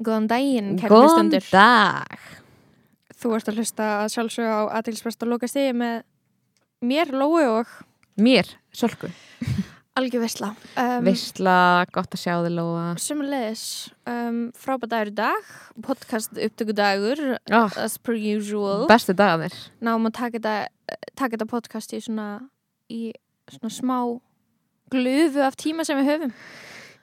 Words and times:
Góðan 0.00 0.30
daginn, 0.30 0.76
Góðan 0.80 1.28
hlustendur. 1.28 1.48
dag 1.52 2.28
Þú 3.20 3.34
ert 3.36 3.50
að 3.50 3.58
hlusta 3.60 3.88
að 3.98 4.12
sjálfsög 4.14 4.46
á 4.48 4.60
aðtilsprest 4.78 5.26
og 5.26 5.28
lóka 5.34 5.48
stiði 5.50 5.74
með 5.76 5.98
mér, 6.88 7.10
Lói 7.12 7.44
og 7.50 7.74
Mér, 8.16 8.48
Sölku 8.72 9.10
Algjör 10.00 10.22
Vesla. 10.22 10.54
Um, 10.78 11.04
Veistla, 11.04 11.56
gott 11.92 12.14
að 12.16 12.22
sjá 12.22 12.32
þig 12.46 12.54
Lóa 12.56 12.86
Sumulegis, 13.02 13.64
um, 14.08 14.40
frábært 14.56 14.94
dagur 14.94 15.12
í 15.12 15.14
dag, 15.18 15.52
podcast 15.84 16.32
upptökudagur, 16.48 17.22
oh, 17.52 17.76
as 17.76 17.98
per 18.00 18.16
usual. 18.16 18.86
Bestu 18.88 19.12
dagarnir 19.18 19.52
Náum 19.84 20.08
að 20.08 20.16
taka 20.16 20.40
þetta, 20.40 21.50
podcast 21.50 21.92
í 21.92 22.00
svona, 22.06 22.30
í 22.88 23.10
svona 23.52 23.74
smá 23.76 23.98
glufu 24.90 25.44
af 25.44 25.60
tíma 25.60 25.84
sem 25.84 26.00
við 26.00 26.14
höfum. 26.14 26.36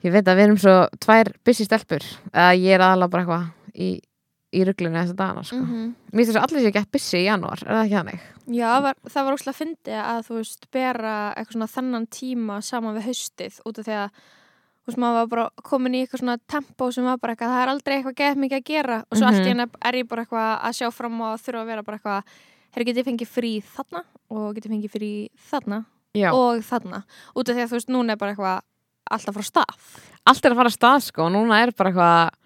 Ég 0.04 0.12
veit 0.14 0.28
að 0.30 0.36
við 0.38 0.44
erum 0.46 0.58
svo 0.62 0.74
tvær 1.02 1.32
busy 1.44 1.64
stelpur 1.66 2.04
að 2.32 2.60
ég 2.62 2.76
er 2.76 2.84
aðalega 2.86 3.10
bara 3.10 3.22
eitthvað 3.24 3.74
í, 3.74 3.88
í 4.54 4.64
ruglunni 4.64 5.00
þessa 5.02 5.16
dagana 5.18 5.42
sko. 5.44 5.56
-hmm. 5.58 5.88
Mér 6.12 6.20
finnst 6.22 6.30
þess 6.32 6.38
að 6.38 6.46
allir 6.48 6.62
sé 6.66 6.72
gett 6.72 6.90
busy 6.92 7.18
í 7.18 7.24
janúar 7.26 7.62
er 7.66 7.72
það 7.74 7.84
ekki 7.84 7.98
þannig? 7.98 8.20
Já, 8.58 8.70
var, 8.80 8.94
það 9.10 9.24
var 9.24 9.32
óslega 9.34 9.54
að 9.54 9.60
fyndi 9.62 9.96
að 10.02 10.20
þú 10.28 10.34
veist, 10.38 10.70
bera 10.72 11.14
eitthvað 11.36 11.52
svona 11.52 11.66
þennan 11.76 12.06
tíma 12.08 12.60
saman 12.62 12.94
við 12.96 13.06
haustið 13.10 13.60
út 13.66 13.78
af 13.78 13.84
því 13.84 13.96
að 13.98 14.08
þú 14.08 14.86
veist, 14.88 14.98
maður 15.02 15.18
var 15.18 15.26
bara 15.28 15.48
komin 15.62 15.94
í 15.94 16.00
eitthvað 16.06 16.20
svona 16.22 16.38
tempo 16.48 16.90
sem 16.92 17.04
var 17.04 17.18
bara 17.18 17.32
eitthvað, 17.34 17.52
það 17.52 17.62
er 17.62 17.68
aldrei 17.74 17.94
eitthvað 17.98 18.14
gett 18.16 18.38
mikið 18.38 18.58
að 18.58 18.64
gera 18.64 18.98
og 19.10 19.18
svo 19.18 19.26
Mhm. 19.26 19.34
allt 19.34 19.44
í 19.46 19.48
henni 19.50 19.66
er 19.84 19.94
ég 19.98 20.08
bara 20.08 20.22
eitthvað 20.24 20.60
að 20.64 20.72
sjá 20.78 20.90
fram 20.92 21.20
og 21.20 21.38
þurfa 21.40 21.60
að 21.62 21.66
vera 21.66 21.82
bara 21.82 21.98
eitthvað 21.98 22.22
herri, 22.72 22.84
getið 22.84 23.04
fengið 23.04 23.28
frí 23.28 23.52
þarna 23.62 24.04
og 24.30 24.54
getið 24.54 24.70
fengið 24.72 24.90
frí 24.96 25.28
þarna 25.50 25.84
Já 26.14 26.32
og 26.32 26.62
þarna 26.64 27.02
út 27.36 27.48
af 27.48 27.54
því 27.56 27.62
að 27.62 27.68
þú 27.68 27.76
veist, 27.76 27.88
núna 27.92 28.12
er 28.12 28.16
bara 28.16 28.32
eitthvað 28.32 28.60
alltaf 29.10 29.34
frá 29.38 29.46
stað. 29.46 29.74
Allt 30.28 30.44
er 30.44 30.54
að 30.54 30.60
fara 30.60 30.72
að 30.72 30.76
stað 30.78 31.06
sko 31.08 31.24
og 31.26 31.32
núna 31.34 31.62
er 31.62 31.72
bara 31.76 31.90
eitthvað 31.92 32.36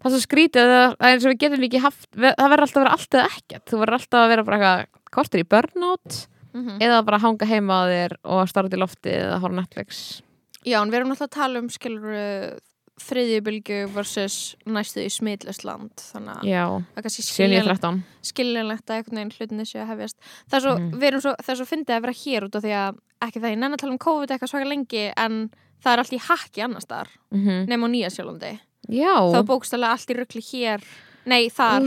Það 0.00 0.08
er 0.08 0.12
svo 0.14 0.20
skrítið 0.24 0.62
að 0.62 0.70
það 0.72 1.06
er 1.06 1.10
eins 1.14 1.24
og 1.26 1.30
við 1.30 1.40
getum 1.42 1.64
ekki 1.66 1.80
haft 1.84 2.06
Það 2.16 2.50
verður 2.50 2.62
alltaf 2.64 2.78
að 2.78 2.84
vera 2.84 2.92
allt 2.96 3.16
eða 3.18 3.24
ekkert. 3.36 3.64
Þú 3.68 3.80
verður 3.82 3.96
alltaf 3.98 4.20
að 4.20 4.30
vera 4.32 4.44
bara 4.48 4.58
eitthvað 4.60 5.10
kortur 5.10 5.40
í 5.42 5.48
burnout 5.52 6.16
mm 6.54 6.62
-hmm. 6.62 6.78
eða 6.86 7.02
bara 7.04 7.18
hanga 7.18 7.46
heima 7.46 7.74
á 7.76 7.82
þér 7.90 8.12
og 8.24 8.48
starra 8.48 8.68
út 8.68 8.74
í 8.74 8.80
lofti 8.80 9.10
eða 9.10 9.40
horfa 9.42 9.60
Netflix. 9.60 10.22
Já, 10.64 10.80
en 10.80 10.90
við 10.90 10.96
erum 10.96 11.08
náttúrulega 11.12 11.28
að 11.28 11.36
tala 11.36 11.58
um 11.58 11.68
skilur 11.68 12.60
þriðjubylgu 13.00 13.78
versus 13.94 14.56
næstu 14.68 15.04
í 15.04 15.10
smitlustland 15.12 16.02
þannig 16.12 16.42
að 16.42 16.84
það 16.94 17.06
kannski 17.06 17.24
7 17.24 17.34
skiljanlegt 17.34 17.80
13 17.80 18.02
skiljanlegt 18.30 18.90
að 18.90 18.96
einhvern 18.98 19.16
veginn 19.20 19.32
hlutinni 19.38 19.66
séu 19.68 19.80
að 19.84 19.90
hefjast. 19.94 20.16
Það 20.50 20.58
er 20.58 20.64
svo, 20.66 20.74
Mhm. 20.78 20.92
við 21.00 21.08
erum 21.08 21.20
svo, 21.24 21.34
það 21.40 21.52
er 21.54 21.60
svo 21.60 21.68
fyndið 21.70 21.96
að 21.96 22.04
vera 22.04 22.20
hér 22.24 22.44
út 22.44 22.56
af 22.56 22.62
því 22.62 22.72
að 22.80 22.98
ekki 23.20 23.40
það 23.40 23.50
ég 23.50 23.58
nenni 23.58 23.74
að 23.74 23.80
tala 23.80 23.92
um 23.92 23.98
COVID 23.98 24.28
eitthvað 24.30 24.52
svaka 24.52 24.68
lengi 24.68 25.12
en 25.16 25.50
það 25.82 25.92
er 25.92 26.02
allt 26.04 26.12
í 26.16 26.20
hakki 26.28 26.64
annars 26.66 26.86
þar 26.90 27.08
mm 27.30 27.44
-hmm. 27.46 27.66
nema 27.68 27.86
á 27.86 27.88
Nýja 27.90 28.10
Sjólandi 28.10 28.58
Já. 28.88 29.14
Þá 29.34 29.40
bókstælega 29.46 29.92
allt 29.92 30.10
í 30.10 30.16
rugli 30.16 30.40
hér 30.50 30.80
nei 31.26 31.48
þar 31.50 31.82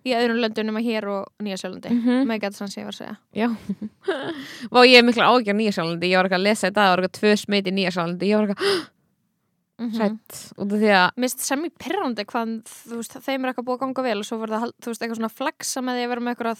í 0.00 0.14
öðrum 0.16 0.40
löndum 0.40 0.66
nema 0.66 0.80
hér 0.80 1.04
og 1.12 1.26
Nýja 1.42 1.56
Sjólandi 1.60 1.90
mm 1.90 2.00
Mhm. 2.00 2.26
með 2.28 2.40
gæta 2.40 2.56
sann 2.56 2.68
sem 2.68 2.82
ég 2.82 2.86
var 2.88 2.94
að 2.94 3.00
segja. 3.00 3.56
Vá, 4.72 4.80
ég 4.88 4.96
er 4.98 5.04
mikla 5.04 5.28
ágjör 5.28 5.54
Nýja 5.54 5.72
Sjálandi. 5.76 6.08
Ég 6.08 6.16
var 6.16 6.24
eitthvað 6.24 6.40
að 6.40 6.48
lesa 6.48 6.66
þetta 6.70 6.80
Það 6.80 6.90
var 6.90 6.98
eitthvað 7.02 7.20
tvö 7.20 7.36
smit 7.36 7.66
í 7.66 7.72
Nýja 7.76 7.90
Sjálandi. 7.92 8.26
Ég 8.26 8.36
var 8.36 8.48
eitthvað 8.48 8.88
mm 9.80 9.90
hrætt 9.96 10.32
Út 10.60 10.72
af 10.72 10.78
því 10.80 10.90
að 10.92 11.10
Mér 11.16 11.28
finnst 11.28 11.40
sem 11.46 11.62
í 11.64 11.70
pyrrandi 11.80 12.24
hvað 12.28 12.50
þeim 13.24 13.44
er 13.44 13.48
eitthvað 13.50 13.64
búið 13.64 13.76
að 13.76 13.80
ganga 13.80 14.02
vel 14.02 14.18
og 14.18 14.26
svo 14.28 14.36
verður 14.40 14.60
það 14.60 14.72
þú 14.76 14.90
veist, 14.90 15.02
eitthvað 15.02 15.20
svona 15.20 15.36
flagsa 15.38 15.80
með 15.80 15.94
því 15.96 16.02
að 16.04 16.10
vera 16.12 16.20
með 16.20 16.34
eitthvað 16.34 16.58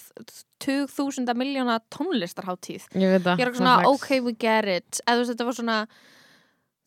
20.000 0.64 1.34
miljóna 1.36 1.76
tónlistarháttíð 1.92 2.86
Ég 2.96 3.12
að 3.18 3.26
ég 3.26 3.42
er 3.44 3.50
eitthvað 3.50 3.60
svona 3.60 3.76
ok 3.88 4.08
we 4.24 4.32
get 4.32 4.64
it. 4.64 5.00
Eða 5.06 5.16
þú 5.16 5.20
veist 5.20 5.32
þetta 5.34 5.48
var 5.50 5.58
svona 5.58 5.78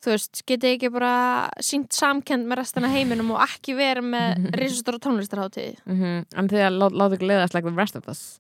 þú 0.04 0.12
veist, 0.12 0.42
getið 0.50 0.76
ekki 0.76 0.90
bara 0.94 1.14
sínt 1.64 1.96
samkend 1.96 2.48
með 2.50 2.60
restina 2.60 2.90
af 2.90 2.96
heiminum 2.98 3.32
og 3.36 3.44
ekki 3.46 3.76
verið 3.78 4.10
með 4.14 4.48
risastóra 4.60 5.00
tónlistarháttíð 5.04 5.78
mm 5.86 6.02
-hmm. 6.02 6.26
En 6.36 6.50
því 6.50 6.60
að 6.68 6.78
lá, 6.80 6.88
láta 6.92 7.16
ykkur 7.16 7.30
leiðast 7.32 7.54
like 7.54 7.70
the 7.70 7.76
rest 7.76 7.96
of 7.96 8.08
us. 8.08 8.40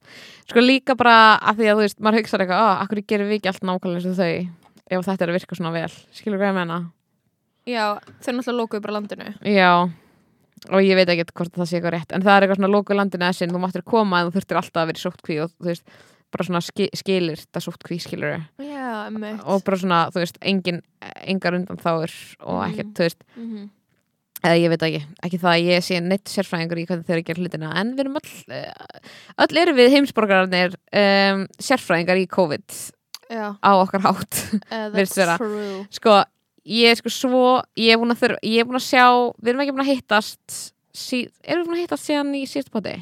Sko 0.49 0.59
líka 0.59 0.95
bara 0.95 1.39
að 1.39 1.55
því 1.57 1.65
að 1.69 1.75
þú 1.75 1.81
veist 1.81 1.99
Maður 1.99 2.19
hugsaði 2.19 2.43
eitthvað, 2.43 2.81
akkur 2.81 3.01
gerum 3.07 3.27
við 3.27 3.37
ekki 3.39 3.47
allt 3.47 3.63
nákvæmlega 3.63 3.95
eins 3.95 4.05
og 4.05 4.19
þau? 4.19 4.49
Ef 4.91 5.05
þetta 5.05 5.23
er 5.23 5.29
að 5.29 5.33
virka 5.33 5.55
svona 5.55 5.71
vel. 5.71 5.91
Skilur 6.11 6.37
hvað 6.39 6.51
ég 6.51 6.55
menna? 6.55 6.91
já, 7.65 7.99
þau 8.23 8.33
náttúrulega 8.33 8.59
lókuðu 8.59 8.81
bara 8.81 8.93
landinu. 8.97 9.33
Já. 9.47 9.89
Og 10.71 10.79
ég 10.79 10.95
veit 10.95 11.09
ekki 11.09 11.25
hvort 11.33 11.55
það 11.57 11.67
sé 11.67 11.77
eitthvað 11.77 11.95
rétt. 11.97 12.13
En 12.15 12.23
það 12.23 12.35
er 12.35 12.45
eitthvað 12.45 12.59
svona 12.59 12.71
lóku 12.71 12.95
landinu 12.95 13.25
þessin 13.27 13.51
Þú 13.51 13.59
máttir 13.59 13.83
koma 13.83 14.21
en 14.21 14.29
þú 14.29 14.37
þurftir 14.37 14.59
alltaf 14.59 14.81
að 14.83 14.87
vera 14.87 14.99
í 14.99 15.03
sóttkví 15.03 15.39
Og 15.43 15.49
þú 15.59 15.67
veist, 15.67 15.83
bara 16.33 16.47
svona 16.47 16.61
ski, 16.65 16.89
skilir 16.97 17.39
þetta 17.39 17.61
sóttkví 17.63 17.99
skilur 18.03 18.33
já, 18.59 18.89
emmitt 19.07 19.45
Og 19.45 19.63
bara 19.63 19.77
svona, 19.79 20.01
þú 20.13 20.23
veist, 20.23 20.37
engin, 20.41 20.81
engar 21.29 21.55
undan 21.59 21.79
þáur 21.81 22.11
Og 22.43 22.59
Mm. 22.59 22.67
ekkert, 22.71 22.91
þú 22.97 23.07
veist. 23.07 23.23
Mhm. 23.37 23.69
eða 24.43 24.57
ég 24.59 24.69
veit 24.73 24.81
ekki, 24.83 25.01
ekki 25.23 25.37
það 25.39 25.53
að 25.53 25.65
ég 25.69 25.83
sé 25.87 25.99
neitt 26.03 26.25
sérfræðingur 26.27 26.79
í 26.81 26.85
hvernig 26.89 27.05
þeir 27.07 27.13
eru 27.15 27.21
að 27.21 27.27
gera 27.29 27.43
hlutina. 27.45 27.69
En 27.79 27.93
við 27.95 28.01
erum 28.03 28.17
öll, 28.19 28.33
eh, 28.51 28.73
öll 29.39 29.57
erum 29.61 29.77
við 29.77 29.93
heimsborgararnir 29.93 30.73
um, 30.99 31.45
sérfræðingar 31.63 32.19
í 32.19 32.25
COVID 32.27 32.75
já, 33.31 33.55
á 33.55 33.71
okkar 33.79 34.03
hátt 34.03 34.41
uh, 34.69 34.89
that's 34.91 35.15
true. 35.39 35.87
Sko, 35.95 36.17
ég 36.67 36.91
er 36.91 36.99
sko 36.99 37.09
svo 37.15 37.45
ég 37.79 37.93
er 37.95 38.01
búin 38.01 38.11
að, 38.11 38.19
þurfa, 38.25 38.43
ég 38.43 38.59
er 38.59 38.67
búin 38.67 38.81
að 38.81 38.87
sjá 38.89 39.05
við 39.39 39.53
erum 39.53 39.63
ekki 39.63 39.75
búin 39.77 39.85
að 39.85 39.91
hittast 39.93 40.59
sí, 40.91 41.23
erum 41.47 41.63
við 41.63 41.69
búin 41.71 41.77
að 41.79 41.83
hittast 41.85 42.09
síðan 42.11 42.35
í 42.35 42.43
síðust 42.51 42.71
poti 42.75 42.97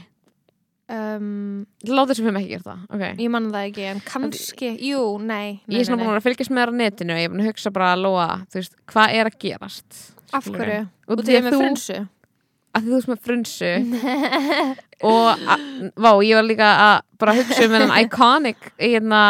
um, 0.91 1.65
láta 1.87 2.15
sem 2.15 2.25
við 2.25 2.29
hefum 2.29 2.39
ekki 2.41 2.53
gert 2.53 2.67
það 2.67 2.95
okay. 2.97 3.11
ég 3.17 3.33
manna 3.33 3.53
það 3.55 3.67
ekki, 3.69 3.85
en 3.91 4.01
kannski 4.07 4.71
jú, 4.87 5.03
nei, 5.19 5.59
nei, 5.65 5.75
ég 5.75 5.83
er 5.83 5.89
svona 5.89 6.03
búin 6.05 6.17
að 6.17 6.25
fylgjast 6.27 6.53
með 6.53 6.63
þér 6.63 6.73
á 6.73 6.79
netinu 6.81 7.15
og 7.15 7.21
ég 7.21 7.29
er 7.29 7.33
búin 7.33 7.43
að 7.43 7.51
hugsa 7.51 7.73
bara 7.75 7.91
að 7.95 8.03
loa 8.05 8.27
veist, 8.55 8.75
hvað 8.91 9.15
er 9.19 9.29
að 9.31 9.37
gerast? 9.45 10.01
Af 10.31 10.47
hverju, 10.47 10.81
og 11.07 11.23
því 11.27 11.39
að 11.39 11.49
þú- 11.51 12.01
að 12.71 12.85
þú 12.87 12.93
veist 12.95 13.09
með 13.11 13.23
frunsu 13.25 13.71
og 15.11 15.47
að, 15.55 15.65
vá, 15.95 16.11
ég 16.23 16.37
var 16.39 16.47
líka 16.47 16.69
að 16.85 16.93
bara 17.21 17.35
hugsa 17.39 17.65
um 17.65 17.75
þennan 17.75 17.97
iconic 18.05 18.71
hérna 18.79 19.23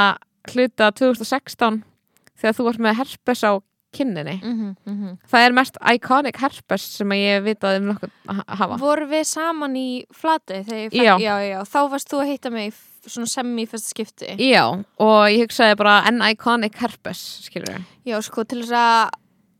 hluta 0.51 0.91
2016 0.97 1.81
þegar 2.41 2.57
þú 2.57 2.67
varst 2.67 2.83
með 2.85 2.97
herpes 3.01 3.43
á 3.45 3.51
kinninni 3.91 4.37
Mhm, 4.41 4.75
mhm. 4.87 5.17
það 5.27 5.45
er 5.47 5.55
mest 5.57 5.77
iconic 5.93 6.37
herpes 6.39 6.81
sem 6.97 7.09
ég 7.17 7.43
vita 7.43 7.75
um 7.77 7.89
nokkuð 7.91 8.11
að 8.29 8.41
hafa. 8.61 8.77
Voru 8.81 9.07
við 9.11 9.25
saman 9.27 9.75
í 9.75 10.05
ég 10.07 10.65
fekk, 10.65 10.93
Já. 10.95 11.17
já, 11.19 11.35
já, 11.49 11.59
þá 11.67 11.79
varst 11.91 12.09
þú 12.09 12.21
að 12.23 12.31
hitta 12.31 12.51
mig 12.51 12.71
í 12.71 13.09
svona 13.09 13.27
semi 13.27 13.65
fyrsta 13.65 13.89
skipti. 13.95 14.35
Já, 14.37 14.65
og 14.99 15.23
ég 15.31 15.41
hugsaði 15.47 15.77
bara 15.77 16.03
en 16.07 16.21
iconic 16.21 16.75
herpes, 16.77 17.23
skilur 17.47 17.81
Já, 18.05 18.21
sko, 18.21 18.43
til 18.45 18.61
þess 18.63 18.71
að 18.77 19.09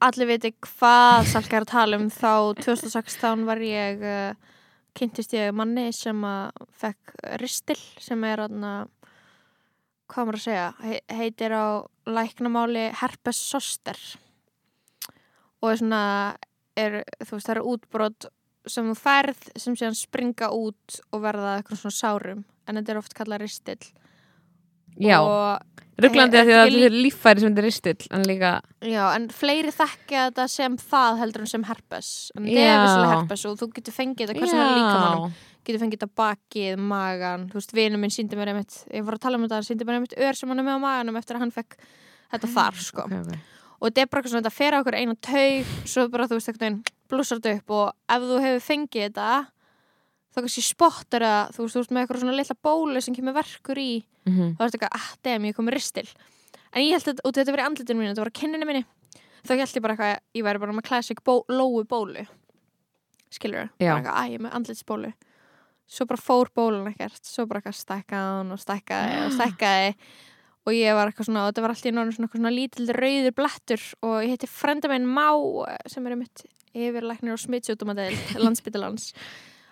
allir 0.01 0.27
viti 0.27 0.53
hvað 0.61 1.27
Salka 1.29 1.57
er 1.59 1.65
að 1.65 1.71
tala 1.73 1.97
um 2.01 2.07
þá 2.09 2.55
2016 2.61 3.45
var 3.45 3.57
ég 3.61 4.01
uh, 4.01 4.33
kynntist 4.97 5.33
ég 5.33 5.53
manni 5.53 5.91
sem 5.93 6.17
að 6.25 6.49
fekk 6.81 7.13
ristil 7.41 7.77
sem 8.01 8.23
er 8.23 8.41
aðna 8.47 8.87
hvað 10.11 10.27
maður 10.27 10.39
að 10.39 10.43
segja 10.43 10.65
he 10.83 10.97
heitir 11.21 11.53
á 11.55 11.65
læknamáli 12.15 12.89
herpes 13.01 13.39
zoster. 13.51 13.97
Og 15.61 15.71
er 15.71 15.81
svona 15.81 16.03
er, 16.79 17.01
þú 17.21 17.35
veist, 17.35 17.47
það 17.47 17.55
eru 17.55 17.65
útbrot 17.73 18.29
sem 18.69 18.87
þú 18.91 18.97
færð 18.97 19.47
sem 19.59 19.75
síðan 19.77 19.97
springa 19.97 20.51
út 20.53 21.01
og 21.11 21.23
verða 21.23 21.57
eitthvað 21.57 21.81
svona 21.81 21.97
sárum 21.97 22.43
en 22.67 22.77
þetta 22.77 22.93
er 22.93 22.99
oft 23.01 23.15
kallað 23.17 23.41
ristil 23.41 23.79
já, 24.99 25.17
rugglandi 26.01 26.39
að 26.39 26.49
því 26.49 26.55
að 26.55 26.63
þetta 26.65 26.87
er 26.87 26.97
líffæri 26.97 27.43
sem 27.43 27.51
þetta 27.51 27.61
er 27.61 27.67
ristill 27.67 28.09
en 28.11 28.25
líka, 28.27 28.51
Já, 28.81 29.03
en 29.15 29.27
fleiri 29.33 29.73
þekkja 29.75 30.25
þetta 30.29 30.47
sem 30.51 30.77
það 30.81 31.21
heldur 31.21 31.45
en 31.45 31.51
sem 31.51 31.65
herpes. 31.67 32.09
En 32.35 32.47
þetta 32.47 32.65
er 32.65 32.81
vissulega 32.81 33.13
herpes 33.15 33.45
og 33.47 33.57
þú 33.59 33.69
getur 33.77 33.97
fengið 33.97 34.31
þetta 34.31 34.41
hvað 34.41 34.53
sem 34.53 34.63
er 34.63 34.71
líka 34.77 34.99
mannum 35.05 35.39
getur 35.65 35.81
fengið 35.83 35.99
þetta 35.99 36.17
bakið, 36.17 36.81
magan. 36.91 37.47
Þú 37.51 37.59
veist, 37.59 37.73
vinur 37.77 38.01
minn 38.01 38.13
síndi 38.13 38.37
mér 38.39 38.53
einmitt 38.53 38.77
ég 38.89 39.05
var 39.05 39.17
að 39.17 39.25
tala 39.25 39.37
um 39.37 39.45
þetta, 39.45 39.59
hann 39.59 39.67
síndi 39.67 39.87
mér 39.87 39.99
einmitt 39.99 40.17
ör 40.17 40.37
sem 40.37 40.51
hann 40.51 40.61
er 40.61 40.67
með 40.67 40.79
á 40.81 40.85
maganum 40.85 41.19
eftir 41.19 41.37
að 41.37 41.45
hann 41.45 41.55
fekk 41.55 41.77
þetta 42.31 42.51
þar 42.55 42.79
sko. 42.81 43.05
okay, 43.05 43.39
og 43.81 43.87
þetta 43.89 44.03
er 44.03 44.09
bara 44.09 44.21
eitthvað 44.21 44.33
svona, 44.33 44.43
þetta 44.45 44.57
fer 44.57 44.77
á 44.77 44.79
okkur 44.81 44.97
einu 44.97 45.15
taug 45.27 45.71
svo 45.89 46.05
bara 46.13 46.27
þú 46.29 46.37
veist, 46.37 46.51
eitthvað 46.51 46.91
blúsar 47.11 47.41
þetta 47.41 47.55
upp 47.59 47.73
og 47.77 48.15
ef 48.15 48.27
þú 48.29 48.39
hefur 48.45 48.65
fengið 48.67 49.07
þetta 49.07 49.29
þá 50.31 50.39
kannski 50.39 50.63
spottar 50.65 51.25
það 51.27 51.55
þú 51.55 51.65
veist, 51.65 51.75
þú 51.75 51.81
veist 51.81 51.93
með 51.93 52.03
eitthvað 52.03 52.21
svona 52.23 52.37
litla 52.37 52.57
bólu 52.67 53.01
sem 53.03 53.17
kemur 53.17 53.35
verkur 53.35 53.81
í. 53.81 53.91
Mm 54.25 54.33
-hmm. 54.33 54.51
þá 54.55 54.61
er 54.61 54.69
þetta 54.69 54.77
eitthvað, 54.77 54.95
ah, 54.99 55.09
dem, 55.23 55.45
ég 55.45 55.55
kom 55.55 55.65
með 55.65 55.73
ristil. 55.73 56.07
En 56.71 56.83
ég 56.83 56.93
held 56.93 57.07
að, 57.07 57.19
og 57.25 57.33
þetta 57.33 57.51
var 57.51 57.59
í 57.59 57.67
andlitinu 57.67 57.99
mínu 57.99 58.09
þetta 58.13 58.23
var 58.23 58.31
á 58.31 58.39
kinninu 58.39 58.65
minni, 58.65 58.85
þá 59.43 59.51
held 59.57 59.75
ég 59.75 59.81
bara 59.81 59.93
eitthvað 59.93 60.19
ég 60.33 60.43
væri 60.43 60.59
bara 60.59 60.71
með 60.71 60.87
classic 60.87 61.19
bó, 61.23 61.43
lóu 61.49 61.83
bólu. 61.83 62.25
Skilur 63.31 63.69
Já. 63.79 63.91
bara 63.91 63.99
eitthvað, 63.99 64.15
að 64.15 64.29
ég 64.29 64.35
er 64.39 64.43
með 64.45 64.55
andlitsbólu 64.55 65.13
svo 65.89 66.07
bara 66.09 66.21
fór 66.21 66.51
bólun 66.55 66.89
ekkert 66.91 67.23
svo 67.27 67.47
bara 67.49 67.61
eitthvað 67.61 67.79
stækkaði 67.79 68.35
hún 68.39 68.55
og 68.55 68.61
stækkaði 68.61 69.21
og 69.25 69.35
stækkaði 69.37 69.93
og 70.61 70.75
ég 70.77 70.97
var 70.97 71.09
eitthvað 71.09 71.29
svona 71.29 71.45
og 71.45 71.51
þetta 71.51 71.63
var 71.65 71.73
alltaf 71.73 71.89
í 71.89 71.93
náttúrulega 71.95 72.17
svona, 72.17 72.33
svona 72.35 72.55
lítill 72.55 72.89
rauður 72.97 73.37
blettur 73.37 73.85
og 74.05 74.17
ég 74.21 74.35
heiti 74.35 74.51
frenda 74.51 74.91
minn 74.91 75.07
Má 75.09 75.29
sem 75.89 76.05
er 76.07 76.19
mitt 76.19 76.45
yfirlæknir 76.71 77.35
og 77.35 77.41
smittsjótumadel 77.41 78.13
landsbyttilans 78.43 79.11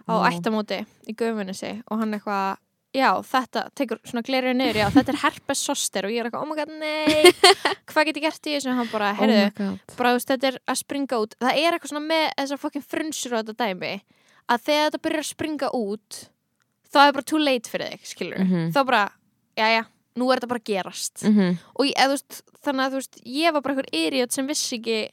á 0.09 0.13
Vá. 0.17 0.31
ættamóti 0.31 0.81
í 1.07 1.15
Guðmunissi 1.15 1.77
og 1.87 2.01
hann 2.01 2.17
eitthvað 2.17 2.57
já, 2.95 3.09
þetta, 3.21 3.65
tekur 3.77 3.99
svona 4.07 4.23
glerið 4.25 4.55
niður 4.57 4.79
já, 4.81 4.85
þetta 4.95 5.13
er 5.13 5.19
herpes 5.23 5.61
soster 5.61 6.07
og 6.07 6.13
ég 6.13 6.23
er 6.23 6.29
eitthvað, 6.29 6.45
oh 6.45 6.49
my 6.49 6.57
god, 6.57 6.71
nei 6.81 7.29
hvað 7.91 8.09
get 8.09 8.19
ég 8.19 8.25
gert 8.25 8.49
í 8.49 8.55
þessu? 8.55 8.71
Og 8.73 8.79
hann 8.79 8.89
bara, 8.91 9.11
heyrðu, 9.19 9.43
oh 9.43 9.51
my 9.51 9.57
god. 9.59 9.97
bara 9.99 10.13
þetta 10.17 10.49
er 10.49 10.57
að 10.65 10.79
springa 10.81 11.19
út. 11.21 11.35
Það 11.37 11.61
er 11.61 11.77
eitthvað 11.77 11.93
svona 11.93 12.07
með 12.09 12.25
þessar 12.41 12.61
fokkin 12.63 12.85
frunsur 12.85 13.35
á 13.35 13.39
þetta 13.41 13.57
dæmi 13.61 13.93
að 14.49 14.63
þegar 14.65 14.89
þetta 14.89 15.01
byrjar 15.05 15.23
að 15.25 15.29
springa 15.33 15.69
út 15.77 16.19
þá 16.89 16.97
er 17.07 17.13
bara 17.13 17.27
too 17.29 17.37
late 17.39 17.69
fyrir 17.69 17.91
þig, 17.93 18.07
skilur 18.15 18.39
Mhm. 18.43 18.71
þá 18.73 18.85
bara, 18.85 19.03
já 19.57 19.67
já, 19.77 19.83
nú 20.17 20.31
er 20.33 20.39
þetta 20.39 20.47
bara 20.49 20.65
gerast. 20.65 21.23
Mhm. 21.23 21.57
og 21.75 21.85
ég, 21.85 21.93
eða, 21.95 22.07
þú 22.09 22.17
veist, 22.17 22.41
þannig 22.65 22.85
að 22.85 22.91
þú 22.91 22.99
veist 22.99 23.19
ég 23.25 23.53
var 23.53 23.61
bara 23.61 23.75
einhver 23.75 23.89
idiot 23.93 24.31
sem 24.31 24.47
vissi 24.47 24.79
ekki 24.79 25.09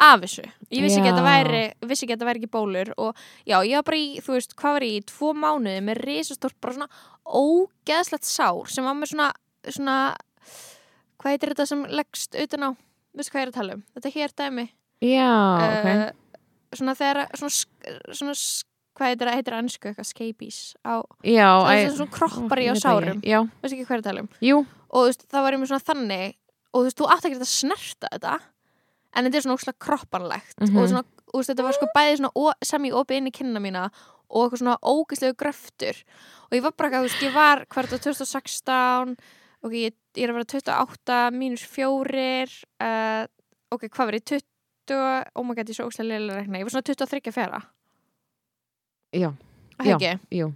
af 0.00 0.20
þessu, 0.22 0.42
ég 0.72 0.82
vissi 0.82 0.98
ekki 0.98 1.10
að 1.10 1.18
þetta 1.18 1.26
Já. 1.26 1.44
væri 1.44 1.88
vissi 1.88 2.06
ekki 2.06 2.12
að 2.14 2.18
þetta 2.18 2.28
væri 2.30 2.40
ekki 2.40 2.50
bólur 2.50 2.92
og 2.98 3.16
já, 3.46 3.56
ég 3.62 3.74
var 3.76 3.82
bara 3.82 3.96
í, 3.98 4.20
þú 4.22 4.32
veist, 4.34 4.54
hvað 4.56 4.72
var 4.72 4.80
ég 4.82 4.94
í? 4.96 5.04
Tvo 5.06 5.32
mánuði 5.34 5.82
með 5.82 6.00
risastórt, 6.06 6.54
bara 6.60 6.74
svona 6.74 6.88
ógeðslegt 7.26 8.24
sár 8.24 8.66
sem 8.70 8.84
var 8.84 8.94
með 8.94 9.12
svona 9.12 9.32
svona, 9.68 10.16
hvað 11.20 11.30
heitir 11.36 11.52
þetta 11.54 11.66
sem 11.68 11.84
leggst 11.86 12.34
utan 12.34 12.66
á, 12.66 12.70
veistu 13.14 13.30
hvað 13.30 13.40
ég 13.42 13.46
er 13.46 13.52
að 13.52 13.58
tala 13.60 13.74
um? 13.74 13.82
Þetta 13.94 14.12
hér 14.16 14.32
dæmi. 14.40 14.64
Já, 15.02 15.30
ok. 15.66 15.86
Uh, 15.86 16.10
svona 16.78 16.94
þegar, 16.98 17.26
svona, 17.38 17.56
svona 18.12 18.36
hvað 18.96 19.10
heitir 19.12 19.28
það, 19.28 19.36
heitir 19.38 19.54
það 19.54 19.62
ennsku 19.64 19.90
eitthvað 19.90 20.08
scabies 20.08 20.60
á, 20.84 20.94
Já, 21.24 21.48
það 21.64 21.80
er 21.80 21.92
svona 21.96 22.14
kroppar 22.16 22.62
í 22.62 22.68
á 22.68 22.74
sárum. 22.76 23.20
Ekki. 23.22 23.42
Veistu 23.62 23.76
ekki 23.76 23.86
hvað 23.88 23.94
ég 23.94 23.98
er 23.98 24.02
að 24.02 24.08
tala 24.08 24.24
um? 24.24 24.30
Jú. 24.44 24.62
Og 24.92 25.06
veist, 25.08 25.26
það 25.32 25.46
var 25.46 25.56
ég 25.56 25.62
með 25.62 25.72
svona 25.72 25.86
þannig 25.88 26.34
og 26.72 26.78
þú 26.78 26.84
veist, 26.86 26.98
þú 27.00 27.10
átt 27.12 27.28
ekki 27.28 27.38
að 27.40 27.52
snerta 27.52 28.12
þetta 28.12 28.38
en 29.12 29.26
þetta 29.28 29.38
er 29.38 29.44
svona 29.46 29.58
óslega 29.58 29.84
kroppanlegt. 29.86 30.56
Mhm. 30.60 30.78
og 30.78 30.88
svona, 30.92 31.04
þú 31.32 31.40
veist, 31.40 31.52
þetta 31.52 31.68
var 31.68 31.76
sko 31.78 31.92
bæði 31.96 32.16
svona 32.20 32.88
ég 32.88 32.98
opið 33.00 33.16
inn 33.20 33.30
í 33.30 33.36
kynna 33.36 33.60
mína 33.60 33.84
og 34.32 34.46
eitthvað 34.46 34.62
svona 34.62 34.78
ógæslegu 34.80 35.36
gröftur. 35.36 35.96
Og 36.48 36.56
ég 36.56 36.64
var 36.64 36.72
bara 36.72 36.88
eitthvað, 36.88 37.02
þú 37.02 37.08
veist, 37.08 37.22
ég 37.22 37.34
var 37.36 37.64
hvert 37.68 37.92
á 37.92 37.98
2016 38.00 39.16
ok, 39.62 39.74
ég, 39.78 39.94
ég 40.18 40.26
er 40.26 40.32
að 40.32 40.40
vera 40.40 40.48
28 40.50 41.18
mínus 41.36 41.64
4 41.70 42.24
uh, 42.82 43.26
ok, 43.72 43.86
hvað 43.88 44.16
ég, 44.18 44.42
20 44.92 45.32
oh 45.34 45.46
my 45.48 45.56
god, 45.56 45.68
ég 45.68 45.74
er 45.74 45.78
svo 45.80 45.88
ógæslega 45.88 46.10
leilig 46.12 46.34
að 46.34 46.40
rekna 46.42 46.60
ég 46.62 46.68
var 46.68 46.74
svona 46.76 46.88
23 46.92 47.34
fjara 47.36 47.62
Já, 49.12 49.28
Já. 49.84 50.18
jú. 50.32 50.52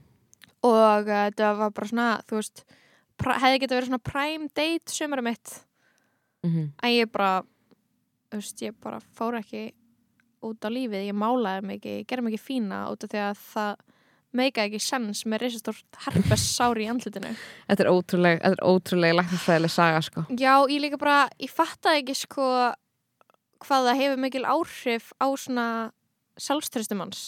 Og 0.65 1.09
uh, 1.09 1.27
þetta 1.29 1.49
var 1.59 1.73
bara 1.77 1.88
svona, 1.91 2.06
þú 2.29 2.38
veist 2.38 2.62
hefði 3.21 3.59
getað 3.62 3.77
verið 3.79 3.91
svona 3.91 4.05
prime 4.06 4.49
date 4.56 4.93
sömurum 4.93 5.29
mitt. 5.31 5.62
Mhm. 6.47 6.71
en 6.83 6.91
ég 6.93 7.11
bara 7.11 7.43
þú 8.31 8.38
veist, 8.38 8.62
ég 8.62 8.75
bara 8.83 9.00
fór 9.00 9.38
ekki 9.41 9.73
út 10.47 10.62
á 10.62 10.69
lífið, 10.71 11.09
ég 11.09 11.17
málaði 11.17 11.77
ekki 11.77 11.93
ég 12.00 12.06
gerði 12.06 12.33
ekki 12.33 12.43
fína 12.43 12.87
út 12.93 13.03
af 13.03 13.11
því 13.11 13.23
að 13.25 13.38
það 13.53 13.77
meikaði 14.37 14.69
ekki 14.69 14.81
sens 14.85 15.25
með 15.25 15.43
reisastórt 15.43 16.00
herpes 16.05 16.44
sári 16.56 16.85
í 16.85 16.91
andlutinu 16.93 17.33
Þetta 17.69 17.83
er 17.83 17.91
ótrúleg, 17.91 18.41
þetta 18.43 18.59
er 18.59 18.65
ótrúleg 18.69 19.17
læknisfræðileg 19.17 19.73
saga, 19.73 20.03
sko. 20.05 20.27
Já, 20.37 20.55
ég 20.71 20.83
líka 20.85 21.00
bara, 21.00 21.29
ég 21.41 21.50
fattaði 21.50 22.03
ekki 22.05 22.19
sko 22.21 22.49
hvað 23.64 23.88
það 23.91 24.00
hefur 24.03 24.23
mikil 24.26 24.44
áhrif 24.44 25.12
á 25.23 25.26
svona 25.38 25.67
sjálfströstumanns 26.41 27.20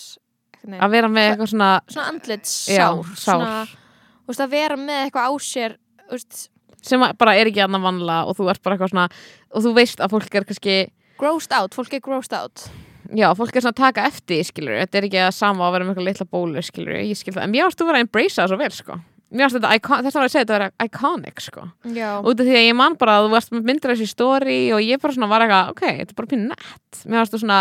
Að 0.68 0.90
vera 0.92 1.08
með 1.08 1.28
eitthvað 1.30 1.50
svona 1.52 1.68
svona 1.88 2.06
andlits 2.12 2.54
Já, 2.68 2.82
sár, 2.82 3.02
sár. 3.14 3.22
Svona, 3.22 3.52
þú 4.26 4.32
veist, 4.32 4.42
að 4.44 4.50
vera 4.56 4.76
með 4.80 4.98
eitthvað 5.06 5.28
á 5.30 5.32
sér 5.40 5.76
veist, 6.10 6.40
sem 6.82 7.00
að- 7.06 7.14
bara 7.18 7.36
er 7.38 7.46
ekki 7.48 7.62
annað 7.64 7.86
vanlega 7.86 8.26
og 8.28 8.36
þú 8.36 8.48
ert 8.50 8.62
bara 8.62 8.76
eitthvað 8.76 8.92
svona 8.92 9.06
og 9.54 9.62
þú 9.64 9.72
veist 9.78 10.02
að 10.04 10.10
fólk 10.16 10.34
er 10.34 10.44
kannski 10.48 10.76
grossed 11.18 11.52
out, 11.56 11.74
fólk 11.74 11.94
er 11.94 12.00
grossed 12.04 12.32
out. 12.36 12.68
Já, 13.14 13.30
fólk 13.34 13.56
er 13.56 13.62
svona 13.64 13.72
að 13.72 13.80
taka 13.86 14.04
eftir, 14.06 14.42
skilur 14.44 14.76
þetta 14.82 14.98
er 15.00 15.06
ekki 15.08 15.22
að 15.24 15.32
sama 15.34 15.64
að 15.64 15.72
vera 15.72 15.84
með 15.86 15.94
eitthvað 15.94 16.08
litla 16.10 16.26
bólu, 16.28 16.62
skilur 16.62 16.98
ég 17.00 17.16
skil 17.16 17.32
það, 17.34 17.42
en 17.46 17.50
mér 17.54 17.64
varst 17.64 17.78
þú 17.80 17.86
vera 17.88 17.98
að 17.98 18.04
embracea 18.04 18.42
það 18.44 18.50
svo 18.52 18.58
vel, 18.60 18.70
sko 18.76 18.98
mér 19.30 19.44
varst 19.44 19.56
þetta, 19.58 19.70
icon- 19.76 20.02
þetta 20.06 20.18
var 20.18 20.26
að 20.28 20.32
segja 20.32 20.44
þetta 20.46 20.56
vera 20.58 20.70
iconic, 20.86 21.40
sko. 21.44 21.64
Já, 21.94 22.10
út 22.24 22.40
af 22.40 22.46
því 22.48 22.54
að 22.56 22.66
ég 22.68 22.76
man 22.78 22.96
bara 23.00 23.16
að 23.18 23.26
þú 23.26 23.32
varst 23.34 23.52
með 23.52 23.66
myndir 23.68 23.92
þessi 23.94 24.08
story 24.08 24.58
og 24.72 24.80
ég 24.84 25.00
bara 25.02 25.12
svona 25.16 25.28
var 25.28 25.44
eitthvað, 25.44 25.72
ok, 25.74 25.82
þetta 26.00 26.14
er 26.14 26.18
bara 26.20 26.30
pínu 26.32 26.48
nett. 26.48 27.00
Mér 27.04 27.18
varst 27.22 27.34
þú 27.36 27.40
svona 27.44 27.58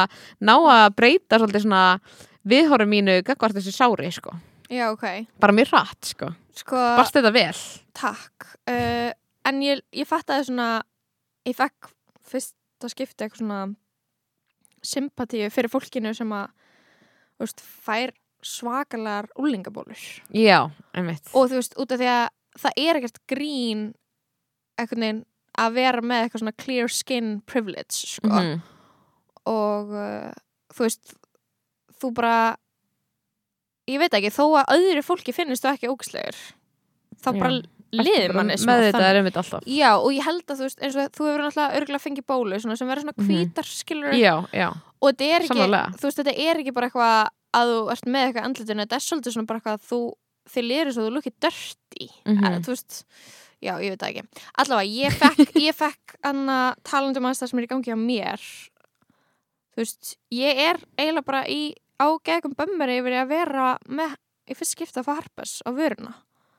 ná 0.47 0.53
að 0.57 0.85
breyta 0.95 1.39
svolítið 1.41 1.65
svona 1.65 1.81
viðhórum 2.47 2.89
mínu 2.95 3.17
gagvart 3.27 3.57
þessi 3.59 3.73
sári, 3.75 4.11
sko. 4.15 4.35
Já, 4.71 4.89
ok. 4.91 5.05
Bara 5.39 5.53
mér 5.55 5.69
hratt, 5.71 6.11
sko, 6.13 6.31
sko, 6.55 6.75
barst 6.99 7.15
þetta 7.15 7.31
vel? 7.35 7.55
takk. 7.97 8.47
Uh, 8.67 9.11
en 9.47 9.61
ég, 9.63 9.79
ég 9.95 10.07
fattaði 10.07 10.49
svona 10.49 10.83
ég 11.47 11.55
fekk 11.55 11.91
fyrst 12.27 12.53
að 12.83 12.91
skipta 12.93 13.25
eitthvað 13.25 13.39
svona 13.41 13.61
sympatíu 14.85 15.49
fyrir 15.53 15.71
fólkinu 15.71 16.11
sem 16.15 16.29
að 16.35 16.49
þú 17.37 17.45
veist, 17.45 17.63
fær 17.63 18.11
svakalar 18.47 19.27
úlingabólur 19.39 19.99
já, 20.33 20.59
einmitt 20.95 21.31
og 21.33 21.49
þú 21.51 21.59
veist, 21.59 21.75
út 21.77 21.91
af 21.95 21.99
því 22.01 22.09
að 22.13 22.27
það 22.63 22.81
er 22.87 22.99
ekkert 23.01 23.19
grín 23.29 23.81
einhvern 24.77 25.03
veginn 25.05 25.23
að 25.57 25.73
vera 25.79 26.01
með 26.05 26.23
eitthvað 26.25 26.41
svona 26.43 26.57
clear 26.61 26.91
skin 26.93 27.29
privilege 27.49 27.97
sko. 28.15 28.29
Mhm. 28.29 28.59
og 29.49 29.93
uh, 29.95 30.31
þú 30.75 30.85
veist 30.87 31.15
þú 32.01 32.11
bara 32.13 32.35
ég 33.87 34.01
veit 34.01 34.13
ekki, 34.17 34.29
þó 34.35 34.43
að 34.61 34.75
öðru 34.75 35.03
fólki 35.07 35.33
finnist 35.35 35.63
þú 35.65 35.71
ekki 35.73 35.89
ógæslegur 35.93 36.37
þá 37.23 37.29
Já. 37.31 37.39
bara 37.39 37.51
liður 37.97 38.33
manni 38.35 38.57
smá 38.59 38.73
með 38.75 38.81
þetta 38.89 38.97
þannig. 38.99 39.09
er 39.09 39.19
einmitt 39.21 39.37
alltaf 39.41 39.63
Já, 39.71 39.89
og 39.95 40.09
ég 40.13 40.25
held 40.27 40.43
að 40.51 40.59
þú 40.59 40.65
veist, 40.67 40.81
eins 40.83 40.97
og 40.99 41.13
þú 41.15 41.27
hefur 41.29 41.43
náttúrulega 41.45 41.77
örgulega 41.79 42.03
fengið 42.03 42.25
bólu 42.27 42.59
svona, 42.61 42.75
sem 42.77 42.89
verður 42.91 43.05
svona 43.07 43.15
Mhm. 43.17 43.29
hvítar 43.31 43.69
skilur 43.71 44.13
já, 44.19 44.33
já, 44.53 44.67
og 45.01 45.07
þetta 45.13 45.29
er 45.31 45.41
ekki, 45.41 45.53
Sannarlega. 45.55 45.93
þú 45.97 46.03
veist, 46.09 46.19
þetta 46.19 46.35
er 46.49 46.55
ekki 46.61 46.73
bara 46.75 46.89
eitthvað 46.89 47.29
að 47.57 47.73
þú 47.73 47.81
ert 47.93 48.07
með 48.13 48.27
eitthvað 48.27 48.47
andlutinu 48.49 48.85
þetta 48.85 48.97
er 48.99 49.05
svolítið 49.07 49.35
svona 49.35 49.49
bara 49.49 49.61
eitthvað 49.61 49.77
að 49.77 49.89
þú 49.89 49.99
þið 50.53 50.67
liður 50.69 50.93
svo 50.95 51.05
þú 51.07 51.13
lukkið 51.17 51.35
dörti 51.43 52.07
mm 52.27 52.61
þú 52.63 52.73
veist, 52.73 52.97
já, 53.63 53.73
ég 53.81 53.93
veit 53.93 54.03
það 54.03 54.11
ekki. 54.11 54.43
Allavega, 54.63 54.93
ég 55.01 55.17
fekk, 55.17 55.55
ég 55.67 55.75
fekk 55.77 56.15
anna 56.27 56.57
talandum 56.87 57.27
aðeins 57.27 57.41
það 57.43 57.51
sem 57.51 57.61
er 57.61 57.67
í 57.67 57.71
gangi 57.73 57.95
á 57.95 57.99
mér. 57.99 58.45
Þú 59.73 59.83
veist, 59.83 60.13
ég 60.33 60.61
er 60.67 60.79
eiginlega 60.97 61.27
bara 61.27 61.43
í 61.49 61.61
ágæðum 62.01 62.55
bömmeri 62.57 62.99
yfir 63.01 63.17
að 63.17 63.31
vera 63.33 63.67
með 63.89 64.15
í 64.47 64.55
fyrst 64.57 64.77
skipta 64.77 65.01
að 65.01 65.09
fá 65.09 65.13
harpes 65.17 65.57
á 65.65 65.69
vöruna. 65.75 66.13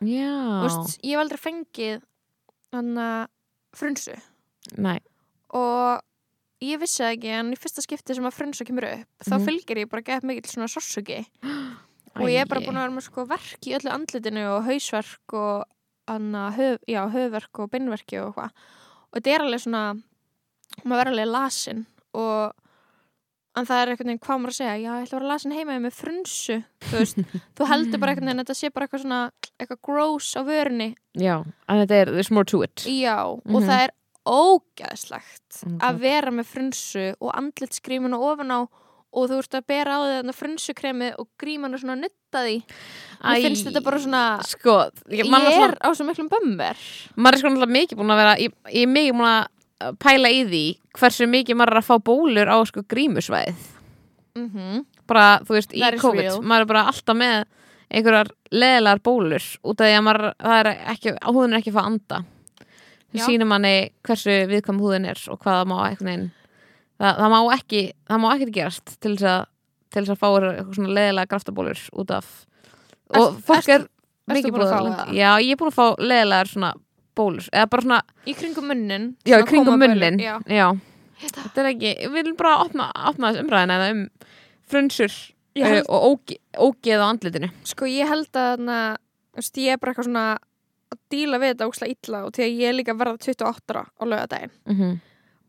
Já. 0.05 0.35
Veist, 0.67 0.99
ég 1.03 1.15
hef 1.15 1.23
aldrei 1.23 1.41
fengið 1.43 2.03
hann 2.75 3.01
frunsu. 3.79 4.15
Nei, 4.77 4.99
og 5.57 6.03
ég 6.61 6.81
vissi 6.81 7.03
það 7.05 7.13
ekki 7.17 7.33
en 7.39 7.53
í 7.55 7.59
fyrsta 7.61 7.83
skipti 7.85 8.15
sem 8.19 8.25
að 8.29 8.35
frunsa 8.39 8.65
kemur 8.67 8.85
upp 8.89 9.25
þá 9.27 9.35
Mhm. 9.39 9.47
fylgir 9.47 9.77
ég 9.85 9.89
bara 9.91 10.03
gett 10.03 10.25
mikill 10.25 10.51
svona 10.51 10.67
sársöki 10.69 11.25
og 12.19 12.27
ég 12.29 12.41
er 12.43 12.47
bara 12.51 12.61
búin 12.61 12.77
að 12.79 12.87
vera 12.89 12.97
með 12.97 13.07
sko 13.09 13.27
verk 13.31 13.61
í 13.69 13.75
öllu 13.79 13.91
andlitinu 13.95 14.47
og 14.57 14.65
hausverk 14.67 15.35
og 15.39 15.65
anna, 16.09 16.51
höf, 16.57 16.79
já, 16.89 17.03
höfverk 17.13 17.59
og 17.61 17.71
beinverki 17.71 18.19
og 18.23 18.35
hvað 18.35 18.51
og 19.13 19.19
þetta 19.21 19.35
er 19.35 19.45
alveg 19.45 19.61
svona 19.61 19.83
maður 20.85 20.99
verður 21.05 21.13
alveg 21.13 21.31
lasin 21.33 21.87
og 22.15 22.53
en 23.59 23.67
það 23.67 23.81
er 23.83 23.91
veginn 23.97 24.19
hvað 24.23 24.39
maður 24.41 24.53
að 24.55 24.59
segja 24.59 24.75
já, 24.79 24.91
ég 24.99 25.05
ætla 25.07 25.17
að 25.17 25.21
vera 25.21 25.31
lasin 25.33 25.53
heima 25.57 25.79
með 25.83 25.95
frunsu 25.99 26.57
þú 26.89 26.99
veist, 26.99 27.17
þú 27.59 27.67
heldur 27.71 27.99
bara 28.03 28.13
einhvern 28.15 28.29
veginn 28.31 28.41
að 28.43 28.47
þetta 28.47 28.59
sé 28.61 28.71
bara 28.75 28.87
eitthvað 28.89 29.03
svona 29.05 29.21
eitthvað 29.59 29.81
gross 29.83 30.29
á 30.39 30.41
vörunni. 30.47 30.95
Já, 31.19 31.35
en 31.69 31.81
þetta 31.83 31.97
er, 31.99 32.11
there's 32.15 32.31
more 32.31 32.45
to 32.47 32.63
it. 32.63 32.85
Já, 32.87 33.17
og 33.27 33.43
Mhm. 33.45 33.67
það 33.67 33.81
er 33.89 33.91
ógæðslegt 34.29 35.63
my 35.65 35.79
að 35.79 35.97
God. 35.97 36.03
vera 36.05 36.35
með 36.35 36.53
frunsu 36.53 37.07
og 37.19 37.33
andlitskríminu 37.33 38.21
ofan 38.29 38.55
á 38.55 38.61
og 39.09 39.29
þú 39.31 39.39
ert 39.41 39.57
að 39.57 39.67
bera 39.73 39.97
á 39.97 40.01
því 40.05 40.35
frunsukremi 40.37 41.09
og 41.17 41.29
grímanu 41.41 41.79
svona 41.81 41.97
nutta 41.97 42.43
því. 42.45 42.57
Mér 43.25 43.47
finnst 43.47 43.69
þetta 43.69 43.83
bara 43.87 44.01
svona 44.03 44.25
Sko, 44.47 44.75
ég, 45.09 45.25
Ég, 45.25 45.33
er 45.33 45.55
svona, 45.55 45.79
á 45.81 45.89
svo 45.97 46.07
miklum 46.07 46.29
bömmir 46.31 46.83
maður 47.17 47.39
er 47.39 47.41
sko 47.41 47.53
náttúrulega 47.53 47.77
mikið 47.79 47.99
búin 47.99 48.13
að 48.15 48.21
vera 48.21 48.35
Ég, 48.39 48.55
ég 48.69 48.85
er 48.85 48.93
mikið 48.93 49.17
búin 49.17 49.31
að 49.33 49.97
pæla 50.05 50.33
í 50.35 50.45
því 50.51 50.63
Hversu 50.99 51.29
mikið 51.31 51.59
maður 51.59 51.75
er 51.75 51.81
að 51.81 51.89
fá 51.89 51.97
bólur 52.05 52.53
á 52.53 52.57
sko 52.69 52.85
grímusvæðið. 52.85 53.67
Mm 54.39 54.85
Bara, 55.09 55.41
þú 55.41 55.55
veist, 55.57 55.71
í 55.73 55.81
COVID 55.81 56.21
real. 56.21 56.43
Maður 56.45 56.61
er 56.67 56.69
bara 56.69 56.81
alltaf 56.91 57.17
með 57.17 57.47
einhverjar 57.89 58.29
leðilegar 58.53 59.01
bólur 59.01 59.45
út 59.65 59.81
af 59.81 59.89
því 59.89 59.95
að 59.97 60.03
maður, 60.05 60.27
það 60.45 60.59
er 60.59 60.69
ekki, 60.93 61.15
húðin 61.25 61.55
er 61.55 61.63
ekki 61.63 61.73
að 61.73 61.79
fá 61.79 61.81
að 61.81 61.89
anda 61.89 62.19
Það 63.09 63.25
sýnir 63.25 63.49
manni 63.49 63.77
hversu 64.05 64.35
viðkvæm 64.51 64.81
húðin 64.83 65.09
er 65.09 65.21
og 65.33 65.39
hvað 65.41 65.61
það 65.61 65.71
má 65.71 65.77
einhvern 65.87 66.11
veginn 66.11 66.27
það, 66.99 67.21
það 67.21 67.31
má 67.35 67.39
ekki, 67.55 67.85
það 68.11 68.21
má 68.23 68.27
ekkert 68.35 68.57
gerast 68.57 68.93
til 68.99 69.15
þess 69.15 69.29
að, 69.33 69.47
til 69.89 70.03
þess 70.03 70.15
að 70.15 70.21
fá 70.21 70.29
eitthvað 70.29 70.75
svona 70.79 70.97
leðilega 70.99 71.31
graftabólur 71.33 71.87
út 72.03 72.13
af. 72.19 72.29
Og 73.19 73.39
fólk 73.47 73.73
er 73.73 73.87
mikið 74.29 74.59
búin 74.59 75.17
já, 75.17 75.31
ég 75.41 75.55
er 75.55 75.61
búin 75.61 75.73
að 75.73 75.79
fá 75.79 75.87
leðilegar 76.03 76.53
svona 76.53 76.75
bólur 77.19 77.49
eða 77.53 77.71
bara 77.73 77.87
svona, 77.87 78.03
Í 78.29 78.35
kringum 78.39 78.69
munnin 78.71 79.09
já, 79.27 79.39
í 79.41 79.47
kringum 79.49 79.81
munnin 79.81 80.21
Já, 80.23 80.37
já, 80.47 80.67
þetta 81.25 81.63
er 81.65 81.71
ekki, 81.73 81.95
við 82.05 82.15
viljum 82.21 82.39
bara 82.39 82.59
opna, 82.67 82.91
opna 83.11 83.33
þess 83.33 83.45
umræðina 83.47 83.79
eða 83.81 83.91
um 83.95 84.05
frunsur 84.69 85.17
held, 85.59 85.89
og 85.89 86.07
óge, 86.13 86.39
ógeð 86.55 87.03
á 87.03 87.07
andlitinu. 87.09 87.49
Sko 87.67 87.89
ég 87.91 88.11
held 88.11 88.39
að 88.39 88.69
veist, 89.39 89.59
ég 89.59 89.75
er 89.75 89.81
bara 89.81 89.95
eitthvað 89.95 90.11
svona 90.11 90.27
að 90.93 90.99
díla 91.13 91.39
við 91.39 91.53
þetta 91.55 91.69
óslega 91.69 91.95
illa 91.97 92.25
og 92.27 92.33
því 92.37 92.45
að 92.47 92.59
ég 92.63 92.69
er 92.69 92.77
líka 92.79 92.95
verða 92.99 93.19
28 93.19 93.75
ára 93.75 93.85
á 93.89 94.03
lögadaginn 94.05 94.55
mm 94.67 94.77
-hmm. 94.77 94.95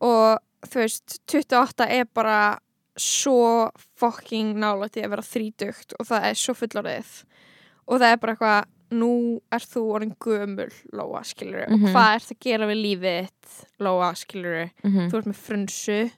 og 0.00 0.38
þú 0.66 0.82
veist, 0.82 1.20
28 1.32 1.86
er 1.88 2.04
bara 2.14 2.58
svo 3.00 3.70
fucking 3.96 4.54
nálægt 4.60 4.96
í 4.96 5.04
að 5.04 5.10
vera 5.14 5.22
þrítugt 5.22 5.94
og 5.98 6.06
það 6.06 6.24
er 6.28 6.34
svo 6.34 6.54
fullorðið. 6.54 7.12
Og 7.86 8.00
það 8.00 8.12
er 8.12 8.16
bara 8.20 8.32
eitthvað 8.34 8.64
nú 8.90 9.40
ert 9.52 9.70
þú 9.70 9.82
orðin 9.94 10.16
gömul 10.18 10.72
Lóa, 10.92 11.22
skilur 11.24 11.68
Mhm. 11.68 11.84
og 11.84 11.90
hvað 11.94 12.14
ert 12.14 12.30
að 12.32 12.40
gera 12.40 12.66
við 12.66 12.82
lífið 12.84 13.28
þitt 13.28 13.64
Lóa, 13.80 14.14
skilur 14.14 14.70
þú 14.82 15.16
ert 15.16 15.26
með 15.26 15.38
frunsu 15.46 16.10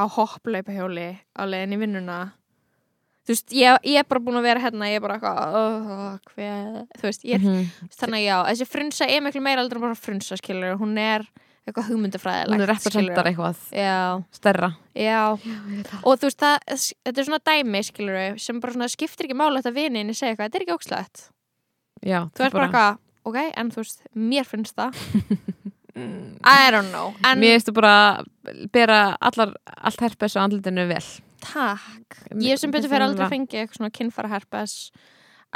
á 0.00 0.04
hopplaupahjóli 0.08 1.18
á 1.36 1.42
í 1.46 1.78
vinnuna 1.78 2.32
þú 3.26 3.32
veist, 3.34 3.50
ég, 3.58 3.78
ég 3.90 3.98
er 3.98 4.06
bara 4.06 4.20
búin 4.22 4.38
að 4.38 4.46
vera 4.46 4.62
hérna 4.62 4.88
ég 4.90 5.00
er 5.00 5.02
bara 5.04 5.16
eitthvað 5.18 5.56
oh, 5.58 6.18
þú 7.00 7.08
veist, 7.08 7.24
ég 7.26 7.34
er, 7.34 7.42
Mhm. 7.42 7.90
þannig 7.98 8.20
að 8.22 8.26
já 8.28 8.36
þessi 8.52 8.66
frunsa 8.70 9.08
er 9.10 9.20
miklu 9.26 9.42
meira 9.42 9.60
aldrei 9.64 9.80
bara 9.82 9.98
frunsa, 9.98 10.38
skilur 10.38 10.76
hún 10.78 10.96
er 10.98 11.26
eitthvað 11.66 11.88
hugmyndafræðilegt 11.90 12.54
hún 12.54 12.62
er 12.62 12.70
representar 12.70 13.26
eitthvað 13.26 13.56
já, 13.74 14.22
stærra. 14.30 14.68
Já. 14.94 15.34
Og 16.06 16.14
þú 16.20 16.28
veist, 16.28 16.38
það, 16.38 16.92
þetta 17.02 17.18
er 17.18 17.26
svona 17.26 17.40
dæmi, 17.50 17.80
skilur 17.88 18.38
sem 18.38 18.60
bara 18.62 18.72
svona 18.76 18.88
skiptir 18.92 19.26
ekki 19.26 19.34
mála 19.40 19.58
þetta 19.64 19.74
vinin 19.74 20.14
segja 20.14 20.36
eitthvað, 20.36 20.46
þetta 20.46 20.60
er 20.60 20.66
ekki 20.68 20.76
ókslætt 20.78 21.24
já, 22.06 22.20
þú 22.30 22.46
ert 22.46 22.52
bara 22.54 22.68
eitthvað, 22.68 22.98
ok, 23.26 23.38
en 23.56 23.70
þú 23.74 23.82
veist 23.82 24.06
mér 24.14 24.46
finnst 24.46 24.76
það. 24.78 24.94
I 25.96 26.70
don't 26.70 26.92
know, 26.92 27.14
en 27.24 27.40
mér 27.40 27.56
veistu 27.56 27.72
bara 27.74 28.22
bera 28.70 29.16
allar, 29.18 29.54
allt 29.80 30.02
herpes 30.04 30.36
á 30.36 30.44
andlitinu 30.44 30.84
vel 30.90 31.06
takk 31.52 32.18
ég 32.42 32.60
sem 32.60 32.72
betur 32.74 32.90
fyrir 32.92 33.06
aldrei 33.08 33.28
fengið 33.32 33.62
eitthvað 33.62 33.80
svona 33.80 33.94
kynfara 33.94 34.32
herpes 34.32 34.76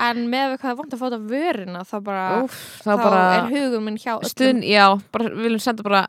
en 0.00 0.22
með 0.30 0.56
hvað 0.60 0.72
er 0.72 0.78
vant 0.78 0.94
að 0.94 1.02
þetta 1.04 1.20
vörina 1.30 1.82
þá 1.88 1.96
bara, 2.06 2.24
Úf, 2.44 2.58
þá, 2.80 2.90
þá 2.90 3.02
bara 3.02 3.22
er 3.36 3.48
hugum 3.50 3.88
minn 3.88 3.98
hjá 4.00 4.14
öllum. 4.14 4.32
stuðn, 4.32 4.62
já, 4.64 4.86
bara, 5.12 5.32
við 5.34 5.48
viljum 5.48 5.64
senda 5.64 5.86
bara 5.86 6.02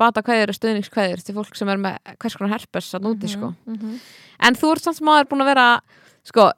bata 0.00 0.24
kveðir 0.26 0.50
og 0.50 0.58
stuðningskveðir 0.58 1.22
til 1.24 1.36
fólk 1.36 1.56
sem 1.58 1.70
er 1.70 1.80
með 1.80 2.14
hvers 2.18 2.36
konar 2.38 2.56
herpes 2.56 2.90
að 2.98 3.08
núti 3.08 3.30
sko. 3.30 3.54
mm 3.66 3.78
-hmm. 3.78 3.96
en 4.48 4.58
þú 4.58 4.72
ert 4.72 4.84
samt 4.84 4.98
sem 4.98 5.08
aður 5.08 5.30
búin 5.30 5.44
að 5.44 5.52
vera 5.52 5.68
sko, 6.24 6.50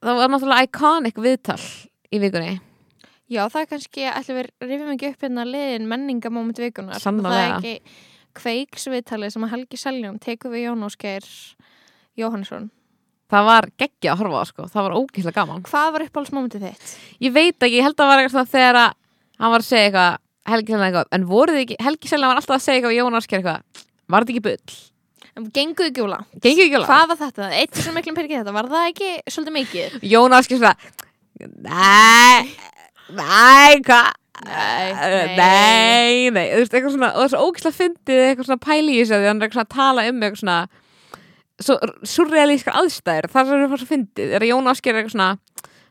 það 0.00 0.20
var 0.20 0.28
náttúrulega 0.28 0.66
iconic 0.68 1.16
viðtal 1.16 1.62
í 2.10 2.18
vikunni 2.18 2.60
Já, 3.30 3.44
það 3.46 3.60
er 3.60 3.66
kannski, 3.70 4.06
ætlum 4.10 4.38
við 4.40 4.46
rifum 4.66 4.88
ekki 4.90 5.08
upp 5.12 5.20
hérna 5.22 5.44
liðin 5.46 5.86
menningamóment 5.86 6.58
vikunar 6.58 6.98
Sannarlega. 6.98 7.60
Það 7.60 7.66
er 7.66 7.74
ekki 7.76 8.09
kveiksviðtalið 8.38 9.34
sem 9.34 9.46
að 9.46 9.52
Helgi 9.54 9.80
Seljón 9.80 10.20
tekur 10.22 10.52
við 10.54 10.66
Jón 10.68 10.86
Ósgeir 10.86 11.26
Jóhannesson. 12.18 12.70
Það 13.30 13.46
var 13.46 13.68
geggja 13.78 14.12
að 14.14 14.22
horfa 14.24 14.42
á 14.42 14.44
sko, 14.48 14.66
það 14.72 14.86
var 14.86 14.96
ógeðslega 14.98 15.36
gaman. 15.36 15.62
Hvað 15.68 15.92
var 15.94 16.04
uppáhaldsmómentið 16.08 16.64
þitt? 16.66 16.94
ég 17.22 17.34
veit 17.34 17.54
ekki, 17.62 17.76
ég 17.78 17.86
held 17.86 17.94
að 17.94 18.02
það 18.02 18.10
var 18.10 18.22
eitthvað 18.22 18.34
svona 18.34 18.52
þegar 18.54 18.78
að 18.80 18.94
hann 19.40 19.54
var 19.54 19.64
að 19.64 19.68
segja 19.70 19.88
eitthvað 19.90 20.18
Helgi 20.50 20.72
Seljan 20.72 20.86
eitthvað, 20.88 21.10
en 21.14 21.26
voruð 21.30 21.56
þið 21.58 21.64
ekki, 21.66 21.76
Helgi 21.86 22.10
Seljan 22.10 22.30
var 22.32 22.40
alltaf 22.40 22.56
að 22.56 22.64
segja 22.64 22.80
eitthvað 22.80 22.96
Jón 22.96 23.18
Ásker 23.20 23.38
eitthvað, 23.38 23.84
var 24.10 24.24
þetta 24.24 24.34
ekki 24.34 24.44
bull? 24.48 24.78
Genguðu 25.54 25.90
ekki 25.92 26.02
alveg, 26.02 26.88
Hvað 26.88 27.04
var 27.12 27.20
þetta? 27.20 27.50
Eitt 27.60 27.78
sem 27.78 27.94
miklum 27.94 28.16
peningi 28.18 28.40
þetta, 28.40 28.54
var 28.56 28.68
það 28.72 28.88
ekki 28.90 29.10
svolítið 29.30 29.56
mikið? 29.60 29.94
Jón 30.10 30.34
Ásker 30.36 30.58
svona 30.58 30.74
nei, 31.40 32.50
nei, 33.14 33.78
hvað 33.86 34.10
Nei, 34.46 35.36
nei, 35.36 36.30
nei, 36.32 36.46
þú 36.52 36.60
veist, 36.62 36.76
eitthvað 36.76 36.94
svona 36.94 37.10
og 37.12 37.18
það 37.18 37.26
er 37.26 37.32
svo 37.34 37.48
ógislega 37.48 37.76
fyndið 37.76 38.22
eitthvað 38.26 38.48
svona 38.48 38.64
pæli 38.64 38.94
í 38.94 39.00
þessu 39.02 39.18
því 39.18 39.28
hann 39.28 39.40
er 39.40 39.46
eitthvað 39.46 39.58
svona 39.58 39.68
að 39.68 39.74
tala 39.76 40.06
um 40.08 40.22
eitthvað 40.24 40.42
svona 40.42 40.60
svo 41.60 41.76
surrealískar 42.14 42.78
aðstæður. 42.80 43.28
Það 43.34 43.52
er 43.52 43.66
bara 43.66 43.80
svo 43.82 43.90
fyndið, 43.90 44.32
er 44.36 44.46
að 44.46 44.52
Jón 44.52 44.72
Ásker 44.72 44.94
er 44.94 45.02
eitthvað 45.02 45.16
svona 45.16 45.30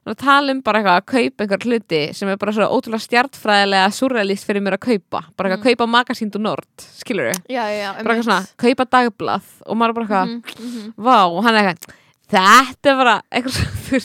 að 0.10 0.15
tala 0.24 0.53
um 0.56 0.62
bara 0.65 0.79
eitthvað 0.79 0.96
að 0.98 1.08
kaupa 1.12 1.46
einhver 1.46 1.65
hluti 1.68 2.01
sem 2.18 2.29
er 2.32 2.39
bara 2.41 2.53
svo 2.56 2.65
ótrúlega 2.74 3.06
stjartfræðilega 3.06 3.91
surrealist 3.94 4.48
fyrir 4.48 4.63
mér 4.65 4.79
að 4.79 4.86
kaupa. 4.88 5.22
Bara 5.38 5.51
eitthvað 5.51 5.60
að 5.60 5.68
kaupa 5.68 5.89
magasínd 5.94 6.39
og 6.39 6.46
nord, 6.48 6.86
skilur 7.03 7.29
við 7.29 7.53
Já, 7.53 7.62
já, 7.70 7.89
bara 8.00 8.15
eitthvað 8.15 8.25
svona, 8.32 8.41
kaupa 8.65 8.88
dagblað 8.96 9.51
og 9.68 9.77
maður 9.77 9.98
bara 10.00 10.08
eitthvað, 10.08 10.32
mm 10.34 10.72
-hmm. 10.74 10.94
vá, 10.98 11.18
og 11.29 11.44
hann 11.46 11.60
er 11.60 11.70
eitthvað 11.70 12.00
þetta 12.29 12.91
er 12.91 13.00
bara 13.00 13.15
eitthvað 13.29 13.58
svona, 13.58 14.01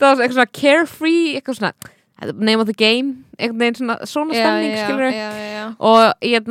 eitthvað 0.10 0.36
svona 0.36 0.50
carefree 0.60 1.34
eitthvað 1.38 1.58
svona, 1.60 1.72
name 2.20 2.60
of 2.60 2.68
the 2.68 2.76
game 2.76 3.24
eitthvað 3.38 3.62
neginn 3.62 3.78
svona, 3.80 3.98
svona 4.08 4.36
stemning, 4.36 4.76
skilur 4.76 5.06
við 5.06 5.16
Já, 5.16 5.28
já, 5.36 5.48
já. 5.54 5.66
Og 5.78 6.26
ég, 6.26 6.50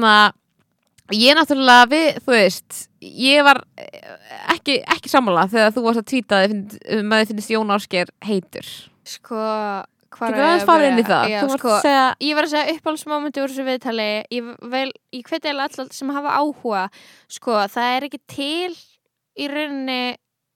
ég 1.19 1.37
náttúrulega 1.37 1.89
við, 1.91 2.07
þú 2.25 2.35
veist 2.35 2.79
ég 2.99 3.45
var 3.47 3.61
eh, 3.79 4.17
ekki, 4.55 4.79
ekki 4.83 5.11
sammála 5.11 5.47
þegar 5.51 5.75
þú 5.75 5.85
varst 5.85 6.03
að 6.03 6.09
tvíta 6.11 6.41
að 6.43 6.57
þið 6.83 7.31
finnst 7.31 7.53
Jón 7.53 7.73
Ásker 7.75 8.11
heitur. 8.25 8.71
Sko, 9.09 9.39
aðeins 10.19 10.65
farið 10.67 10.91
inn 10.91 11.01
í 11.01 11.07
það? 11.07 11.31
Já, 11.31 11.39
þú 11.39 11.51
varst 11.53 11.63
sko, 11.63 11.75
segja 11.85 12.05
ég 12.25 12.37
var 12.37 12.47
að 12.47 12.53
segja 12.53 12.75
uppáhaldsmómenti 12.75 13.43
úr 13.43 13.53
þessu 13.53 13.67
viðtali 13.67 14.09
ég, 14.35 14.49
vel, 14.73 14.87
ég 15.15 15.29
hveti 15.29 15.53
alltaf 15.53 15.93
sem 15.95 16.15
hafa 16.15 16.35
áhuga 16.41 16.87
sko, 17.31 17.61
það 17.71 17.95
er 17.95 18.09
ekki 18.09 18.21
til 18.29 18.73
í 19.39 19.47
rauninni 19.49 20.01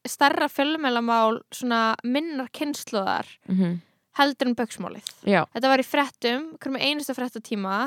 starra 0.10 0.50
fjölmælamál 0.52 1.40
svona 1.54 1.94
minnar 2.04 2.50
kynsluðar 2.52 3.30
mm 3.48 3.56
-hmm. 3.56 3.80
Heldur 4.20 4.50
en 4.50 4.58
böksmálið. 4.58 5.12
Já, 5.26 5.44
þetta 5.56 5.72
var 5.72 5.82
í 5.82 5.88
frettum, 5.88 6.50
hverjum 6.60 6.80
einustu 6.80 7.16
frettatíma 7.18 7.78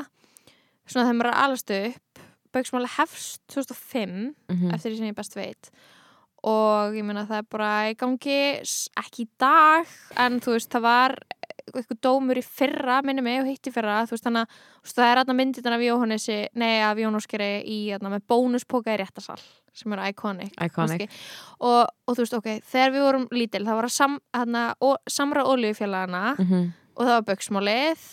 svona 0.87 1.05
þegar 1.07 1.19
maður 1.19 1.31
er 1.31 1.39
alastu 1.43 1.79
upp. 1.91 2.23
Böksmáli 2.55 2.89
hefst 2.95 3.41
2005 3.53 4.09
mm 4.09 4.33
-hmm. 4.47 4.73
eftir 4.73 4.91
því 4.91 4.97
sem 4.97 5.09
ég 5.11 5.15
best 5.15 5.35
veit 5.35 5.71
og 6.43 6.93
ég 6.95 7.03
meina 7.03 7.25
það 7.25 7.37
er 7.41 7.47
bara 7.49 7.71
í 7.89 7.95
gangi 7.97 8.39
ekki 9.01 9.25
í 9.25 9.29
dag 9.41 9.87
en 10.17 10.39
þú 10.43 10.53
veist 10.57 10.71
það 10.71 10.81
var 10.85 11.15
eitthvað 11.75 11.99
dómur 12.05 12.39
í 12.39 12.43
fyrra 12.45 13.01
minni 13.03 13.21
mig 13.25 13.41
og 13.41 13.47
hitt 13.49 13.67
í 13.67 13.73
fyrra 13.75 14.05
þú 14.07 14.15
veist 14.15 14.23
þannig 14.27 14.45
að 14.45 14.93
það 14.93 15.09
er 15.11 15.21
aðna 15.21 15.35
myndirna 15.35 15.75
af 15.75 15.81
Jóhannesi 15.83 16.37
nei 16.55 16.75
af 16.85 17.01
Jónáskeri 17.01 17.49
í 17.67 17.79
aðna 17.97 18.13
með 18.13 18.27
bónuspóka 18.31 18.93
í 18.93 18.99
réttasal 19.01 19.39
sem 19.77 19.93
eru 19.93 20.05
iconic 20.07 20.53
iconic 20.63 21.09
og, 21.59 21.83
og 22.07 22.15
þú 22.15 22.23
veist 22.23 22.37
ok, 22.37 22.47
þegar 22.71 22.93
við 22.95 23.05
vorum 23.07 23.27
lítil 23.35 23.65
það 23.65 23.81
var 23.81 23.89
að 23.89 23.97
sam, 23.97 24.19
samra 25.11 25.43
olíufélagana 25.45 26.35
mm 26.37 26.45
-hmm. 26.45 26.71
og 26.95 27.05
það 27.05 27.13
var 27.17 27.27
böksmálið 27.33 28.05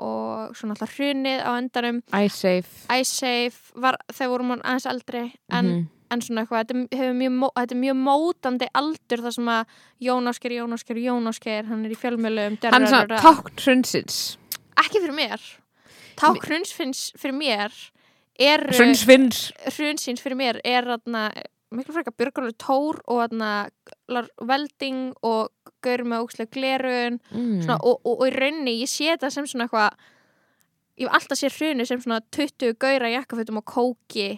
og 0.00 0.56
svona 0.56 0.72
alltaf 0.76 0.94
hrunið 0.96 1.40
á 1.44 1.50
endanum 1.58 2.02
iSafe 2.14 3.00
iSafe 3.00 3.74
var 3.74 3.98
þegar 4.12 4.30
vorum 4.30 4.50
hann 4.50 4.62
aðeins 4.64 4.86
eldri 4.86 5.32
en 5.50 5.66
Mhm. 5.66 5.88
En 6.10 6.24
svona 6.24 6.44
eitthvað, 6.44 6.72
þetta 6.72 6.98
er, 7.04 7.14
mjög, 7.16 7.38
þetta 7.58 7.76
er 7.76 7.80
mjög 7.84 7.98
mótandi 8.00 8.68
aldur 8.80 9.24
þar 9.26 9.36
sem 9.36 9.50
að 9.54 9.78
Jón 10.06 10.32
Ásker, 10.32 10.56
Jón 10.56 10.76
Ásker, 10.76 11.00
Jón 11.04 11.30
Ásker 11.30 11.70
hann 11.70 11.86
er 11.86 11.94
í 11.94 11.98
fjölmjölum 12.00 12.58
Hann 12.66 12.86
er 12.86 12.92
svona 12.92 13.22
tákn 13.22 13.64
hrunsins. 13.64 14.20
Ekki 14.80 15.02
fyrir 15.02 15.16
mér. 15.16 15.48
Ták 16.20 16.44
hrunsfinns 16.44 17.10
fyrir 17.18 17.36
mér 17.38 17.80
er 18.40 18.66
Hrunsfinns 18.72 19.48
hrunsins 19.76 20.22
fyrir 20.24 20.38
mér 20.38 20.60
er 20.66 20.88
þarna 20.88 21.28
miklu 21.74 21.94
frekar 21.94 22.16
Björgólu 22.18 22.54
Tór 22.58 23.00
og 23.06 23.20
þarna 23.22 23.50
Velding 24.48 25.12
og 25.26 25.52
Gaur 25.84 26.04
með 26.08 26.24
ókslega 26.24 26.52
glerun 26.56 27.20
mm. 27.30 27.60
svona, 27.62 27.78
og, 27.78 28.00
og, 28.04 28.16
og 28.18 28.24
í 28.26 28.32
rauninni 28.34 28.80
ég 28.82 28.90
sé 28.90 29.12
þetta 29.12 29.30
sem 29.32 29.46
svona 29.48 29.68
eitthvað 29.68 30.00
ég 31.00 31.06
hef 31.06 31.16
alltaf 31.16 31.40
séð 31.40 31.58
hrunu 31.60 31.86
sem 31.88 32.02
svona 32.02 32.20
20 32.36 32.74
gauðra 32.80 33.12
jakkafötum 33.14 33.60
og 33.62 33.68
kóki 33.70 34.30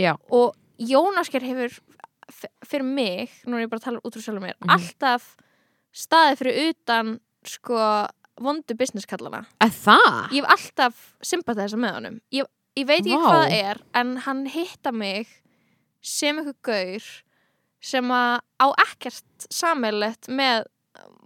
Já. 0.00 0.16
og 0.28 0.56
Jónasker 0.80 1.44
hefur 1.44 1.74
fyrir 2.64 2.86
mig, 2.86 3.30
nú 3.44 3.58
er 3.58 3.66
ég 3.66 3.70
bara 3.72 3.80
að 3.82 3.88
tala 3.88 4.00
út 4.06 4.14
frá 4.16 4.22
sjálfur 4.22 4.44
mér, 4.44 4.54
Mhm. 4.60 4.70
alltaf 4.76 5.36
staðið 5.92 6.38
fyrir 6.38 6.70
utan 6.70 7.20
sko 7.44 8.06
vondu 8.40 8.74
businesskallana 8.78 9.44
ég 9.60 10.40
hef 10.44 10.46
alltaf 10.54 10.94
sympatæsa 11.22 11.76
með 11.76 11.94
honum 11.94 12.20
ég, 12.32 12.44
ég 12.76 12.86
veit 12.86 13.00
ekki 13.04 13.16
Vá. 13.18 13.26
hvað 13.26 13.48
það 13.48 13.52
er 13.70 13.80
en 13.94 14.16
hann 14.16 14.46
hitta 14.46 14.92
mig 14.92 15.26
sem 16.00 16.36
eitthvað 16.38 16.62
gaur 16.62 17.02
sem 17.80 18.04
að 18.08 18.40
á 18.60 18.66
ekkert 18.86 19.48
sammeilett 19.50 20.28
með 20.28 20.64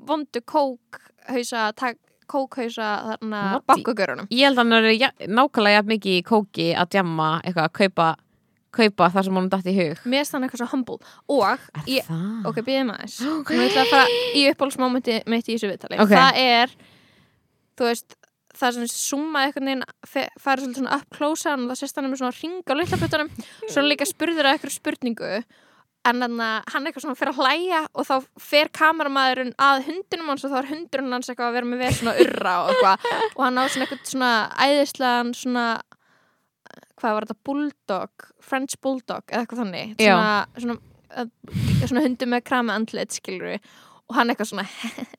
vondu 0.00 0.40
kókhausa 0.40 1.72
tak, 1.76 1.98
kókhausa 2.26 3.18
þarna 3.20 3.60
bakkugörunum 3.68 4.26
Ég 4.30 4.44
held 4.48 4.58
að 4.58 4.72
hann 4.72 4.72
er 4.72 5.28
nákvæmlega 5.28 5.82
mikið 5.84 6.18
í 6.18 6.24
kóki 6.24 6.74
að 6.74 6.88
djamma 6.96 7.42
eitthvað 7.44 7.68
að 7.68 7.72
kaupa 7.72 8.16
kaupa 8.74 9.10
það 9.14 9.28
sem 9.28 9.38
honum 9.38 9.52
dætt 9.52 9.70
í 9.70 9.76
hug. 9.78 10.02
Mér 10.10 10.26
stann 10.28 10.46
eitthvað 10.46 10.64
svo 10.64 10.70
humble. 10.72 10.98
Og 11.32 11.68
ég, 11.90 12.08
það? 12.08 12.50
ok, 12.50 12.60
býðum 12.66 12.92
aðeins. 12.94 13.20
Nú 13.24 13.38
ætla 13.68 13.86
að 13.86 13.94
fara 13.94 14.18
í 14.34 14.44
uppáhaldsmómenti 14.50 15.20
mitt 15.30 15.48
í 15.48 15.56
þessu 15.56 15.72
viðtali. 15.72 16.00
Ok. 16.04 16.14
það 16.14 16.42
er 16.44 16.76
þú 17.74 17.90
veist 17.90 18.16
það 18.54 18.78
sem 18.78 18.88
summa 18.90 19.44
eitthvað 19.44 19.66
neginn 19.68 19.84
fara 20.06 20.62
svolítið 20.62 20.80
svona 20.80 20.96
up 20.98 21.14
close 21.14 21.50
og 21.50 21.68
það 21.70 21.80
sést 21.80 21.98
hann 21.98 22.08
með 22.10 22.20
svona 22.22 22.38
ring 22.38 22.70
á 22.70 22.74
litlapötunum 22.78 23.30
svo 23.66 23.84
líka 23.84 24.08
spurður 24.08 24.48
að 24.48 24.56
eitthvað 24.56 24.76
spurningu. 24.76 25.30
En 26.04 26.20
þannig 26.20 26.44
að 26.44 26.72
hann 26.74 26.86
eitthvað 26.86 27.04
svona 27.06 27.16
fyrir 27.16 27.32
að 27.32 27.38
hlæja 27.40 27.80
og 27.88 28.06
þá 28.06 28.14
fer 28.44 28.70
kameramæðurinn 28.76 29.54
að 29.66 29.86
hundinum 29.86 30.30
hans 30.30 30.44
og 30.44 30.52
þá 30.52 30.58
er 30.58 30.70
hundurinn 30.74 31.16
hans 31.16 31.30
eitthvað 31.30 31.48
að 31.48 31.56
vera 31.56 31.70
með 31.70 31.80
verið 31.80 31.98
svona 32.00 32.16
urra 32.26 32.54
og 32.60 32.72
eitthvað. 32.74 33.06
Og 33.30 33.42
hann 33.46 33.60
á 33.60 33.64
svona 33.64 33.86
eitthvað 33.86 34.10
svona 34.10 34.32
æðislegan 34.66 35.32
svona 35.38 35.64
hvað 37.04 37.16
var 37.20 37.28
þetta, 37.28 37.40
bulldog 37.46 38.28
French 38.44 38.78
bulldog 38.82 39.24
eða 39.30 39.44
eitthvað 39.44 39.62
þannig 39.64 39.96
Já. 40.00 40.14
svona, 40.16 40.36
svona 40.64 40.78
uh, 41.20 41.82
svona 41.84 42.04
hundur 42.08 42.30
með 42.34 42.46
krami 42.48 42.74
andlit 42.74 43.14
skilur 43.20 43.58
og 44.04 44.16
hann 44.18 44.32
eitthvað 44.32 44.50
svona 44.50 44.64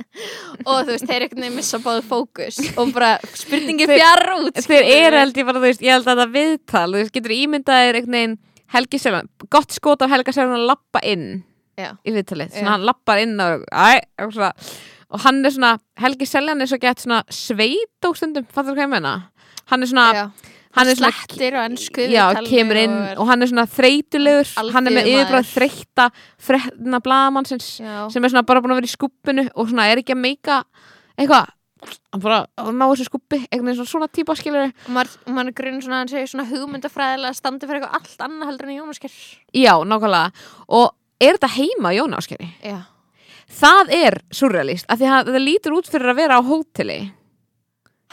og 0.69 0.81
þú 0.85 0.91
veist, 0.91 1.05
þeir 1.09 1.25
einhvern 1.25 1.41
veginn 1.45 1.55
missa 1.57 1.79
báðu 1.81 2.03
fókus 2.05 2.59
og 2.77 2.91
bara 2.95 3.15
spurningi 3.37 3.87
Þeir- 3.89 4.01
fjar 4.01 4.23
út 4.37 4.59
þeir 4.65 4.89
eru 4.93 5.21
held 5.23 5.39
ég 5.41 5.47
bara, 5.47 5.61
þú 5.61 5.65
veist, 5.69 5.85
ég 5.85 5.95
held 5.95 6.09
að 6.11 6.21
það 6.21 6.35
viðtal 6.35 6.85
þú 6.91 6.99
veist, 7.01 7.13
getur 7.15 7.33
ímyndaðir 7.37 7.99
einhvern 8.01 8.17
veginn 8.19 8.35
Helgi 8.75 8.97
Seljan, 8.99 9.27
gott 9.53 9.73
skot 9.77 10.01
af 10.01 10.09
Helga 10.13 10.33
Seljan 10.33 10.55
að 10.57 10.67
lappa 10.71 11.01
inn 11.05 11.25
Já. 11.77 11.91
í 12.07 12.13
viðtalið, 12.15 12.49
Já. 12.53 12.59
svona 12.61 12.73
hann 12.75 12.85
lappar 12.87 13.19
inn 13.21 13.35
og, 13.43 13.65
æ, 13.69 13.99
og, 14.23 14.31
svona, 14.33 14.51
og 15.11 15.21
hann 15.25 15.41
er 15.45 15.53
svona 15.53 15.73
Helgi 16.01 16.27
Seljan 16.29 16.63
er 16.63 16.69
svo 16.71 16.79
gett 16.81 17.03
svona 17.03 17.21
sveit 17.29 18.07
og 18.09 18.17
stundum, 18.17 18.47
fattur 18.49 18.73
þú 18.73 18.77
hvað 18.79 18.85
ég 18.87 18.93
meina 18.95 19.15
hann 19.71 19.85
er 19.85 19.91
svona, 19.91 20.05
Já. 20.17 20.25
Hann 20.75 20.91
er 20.91 20.99
slettir 20.99 21.55
og 21.57 21.65
ennsku 21.65 22.05
já, 22.11 22.25
kemur 22.45 22.79
inn 22.79 22.95
og 23.15 23.25
hann 23.29 23.43
er 23.43 23.51
svona 23.51 23.65
þreytulegur. 23.71 24.53
Hann 24.75 24.89
er 24.89 24.95
með 24.97 25.11
yfirbráð 25.13 25.51
þreytta 25.53 26.07
fredna 26.49 27.01
bladamannsins 27.03 27.69
sem 27.79 28.23
er 28.27 28.33
svona 28.33 28.45
bara 28.47 28.63
búin 28.63 28.75
að 28.75 28.81
vera 28.81 28.89
í 28.91 28.95
skuppinu 28.95 29.47
og 29.53 29.69
svona 29.71 29.87
er 29.91 30.01
ekki 30.03 30.15
að 30.15 30.23
meika 30.23 30.63
eitthvað. 31.15 31.53
Hann 31.85 32.21
bara 32.23 32.41
ná 32.73 32.85
þessu 32.89 33.05
skuppi 33.05 33.43
veginn 33.43 33.75
svona, 33.77 33.89
svona 33.91 34.07
típa 34.09 34.33
skilur 34.39 34.71
og 34.71 34.91
maður, 34.95 35.17
maður 35.29 35.53
grunn 35.59 35.81
svona 35.83 35.99
hann 36.01 36.09
segir 36.09 36.31
svona 36.31 36.47
hugmyndafræðilega 36.49 37.37
standi 37.37 37.67
fyrir 37.69 37.83
eitthvað 37.83 37.99
allt 37.99 38.23
annað 38.25 38.49
heldur 38.49 38.71
en 38.71 38.79
Jónasker 38.79 39.13
já, 39.53 39.73
nákvæmlega. 39.85 40.47
Og 40.73 40.87
er 41.21 41.37
þetta 41.37 41.51
heima 41.59 41.93
Jón 41.93 42.15
Áskeri? 42.17 42.47
já, 42.65 42.79
það 43.61 43.93
er 43.99 44.17
surrealist 44.33 44.89
af 44.89 44.99
því 44.99 45.11
að 45.11 45.29
þetta 45.29 45.43
lítur 45.43 45.77
út 45.77 45.91
fyrir 45.91 46.11
að 46.11 46.19
vera 46.23 46.39
á 46.39 46.47
hóteli 46.47 46.99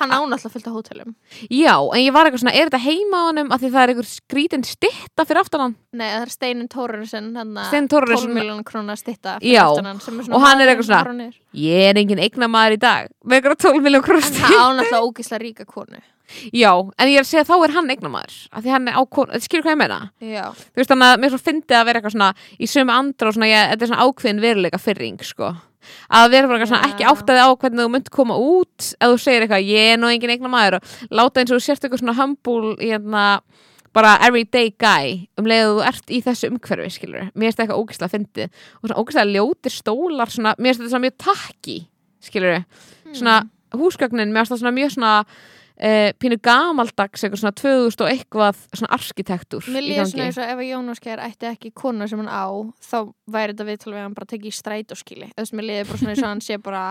hann 0.00 0.10
ánáttúrulega 0.10 0.50
fullt 0.52 0.68
á 0.68 0.72
hótelum. 0.72 1.14
Já, 1.52 1.74
en 1.92 2.00
ég 2.02 2.12
var 2.14 2.26
eitthvað 2.26 2.42
svona, 2.44 2.54
er 2.56 2.70
þetta 2.70 2.80
heima 2.84 3.18
á 3.20 3.24
honum 3.28 3.52
af 3.52 3.60
því 3.60 3.70
það 3.74 3.82
er 3.82 3.92
einhver 3.92 4.08
skrítin 4.08 4.64
stitta 4.64 5.26
fyrir 5.28 5.42
aftan 5.42 5.60
hann? 5.66 5.74
Nei, 5.92 6.06
það 6.08 6.22
er 6.26 6.32
Steinin 6.32 6.68
Tórunsen 6.72 7.28
Steinn 7.68 7.88
Thorarensen. 7.92 8.32
12 8.32 8.38
miljón 8.38 8.62
krónar 8.64 8.96
stitta 9.00 9.36
Já, 9.44 9.66
hann, 9.68 10.00
og 10.32 10.40
hann 10.46 10.60
er 10.60 10.72
eitthvað 10.72 10.88
svona- 10.88 11.32
ég 11.52 11.90
er 11.90 12.00
engin 12.00 12.18
eignamaður 12.24 12.78
í 12.78 12.80
dag 12.80 13.10
með 13.24 13.40
eitthvað 13.42 13.58
12 13.68 13.82
miljón 13.84 14.02
en 14.02 14.08
krúst 14.08 14.40
hann 14.40 14.52
ánáttúrulega 14.52 15.04
ógislega 15.06 15.42
ríka 15.44 15.66
konu. 15.66 16.00
Já, 16.52 16.72
en 16.96 17.08
ég 17.12 17.18
er 17.18 17.24
að 17.26 17.28
segja 17.28 17.44
þá 17.44 17.64
er 17.66 17.72
hann 17.76 17.90
eignamaður 17.92 18.36
af 18.52 18.62
því 18.64 18.70
hann 18.72 18.88
er 18.88 18.94
á 18.96 19.02
konu, 19.04 19.40
skilur 19.44 19.66
hvað 19.66 19.74
ég 19.74 19.80
meina? 19.82 19.98
Já, 20.22 20.46
þú 20.72 20.80
veist 20.80 20.88
þannig 20.94 21.10
að 21.12 21.20
mér 21.20 21.34
svo 21.34 21.40
fyndið 21.44 21.76
að 21.76 21.84
vera 21.84 22.00
eitthvað 22.00 22.14
svona 22.16 22.30
í 22.56 22.68
sömu 22.72 22.94
andra 22.96 23.28
og 23.28 23.34
svona, 23.36 23.50
ég, 23.52 23.68
þetta 23.74 23.82
er 23.84 23.90
svona 23.92 24.06
ákveðin 24.06 24.40
veruleika 24.40 24.80
fyrring, 24.80 25.18
sko 25.20 25.50
að 26.08 26.30
vera 26.34 26.50
bara 26.50 26.68
svona 26.68 26.88
ekki 26.90 27.06
áttaði 27.08 27.44
á 27.44 27.48
hvernig 27.52 27.82
þú 27.82 27.90
mynt 27.92 28.10
koma 28.14 28.38
út 28.38 28.88
ef 28.96 29.12
þú 29.12 29.20
segir 29.20 29.46
eitthvað, 29.46 29.68
ég 29.68 29.92
er 29.94 30.00
nú 30.00 30.10
engin 30.10 30.32
eignar 30.34 30.52
maður. 30.52 30.78
Og 30.78 31.14
láta 31.18 31.42
eins 31.42 31.52
og 31.52 31.60
þú 31.60 31.66
sért 31.66 31.86
eitthvað 31.86 32.02
svona 32.02 32.16
humble 32.18 32.74
hérna, 32.80 33.24
bara 33.92 34.16
everyday 34.24 34.72
guy 34.80 35.28
um 35.40 35.48
leiðu 35.48 35.78
þú 35.78 35.86
ert 35.90 36.12
í 36.12 36.20
þessu 36.24 36.52
umhverfi 36.52 36.92
skilur, 36.96 37.32
mér 37.34 37.50
finnst 37.50 37.58
það 37.58 37.66
eitthvað 37.66 37.82
ógislega 37.82 38.14
fyndið. 38.16 38.60
Og 38.80 38.86
svona 38.86 39.00
ógislega 39.02 39.32
ljótir 39.36 39.74
stólar 39.74 40.32
svona, 40.32 40.54
mér 40.58 40.72
finnst 40.72 40.84
þetta 40.84 40.94
svona 40.94 41.06
mjög 41.06 41.18
takki 41.26 41.78
skilur, 42.22 42.62
svona 43.12 43.40
húsgögnin 43.76 44.32
mér 44.32 44.46
finnst 44.46 44.54
það 44.54 44.62
svona 44.64 44.76
mjög 44.78 44.94
svona 44.96 45.16
Uh, 45.72 46.10
pínu 46.20 46.36
gamaldags, 46.44 47.22
eitthvað 47.24 47.40
svona 47.40 47.54
2000 47.56 48.04
og 48.04 48.10
eitthvað 48.10 48.58
svona 48.76 48.90
arkitektúr 48.92 49.70
Mér 49.72 49.86
líður 49.86 50.10
svona 50.10 50.26
eins 50.28 50.38
og 50.38 50.44
ef 50.44 50.60
að 50.60 50.68
Jónasker 50.68 51.22
ætti 51.24 51.48
ekki 51.48 51.72
konu 51.74 52.06
sem 52.10 52.20
hann 52.20 52.28
á 52.28 52.44
þá 52.84 52.98
væri 53.32 53.54
þetta 53.54 53.66
viðtal 53.70 53.94
við 53.94 54.04
hann 54.04 54.16
bara 54.18 54.28
tekið 54.34 54.52
í 54.52 54.54
stræt 54.58 54.92
og 54.92 55.00
skili 55.00 55.30
Þú 55.32 55.40
veist, 55.40 55.56
mér 55.56 55.68
líður 55.70 55.88
bara 55.88 56.02
svona 56.02 56.12
eins 56.12 56.22
og 56.22 56.28
hann 56.28 56.44
sé 56.44 56.58
bara 56.62 56.84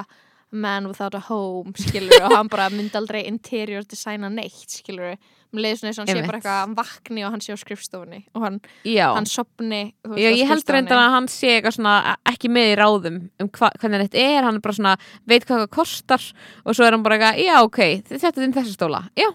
man 0.52 0.88
without 0.88 1.16
a 1.16 1.22
home, 1.30 1.74
skilur 1.80 2.26
og 2.26 2.36
hann 2.36 2.50
bara 2.52 2.70
myndi 2.74 2.98
aldrei 3.00 3.24
interior 3.28 3.86
designa 3.88 4.30
neitt, 4.32 4.68
skilur 4.70 5.16
Mér 5.52 5.66
líður 5.66 5.80
svona 5.82 5.90
eins 5.90 5.98
og 6.00 6.06
hann 6.06 6.16
sé 6.16 6.24
bara 6.24 6.38
eitthvað, 6.40 6.60
hann 6.62 6.76
vakni 6.78 7.24
og 7.28 7.34
hann 7.34 7.42
sé 7.44 7.52
á 7.52 7.60
skrifstofunni 7.60 8.22
og 8.38 8.46
hann, 8.46 8.60
hann 8.88 9.28
sopni 9.28 9.82
Já, 10.16 10.30
ég 10.32 10.48
held 10.48 10.72
reyndar 10.72 11.02
að 11.02 11.16
hann 11.18 11.28
sé 11.32 11.58
eitthvað 11.58 11.76
svona 11.76 11.96
ekki 12.32 12.52
með 12.56 12.70
í 12.70 12.78
ráðum 12.80 13.18
um 13.44 13.50
hva, 13.58 13.72
hvernig 13.82 14.06
þetta 14.06 14.22
er, 14.24 14.48
hann 14.48 14.60
er 14.60 14.64
bara 14.64 14.78
svona 14.78 14.94
veit 15.28 15.44
hvað 15.44 15.66
það 15.66 15.74
kostar 15.76 16.28
og 16.64 16.78
svo 16.78 16.88
er 16.88 16.96
hann 16.96 17.04
bara 17.04 17.20
eitthvað, 17.20 17.42
já 17.44 17.56
ok, 17.68 17.82
þetta 18.14 18.32
er 18.32 18.48
inn 18.48 18.56
þessi 18.56 18.78
stóla. 18.78 19.04
Já, 19.20 19.28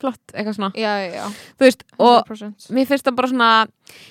flott, 0.00 0.20
eitthvað 0.34 0.56
svona. 0.58 0.70
Já, 0.80 0.92
já, 1.14 1.24
þú 1.60 1.66
veist, 1.66 1.84
og 1.98 2.18
100% 2.26 2.70
mér 2.76 2.88
finnst 2.90 3.06
það 3.08 3.16
bara 3.20 3.30
svona 3.32 3.50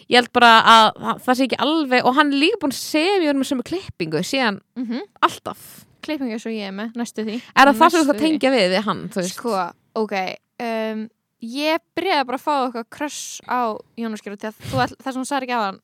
ég 0.10 0.16
held 0.20 0.32
bara 0.38 0.52
að 0.62 0.88
það- 1.04 1.22
það 1.28 1.38
sé 1.40 1.48
ekki 1.50 1.60
alveg 1.66 2.06
og 2.10 2.16
hann 2.20 2.34
er 2.34 2.40
líka 2.46 2.60
búin 2.62 2.74
að 2.76 2.80
segja 2.80 3.20
mér 3.24 3.40
með 3.40 3.50
sömu 3.52 3.66
klippingu 3.70 4.24
síðan 4.24 4.60
mm 4.78 5.02
alltaf. 5.26 5.68
Klippingu 6.02 6.32
eins 6.38 6.46
og 6.48 6.54
ég 6.56 6.68
er 6.70 6.72
með, 6.72 6.94
næstu 6.96 7.26
því. 7.28 7.42
Er 7.56 7.68
það 7.68 7.80
það 7.82 7.90
sem 7.92 8.00
þú 8.00 8.04
ert 8.04 8.08
Næstu 8.08 8.14
að 8.14 8.20
því. 8.20 8.26
tengja 8.30 8.52
við 8.56 8.70
við 8.78 8.84
hann, 8.88 9.02
þú 9.10 9.20
veist? 9.22 9.36
Sko, 9.36 9.74
ok 9.96 10.16
um, 10.64 11.10
Ég 11.40 11.80
byrjaði 11.96 12.26
bara 12.28 12.38
að 12.38 12.44
fá 12.44 12.54
eitthvað 12.68 12.90
kröss 12.92 13.20
á 13.48 13.60
Jónasker 13.98 14.36
því 14.36 14.50
að 14.52 14.96
það 15.00 15.14
sem 15.14 15.22
þú 15.24 15.28
sagði 15.30 15.48
ekki 15.48 15.56
á 15.56 15.64
hann 15.70 15.80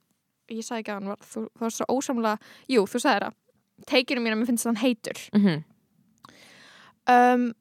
ég 0.52 0.64
sagði 0.68 0.82
ekki 0.84 0.92
á 0.92 0.98
hann, 1.00 1.08
var, 1.08 1.20
þú, 1.32 1.44
þú 1.56 1.64
var 1.64 1.72
svo 1.72 1.86
ósamlega 1.96 2.38
jú, 2.70 2.84
þú 2.86 3.00
sagði 3.00 3.22
það. 3.24 3.34
Teikinu 3.88 4.22
mín 4.24 4.36
að 4.36 4.40
mér 4.42 4.50
finnst 4.52 4.68
hann 4.68 4.82
heitur. 4.84 5.20
Mm 5.34 5.64
um, 7.08 7.54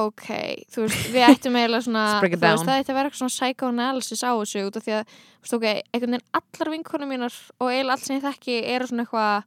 ok, 0.00 0.26
þú 0.72 0.86
veist, 0.86 1.08
við 1.12 1.24
ættum 1.28 1.56
eiginlega 1.60 1.84
svona, 1.84 2.04
þú 2.22 2.28
veist, 2.30 2.64
það 2.64 2.78
ætti 2.80 2.92
að 2.92 2.96
vera 2.96 3.08
eitthvað 3.10 3.20
svona 3.20 3.34
psychoanalysis 3.36 4.22
á 4.24 4.32
þessu 4.40 4.62
út 4.68 4.76
af 4.76 4.84
því 4.86 4.94
að, 4.96 5.10
þú 5.12 5.42
veist, 5.42 5.56
ok, 5.58 5.66
einhvern 5.92 6.14
veginn 6.16 6.28
allar 6.40 6.70
vinkonum 6.72 7.08
mínar 7.12 7.34
og 7.60 7.68
eiginlega 7.72 7.92
allt 7.98 8.06
sem 8.06 8.16
ég 8.16 8.24
þekki 8.24 8.56
eru 8.72 8.86
svona 8.88 9.04
eitthvað 9.04 9.44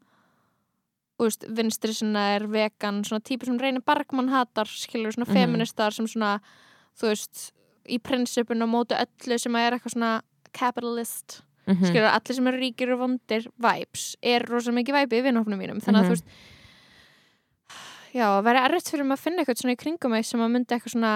þú 1.16 1.24
veist, 1.30 1.46
vinstri 1.58 1.94
sinna 1.96 2.24
er 2.36 2.46
vegan 2.52 3.02
svona 3.08 3.24
típur 3.26 3.48
sem 3.50 3.58
reynir 3.62 3.82
Bergmann 3.88 4.30
hatar 4.34 4.68
skilur 4.68 5.16
svona 5.16 5.26
Mhm. 5.30 5.34
feministar 5.40 5.94
sem 5.96 6.06
svona 6.12 6.40
þú 7.00 7.08
veist, 7.14 7.52
í 7.90 7.98
prinsipun 8.02 8.62
og 8.66 8.70
móti 8.70 8.96
öllu 9.00 9.40
sem 9.40 9.54
að 9.56 9.68
er 9.68 9.74
eitthvað 9.80 9.94
svona 9.96 10.22
capitalist, 10.54 11.42
-hmm. 11.68 11.86
skilur 11.88 12.12
allir 12.12 12.36
sem 12.36 12.48
eru 12.48 12.58
ríkir 12.58 12.94
og 12.94 13.00
vondir 13.00 13.48
vibes 13.58 14.16
er 14.22 14.46
rosa 14.46 14.72
mikið 14.72 14.94
væpi 14.94 15.20
í 15.20 15.24
vinnhófnum 15.24 15.58
mínum, 15.58 15.80
þannig 15.82 16.00
að 16.00 16.04
Mhm. 16.04 16.06
þú 16.06 16.10
veist 16.10 16.26
já, 18.16 18.26
að 18.38 18.46
vera 18.48 18.64
erfitt 18.70 18.94
fyrir 18.94 19.08
mig 19.10 19.18
að 19.20 19.26
finna 19.26 19.44
eitthvað 19.44 19.60
svona 19.62 19.76
í 19.76 19.82
kringum 19.84 20.16
mig 20.16 20.26
sem 20.28 20.42
að 20.46 20.54
myndi 20.56 20.76
eitthvað 20.78 20.96
svona 20.96 21.14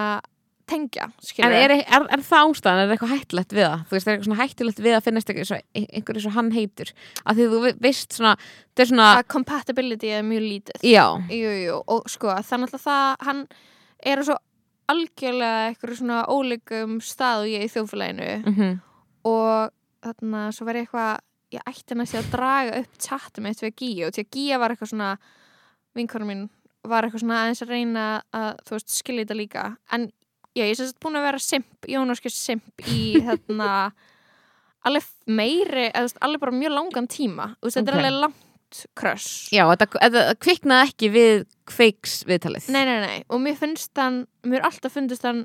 tengja, 0.70 1.08
En 1.42 1.50
er, 1.56 1.72
er, 1.82 2.04
er 2.14 2.20
það 2.22 2.44
ástæðan, 2.52 2.80
er 2.84 2.92
eitthvað 2.94 3.10
hættulegt 3.16 3.54
við 3.56 3.64
það? 3.66 3.80
Þú 3.88 3.94
veist, 3.96 4.06
er 4.06 4.12
eitthvað 4.12 4.26
svona 4.28 4.40
hættulegt 4.44 4.82
við 4.84 4.94
að 4.94 5.06
finnast 5.08 5.32
eitthvað 5.32 6.20
svo, 6.22 6.30
hann 6.36 6.50
heitur? 6.54 6.92
Af 7.24 7.34
því 7.40 7.46
þú 7.50 7.58
ve- 7.64 7.72
veist 7.82 8.14
svona, 8.14 8.34
er 8.78 8.86
svona, 8.92 9.08
að 9.18 9.24
compatibility 9.34 10.12
er 10.14 10.22
mjög 10.28 10.44
lítið. 10.46 10.84
Já, 10.86 11.02
jú, 11.34 11.56
jú, 11.64 11.80
og 11.90 12.06
sko, 12.12 12.36
þannig 12.46 12.76
að 12.78 12.84
það 12.84 13.26
hann 13.26 13.42
er 14.12 14.22
á 14.22 14.24
svo 14.30 14.36
algjörlega 14.94 15.66
eitthvað 15.72 15.98
svona 15.98 16.20
ólíkum 16.30 16.94
stað 17.02 17.42
og 17.44 17.50
ég 17.50 17.66
í 17.66 17.72
þjóðfélaginu. 17.74 18.30
Mm 18.46 18.78
og 19.28 19.74
þarna 20.00 20.46
svo 20.56 20.64
var 20.64 20.78
ég 20.78 20.86
eitthvað 20.86 21.18
ég 21.52 21.66
ætti 21.68 21.96
næst 21.98 22.14
að 22.16 22.30
draga 22.32 22.78
upp 22.80 22.94
chatið 23.04 23.42
mitt 23.44 23.60
við 23.60 23.74
Gíu 23.76 24.06
og 24.06 24.14
því 24.16 24.22
að 24.24 24.30
Gíja 24.32 24.58
var 24.62 24.70
eitthvað 24.72 24.92
svona 24.94 25.10
vinkonum 25.98 26.30
mín 26.30 26.46
var 26.88 27.04
eitthvað 27.04 27.20
svona 27.24 27.40
aðeins 27.44 27.62
að 27.62 27.68
reyna 27.74 28.04
að 28.32 28.50
þú 28.66 28.76
veist 28.76 28.94
skilja 28.96 29.24
þetta 29.24 29.36
líka 29.36 29.64
en 29.92 30.06
já, 30.56 30.64
ég 30.64 30.70
er 30.72 30.78
sérst 30.80 31.00
búin 31.02 31.16
að 31.20 31.26
vera 31.28 31.38
simp, 31.38 31.66
Jónaskis 31.86 32.34
simp 32.40 32.86
í 32.88 33.20
þarna 33.26 33.92
alveg 34.88 35.04
meiri, 35.28 35.90
eða 35.90 36.00
þú 36.00 36.06
veist, 36.08 36.20
alveg 36.24 36.40
bara 36.40 36.56
mjög 36.56 36.72
langan 36.78 37.06
tíma 37.12 37.48
þú 37.60 37.68
veist, 37.68 37.76
þetta 37.80 37.92
Ok. 37.92 37.98
er 37.98 38.08
alveg 38.08 38.20
langt 38.24 38.86
kröss 38.96 39.28
já, 39.52 39.64
þetta, 39.66 39.86
þetta 40.00 40.24
kviknaði 40.40 40.88
ekki 40.88 41.08
við 41.10 41.46
kveiks 41.66 42.18
viðtalið. 42.28 42.68
nei, 42.72 42.84
nei, 42.88 42.98
nei, 43.04 43.24
og 43.28 43.40
mér 43.44 43.56
finnst 43.60 43.90
hann 43.98 44.22
mér 44.46 44.62
alltaf 44.68 44.94
fundist 44.96 45.22
hann 45.26 45.44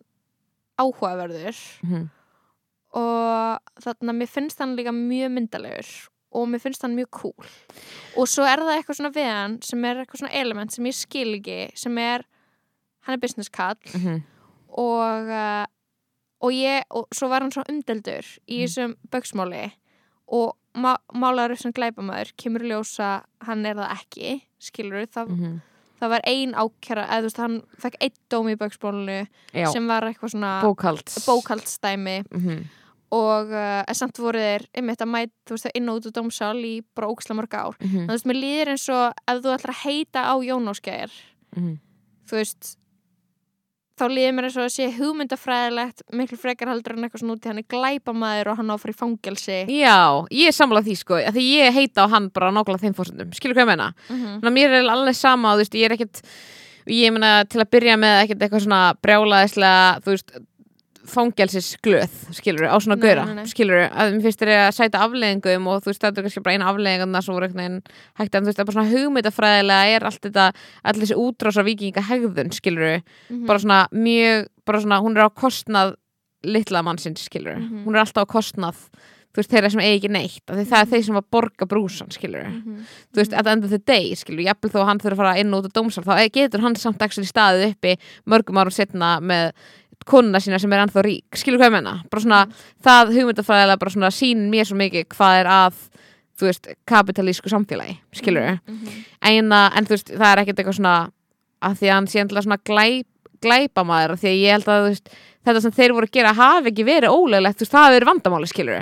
áhugaverður 0.79 1.57
Mhm. 1.83 2.09
og 2.95 3.59
þarna 3.83 4.13
mér 4.15 4.29
finnst 4.31 4.59
hann 4.63 4.75
líka 4.77 4.93
mjög 4.95 5.31
myndalegur 5.35 5.89
og 6.35 6.47
mér 6.51 6.61
finnst 6.63 6.83
hann 6.85 6.95
mjög 6.97 7.09
cool 7.21 7.47
og 8.19 8.27
svo 8.31 8.43
er 8.47 8.59
það 8.63 8.73
eitthvað 8.77 8.99
svona 8.99 9.13
við 9.15 9.29
hann 9.31 9.57
sem 9.65 9.85
er 9.87 10.01
eitthvað 10.03 10.21
svona 10.23 10.35
element 10.41 10.75
sem 10.75 10.89
ég 10.89 10.97
skil 10.99 11.31
ekki 11.39 11.59
sem 11.79 11.97
er, 12.03 12.25
hann 13.07 13.15
er 13.17 13.21
business 13.23 13.49
kall 13.49 13.77
Mhm. 13.95 14.23
og 14.69 15.29
uh, 15.31 15.65
og 16.45 16.51
ég, 16.53 16.83
og 16.91 17.07
svo 17.15 17.29
var 17.31 17.41
hann 17.41 17.51
svo 17.55 17.63
umdeldur 17.71 18.25
í 18.47 18.59
Mhm. 18.59 18.65
þessum 18.67 18.95
bögsmáli 19.09 19.71
og 20.27 20.57
má, 20.75 20.97
málaður 21.15 21.57
sem 21.57 21.71
glæpamaður 21.71 22.33
kemur 22.37 22.61
ljósa, 22.61 23.23
hann 23.41 23.65
er 23.65 23.75
það 23.75 23.93
ekki 23.95 24.41
skilur 24.59 25.05
það, 25.07 25.29
Mhm. 25.29 25.61
það 26.01 26.09
var 26.09 26.21
ein 26.27 26.53
ákjara, 26.53 27.05
eða 27.07 27.21
þú 27.21 27.23
veist, 27.23 27.37
hann 27.37 27.61
fekk 27.79 27.95
einn 28.01 28.17
dóm 28.29 28.49
í 28.51 28.55
bögsmálinu 28.57 29.27
Já, 29.53 29.71
sem 29.71 29.87
var 29.87 30.01
eitthvað 30.03 30.31
svona 30.35 30.61
bókald. 30.61 31.05
bókaldstæmi 31.25 32.25
Mhm. 32.31 32.65
Og 33.11 33.51
uh, 33.53 33.83
samt 33.93 34.17
voru 34.17 34.39
þeir 34.39 34.65
einmitt 34.75 35.01
að 35.01 35.11
mæta, 35.11 35.33
þú 35.47 35.51
veist, 35.57 35.69
inn 35.75 35.89
og 35.89 35.99
út 35.99 36.05
úr 36.09 36.15
dómsal 36.17 36.57
í 36.65 36.81
bara 36.95 37.07
óksla 37.07 37.35
mörg 37.37 37.53
ár. 37.53 37.75
Mhm. 37.79 38.07
Þú 38.07 38.11
veist, 38.15 38.25
mér 38.25 38.41
líður 38.41 38.71
eins 38.73 38.89
og 38.89 39.13
ef 39.27 39.43
þú 39.43 39.53
ætlar 39.57 39.73
að 39.75 39.83
heita 39.85 40.25
á 40.25 40.33
Jón 40.41 40.67
Ásgeir, 40.73 41.11
Mhm. 41.55 41.77
þú 42.27 42.31
veist 42.41 42.75
þá 43.95 44.09
líður 44.11 44.33
mér 44.35 44.43
eins 44.49 44.57
og 44.59 44.65
að 44.65 44.73
sé 44.75 44.85
hugmyndafræðilegt 44.97 46.01
miklu 46.11 46.37
frekar 46.37 46.67
heldur 46.67 46.97
en 46.97 47.05
eitthvað 47.05 47.21
svona 47.21 47.35
úti 47.37 47.47
hann 47.47 47.61
er 47.61 47.67
glæpamaður 47.71 48.49
og 48.51 48.57
hann 48.59 48.67
á 48.67 48.75
að 48.75 48.81
fara 48.83 48.91
í 48.91 48.97
fangelsi 48.99 49.59
Já, 49.71 49.95
ég 50.35 50.47
er 50.51 50.55
samlað 50.57 50.89
því 50.89 50.95
sko, 50.99 51.19
því 51.31 51.45
ég 51.61 51.71
heita 51.77 52.03
á 52.03 52.07
hann 52.11 52.27
bara 52.35 52.51
nákvæmlega 52.51 52.83
þeim 52.83 52.97
fórsöndum, 52.97 53.31
skilur 53.37 53.55
hvað 53.55 53.63
ég 53.63 53.71
meina? 53.71 53.93
mm 54.09 54.15
-hmm. 54.17 54.35
Þannig 54.41 54.51
að 54.51 54.57
mér 54.57 54.69
er 54.81 54.89
alveg 54.91 55.15
sama, 55.15 55.53
þú 55.55 55.57
veist, 55.63 55.75
ég 55.79 55.85
er 55.85 55.93
ekkert, 55.95 56.21
ég 56.87 57.11
meina 57.13 57.45
til 57.45 57.61
að 57.61 57.69
byrja 57.71 57.95
með 57.95 58.23
ekkert 58.25 58.41
eitthvað 58.43 58.63
svona 58.65 58.93
brjálaðislega, 59.01 60.01
þú 60.03 60.11
veist, 60.11 60.31
fangelsis 61.07 61.75
glöð, 61.85 62.09
skilur 62.35 62.67
á 62.69 62.75
svona 62.81 62.97
nei. 63.35 63.45
skilur 63.49 63.85
að 63.89 64.13
mér 64.15 64.21
finnst 64.25 64.39
þér 64.41 64.51
að 64.55 64.75
sæta 64.77 65.01
afleðingum 65.05 65.67
og 65.71 65.81
þú 65.83 65.91
veist 65.91 66.01
þetta 66.03 66.21
er 66.21 66.27
kannski 66.27 66.43
bara 66.45 66.55
eina 66.57 66.69
afleðingarna 66.71 67.21
svo 67.25 67.33
voru 67.37 67.49
veginn 67.53 67.81
hægt 68.19 68.35
en 68.35 68.43
þú 68.43 68.51
veist 68.51 68.57
það 68.57 68.63
er 68.63 68.69
bara 68.71 68.77
svona 68.79 68.93
hugmyndafræðilega 68.93 69.95
er 69.95 70.07
allt 70.09 70.21
þetta, 70.27 70.47
allir 70.83 71.05
þessi 71.05 71.19
útrása 71.25 71.65
vikinga 71.67 72.05
hegðun, 72.09 72.51
skilur 72.53 73.01
Mhm. 73.29 73.45
bara 73.47 73.59
svona 73.59 73.87
mjög, 73.91 74.47
bara 74.65 74.79
svona 74.81 75.01
hún 75.01 75.17
er 75.17 75.25
á 75.25 75.29
kostnað 75.29 75.95
litla 76.43 76.81
mannsins, 76.83 77.25
skilur 77.29 77.57
Mhm. 77.57 77.85
hún 77.85 77.95
er 77.95 78.01
alltaf 78.05 78.25
á 78.25 78.33
kostnað 78.37 78.75
þú 79.35 79.41
veist, 79.43 79.51
þeirra 79.51 79.69
sem 79.71 79.81
eigi 79.81 79.95
ekki 79.99 80.11
neitt 80.11 80.45
það 80.47 80.79
er 80.79 80.85
þeir 80.87 81.03
sem 81.03 81.15
að 81.15 81.25
borga 81.29 81.65
brúsan, 81.67 82.07
skilur 82.09 82.45
Mhm. 82.47 82.85
þú 83.11 83.17
veist, 83.19 83.33
at 83.33 83.43
the 83.43 83.51
end 83.51 83.63
of 83.65 83.69
the 83.69 83.77
day, 83.79 84.13
skilur, 84.15 84.45
jafnvel 84.45 84.71
þó 84.71 84.79
að 84.79 84.85
hann 84.85 84.99
þurfa 84.99 85.11
að 85.11 85.17
fara 85.17 85.37
inn 85.39 85.51
út 85.51 85.65
á 85.67 85.71
dómsal, 85.75 86.03
þá 86.05 86.31
getur 86.31 86.61
hann 86.61 86.75
samt 86.75 87.01
actually 87.01 87.27
staðið 87.27 87.71
uppi 87.75 87.97
mörgum 88.25 88.55
árum 88.55 88.71
setna 88.71 89.19
með 89.19 89.51
konuna 90.05 90.39
sína 90.39 90.59
sem 90.61 90.71
er 90.73 90.83
ennþá 90.85 91.01
rík, 91.05 91.25
skilur 91.39 91.59
hvað 91.59 91.71
ég 91.71 91.75
menna 91.79 91.93
bara 92.11 92.21
svona, 92.21 92.39
það 92.85 93.13
hugmyndafræðilega 93.15 93.79
bara 93.81 93.91
svona 93.95 94.11
sín 94.13 94.47
mér 94.51 94.67
svo 94.69 94.77
mikið 94.77 95.07
hvað 95.15 95.39
er 95.41 95.49
að 95.49 95.79
þú 96.39 96.49
veist, 96.49 96.67
kapitalísku 96.85 97.49
samfélagi 97.49 97.97
skilur, 98.13 98.59
Mhm. 98.67 99.05
en, 99.21 99.51
en 99.51 99.85
þú 99.85 99.95
veist 99.95 100.09
það 100.11 100.31
er 100.31 100.41
ekkert 100.43 100.59
eitthvað 100.59 100.77
svona 100.79 100.95
að 101.61 101.77
því 101.79 101.87
að 101.89 101.93
hann 101.95 102.07
sé 102.07 102.19
endilega 102.21 102.43
svona 102.45 102.63
glæp, 102.65 103.07
glæpa 103.41 103.83
maður 103.87 104.17
því 104.19 104.27
að 104.29 104.41
ég 104.41 104.51
held 104.51 104.65
að 104.69 104.83
veist, 104.89 105.09
þetta 105.45 105.61
sem 105.61 105.71
þeir 105.71 105.93
voru 105.93 106.05
að 106.07 106.11
gera 106.11 106.33
hafi 106.33 106.71
ekki 106.71 106.85
verið 106.85 107.09
ólöglegt, 107.15 107.57
þú 107.57 107.63
veist, 107.65 107.71
það 107.71 107.85
hafi 107.85 107.95
verið 107.99 108.11
vandamáli 108.11 108.47
skilur 108.51 108.81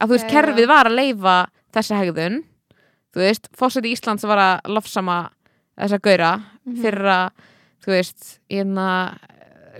að 0.00 0.06
þú 0.06 0.12
veist, 0.14 0.28
já. 0.28 0.32
kerfið 0.36 0.66
var 0.68 0.86
að 0.86 0.96
leifa 0.96 1.36
þessa 1.74 2.00
hegðun 2.00 2.42
þú 3.16 3.20
veist, 3.24 3.48
fórseti 3.56 3.92
Íslands 3.92 4.22
var 4.28 4.38
að 4.38 4.70
lofsama 4.76 5.30
þessa 5.76 5.98
gaura 6.00 6.32
Mhm. 6.66 6.82
fyrir 6.82 7.04
að, 7.04 7.30
þú 7.84 7.86
veist 7.92 8.38
hérna, 8.50 9.18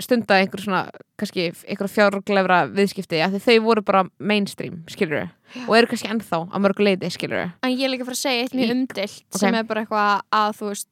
stunda 0.01 0.35
einhver 0.41 0.61
svona 0.63 0.83
kannski 1.19 1.47
einhver 1.69 1.89
fjárglefra 1.89 2.59
viðskipti 2.73 3.21
af 3.25 3.33
því 3.35 3.41
þau 3.47 3.63
voru 3.65 3.83
bara 3.83 4.05
mainstream 4.19 4.83
skilur 4.93 5.29
og 5.69 5.77
eru 5.79 5.87
kannski 5.91 6.11
ennþá 6.13 6.41
á 6.53 6.57
mörgu 6.63 6.85
leiti 6.85 7.11
skilur 7.11 7.53
En 7.63 7.73
ég 7.77 7.85
er 7.87 7.93
líka 7.95 8.05
fara 8.09 8.17
að 8.19 8.25
segja 8.25 8.45
eitt 8.45 8.55
mjög 8.55 8.75
umdilt 8.77 9.25
Ok. 9.33 9.41
sem 9.41 9.55
er 9.55 9.65
bara 9.65 9.85
eitthvað 9.85 10.23
að 10.33 10.55
þú 10.61 10.71
veist 10.73 10.89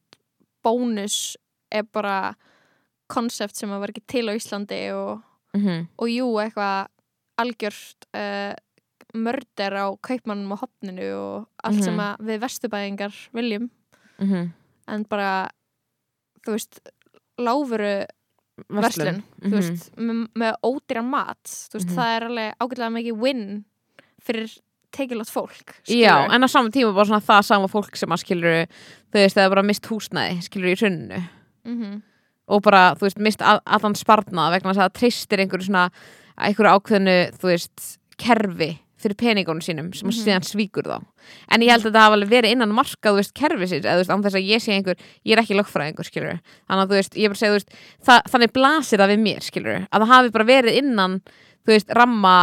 bónus 0.65 1.17
er 1.71 1.83
bara 1.93 2.35
konsept 3.11 3.55
sem 3.55 3.69
að 3.69 3.79
var 3.83 3.93
ekki 3.93 4.05
til 4.07 4.25
á 4.29 4.33
Íslandi 4.33 4.81
og, 4.95 5.21
mm 5.53 5.61
-hmm. 5.61 5.87
og 5.97 6.07
jú 6.09 6.27
eitthvað 6.41 6.87
algjört 7.37 8.05
uh, 8.15 8.53
mörder 9.13 9.73
á 9.75 9.85
kaupmannum 10.01 10.51
og 10.51 10.59
hopninu 10.59 11.13
og 11.15 11.47
allt 11.63 11.75
Mhm. 11.75 11.83
sem 11.83 11.97
að 11.97 12.17
við 12.19 12.39
vestubæðingar 12.39 13.13
viljum 13.33 13.69
Mm 14.19 14.51
en 14.87 15.03
bara 15.03 15.49
þú 16.45 16.51
veist 16.51 16.79
láfuru 17.41 18.05
verslun 18.69 19.23
þú 19.41 19.51
veist, 19.57 19.89
með, 19.97 20.21
með 20.35 20.53
ódýran 20.63 21.09
mat 21.11 21.43
veist, 21.73 21.87
Mhm. 21.89 21.95
það 21.95 22.15
er 22.15 22.23
alveg 22.29 22.53
ágætlega 22.61 22.93
mikið 22.95 23.19
win 23.19 23.65
fyrir 24.25 24.57
tekilótt 24.95 25.29
fólk 25.29 25.73
Já, 25.85 26.13
skilurðu. 26.23 26.33
en 26.35 26.43
á 26.43 26.47
saman 26.47 26.71
tíma 26.71 26.93
bara 26.95 27.05
svona 27.05 27.21
það 27.25 27.43
sama 27.43 27.67
fólk 27.67 27.95
sem 27.97 28.09
að 28.09 28.23
skilur 28.23 28.65
þau 29.11 29.19
veist, 29.19 29.35
það 29.35 29.45
er 29.45 29.49
bara 29.49 29.63
mist 29.63 29.83
húsnæði 29.91 30.41
skilur 30.43 30.71
í 30.71 30.77
hrunnu 30.79 31.23
Mhm. 31.65 32.01
og 32.47 32.61
bara, 32.63 32.95
þú 32.95 33.01
veist, 33.09 33.17
mist 33.19 33.41
all, 33.41 33.59
allan 33.65 33.93
sparnað 33.95 34.51
vegna 34.53 34.71
að 34.71 34.77
það 34.77 34.93
treystir 34.93 35.39
einhverju 35.39 35.65
svona 35.67 35.89
einhverju 36.37 36.79
ákveðnu, 36.79 37.31
þú 37.37 37.47
veist 37.51 37.97
kerfi 38.17 38.79
fyrir 39.05 39.17
peningunum 39.21 39.61
sínum 39.63 39.91
sem 39.95 40.07
mm 40.09 40.11
Mhm. 40.11 40.25
síðan 40.25 40.45
svíkur 40.49 40.89
þá. 40.89 40.97
En 41.53 41.61
ég 41.61 41.69
held 41.71 41.85
að 41.85 41.93
það 41.93 42.03
hafa 42.05 42.17
alveg 42.17 42.33
verið 42.35 42.51
innan 42.57 42.73
marka 42.75 43.09
þú 43.13 43.15
veist, 43.21 43.33
kerfisins, 43.37 43.85
eða 43.85 43.95
þú 43.95 44.01
veist, 44.03 44.13
án 44.17 44.23
þess 44.25 44.35
að 44.41 44.49
ég 44.49 44.61
sé 44.65 44.73
einhver 44.75 44.97
ég 45.25 45.37
er 45.37 45.41
ekki 45.43 45.57
lögfræðingur, 45.59 46.05
skilur 46.09 46.39
þannig 46.67 46.83
að 46.83 46.89
þú 46.89 46.99
veist, 46.99 47.15
ég 47.15 47.29
bara 47.29 47.37
að 47.37 47.41
segja, 47.41 47.53
þú 47.53 47.57
veist, 47.59 47.71
það, 48.05 48.21
þannig 48.33 48.53
blasir 48.57 48.99
það 48.99 49.11
við 49.13 49.23
mér, 49.25 49.41
skilur, 49.45 49.87
að 49.91 50.01
það 50.01 50.13
hafi 50.15 50.29
bara 50.35 50.45
verið 50.51 50.77
innan, 50.81 51.21
þú 51.65 51.71
veist, 51.75 51.89
ramma 51.95 52.35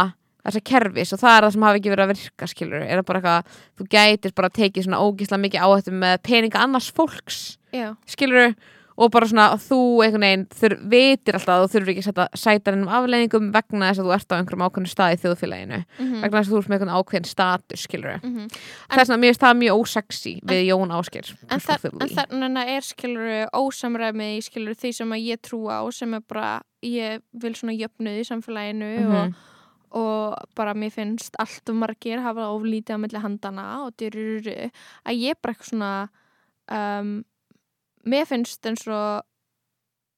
þessa 0.43 0.59
kerfis 0.67 1.13
og 1.15 1.19
það 1.23 1.37
er 1.37 1.43
það 1.47 1.51
sem 1.53 1.63
hafi 1.63 1.79
ekki 1.79 1.91
verið 1.93 2.03
að 2.03 2.11
virka 2.13 2.47
skilur, 2.51 2.81
er 2.83 2.99
það 2.99 3.05
bara 3.07 3.19
eitthvað 3.19 3.45
þú 3.79 3.85
gætir 3.93 4.33
bara 4.35 4.49
tekið 4.49 4.83
svona 4.83 4.99
ógísla 4.99 5.37
mikið 5.39 5.63
áhættu 5.63 5.91
með 5.95 6.17
peninga 6.27 6.59
annars 6.59 6.89
fólks 6.91 7.57
Já, 7.71 7.95
skilur 8.05 8.51
og 8.97 9.11
bara 9.13 9.27
svona 9.29 9.45
þú 9.57 9.79
einhvern 10.05 10.25
veginn 10.25 10.45
þur, 10.53 10.75
vitir 10.91 11.37
alltaf 11.37 11.53
að 11.53 11.63
þú 11.63 11.71
þurfur 11.73 11.93
ekki 11.93 12.03
að 12.03 12.07
setja 12.09 12.25
sætarinn 12.43 12.83
um 12.85 12.91
afleðingum 12.93 13.49
vegna 13.53 13.89
þess 13.89 14.03
að 14.03 14.09
þú 14.09 14.15
ert 14.17 14.33
á 14.33 14.37
einhverjum 14.37 14.65
ákveðnu 14.67 14.91
stað 14.91 15.15
í 15.15 15.19
þjóðfélaginu 15.23 15.79
mhm, 15.81 16.19
vegna 16.23 16.41
þess 16.41 16.49
að 16.49 16.53
þú 16.53 16.59
ert 16.59 16.69
með 16.69 16.77
einhvern 16.77 16.97
ákveðin 16.99 17.29
status 17.29 17.85
skilur 17.87 18.19
mhm. 18.19 18.51
þess 18.93 19.13
að 19.13 19.23
mér 19.23 19.33
finnst 19.33 19.45
það 19.45 19.57
mjög 19.63 19.81
ósexy 19.83 20.35
við 20.51 20.61
Jón 20.67 20.93
Ásker 20.97 21.31
En, 21.49 21.63
þar, 21.63 21.87
en 21.93 22.13
þarna 22.13 22.67
er 22.75 22.85
skilur 22.85 23.31
ósamræmi 23.57 24.29
í 24.37 24.43
skilur 24.45 24.77
því 24.77 24.93
sem 24.99 25.17
að 25.17 25.25
ég 25.31 25.41
trú 25.43 25.63
á 25.69 25.81
sem 25.93 26.13
er 26.13 26.23
bara, 26.29 26.53
ég 26.85 27.23
vil 27.33 27.55
svona 27.57 27.75
jöfnuð 27.75 28.21
í 28.21 28.29
samfélaginu 28.29 28.93
og, 29.07 29.19
Mhm. 29.23 29.35
og 29.93 30.49
bara 30.57 30.73
mér 30.73 30.93
finnst 30.93 31.35
allt 31.39 31.69
of 31.69 31.75
margir 31.75 32.21
hafa 32.21 32.49
oflítið 32.49 32.97
á 32.97 33.01
milli 33.01 33.21
handana 33.21 33.67
og 33.85 33.93
dyrururu 33.97 34.71
að 35.05 35.21
ég 35.21 35.41
bara 35.41 35.53
eitthvað 35.53 35.69
svona 35.69 35.91
um, 36.71 37.23
mér 38.09 38.25
finnst 38.29 38.65
eins 38.69 38.85
og 38.87 39.23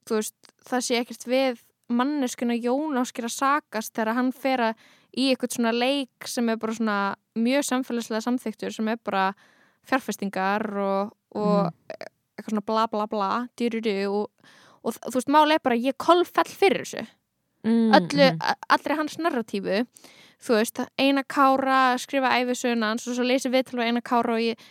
þú 0.09 0.19
veist, 0.19 0.35
það 0.69 0.83
sé 0.87 0.99
ekkert 1.01 1.25
við 1.29 1.61
manneskuna 1.89 2.55
Jón 2.57 2.97
Áskir 2.97 3.27
að 3.27 3.35
sakast 3.35 3.93
þegar 3.93 4.15
hann 4.17 4.31
fer 4.33 4.63
að 4.71 4.85
í 5.15 5.29
eitthvað 5.31 5.53
svona 5.57 5.71
leik 5.75 6.27
sem 6.27 6.49
er 6.49 6.57
bara 6.61 6.73
svona 6.75 6.97
mjög 7.37 7.65
samfélagslega 7.67 8.23
samþyktur 8.25 8.73
sem 8.73 8.87
er 8.91 8.97
bara 9.05 9.27
fjárfestingar 9.85 10.65
og, 10.81 11.13
og 11.37 11.71
eitthvað 11.89 12.51
svona 12.55 12.65
bla 12.67 12.85
bla 12.91 13.05
bla 13.11 13.29
dyruru 13.59 13.95
og, 14.09 14.49
og 14.83 14.97
þú 15.05 15.13
veist, 15.19 15.31
máli 15.31 15.57
er 15.57 15.63
bara 15.63 15.77
að 15.77 15.87
ég 15.91 15.97
kolfell 16.01 16.49
fyrir 16.51 16.83
þessu. 16.85 17.05
Mm, 17.65 17.93
öllu, 17.97 18.27
a- 18.45 18.57
allri 18.75 18.97
hans 18.99 19.15
narratífu 19.17 19.79
þú 20.45 20.57
veist, 20.59 20.81
eina 21.01 21.23
kára 21.25 21.95
skrifa 22.01 22.33
æfisöguna 22.41 22.91
hans 22.93 23.07
og 23.09 23.15
svo 23.17 23.25
viðtal 23.25 23.79
við 23.79 23.87
eina 23.87 24.03
kára 24.05 24.35
og 24.35 24.43
ég 24.43 24.65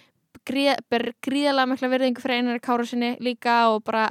ber 0.90 1.11
gríðalega 1.25 1.70
mikla 1.70 1.90
virðingu 1.92 2.23
fyrir 2.23 2.42
einari 2.42 2.62
kára 2.62 2.87
sinni 2.88 3.14
líka 3.20 3.68
og 3.73 3.85
bara 3.87 4.09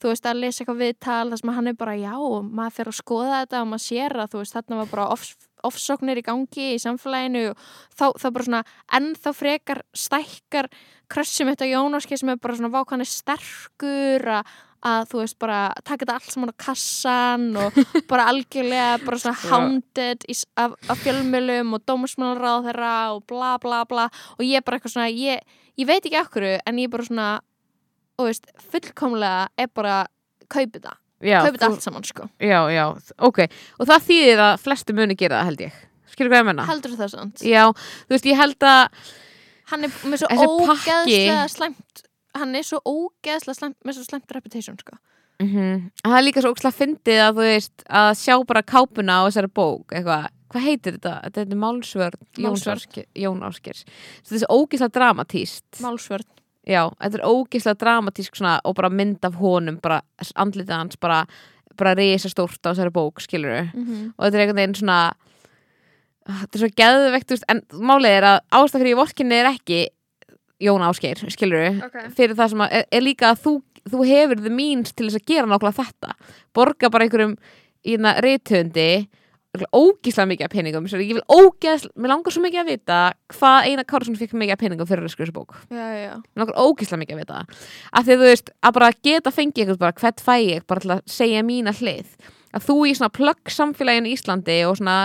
þú 0.00 0.14
veist, 0.14 0.26
að 0.26 0.40
lesa 0.40 0.62
eitthvað 0.62 0.80
viðtal 0.80 1.30
þar 1.30 1.40
sem 1.42 1.52
hann 1.56 1.70
er 1.70 1.76
bara, 1.78 1.96
já, 2.00 2.14
maður 2.16 2.76
fyrir 2.78 2.92
að 2.92 2.98
skoða 2.98 3.40
þetta 3.42 3.60
og 3.60 3.68
maður 3.70 3.84
sér 3.84 4.16
að, 4.16 4.30
þú 4.32 4.40
veist, 4.40 4.56
þarna 4.56 4.78
var 4.80 4.90
bara 4.94 5.08
off, 5.12 5.26
offsóknir 5.68 6.20
í 6.20 6.24
gangi 6.24 6.68
í 6.74 6.80
samfélaginu 6.80 7.42
og 7.50 7.66
þá, 7.92 8.06
þá 8.16 8.26
bara 8.30 8.46
svona 8.46 8.62
ennþá 8.96 9.34
frekar 9.36 9.82
stækkar 9.92 10.70
krössum 11.10 11.50
þetta 11.52 11.68
Jónáski 11.68 12.16
sem 12.16 12.32
er 12.32 12.40
bara 12.40 12.56
svona 12.56 13.04
er 13.04 13.12
sterkur 13.12 14.28
að 14.40 14.54
að 14.86 15.02
þú 15.10 15.18
veist 15.20 15.36
bara 15.42 15.58
taka 15.84 16.04
þetta 16.06 16.14
allt 16.16 16.30
saman 16.32 16.52
á 16.52 16.56
kassan 16.64 17.42
og 17.60 17.76
bara 18.10 18.28
algjörlega 18.32 19.00
bara 19.04 19.18
svona 19.20 19.36
hounded 19.50 20.24
í, 20.24 20.36
af, 20.56 20.76
af 20.88 21.02
fjölmjölum 21.04 21.74
og 21.76 21.84
dómusmálaráð 21.88 22.70
þeirra 22.70 22.94
og 23.16 23.24
bla 23.28 23.50
bla 23.60 23.82
bla. 23.90 24.06
Og 24.38 24.46
ég 24.46 24.60
er 24.60 24.64
bara 24.64 24.78
eitthvað 24.80 24.94
svona 24.96 25.10
ég, 25.12 25.44
ég 25.76 25.88
veit 25.90 26.00
ekki 26.04 26.20
okkur 26.22 26.48
en 26.56 26.80
ég 26.80 26.88
er 26.88 26.94
bara 26.96 27.06
svona 27.10 27.28
og 28.20 28.26
veist, 28.30 28.48
fullkomlega 28.72 29.46
er 29.60 29.70
bara 29.72 30.00
kaupið 30.50 30.82
það, 30.88 30.96
kaupið 31.22 31.60
það 31.60 31.62
þú- 31.62 31.70
allt 31.70 31.84
saman 31.86 32.04
sko. 32.08 32.26
Já, 32.40 32.58
já, 32.72 32.84
ok. 33.28 33.38
Og 33.80 33.88
það 33.88 34.04
þýðir 34.10 34.42
að 34.48 34.58
flestu 34.64 34.96
muni 34.96 35.16
gera 35.16 35.38
það 35.40 35.48
held 35.52 35.64
ég. 35.68 35.78
Skilur 36.10 36.32
hvað 36.32 36.42
ég 36.42 36.48
menna? 36.50 36.66
heldur 36.68 36.96
það 36.98 37.12
samt? 37.14 37.44
Já, 37.46 37.62
þú 37.70 38.12
veist, 38.16 38.26
ég 38.28 38.36
held 38.40 38.66
að 38.66 39.04
hann 39.70 39.86
er 39.86 39.92
með 40.10 40.24
svo 40.24 40.28
ógeðslega 40.34 41.44
slæmt 41.52 42.02
hann 42.36 42.56
er 42.56 42.66
svo 42.66 42.80
ógeðslega 42.86 43.58
slæmt 43.58 43.78
með 43.84 43.98
svo 43.98 44.06
slæmt 44.06 44.34
reputation 44.36 44.78
sko. 44.80 44.98
Mm 45.40 45.90
það 46.04 46.16
er 46.18 46.26
líka 46.26 46.42
svo 46.44 46.52
ókslega 46.54 46.76
fyndið 46.76 47.22
að 47.24 47.38
þú 47.38 47.46
veist 47.46 47.84
að 47.88 48.10
sjá 48.20 48.34
bara 48.46 48.62
kápuna 48.62 49.20
á 49.20 49.26
þessari 49.28 49.52
bók 49.56 49.94
eitthvað, 49.94 50.26
hvað 50.52 50.66
heitir 50.66 50.98
þetta? 50.98 51.14
Þetta 51.24 51.40
er 51.40 51.62
Málsvörn 51.62 52.20
Málsvörn. 52.38 53.06
Jón 53.14 53.40
Áskers 53.42 53.84
þetta 53.86 54.34
er 54.34 54.42
svo 54.44 54.58
ógislega 54.58 54.94
dramatíst 54.98 55.80
málsvörn. 55.80 56.28
Já, 56.68 56.90
þetta 57.00 57.18
er 57.18 57.24
ógislega 57.24 57.80
dramatísk 57.80 58.36
svona, 58.36 58.60
og 58.64 58.76
bara 58.76 58.90
mynd 58.92 59.24
af 59.24 59.34
honum 59.40 59.80
bara 59.80 60.02
andlitið 60.36 60.76
hans 60.76 61.00
bara, 61.00 61.24
bara 61.76 61.94
risa 61.94 62.28
stórt 62.28 62.60
á 62.60 62.70
þessari 62.70 62.92
bók, 62.92 63.20
skilur 63.20 63.72
mm 63.72 63.84
-hmm. 63.84 64.12
og 64.16 64.24
þetta 64.24 64.36
er 64.36 64.40
einhvern 64.40 64.60
veginn 64.60 64.74
svona 64.74 65.12
þetta 66.28 66.58
er 66.58 66.62
svo 66.62 66.70
geðvegt 66.76 67.34
en 67.48 67.62
málið 67.72 68.16
er 68.18 68.26
að 68.28 68.38
ástæð 68.50 68.82
fyrir 68.82 68.98
vorkinni 68.98 69.40
er 69.40 69.50
ekki 69.54 69.88
Jón 70.60 70.84
Ásgeir, 70.84 71.20
skilur 71.32 71.80
okay. 71.86 72.10
fyrir 72.16 72.36
það 72.38 72.52
sem 72.52 72.64
að, 72.64 72.74
er, 72.78 72.84
er 72.98 73.04
líka 73.04 73.30
að 73.32 73.46
þú, 73.46 73.54
þú 73.92 74.02
hefur 74.10 74.42
the 74.42 74.52
means 74.52 74.92
til 74.92 75.08
þess 75.08 75.20
að 75.20 75.32
gera 75.32 75.48
nákvæmlega 75.48 75.86
þetta. 75.86 76.34
Borga 76.56 76.92
bara 76.92 77.06
einhverjum 77.06 77.38
í 77.80 77.94
hérna 77.94 78.18
reytöndi 78.20 78.90
ógíslega 79.74 80.28
mikið 80.30 80.46
af 80.46 80.52
peningum. 80.52 80.84
Ég 80.86 81.16
vil 81.16 81.24
ógæslega, 81.26 81.94
mér 81.98 82.12
langar 82.12 82.34
svo 82.34 82.42
mikið 82.44 82.60
að 82.60 82.68
vita 82.70 82.98
hvað 83.34 83.70
Einar 83.70 83.86
Kársson 83.88 84.18
fikk 84.18 84.36
mikið 84.38 84.54
af 84.54 84.60
peningum 84.60 84.86
fyrir 84.86 85.08
að 85.08 85.14
skrifa 85.14 85.26
þessu 85.26 85.38
bók, 85.40 85.56
mér 85.72 86.44
langar 86.44 86.60
ógíslega 86.60 87.00
mikið 87.02 87.16
að 87.16 87.22
vita. 87.24 87.40
Af 87.90 88.06
því 88.06 88.14
að 88.14 88.20
þú 88.22 88.28
veist, 88.28 88.52
að 88.62 88.76
bara 88.76 88.92
geta 89.08 89.32
fengið 89.34 89.72
eitthvað 89.72 90.04
hvert 90.04 90.22
fæ 90.22 90.34
ég, 90.38 90.68
bara 90.70 90.84
til 90.84 90.94
að 90.94 91.02
segja 91.10 91.42
mína 91.46 91.74
hlið 91.74 92.14
að 92.50 92.64
þú 92.66 92.76
í 92.88 92.94
svona 92.98 93.12
plögg 93.14 93.50
samfélaginu 93.54 94.10
í 94.10 94.14
Íslandi 94.16 94.56
og 94.66 94.78
svona, 94.80 94.96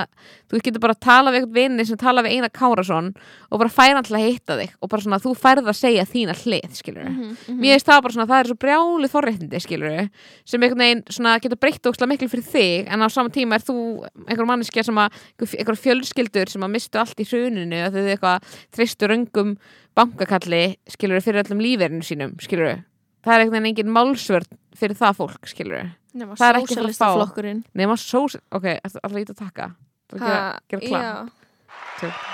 þú 0.49 0.61
getur 0.65 0.81
bara 0.81 0.95
að 0.95 1.03
tala 1.05 1.31
við 1.31 1.39
eitthvað 1.43 1.57
vinni 1.59 1.85
sem 1.85 1.99
tala 2.01 2.23
við 2.25 2.35
Einar 2.37 2.53
Kárasson 2.55 3.11
og 3.51 3.61
bara 3.61 3.73
færa 3.73 3.99
hann 3.99 4.07
til 4.07 4.15
að 4.17 4.25
hitta 4.25 4.57
þig 4.59 4.73
og 4.79 4.89
bara 4.89 5.05
svona 5.05 5.19
þú 5.21 5.33
færð 5.37 5.69
að 5.69 5.77
segja 5.79 6.05
þína 6.09 6.35
hlið, 6.41 6.71
skilur 6.79 7.05
Mhm, 7.05 7.37
mhm. 7.47 7.59
mér 7.61 7.75
finnst 7.75 7.89
það 7.91 8.01
bara 8.01 8.15
svona, 8.15 8.27
það 8.31 8.39
er 8.39 8.49
svo 8.49 8.57
brjálu 8.65 9.09
forréttindi, 9.11 9.61
skilur 9.61 10.09
sem 10.45 10.61
einhvern 10.65 10.83
veginn 10.85 11.03
svona 11.09 11.35
getur 11.43 11.59
breytt 11.61 11.85
ókslega 11.85 12.09
miklu 12.13 12.29
fyrir 12.31 12.47
þig 12.49 12.89
en 12.89 13.05
á 13.05 13.07
sama 13.13 13.29
tíma 13.29 13.59
er 13.59 13.65
þú 13.67 13.77
einhver 14.25 14.49
manneskja 14.49 14.83
sem 14.83 14.95
að, 14.97 15.13
einhver 15.45 15.77
fjölskyldur 15.77 16.49
sem 16.49 16.65
að 16.65 16.73
mistu 16.73 16.97
allt 17.01 17.19
í 17.21 17.27
hruninu 17.29 17.83
að 17.85 17.99
þau 17.99 18.09
eitthvað 18.15 18.57
treystu 18.73 19.07
röngum 19.11 19.57
bankakalli, 19.95 20.75
skilur 20.89 21.21
fyrir 21.23 21.43
öllum 21.45 21.61
lífverinu 21.63 22.03
sínum, 22.03 22.33
skilur 22.41 22.81
það 23.25 23.33
er 23.35 23.43
einhvern 23.45 23.63
veginn 23.63 23.71
engin 23.71 23.93
málsvörn 23.95 24.49
fyrir 24.75 24.97
það 24.99 25.21
fólk, 25.21 25.47
skilur 25.47 25.93
Nema 26.15 26.37
það 26.39 26.47
er 26.53 26.59
ekki 26.61 26.75
fara 26.75 26.87
að 26.87 26.95
fá. 26.95 26.95
sósíalistaflokkurinn. 26.95 27.63
nema 27.75 27.97
svo, 27.99 28.23
ok, 28.55 28.65
ertu 28.79 28.99
alltaf 29.03 29.21
ít 29.25 29.33
að 29.35 29.39
taka 29.43 29.69
Þú 30.05 30.19
Ha, 30.21 30.33
gera 30.69 30.89
já. 30.91 31.13
Tjók. 31.99 32.25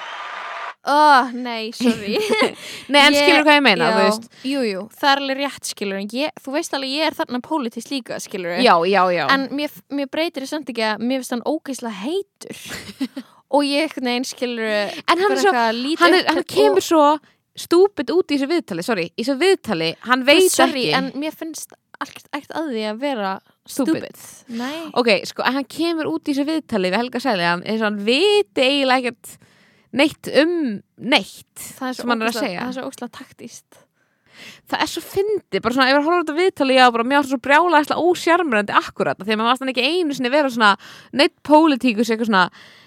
Oh, 0.83 1.29
nei, 1.37 1.69
sorry. 1.77 2.15
Nei, 2.89 3.01
en 3.05 3.13
Ég- 3.13 3.21
skilur 3.21 3.43
hvað 3.45 3.57
ég 3.59 3.63
meina, 3.67 3.85
já, 3.85 3.93
þú 3.93 4.05
veist. 4.07 4.23
Jú, 4.49 4.61
jú, 4.65 4.79
það 4.97 5.11
er 5.11 5.19
alveg 5.21 5.41
rétt 5.43 5.69
skilur 5.69 5.99
ég, 6.17 6.31
þú 6.41 6.53
veist 6.55 6.73
alveg 6.73 6.93
ég 6.95 7.05
er 7.11 7.17
þarna 7.19 7.41
pólitísk 7.45 7.91
líka 7.93 8.17
skilur 8.23 8.55
já, 8.65 8.73
já, 8.89 9.01
já, 9.13 9.25
en 9.35 9.43
mér, 9.53 9.75
mér 9.93 10.09
breytir 10.09 10.41
þess 10.41 10.55
samt 10.55 10.71
ekki 10.73 10.81
að 10.87 11.03
mér 11.05 11.21
finnst 11.21 11.35
hann 11.35 11.45
ógeðslega 11.45 11.99
heitur. 12.01 12.63
Og 13.53 13.65
ég 13.67 13.83
einhvern 13.85 14.09
veginn 14.09 14.25
skilur 14.31 14.71
En 14.71 15.21
hann 15.21 15.35
er 15.35 15.41
svo- 15.43 15.53
hann, 16.01 16.13
er, 16.17 16.25
hann 16.31 16.45
kemur 16.49 16.81
svo 16.85 17.05
stúpid 17.61 18.09
út 18.15 18.31
í 18.33 18.39
þessu 18.39 18.47
viðtali, 18.49 18.83
sorry. 18.87 19.05
Í 19.13 19.21
þessu 19.27 19.37
viðtali, 19.37 19.91
hann 20.07 20.25
veit 20.25 20.47
sorry, 20.49 20.87
ekki. 20.89 20.97
en 20.97 21.11
mér 21.21 21.35
finnst 21.35 21.75
allt 22.01 22.55
að 22.57 22.71
því 22.73 22.83
að 22.91 22.99
vera 23.05 23.31
Stupid. 23.69 24.17
stupid, 24.17 24.95
ok, 24.97 25.09
sko, 25.29 25.43
en 25.45 25.59
hann 25.59 25.67
kemur 25.69 26.09
út 26.11 26.25
í 26.27 26.33
þessu 26.33 26.47
viðtali 26.49 26.89
við 26.91 26.99
Helga 27.03 27.21
Seljan, 27.23 27.61
eins 27.63 27.81
og 27.83 27.87
hann 27.91 28.01
viti 28.07 28.65
eiginlega 28.65 29.11
ekkert 29.13 29.37
neitt 29.91 30.29
um 30.41 30.57
neitt 30.97 31.63
það 31.77 31.87
er 31.91 31.95
svo 31.95 32.01
sem 32.05 32.11
hann 32.13 32.21
er 32.21 32.27
að 32.27 32.33
ógeðslega- 32.33 32.47
segja. 32.47 32.59
það 32.61 32.67
er 32.71 32.77
svo 32.77 32.89
ógeðslega 32.89 33.17
taktíst 33.19 33.79
það 34.71 34.81
er 34.81 34.89
svo 34.89 35.01
fyndi, 35.05 35.59
bara 35.61 35.75
svona, 35.75 35.87
ef 35.91 35.97
ég 35.97 36.05
horfður 36.07 36.21
þetta 36.23 36.37
viðtali 36.39 36.77
já, 36.79 36.85
bara 36.95 37.03
var 37.11 37.27
svo 37.29 37.37
brjálæðislega 37.45 38.05
ósjarmurandi 38.09 38.73
akkurat, 38.79 39.19
af 39.21 39.27
því 39.27 39.33
að 39.35 39.37
maður 39.41 39.51
varst 39.51 39.61
hann 39.65 39.73
ekki 39.73 39.83
einu 39.91 40.15
sinni 40.17 40.31
vera 40.33 40.49
svona 40.49 40.71
neitt 41.13 41.35
pólitíkus, 41.45 42.09
eitthvað 42.09 42.31
svona 42.31 42.45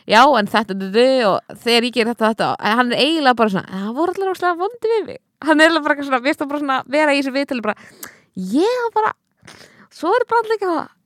já, 0.09 0.23
en 0.41 0.49
þetta, 0.51 0.75
þetta, 0.81 1.07
og 1.29 1.61
þegar 1.63 1.87
ég 1.87 1.95
ger 1.95 2.11
þetta, 2.11 2.33
þetta, 2.33 2.49
en 2.59 2.77
hann 2.81 2.93
er 2.93 3.05
eiginlega 3.05 3.39
bara 3.39 3.55
svona 3.55 3.85
það 3.85 3.95
voru 4.01 4.17
allir 4.17 4.33
óslega 4.35 4.59
vondi 4.65 4.93
við 4.97 5.07
mig 5.13 5.21
hann 5.45 5.61
er 5.61 5.69
eiginlega 5.69 5.85
bara 5.85 5.95
eitthvað 5.95 6.09
svona, 6.11 6.23
við 6.25 6.35
erum 6.35 6.51
bara 6.55 6.63
svona 6.65 6.81
vera 6.97 7.15
í 7.15 7.21
þessu 7.23 7.37
viðtali 7.39 7.67
bara, 7.69 7.77
ég 8.37 8.81
var 8.87 8.95
bara 8.99 9.13
svo 9.95 10.13
er 10.15 10.27
bara 10.31 10.43
allir 10.45 10.57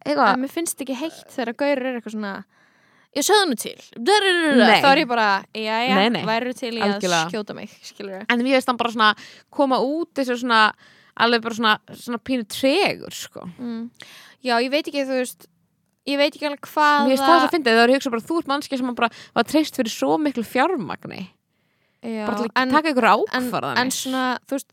eitthvað 0.07 0.31
en 0.33 0.45
mér 0.45 0.53
finnst 0.53 0.81
ekki 0.81 0.97
heitt 0.97 1.27
þegar 1.35 1.59
gaurur 1.65 1.91
er 1.91 1.99
eitthvað 1.99 2.17
svona 2.17 2.37
ég 3.17 3.25
sögðu 3.25 3.49
nú 3.49 3.57
til. 3.59 3.75
Þá 3.99 4.89
er 4.91 5.01
ég 5.01 5.09
bara, 5.09 5.29
já, 5.57 5.77
já, 5.89 6.25
væru 6.29 6.55
til 6.57 6.73
að 6.77 6.87
Algjörlega. 6.87 7.29
skjóta 7.33 7.57
mig 7.57 7.73
skilur 7.87 8.25
en 8.25 8.43
mér 8.45 8.59
veist 8.59 8.71
hann 8.71 8.81
bara 8.81 8.95
svona 8.95 9.13
koma 9.55 9.81
út 9.83 10.13
þessu 10.19 10.41
svona 10.43 10.73
alveg 11.19 11.45
bara 11.45 11.59
svona, 11.59 11.77
svona 11.99 12.21
pínu 12.23 12.47
tregur 12.47 13.15
sko. 13.15 13.47
mm. 13.59 13.89
já, 14.45 14.55
ég 14.63 14.71
veit 14.71 14.87
ekki, 14.87 15.07
þú 15.09 15.23
veist 15.23 15.49
ég 16.09 16.21
veit 16.21 16.31
ekki 16.31 16.47
alveg 16.49 16.69
hvað 16.69 17.07
mér 17.07 17.15
veist 17.15 17.25
það 17.25 17.41
svo 17.43 17.51
fyndið, 17.55 17.79
það 17.79 17.87
er 17.87 17.95
hugsa 17.97 18.15
bara 18.15 18.27
þú 18.29 18.39
ert 18.43 18.53
mannski 18.53 18.81
sem 18.81 18.95
bara 19.01 19.11
var 19.35 19.49
treyst 19.49 19.81
fyrir 19.81 19.93
svo 19.93 20.19
miklu 20.23 20.45
fjármagni. 20.47 21.25
Já, 21.99 22.29
bara 22.29 22.39
til 22.39 22.53
en, 22.53 22.69
að 22.69 22.77
taka 22.77 22.93
ykkur 22.93 23.09
en, 23.09 23.25
ákvarðanir. 23.35 23.81
en 23.83 23.91
svona, 23.95 24.27
þú 24.47 24.59
veist 24.61 24.71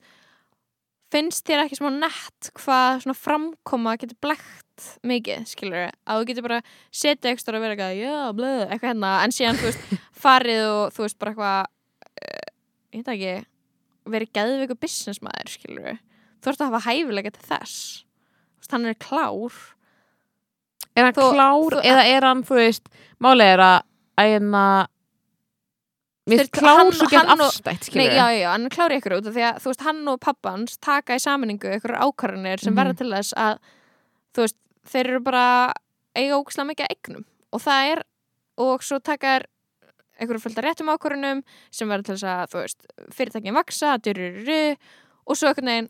finnst 1.16 1.48
þér 1.48 1.64
ekki 1.66 1.78
smá 1.80 1.90
nett 1.96 2.50
hvað 2.60 3.02
svona 3.06 3.16
framkoma 3.18 3.96
getur 4.02 4.18
blekt 4.24 4.88
mikið, 5.08 5.46
skilur 5.48 5.86
að 5.88 6.20
þú 6.20 6.26
getur 6.30 6.46
bara 6.50 6.58
setja 6.92 7.32
ekstra 7.32 7.56
og 7.56 7.64
vera 7.64 7.76
eitthvað, 7.78 8.00
já, 8.02 8.16
blöð, 8.36 8.64
eitthvað 8.68 8.90
hérna. 8.92 9.12
En 9.24 9.36
síðan, 9.36 9.60
þú 9.62 9.70
veist, 9.70 9.94
farið 10.26 10.64
og 10.68 10.96
þú 10.96 11.06
veist, 11.06 11.18
bara 11.22 11.32
eitthvað 11.32 11.62
uh, 12.20 12.50
ég 12.92 13.06
veit 13.06 13.14
ekki 13.16 13.36
verið 14.16 14.34
geðveiku 14.38 14.78
businessmaður, 14.84 15.54
skilur 15.56 15.88
þú 16.44 16.52
ert 16.52 16.62
að 16.62 16.68
hafa 16.74 16.84
hæfilega 16.90 17.32
til 17.34 17.46
þess. 17.48 17.78
Þú 18.04 18.62
veist, 18.66 18.76
hann 18.76 18.90
er 18.92 19.00
klár. 19.02 19.62
Er 20.96 21.08
hann 21.08 21.16
Þú- 21.16 21.32
klár 21.34 21.78
þú- 21.80 21.86
eða 21.90 22.04
er 22.12 22.28
hann, 22.30 22.44
þú 22.46 22.60
veist 22.60 22.92
málið 23.24 23.54
er 23.56 23.64
að 23.66 23.80
að 24.20 24.84
hérna 26.26 26.32
mér 26.32 26.38
Þeir- 26.38 26.50
finnst 26.50 26.58
klár 26.60 26.78
hann- 26.78 26.92
svo 26.94 27.08
gett 27.08 27.30
afstætt 27.36 27.96
Nei, 27.96 28.08
já, 28.08 28.28
já, 28.42 28.52
hann 28.52 28.70
klár 28.70 28.92
í 28.92 28.98
ykkur 29.00 29.18
út 29.20 29.28
af 29.28 29.34
því 29.36 29.44
að 29.46 29.60
þú 29.62 29.66
veist, 29.72 29.82
hann 29.86 30.08
og 30.08 30.20
pappans 30.20 30.78
taka 30.78 31.14
í 31.16 31.20
saminningu 31.22 31.70
ykkur 31.78 31.96
ákvarðanir 32.02 32.60
sem 32.60 32.74
Mhm. 32.74 32.80
verða 32.82 32.98
til 32.98 33.12
þess 33.12 33.34
að 33.34 33.60
þú 34.34 34.42
veist, 34.42 34.56
þeir 34.88 35.08
eru 35.08 35.20
bara 35.20 35.74
eiga 36.16 36.34
ógislega 36.40 36.70
mikið 36.72 36.86
af 36.86 36.96
eignum. 36.96 37.26
Og 37.54 37.62
það 37.62 37.92
er, 37.92 38.04
og 38.58 38.82
svo 38.82 39.00
taka 39.04 39.28
er 39.36 39.46
ykkur 40.22 40.40
fullt 40.40 40.58
af 40.58 40.64
réttum 40.66 40.90
ákvarðanum 40.98 41.44
sem 41.72 41.88
verða 41.90 42.04
til 42.06 42.16
þess 42.16 42.24
að, 42.24 42.50
þú 42.50 42.62
veist, 42.62 42.86
fyrirtækin 43.12 43.54
vaksa, 43.54 43.98
dyrururu 44.00 44.78
og 45.28 45.36
svo 45.36 45.48
einhvern 45.50 45.66
veginn 45.66 45.90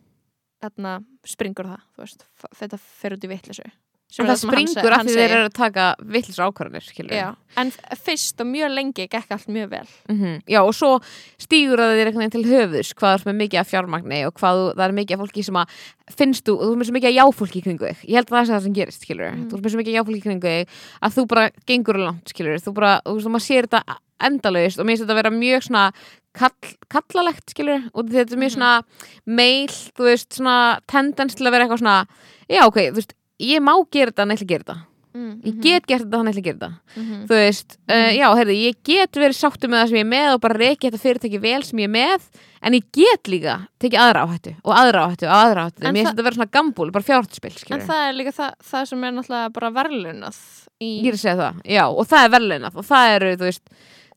þarna 0.61 1.05
springur 1.25 1.65
það, 1.65 1.81
þú 1.95 1.99
veist 2.01 2.25
þetta 2.55 2.79
fer 2.79 3.11
út 3.11 3.23
í 3.23 3.27
vitleysu 3.29 3.71
en 4.19 4.27
það 4.29 4.39
springur 4.41 4.93
af 4.95 5.01
því 5.05 5.15
þeir 5.15 5.31
eru 5.35 5.45
að 5.49 5.53
taka 5.53 5.85
villis 5.99 6.39
ákvarðanir 6.39 7.35
en 7.57 7.71
fyrst 8.03 8.41
og 8.43 8.47
mjög 8.51 8.71
lengi 8.75 9.07
gekk 9.07 9.31
allt 9.31 9.47
mjög 9.47 9.69
vel. 9.71 9.87
Mhm. 10.11 10.41
Já 10.47 10.59
og 10.61 10.73
svo 10.75 10.99
stígur 11.39 11.79
það 11.79 11.95
þér 11.95 12.07
einhvern 12.09 12.23
veginn 12.23 12.35
til 12.35 12.49
höfus 12.51 12.93
hvað 12.93 13.13
er 13.15 13.23
með 13.31 13.37
mikið 13.43 13.59
af 13.59 13.69
fjármagni 13.71 14.19
og 14.27 14.33
hvað 14.35 14.55
þú- 14.59 14.73
það 14.75 14.85
er 14.87 14.95
mikið 14.99 15.13
af 15.15 15.19
fólki 15.23 15.43
sem 15.45 15.55
að 15.55 15.67
finnst 16.15 16.43
þú, 16.45 16.53
þú 16.59 16.79
er 16.79 16.85
svo 16.85 16.95
mikið 16.95 17.11
af 17.11 17.17
jáfólki 17.19 17.63
kringu 17.63 17.85
þig. 17.87 18.05
Ég 18.09 18.15
held 18.15 18.27
að 18.27 18.35
það 18.35 18.45
sé 18.45 18.53
það 18.55 18.63
sem 18.63 18.73
gerist, 18.73 19.05
Mm. 19.05 19.49
þú 19.49 19.53
er 19.65 19.69
svo 19.69 19.79
mikið 19.79 19.93
af 19.95 20.05
jáfólki 20.05 20.21
kringu 20.23 20.41
þig 20.41 20.67
að 21.01 21.13
þú 21.15 21.27
bara 21.27 21.49
gengur 21.65 21.97
langt, 21.97 22.25
skilur, 22.29 22.59
þú 22.59 22.73
bara, 22.73 23.01
þú 23.05 23.15
veist, 23.15 23.25
og 23.25 23.31
maður 23.31 23.47
sér 23.47 23.67
þetta 23.67 23.83
endalaust 24.21 24.79
og 24.79 24.85
mér 24.85 24.95
finnst 24.97 25.03
þetta 25.05 25.15
að 25.15 25.21
vera 25.23 25.31
mjög 25.31 25.63
svona 25.63 25.93
kall, 26.35 26.51
kallalegt, 26.89 27.49
skilur 27.51 27.89
og 27.93 28.05
þetta 28.09 28.31
er 28.33 28.37
mjög 28.37 28.51
Mhm. 28.51 28.55
svona 28.55 28.83
meil, 29.25 29.67
þú 29.67 30.03
veist, 30.09 30.29
svona 30.35 30.79
tendens 30.87 31.35
til 31.35 31.45
að 31.47 31.51
vera 31.51 31.65
eitthvað 31.67 31.79
svona 31.83 32.07
já 32.49 32.61
ok, 32.67 32.75
þú 32.91 32.95
veist, 32.99 33.13
ég 33.39 33.63
má 33.63 33.73
gera 33.91 34.11
þetta 34.11 34.25
en 34.25 34.35
ætla 34.35 34.45
að 34.45 34.53
gera 34.53 34.63
þetta. 34.65 34.77
Mm, 35.15 35.35
ég 35.47 35.59
get 35.63 35.85
gert 35.87 36.03
þetta, 36.03 36.17
hann 36.19 36.27
ætla 36.27 36.41
að 36.41 36.45
gera 36.45 36.57
þetta. 36.59 36.71
-hmm. 36.95 37.19
þú 37.29 37.35
veist, 37.39 37.77
uh, 37.87 38.11
já, 38.11 38.25
heyrðu, 38.35 38.55
ég 38.59 38.75
get 38.83 39.15
verið 39.15 39.37
sáttu 39.37 39.69
með 39.71 39.79
það 39.79 39.87
sem 39.87 39.95
ég 39.95 40.03
er 40.03 40.09
með 40.11 40.33
og 40.33 40.41
bara 40.43 40.57
reki 40.59 40.89
þetta 40.89 40.99
fyrirtæki 41.05 41.39
vel 41.39 41.63
sem 41.63 41.79
ég 41.79 41.87
er 41.87 41.93
með, 41.95 42.25
en 42.61 42.73
ég 42.73 42.83
get 42.91 43.23
líka 43.31 43.55
tekið 43.79 44.01
aðra 44.03 44.25
áhættu 44.25 44.53
og 44.59 44.73
aðra 44.75 45.05
áhættu 45.07 45.25
og 45.29 45.35
aðra 45.37 45.63
áhættu, 45.63 45.79
En 45.85 45.93
mér 45.93 45.95
það- 45.95 45.95
finnst 45.95 46.11
þetta 46.11 46.27
vera 46.27 46.35
svona 46.35 46.51
gambúl, 46.51 46.91
bara 46.91 47.07
fjárhættuspil, 47.07 47.55
En 47.71 47.87
það 47.87 48.03
er 48.09 48.13
líka 48.19 48.31
það, 48.35 48.51
það 48.59 48.85
sem 48.91 49.03
er 49.03 49.11
náttúrulega 49.15 49.53
bara 49.53 49.71
verðlunað 49.71 50.37
í 50.83 50.89
ég 50.99 51.07
er 51.07 51.15
að 51.15 51.23
segja 51.23 51.39
það, 51.39 51.61
já, 51.63 51.83
og 51.87 52.05
það 52.11 52.25
er 52.25 52.31
verðlaunað 52.35 52.75
og 52.75 52.85
það 52.85 53.15
eru, 53.15 53.35
þú 53.39 53.45
veist, 53.47 53.65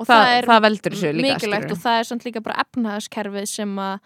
og 0.00 0.06
það, 0.06 0.18
það, 0.18 0.44
það, 0.50 0.56
er 0.56 0.62
veldur 0.66 0.92
þessu 0.92 1.12
líka, 1.14 1.34
mikilvægt 1.38 1.70
og 1.70 1.78
það 1.78 1.98
er 1.98 2.04
samt 2.10 2.24
líka 2.26 2.42
bara 2.42 2.62
efnahagskerfið 2.66 3.46
sem 3.46 3.78
að 3.78 3.98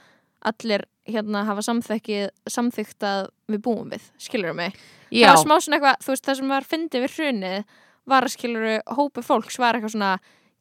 allir 0.44 0.84
hérna 1.08 1.44
hafa 1.48 1.62
samþykkt 1.62 3.00
að 3.00 3.28
við 3.48 3.60
búum 3.64 3.88
við 3.90 4.02
skilur 4.18 4.52
mig, 4.54 4.76
já, 5.12 5.26
það 5.28 5.36
var 5.36 5.42
smá 5.44 5.56
svona 5.66 5.78
eitthvað 5.78 6.04
þú 6.06 6.12
veist 6.14 6.26
það 6.28 6.38
sem 6.40 6.52
var 6.54 6.68
fyndið 6.72 7.04
við 7.06 7.16
hrunið 7.18 7.64
var 8.12 8.28
skilur 8.32 8.68
hópi 8.98 9.22
fólks 9.22 9.58
var 9.62 9.76
eitthvað 9.78 9.94
svona 9.96 10.12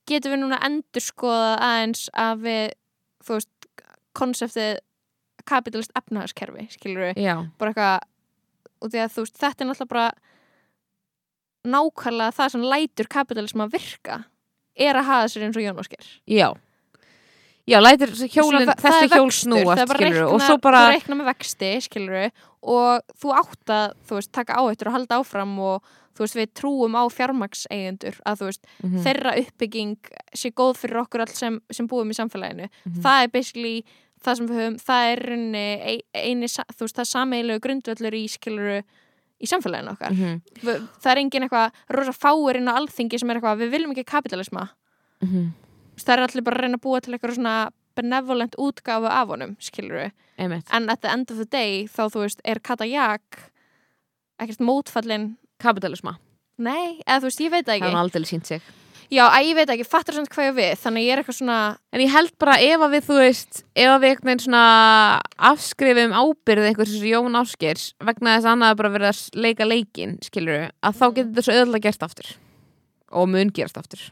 getum 0.10 0.34
við 0.36 0.42
núna 0.44 0.60
endur 0.68 1.02
skoða 1.06 1.52
aðeins 1.70 2.06
að 2.14 2.46
við 2.46 2.66
þú 3.26 3.38
veist 3.38 3.52
konseptið 4.18 4.80
kapitalist 5.48 5.92
efnahagskerfi 5.98 6.68
skilur 6.76 7.14
já, 7.18 7.36
bara 7.58 7.72
eitthvað 7.72 8.08
og 8.82 8.90
því 8.92 9.00
að 9.06 9.14
þú 9.16 9.24
veist 9.26 9.40
þetta 9.42 9.64
er 9.64 9.70
náttúrulega 9.72 9.94
bara 9.96 10.10
nákvæmlega 11.72 12.34
það 12.34 12.52
sem 12.56 12.64
lætur 12.66 13.10
kapitalism 13.12 13.62
að 13.66 13.74
virka 13.78 14.20
er 14.82 14.98
að 14.98 15.08
hafa 15.12 15.30
sér 15.30 15.44
eins 15.46 15.58
og 15.60 15.66
Jón 15.66 15.82
Ósker 15.82 16.06
já. 16.26 16.48
Já, 17.70 17.78
lætur 17.78 18.10
hjólin, 18.34 18.66
það- 18.66 18.80
það 18.82 19.04
er 19.04 19.12
hjól 19.14 19.32
snúast, 19.32 19.78
það 19.78 19.88
bara 19.92 20.00
skilur 20.00 20.16
reikna, 20.18 20.34
og 20.34 20.42
svo 20.42 20.56
bara, 20.62 20.80
þú 20.82 20.94
reikna 20.96 21.16
með 21.20 21.28
vexti 21.30 21.70
skilur 21.86 22.32
og 22.64 23.02
þú 23.18 23.34
átt 23.34 23.66
að 23.74 23.94
þú 24.08 24.16
veist, 24.20 24.32
taka 24.32 24.54
áhættur 24.60 24.88
og 24.88 24.94
halda 24.94 25.20
áfram 25.22 25.58
og 25.60 25.84
þú 26.16 26.26
veist, 26.26 26.36
við 26.38 26.50
trúum 26.60 26.94
á 26.98 27.04
fjármagseigendur 27.10 28.20
að 28.28 28.38
þú 28.42 28.46
veist, 28.50 28.66
Mhm, 28.84 29.04
þeirra 29.06 29.32
uppbygging 29.42 29.98
sé 30.36 30.52
góð 30.52 30.78
fyrir 30.78 31.02
okkur 31.06 31.22
all 31.22 31.28
sem, 31.34 31.62
sem 31.72 31.88
búum 31.88 32.10
í 32.10 32.14
samfélaginu. 32.18 32.70
Mhm. 32.86 33.02
það 33.02 33.24
er 33.24 33.28
basically 33.30 33.86
það 34.24 34.36
sem 34.38 34.48
við 34.48 34.58
höfum, 34.60 34.78
það 34.78 35.14
er 35.14 35.22
eini, 36.14 36.48
sa- 36.50 36.66
þú 36.70 36.86
veist, 36.86 36.96
það 36.96 37.06
er 37.06 37.12
sameilegu 37.16 37.60
grundvöllur 37.60 38.14
í 38.14 38.28
skiluru 38.30 38.84
í 39.42 39.48
samfélaginu 39.50 39.92
okkar. 39.98 40.12
Mhm, 40.12 40.42
V- 40.62 40.88
það 41.02 41.12
er 41.12 41.18
engin 41.18 41.44
eitthvað 41.50 41.72
rosa 41.90 42.12
fáir 42.14 42.56
inn 42.58 42.68
á 42.70 42.78
alþingi 42.78 43.18
sem 43.20 43.30
er 43.32 43.40
eitthvað, 43.40 43.58
við 43.58 43.72
viljum 43.72 43.92
ekki 43.96 44.06
kapitalisma 44.06 44.70
mhm, 45.24 45.54
það 45.98 46.14
er 46.18 46.20
allir 46.28 46.44
bara 46.44 46.58
að 46.58 46.62
reyna 46.62 46.78
að 46.78 46.82
búa 46.82 47.02
til 47.02 47.14
eitthvað 47.18 47.36
svona 47.38 47.70
benevolent 47.96 48.56
útgáfu 48.58 49.08
af 49.10 49.28
honum, 49.28 49.56
skilur 49.60 49.98
við 49.98 50.12
einmitt. 50.44 50.68
En 50.74 50.90
at 50.94 51.02
the 51.04 51.12
end 51.14 51.32
of 51.34 51.38
the 51.42 51.48
day 51.48 51.86
þá 51.92 52.04
þú 52.14 52.26
veist, 52.26 52.44
er 52.46 52.60
Katajak 52.64 53.42
ekkert 54.42 54.62
mótfallin 54.66 55.32
kapitalisma, 55.62 56.16
nei, 56.58 57.02
eða 57.06 57.20
þú 57.22 57.30
veist, 57.30 57.42
ég 57.46 57.52
veit 57.54 57.66
það 57.66 57.74
það 57.74 57.82
ekki. 57.82 57.92
er 57.92 58.00
aldrei 58.02 58.30
sínt 58.30 58.50
sig. 58.50 58.62
Já, 59.12 59.26
að 59.28 59.44
ég 59.50 59.58
veit 59.58 59.72
ekki, 59.74 59.86
fattur 59.92 60.16
samt 60.16 60.30
hvað 60.32 60.46
ég 60.46 60.54
við 60.56 60.70
Þannig 60.80 61.04
ég 61.04 61.12
er 61.12 61.20
eitthvað 61.20 61.36
svona 61.36 61.56
En 61.92 62.00
ég 62.00 62.14
held 62.14 62.32
bara 62.40 62.54
ef 62.64 62.84
að 62.86 62.94
við, 62.96 63.02
þú 63.10 63.18
veist, 63.20 63.58
ef 63.76 63.90
að 63.92 64.06
við 64.06 64.22
veginn 64.24 64.40
svona 64.46 64.62
afskrifum 65.50 66.14
ábyrð 66.16 66.68
einhvers 66.70 66.94
eins 66.94 67.02
og 67.04 67.10
Jón 67.10 67.36
Áskers 67.42 67.84
vegna 68.00 68.38
þess 68.38 68.48
að 68.48 68.54
annað 68.54 68.78
bara 68.80 68.92
verið 68.94 69.10
að 69.12 69.44
leika 69.44 69.68
leikin, 69.68 70.14
skilur 70.24 70.64
að 70.72 70.96
þá 71.02 71.04
getur 71.10 71.28
þetta 71.34 71.44
svo 71.44 71.58
öðvöldlega 71.58 71.86
gert 71.90 72.08
aftur. 72.08 72.32
Og 73.12 73.28
mun 73.28 73.52
gerast 73.52 73.82
aftur. 73.82 74.06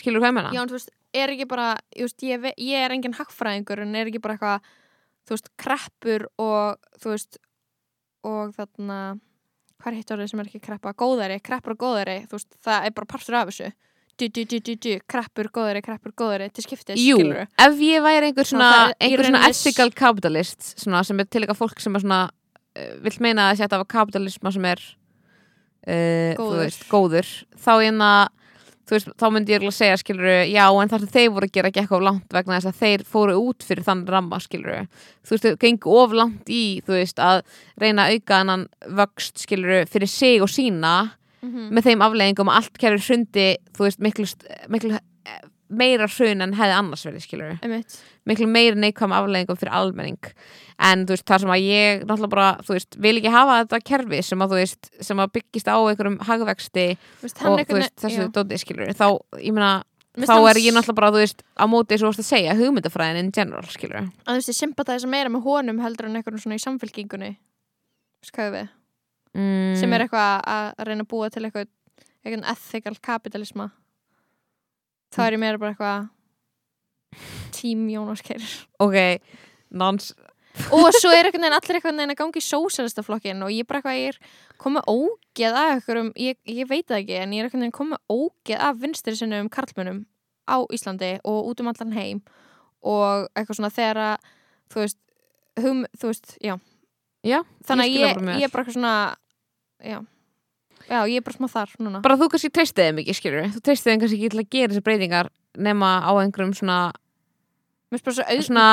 Skilur 0.00 0.24
hvað 0.24 0.32
ég 0.32 0.36
menna? 0.38 0.54
Já, 0.56 0.62
en 0.64 0.72
þú 0.72 0.78
veist, 0.78 0.94
er 1.12 1.34
ekki 1.34 1.48
bara 1.52 1.68
ég, 1.92 2.06
veist, 2.08 2.24
ég, 2.24 2.48
ég 2.56 2.86
er 2.86 2.96
engin 2.96 3.18
hagfræðingur 3.20 3.84
en 3.84 3.94
er 4.00 4.08
ekki 4.08 4.22
bara 4.24 4.38
eitthvað 4.38 4.72
þú 5.26 5.36
veist, 5.36 5.52
kreppur 5.60 6.26
og 6.42 6.80
þú 7.02 7.14
veist 7.14 7.38
og 8.26 8.52
þarna 8.56 8.98
hvað 9.82 9.92
er 9.92 9.98
hitt 9.98 10.12
orðið 10.14 10.28
sem 10.30 10.42
er 10.42 10.50
ekki 10.50 10.60
kreppa? 10.62 10.92
Góðari, 10.94 11.40
kreppur 11.42 11.74
og 11.74 11.80
góðari 11.82 12.20
þú 12.30 12.38
veist, 12.38 12.52
það 12.62 12.86
er 12.86 12.94
bara 12.98 13.10
partur 13.10 13.38
af 13.40 13.50
þessu 13.50 13.72
du, 14.20 14.28
du, 14.28 14.58
du, 14.76 14.92
kreppur, 15.10 15.48
góðari, 15.54 15.82
kreppur, 15.82 16.12
góðari 16.18 16.48
til 16.54 16.64
skiptis, 16.66 17.00
Jú, 17.00 17.16
skilurðu? 17.18 17.46
ef 17.64 17.80
ég 17.82 18.04
væri 18.04 18.28
einhver 18.30 18.46
svona, 18.46 18.68
það 18.72 18.92
er 18.92 18.92
í 18.92 19.08
einhver 19.08 19.28
svona 19.30 19.42
ethical 19.48 19.90
capitalist 19.98 20.68
svona, 20.76 21.02
sem 21.06 21.22
er 21.22 21.28
til 21.30 21.42
eitthvað 21.42 21.60
fólk 21.62 21.82
sem 21.82 21.96
er 21.96 22.04
svona 22.04 22.20
uh, 22.28 22.92
vill 23.06 23.16
meina 23.24 23.48
að 23.50 23.62
þetta 23.64 23.80
af 23.80 23.88
kapitalisma 23.90 24.52
sem 24.54 24.68
er 24.70 24.84
uh, 24.84 26.30
þú 26.36 26.44
Góður. 26.44 26.62
veist, 26.62 26.86
góður 26.92 27.32
þá 27.56 27.72
hérna 27.80 28.10
þú 28.28 28.41
veist, 28.96 29.08
þá 29.18 29.26
myndi 29.32 29.54
ég 29.54 29.60
eiginlega 29.60 29.78
segja 29.78 30.00
skilur 30.00 30.28
já, 30.50 30.64
en 30.68 30.92
sem 30.92 31.08
þeir 31.16 31.32
voru 31.34 31.48
að 31.48 31.56
gera 31.56 31.72
gekk 31.74 31.94
of 31.96 32.04
langt 32.04 32.36
vegna 32.36 32.58
þess 32.58 32.70
að 32.70 32.82
þeir 32.82 33.06
fóru 33.14 33.38
út 33.40 33.66
fyrir 33.66 33.86
þann 33.86 34.04
ramma 34.10 34.40
skilur 34.42 34.84
þú 35.22 35.34
veist, 35.34 35.48
þau 35.48 35.62
gengu 35.64 35.96
of 36.02 36.14
langt 36.16 36.52
í 36.52 36.64
þú 36.86 36.98
veist, 36.98 37.22
að 37.22 37.42
reyna 37.80 38.06
að 38.06 38.18
auka 38.18 38.38
hennan 38.42 38.68
vöxt 39.00 39.42
skilur 39.42 39.88
fyrir 39.90 40.10
sig 40.10 40.44
og 40.44 40.52
sína 40.52 40.94
Mm 41.42 41.72
með 41.74 41.88
þeim 41.88 42.02
afleggingum 42.06 42.50
að 42.52 42.58
allt 42.60 42.76
kerfið 42.78 43.06
hrundi 43.08 43.46
þú 43.74 43.82
veist, 43.82 43.98
miklu, 44.04 44.26
miklu 44.70 44.92
eh, 44.94 45.40
meira 45.74 46.06
hrun 46.06 46.44
en 46.44 46.52
hefði 46.54 46.76
annars 46.76 47.02
verið 47.08 47.24
skilur 47.24 47.56
Einmitt. 47.64 47.96
miklu 48.30 48.46
meira 48.46 48.78
neikvæm 48.78 49.14
afleggingum 49.16 49.58
fyrir 49.58 49.74
almenning 49.74 50.30
en 50.88 51.04
þú 51.06 51.14
veist, 51.14 51.26
þar 51.28 51.44
sem 51.44 51.54
að 51.54 51.64
ég 51.66 52.02
náttúrulega 52.02 52.32
bara, 52.34 52.48
þú 52.66 52.76
veist, 52.76 52.98
vil 53.06 53.14
ekki 53.20 53.32
hafa 53.32 53.60
þetta 53.62 53.80
kerfi 53.90 54.20
sem 54.26 54.44
að 54.44 54.52
þú 54.52 54.60
veist, 54.60 54.90
sem 55.08 55.22
að 55.22 55.32
byggist 55.38 55.70
á 55.70 55.76
einhverjum 55.78 56.18
hagvexti 56.28 56.86
hann 57.22 57.52
og 57.52 57.64
þú 57.64 57.78
veist, 57.78 57.96
þessu 58.04 58.28
dóti 58.34 58.60
skilur 58.62 58.94
þá, 58.98 59.08
ég 59.38 59.56
meina, 59.56 59.72
Mér 60.12 60.28
þá 60.28 60.34
er 60.50 60.58
ég 60.60 60.74
náttúrulega 60.76 60.98
bara, 60.98 61.12
þú 61.14 61.22
veist, 61.22 61.44
á 61.56 61.64
móti 61.70 61.96
veist 62.02 62.24
að 62.24 62.28
segja, 62.28 62.56
hugmyndafræðin 62.58 63.22
in 63.22 63.32
general, 63.32 63.64
skilur 63.72 64.02
að 64.02 64.10
þú 64.28 64.38
veist, 64.40 64.52
ég 64.52 64.58
sympatæsa 64.58 65.10
meira 65.10 65.32
með 65.32 65.46
honum 65.46 65.80
heldur 65.80 66.10
en 66.10 66.18
einhvern 66.20 66.42
svona 66.42 66.58
í 66.58 66.64
samfélkingunni 66.64 67.30
ég 68.22 68.52
við. 68.54 68.66
Mm, 69.32 69.72
sem 69.80 69.94
er 69.96 70.04
eitthvað 70.04 70.42
að 70.52 70.82
reyna 70.86 71.06
að 71.06 71.08
búa 71.08 71.30
til 71.32 71.46
eitthvað 71.46 71.70
eitthvað 72.22 72.50
ethical 72.52 72.98
kapitalisma 73.02 73.68
þá 75.12 75.22
er 75.24 75.36
ég 75.36 75.42
meira 75.42 75.60
bara 75.60 75.72
eitthvað 75.74 76.10
tím 77.56 77.86
Jónas 77.90 78.22
Keir 78.24 78.44
ok, 78.82 78.98
nons 79.74 80.12
og 80.72 80.88
svo 80.98 81.10
er 81.12 81.28
einhvern 81.28 81.46
veginn 81.46 81.58
allir 81.58 81.78
einhvern 81.78 82.00
veginn 82.00 82.14
að 82.14 82.20
gangi 82.20 82.42
í 82.42 82.46
sósælistaflokkin 82.46 83.44
og 83.46 83.52
ég 83.54 83.68
bara 83.68 83.80
eitthvað 83.80 84.00
ég 84.00 84.12
er 84.12 84.18
komið 84.60 84.88
ógeð 84.92 85.58
af 85.58 85.74
einhverjum 85.76 86.12
ég, 86.20 86.38
ég 86.44 86.68
veit 86.68 86.86
það 86.86 87.02
ekki 87.02 87.20
en 87.22 87.36
ég 87.36 87.42
er 87.42 87.48
einhvern 87.48 87.64
veginn 87.64 87.78
komið 87.78 88.02
ógeð 88.12 88.64
af 88.68 88.80
vinstri 88.82 89.16
sinnum 89.16 89.52
karlmönnum 89.52 90.02
á 90.46 90.56
Íslandi 90.72 91.18
og 91.24 91.50
út 91.50 91.60
um 91.60 91.70
allan 91.70 91.92
heim. 91.96 92.22
Og 92.82 93.28
eitthvað 93.36 93.58
svona 93.58 93.72
þegar 93.72 94.00
að 94.02 94.30
þú 94.72 94.80
veist, 94.82 94.98
hum, 95.62 95.84
þú 95.98 96.10
veist 96.10 96.32
já, 96.42 96.54
já, 97.22 97.38
þannig 97.68 97.84
að 97.84 97.98
ég, 97.98 98.22
ég 98.40 98.46
er 98.48 98.52
bara 98.52 98.64
eitthvað 98.64 98.78
svona 98.78 98.96
já, 99.82 99.98
já, 100.88 100.98
ég 101.06 101.20
er 101.20 101.26
bara 101.26 101.38
smá 101.38 101.48
þar 101.52 101.76
núna. 101.78 102.02
Bara 102.02 102.18
þú 102.18 102.30
kannski 102.32 102.50
treystið 102.50 102.88
þeim 102.88 103.02
ekki, 103.04 103.16
skilur 103.18 103.52
þú 103.54 103.62
treystið 103.68 103.92
þeim 103.92 104.02
kannski 104.02 104.18
ekki 104.18 104.32
til 104.34 104.42
að 104.42 104.50
gera 104.56 104.72
þessi 104.72 104.86
breytingar 104.88 105.32
nema 105.62 105.92
á 106.02 106.10
einhverjum 106.16 106.56
svona, 106.56 106.78
er 106.90 107.01
svo 108.00 108.12
svona 108.46 108.66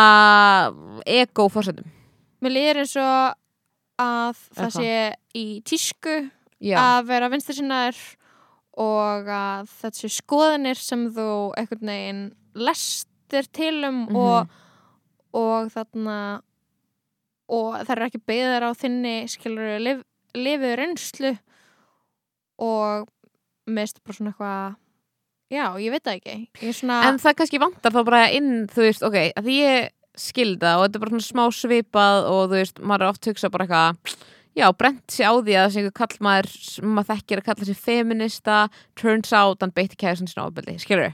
ego-fórsendum 1.06 1.90
mér 2.44 2.54
líður 2.56 2.80
eins 2.84 2.96
og 3.00 3.36
að 4.00 4.38
það 4.56 4.70
sé 4.78 4.92
í 5.36 5.46
tísku 5.68 6.14
já, 6.64 6.78
að 6.80 7.10
vera 7.10 7.30
vinstri 7.34 7.58
sinnaður 7.58 8.00
og 8.80 9.28
að 9.36 9.68
þetta 9.82 10.00
sé 10.00 10.12
skoðanir 10.16 10.80
sem 10.80 11.08
þú 11.16 11.28
einhvern 11.60 11.92
veginn 11.92 12.22
lestir 12.56 13.50
til 13.54 13.84
um 13.90 14.06
Mhm. 14.08 14.16
og, 14.16 14.48
og 15.36 15.68
þarna 15.74 16.18
og 17.50 17.76
það 17.84 17.96
er 17.98 18.06
ekki 18.08 18.22
beðar 18.30 18.64
á 18.70 18.72
þinni 18.78 19.16
skilur 19.28 19.80
lif, 19.84 20.04
lifið 20.38 20.76
reynslu 20.80 21.32
og 22.60 23.08
mest 23.70 24.00
bara 24.04 24.16
svona 24.18 24.32
eitthvað 24.34 24.76
já, 25.52 25.64
ég 25.82 25.94
veit 25.94 26.06
það 26.06 26.20
ekki. 26.20 26.74
Svona, 26.80 27.00
en 27.10 27.22
það 27.22 27.38
kannski 27.42 27.62
vantar 27.62 27.96
þá 27.96 28.02
bara 28.08 28.24
inn 28.36 28.52
þú 28.72 28.86
veist, 28.86 29.06
ok, 29.06 29.20
að 29.40 29.54
ég 29.54 29.90
skilda 30.20 30.78
og 30.80 30.88
þetta 30.88 31.00
er 31.00 31.06
bara 31.06 31.16
svona 31.16 31.30
smá 31.30 31.46
svipað 31.56 32.28
og 32.28 32.42
þú 32.50 32.58
veist, 32.58 32.82
maður 32.84 33.06
er 33.06 33.14
oft 33.14 33.30
hugsa 33.30 33.52
bara 33.54 33.68
eitthvað 33.68 34.18
já, 34.60 34.66
brent 34.76 35.14
sér 35.14 35.32
á 35.32 35.34
því 35.38 35.56
að 35.56 35.66
þessi 35.68 35.82
einhver 35.82 35.96
kallmaður 36.02 36.50
sem 36.58 36.92
maður 36.96 37.14
þekkir 37.14 37.42
að 37.42 37.48
kalla 37.48 37.70
sér 37.70 37.80
feminista 37.86 38.58
turns 39.00 39.32
out, 39.32 39.62
hann 39.64 39.76
beitti 39.76 40.00
kæðisins 40.00 40.36
nábeldi, 40.38 40.76
skilur 40.82 41.14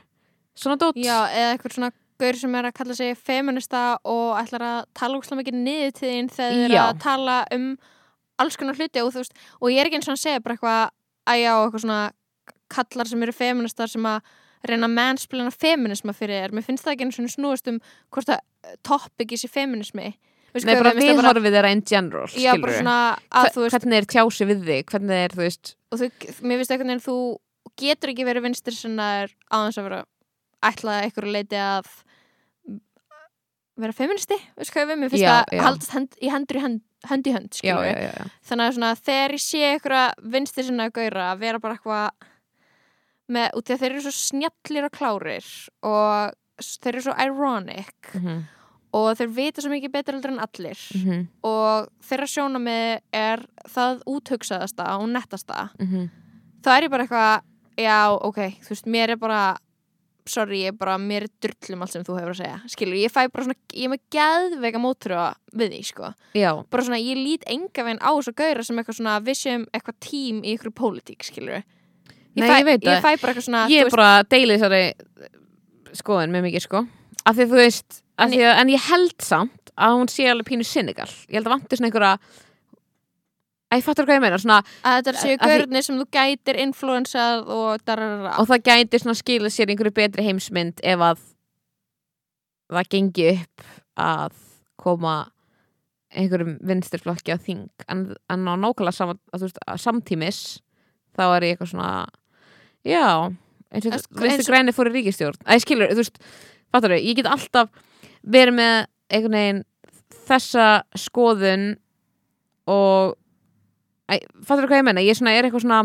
svona 0.56 0.80
dót. 0.80 0.98
Já, 0.98 1.28
eða 1.30 1.54
eitthvað 1.54 1.76
svona 1.78 1.91
gaur 2.21 2.39
sem 2.39 2.56
er 2.56 2.69
að 2.69 2.76
kalla 2.78 2.95
sig 2.95 3.17
feminista 3.19 3.84
og 4.08 4.38
ætlar 4.39 4.63
að 4.63 4.78
tala 4.95 5.19
úrslega 5.19 5.41
mikið 5.41 5.58
niður 5.65 5.95
til 5.98 6.12
þín 6.13 6.30
þegar 6.32 6.54
þið 6.56 6.76
er 6.76 6.84
að 6.86 7.02
tala 7.04 7.39
um 7.56 7.65
alls 8.41 8.60
konar 8.60 8.80
hluti 8.80 9.04
og 9.04 9.12
þú 9.12 9.24
veist 9.24 9.41
og 9.60 9.74
ég 9.74 9.82
er 9.82 9.89
ekki 9.89 10.00
eins 10.00 10.08
og 10.08 10.15
að 10.15 10.21
segja 10.24 10.43
bara 10.43 10.56
eitthvað 10.56 10.80
að 11.26 11.41
já, 11.41 11.52
eitthvað 11.58 11.84
svona 11.84 12.00
kallar 12.71 13.10
sem 13.10 13.23
eru 13.25 13.36
feministar 13.36 13.91
sem 13.91 14.06
að 14.10 14.21
reyna 14.65 14.88
að 14.89 14.95
mansplana 14.97 15.54
feminisma 15.54 16.13
fyrir 16.15 16.41
þér 16.43 16.56
mér 16.58 16.65
finnst 16.65 16.86
það 16.86 16.95
ekki 16.95 17.08
eins 17.08 17.19
og 17.21 17.34
snúast 17.34 17.69
um 17.71 17.82
hvort 18.13 18.32
að 18.34 18.78
topic 18.88 19.36
í 19.36 19.41
sér 19.41 19.54
feminismi 19.54 20.13
Nei, 20.56 20.78
bara 20.80 20.93
það 20.93 21.01
viðhorfið 21.04 21.56
þeirra 21.58 21.69
in 21.75 21.82
general, 21.84 22.28
já, 22.32 22.54
bara 22.56 22.71
skilur 22.71 22.78
svona 22.78 22.99
að 23.28 23.47
veist 23.60 23.75
hvernig 23.75 23.97
er 23.97 24.06
tjási 24.13 24.45
við 24.47 24.62
þig, 24.69 24.86
hvernig 24.88 25.23
er, 25.25 25.34
þú 25.36 25.41
veist 25.43 25.71
og 25.91 25.99
þú, 25.99 26.08
mér 26.47 26.62
finnst 26.62 26.71
einhvern 26.71 26.91
veginn 26.93 27.04
þú 27.04 27.15
getur 27.82 28.12
ekki 28.13 28.28
verið 28.30 28.45
vinstri 28.45 28.75
sinnaður 28.78 29.34
á 29.51 29.56
þess 29.65 29.82
að 29.82 29.88
vera 29.89 29.99
ætlað 30.69 30.95
að 30.95 31.08
einhverju 31.10 31.34
leiti 31.36 31.60
að 31.60 31.89
vera 33.84 33.97
feministi, 33.97 34.38
veist 34.56 34.71
hvað 34.71 34.93
við 34.93 35.01
mér 35.01 35.12
finnst 35.12 35.25
Já, 35.25 35.32
það 35.34 35.58
já. 35.58 35.63
haldast 35.65 35.95
hend, 35.97 36.15
í 36.23 36.32
hendur 36.32 36.60
í 36.62 36.63
hönd, 36.63 36.82
hönd 37.12 37.28
í 37.28 37.36
hönd 37.36 37.51
já, 37.51 37.60
skilurðu. 37.60 37.89
já, 37.91 38.06
já, 38.06 38.13
já. 38.15 38.32
þannig 38.47 38.69
að 38.69 38.78
svona, 38.78 38.93
þegar 39.10 39.36
ég 39.36 39.43
sé 39.43 39.63
einhverja 39.73 40.06
vinstri 40.38 40.67
sinnaður 40.69 40.95
gaura 41.01 41.28
að 41.34 41.43
vera 41.43 41.62
bara 41.65 41.75
eitthvað 41.75 42.32
með, 43.31 43.49
út 43.57 43.69
í 43.69 43.73
að 43.75 43.79
þeir 43.83 43.91
eru 43.95 44.01
svo 44.05 44.11
snjallir 44.15 44.85
og 44.89 44.91
klárir 44.95 45.47
og 45.83 46.35
þeir 46.61 46.93
eru 46.95 47.01
svo 47.07 47.15
ironic 47.25 48.11
Mhm, 48.15 48.43
og 48.95 49.09
þeir 49.19 49.31
vita 49.35 49.61
svo 49.61 49.69
mikið 49.73 49.91
betur 49.91 50.15
heldur 50.15 50.31
en 50.31 50.39
allir. 50.39 50.79
Mhm, 50.95 51.27
og 51.43 51.89
þeirra 52.05 52.27
sjónamið 52.31 53.01
er 53.11 53.41
það 53.67 54.03
úthugsaðasta 54.07 54.85
og 54.99 55.09
nettasta. 55.09 55.69
Mhm. 55.79 56.09
þá 56.63 56.69
er 56.77 56.83
ég 56.83 56.89
bara 56.89 57.03
eitthvað 57.05 57.41
já, 57.77 58.17
ok, 58.23 58.38
þú 58.63 58.69
veist, 58.69 58.85
mér 58.88 59.09
er 59.09 59.15
bara 59.17 59.57
sorry, 60.27 60.61
ég 60.63 60.67
er 60.69 60.71
bara, 60.71 60.97
mér 60.97 61.23
er 61.23 61.29
drullum 61.39 61.81
allt 61.83 61.91
sem 61.91 62.03
þú 62.03 62.15
hefur 62.17 62.31
að 62.33 62.39
segja, 62.39 62.61
skilur, 62.67 62.97
ég 62.97 63.11
fæ 63.13 63.27
bara 63.31 63.43
svona 63.45 63.55
ég 63.75 63.83
er 63.85 63.89
með 63.89 64.01
geðveika 64.09 64.79
mótrúa 64.81 65.35
við 65.53 65.69
því, 65.75 65.81
sko. 65.85 66.13
Já, 66.33 66.63
bara 66.67 66.83
svona, 66.83 66.97
ég 66.97 67.17
lít 67.21 67.43
enga 67.45 67.83
veginn 67.85 67.99
á 68.01 68.09
þessu 68.17 68.33
gaura 68.33 68.63
sem 68.65 68.77
eitthvað 68.77 68.97
svona, 68.97 69.19
við 69.21 69.38
séum 69.38 69.65
eitthvað 69.71 69.99
tím 69.99 70.41
í 70.41 70.57
ykkur 70.57 70.71
pólitík, 70.73 71.21
skilur 71.21 71.61
Nei, 72.36 72.48
fæ, 72.50 72.56
ég 72.60 72.65
veit 72.67 72.82
það. 72.84 72.93
ég 72.93 73.04
fæ 73.04 73.10
bara 73.10 73.34
eitthvað 73.34 73.48
svona 73.48 73.65
ég 73.71 73.86
er 73.86 73.93
bara 73.93 74.08
að 74.19 74.32
deila 74.36 74.58
þessari 74.58 74.84
skoðin 75.95 76.34
með 76.34 76.48
mikið 76.50 76.65
sko. 76.65 76.82
Af 77.26 77.38
því 77.38 77.45
þú 77.52 77.60
veist, 77.62 78.02
því 78.19 78.41
að, 78.43 78.58
en 78.62 78.74
ég 78.74 78.89
held 78.89 79.15
samt 79.24 79.71
að 79.76 80.00
hún 80.00 80.12
sé 80.12 80.26
alveg 80.32 80.50
pínu 80.50 80.65
sinnigal 80.67 81.08
ég 81.08 81.39
held 81.39 81.48
að 81.48 81.56
vanti 81.56 81.80
svona 81.80 81.89
einhverja 81.91 82.17
að 83.76 83.80
ég 83.80 83.86
fattur 83.86 84.08
hvað 84.08 84.19
ég 84.19 84.24
meina? 84.24 84.39
Svona, 84.41 84.58
að 84.86 84.98
þetta 85.00 85.21
séu 85.21 85.38
gaurnir 85.41 85.86
sem 85.86 86.00
þú 86.00 86.08
gætir 86.15 86.60
influensað 86.63 87.48
og 87.56 87.86
dararara. 87.88 88.36
Og 88.41 88.50
það 88.50 88.65
gæti 88.69 89.02
svona 89.02 89.17
skila 89.19 89.52
sér 89.52 89.71
einhverju 89.74 89.95
betri 89.95 90.26
heimsmynd 90.28 90.84
ef 90.86 91.06
að 91.10 91.24
það 92.71 92.91
gengi 92.93 93.30
upp 93.34 93.65
að 94.06 94.38
koma 94.82 95.15
einhverjum 96.15 96.60
vinstirflokki 96.65 97.36
á 97.36 97.38
þing. 97.41 97.67
En, 97.91 98.06
en 98.32 98.48
á 98.48 98.54
nákvæmlega 98.56 98.95
sama, 98.95 99.17
að, 99.34 99.48
veist, 99.48 99.60
samtímis 99.82 100.41
þá 101.15 101.26
er 101.28 101.48
ég 101.48 101.56
eitthvað 101.56 101.74
svona 101.74 101.89
já, 102.86 103.34
eins 103.74 103.86
og 103.86 103.93
En 103.93 104.00
sko- 104.00 104.21
vinstir 104.21 104.39
eins 104.39 104.50
og- 104.50 104.54
græni 104.54 104.76
fór 104.76 104.89
í 104.89 104.95
ríkistjórn 104.95 105.39
að 105.43 105.58
ég 105.58 105.65
skilur, 105.65 105.91
þú 105.91 106.02
veist, 106.04 106.19
fattar 106.71 106.95
þau 106.95 107.02
ég 107.02 107.15
get 107.15 107.26
alltaf 107.26 107.69
verið 108.26 108.54
með 108.60 108.86
einhvern 109.10 109.38
veginn 109.39 109.63
þessa 110.28 110.84
skoðun 110.98 111.78
og 112.67 113.15
Æ, 114.06 114.19
fattur 114.45 114.67
þú 114.67 114.69
hvað 114.69 114.78
ég 114.78 114.86
menna, 114.86 115.02
ég 115.02 115.10
er 115.10 115.17
svona, 115.17 115.32
er 115.34 115.48
eitthvað 115.48 115.63
svona 115.65 115.84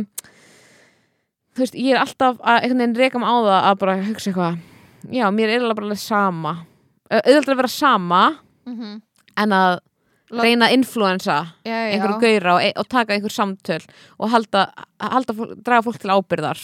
þú 1.56 1.62
veist, 1.62 1.74
ég 1.74 1.94
er 1.94 2.00
alltaf 2.02 2.36
að 2.44 2.58
einhvern 2.66 2.82
veginn 2.82 2.98
reka 3.00 3.18
mig 3.18 3.30
á 3.32 3.36
það 3.40 3.60
að 3.70 3.78
bara 3.80 3.94
hugsa 4.04 4.30
eitthvað 4.30 4.58
já, 5.08 5.24
mér 5.32 5.46
er 5.48 5.54
eiginlega 5.54 5.78
bara 5.78 5.86
alveg 5.88 6.02
sama. 6.02 6.52
Auðvitað 7.10 7.54
að 7.54 7.60
vera 7.62 7.72
sama 7.72 8.20
mm 8.66 8.74
-hmm. 8.76 9.00
en 9.36 9.50
að 9.56 9.78
reyna 10.30 10.68
að 10.68 10.74
influensa 10.76 11.38
einhverju 11.64 12.20
gauðra 12.20 12.54
og, 12.54 12.72
og 12.76 12.88
taka 12.88 13.14
einhver 13.14 13.32
samtöl 13.34 13.82
og 14.18 14.30
halda, 14.30 14.68
halda 15.00 15.32
draga 15.64 15.82
fólk 15.82 15.98
til 15.98 16.10
ábyrðar 16.10 16.60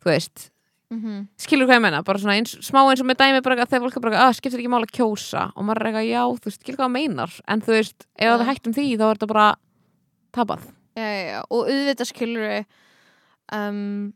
þú 0.00 0.10
veist 0.12 0.50
Mhm. 0.90 1.28
skilur 1.38 1.68
hvað 1.68 1.78
ég 1.78 1.82
menna, 1.84 2.02
bara 2.02 2.18
svona 2.18 2.34
eins, 2.34 2.56
smá 2.66 2.80
eins 2.82 2.98
og 2.98 3.06
með 3.06 3.20
dæmi 3.20 3.42
bara 3.46 3.62
þegar 3.62 3.84
fólk 3.84 3.96
er 3.96 4.02
bara, 4.02 4.22
að 4.26 4.32
skiptir 4.40 4.58
ekki 4.58 4.70
mála 4.72 4.88
að 4.88 4.96
kjósa 4.98 5.52
og 5.54 5.62
maður 5.62 5.80
er 5.80 5.86
eitthvað, 5.86 6.08
já, 6.10 6.22
þú 6.34 6.48
veist, 6.48 6.62
skilur 6.64 6.78
hvað 6.80 6.88
það 6.88 6.96
meinar 6.96 7.36
en 7.46 7.60
þú 7.62 7.70
veist, 7.76 8.06
ef 8.18 8.26
Já. 8.26 8.32
það 8.34 8.48
hægt 8.48 8.66
um 8.66 8.74
því 8.74 8.86
þá 8.98 9.04
er 9.06 9.14
þetta 9.14 9.28
bara 9.30 9.44
tapað 10.34 10.64
já, 10.98 11.06
já, 11.06 11.22
já. 11.30 11.40
og 11.46 11.70
auðvitað 11.70 12.10
skilur 12.10 12.66
um, 13.54 14.12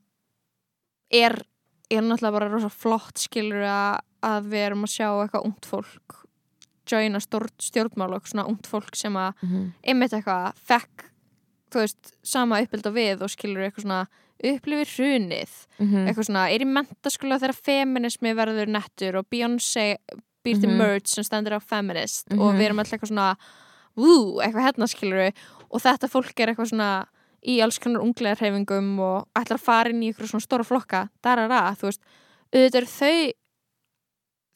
er 1.14 1.38
er 1.94 2.02
náttúrulega 2.02 2.36
bara 2.40 2.50
rosa 2.50 2.72
flott 2.72 3.22
skilur 3.22 3.62
að, 3.70 4.02
að 4.26 4.50
við 4.50 4.66
erum 4.66 4.86
að 4.88 4.94
sjá 4.96 5.08
eitthvað 5.12 5.46
ungt 5.46 5.70
fólk 5.70 6.20
joina 6.90 7.20
stjórnmál 7.22 8.16
og 8.16 8.26
svona 8.28 8.48
ungt 8.50 8.66
fólk 8.66 8.96
sem 8.98 9.14
að 9.14 9.32
mm 9.40 9.48
-hmm. 9.48 9.72
einmitt 9.86 10.12
eitthvað 10.12 10.58
fekk 10.58 11.10
þú 11.74 11.82
veist, 11.84 12.12
sama 12.22 12.60
uppbild 12.62 12.86
á 12.86 12.92
við 12.94 13.22
og 13.26 13.32
skilur 13.32 13.64
eitthvað 13.66 13.84
svona 13.86 14.02
upplifir 14.44 14.90
hrunið 14.94 15.52
Mhm. 15.80 16.06
eitthvað 16.08 16.26
svona, 16.28 16.44
er 16.54 16.60
í 16.60 16.66
mentaskóla 16.68 17.38
þegar 17.40 17.54
feminismi 17.64 18.34
verður 18.34 18.68
nettur 18.68 19.16
og 19.18 19.26
Beyoncé 19.30 19.96
býr 20.44 20.60
til 20.60 20.68
Mhm. 20.70 20.76
merch 20.78 21.06
sem 21.08 21.24
stendur 21.24 21.56
á 21.56 21.60
feminist 21.62 22.28
Mhm. 22.30 22.40
og 22.40 22.54
við 22.54 22.66
erum 22.68 22.78
alltaf 22.80 22.98
eitthvað 22.98 23.12
svona 23.12 23.36
wú, 23.96 24.42
eitthvað 24.42 24.64
hérna 24.66 24.88
skilur 24.88 25.32
og 25.70 25.80
þetta 25.80 26.08
fólk 26.10 26.40
er 26.40 26.48
eitthvað 26.54 26.70
svona 26.72 27.06
í 27.46 27.60
alls 27.62 27.78
konar 27.78 28.00
unglega 28.02 28.36
hreyfingum 28.38 28.98
og 29.00 29.28
ætlar 29.36 29.58
að 29.58 29.60
fara 29.60 29.90
inn 29.90 30.02
í 30.02 30.12
eitthvað 30.12 30.30
svona 30.32 30.46
stóra 30.46 30.64
flokka 30.64 31.10
darara, 31.22 31.76
þú 31.76 31.82
veist, 31.90 32.00
auðvitað 32.52 32.74
eru 32.74 32.86
þau 32.86 33.32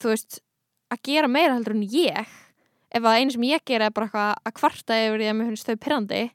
þú 0.00 0.08
veist 0.12 0.40
að 0.92 1.02
gera 1.02 1.28
meira 1.28 1.54
heldur 1.54 1.74
en 1.76 1.82
ég 1.88 2.26
ef 2.90 3.02
að 3.02 3.18
einu 3.20 3.30
sem 3.34 3.42
ég 3.42 3.64
gera 3.66 3.86
er 3.86 3.90
bara 3.90 4.06
eitthvað 4.08 4.36
að 4.46 4.54
kvarta 4.54 4.94
yfir 5.06 5.18
því 5.20 5.28
að 5.30 5.36
mér 5.38 5.48
finnst 5.50 5.66
þau 5.68 5.76
pyrrandi 5.76 6.30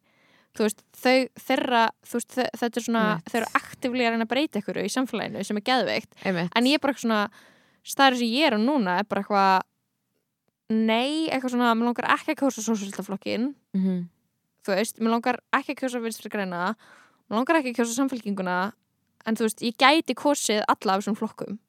þú 0.54 0.64
veist, 0.68 0.84
þau, 1.04 1.16
þeirra 1.48 1.84
þú 2.06 2.14
veist, 2.20 2.36
þetta 2.62 2.78
er 2.80 2.86
svona, 2.86 3.04
Mitt. 3.16 3.32
þau 3.32 3.38
eru 3.42 3.50
aktíflega 3.60 4.08
að 4.10 4.14
reyna 4.14 4.26
að 4.28 4.32
breyta 4.34 4.60
ykkur 4.62 4.80
í 4.84 4.90
samfélaginu 4.94 5.44
sem 5.46 5.58
er 5.58 5.64
einmitt. 6.24 6.52
En 6.56 6.66
ég 6.70 6.74
er 6.78 6.80
bara 6.84 6.94
eitthvað 6.94 7.06
svona 7.08 7.22
staður 7.84 8.18
sem 8.22 8.28
ég 8.28 8.48
er 8.48 8.54
á 8.56 8.60
núna 8.62 9.00
er 9.00 9.08
bara 9.10 9.24
eitthvað 9.24 9.62
nei, 10.74 11.28
eitthvað 11.30 11.54
svona, 11.56 11.74
mér 11.76 11.90
langar 11.90 12.08
ekki 12.16 12.34
að 12.36 12.40
kjósa 12.44 12.64
sósildaflokkin, 12.66 13.54
Mhm. 13.74 14.08
þú 14.64 14.76
veist 14.76 15.00
mér 15.00 15.12
langar 15.12 15.40
ekki 15.54 15.74
að 15.76 15.80
kjósa 15.84 16.02
vinstri 16.02 16.30
græna 16.32 16.76
mér 17.30 17.36
langar 17.38 17.58
ekki 17.60 17.74
að 17.74 17.78
kjósa 17.82 17.96
samfélkinguna 18.00 18.74
en 19.26 19.36
þú 19.36 19.44
veist, 19.48 19.60
ég 19.62 19.76
gæti 19.78 20.14
kosið 20.16 20.64
alla 20.68 20.94
af 20.94 21.02
þessum 21.04 21.16
flokkum. 21.18 21.60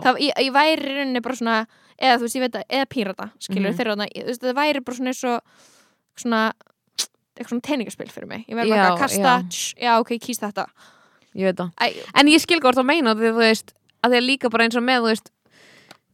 Það, 0.00 0.16
ég, 0.20 0.32
ég 0.38 0.52
væri 0.52 0.94
rauninni 0.96 1.20
bara 1.22 1.34
svona 1.36 1.66
eða 2.00 2.16
þú 2.16 2.20
veist, 2.24 2.36
ég 2.36 2.40
veit 2.40 2.56
að, 2.56 2.64
eða 2.70 2.86
pírata 2.88 3.30
skilur 3.38 3.74
þeirra 3.76 3.96
ég- 4.14 4.24
þú 4.24 4.30
veist, 4.32 4.40
það 4.42 4.54
væri 4.54 4.84
bara 4.84 4.96
svona 4.96 5.08
eins 5.12 5.24
og 5.24 5.42
svona 6.16 6.52
eitthvað 7.34 7.52
svona 7.54 7.66
teiningaspil 7.68 8.10
fyrir 8.14 8.28
mig. 8.30 8.44
Ég 8.48 8.56
verði 8.58 8.74
bara 8.76 8.90
að 8.94 8.98
kasta, 9.04 9.22
já. 9.22 9.48
tss, 9.50 9.74
já 9.82 9.92
ok, 10.00 10.12
kýst 10.22 10.44
þetta. 10.46 10.66
Ég 11.34 11.48
veit 11.50 11.58
það. 11.58 12.02
En 12.20 12.30
ég 12.30 12.40
skil 12.44 12.60
hvort 12.62 12.78
það 12.78 12.86
meina 12.92 13.14
því 13.18 13.30
þú 13.34 13.40
veist 13.42 13.72
að 14.04 14.10
því 14.14 14.20
að 14.20 14.28
líka 14.28 14.50
bara 14.54 14.64
eins 14.68 14.76
og 14.78 14.84
með 14.86 15.00
þú 15.02 15.08
veist 15.12 15.30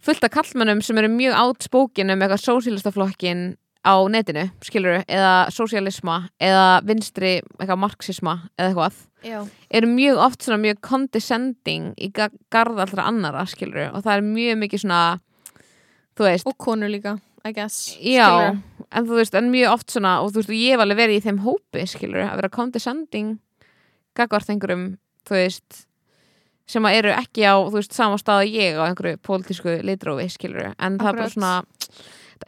fullt 0.00 0.24
af 0.24 0.30
kallmennum 0.32 0.80
sem 0.82 0.96
eru 0.96 1.10
mjög 1.12 1.34
átspókin 1.36 2.12
um 2.14 2.22
eitthvað 2.24 2.44
sósílistaflokkin 2.46 3.42
á 3.84 3.94
netinu, 4.12 4.46
skilur 4.64 4.98
eða 5.08 5.48
sósíalisma, 5.52 6.28
eða 6.40 6.80
vinstri 6.84 7.38
eitthvað 7.58 7.78
marxisma, 7.80 8.34
eða 8.60 8.68
eitthvað 8.74 8.98
já, 9.24 9.38
eru 9.72 9.88
mjög 9.88 10.18
oft 10.20 10.44
svona 10.44 10.60
mjög 10.60 10.80
condescending 10.84 11.94
í 11.96 12.10
ga- 12.12 12.28
garð 12.52 12.80
allra 12.84 13.06
annara, 13.08 13.46
skilur 13.48 13.88
og 13.92 14.02
það 14.04 14.16
er 14.18 14.26
mjög 14.26 14.58
mikið 14.64 14.82
svona 14.84 15.00
þú 16.16 16.26
veist, 16.28 16.46
og 16.48 16.56
konur 16.60 16.92
líka, 16.92 17.14
I 17.44 17.52
guess 17.56 17.96
já 17.96 18.26
skilurðu. 18.26 18.86
en 18.90 19.06
þú 19.08 19.20
veist, 19.20 19.36
en 19.38 19.50
mjög 19.52 19.74
oft 19.74 19.94
svona 19.94 20.16
og 20.24 20.32
þú 20.32 20.42
veist, 20.42 20.54
ég 20.56 20.74
hef 20.74 20.82
alveg 20.84 20.98
verið 21.00 21.20
í 21.20 21.24
þeim 21.28 21.38
hópi, 21.46 21.86
skilur 21.88 22.24
að 22.26 22.34
vera 22.40 22.52
condescending 22.56 23.38
gagvart 24.18 24.50
einhverjum, 24.52 24.86
þú 25.28 25.38
veist 25.38 25.84
sem 26.70 26.86
að 26.86 27.00
eru 27.00 27.12
ekki 27.16 27.42
á, 27.48 27.54
þú 27.58 27.76
veist, 27.80 27.94
sama 27.96 28.18
stað 28.20 28.44
og 28.44 28.56
ég 28.60 28.76
á 28.78 28.84
einhverju 28.86 29.20
pólitísku 29.26 29.76
litrófi, 29.86 30.28
skilur 30.30 30.70
en 30.76 30.98
það 31.00 31.08
er 31.12 31.20
bara 31.20 31.26
Akkurat. 31.26 31.34
svona 31.34 31.54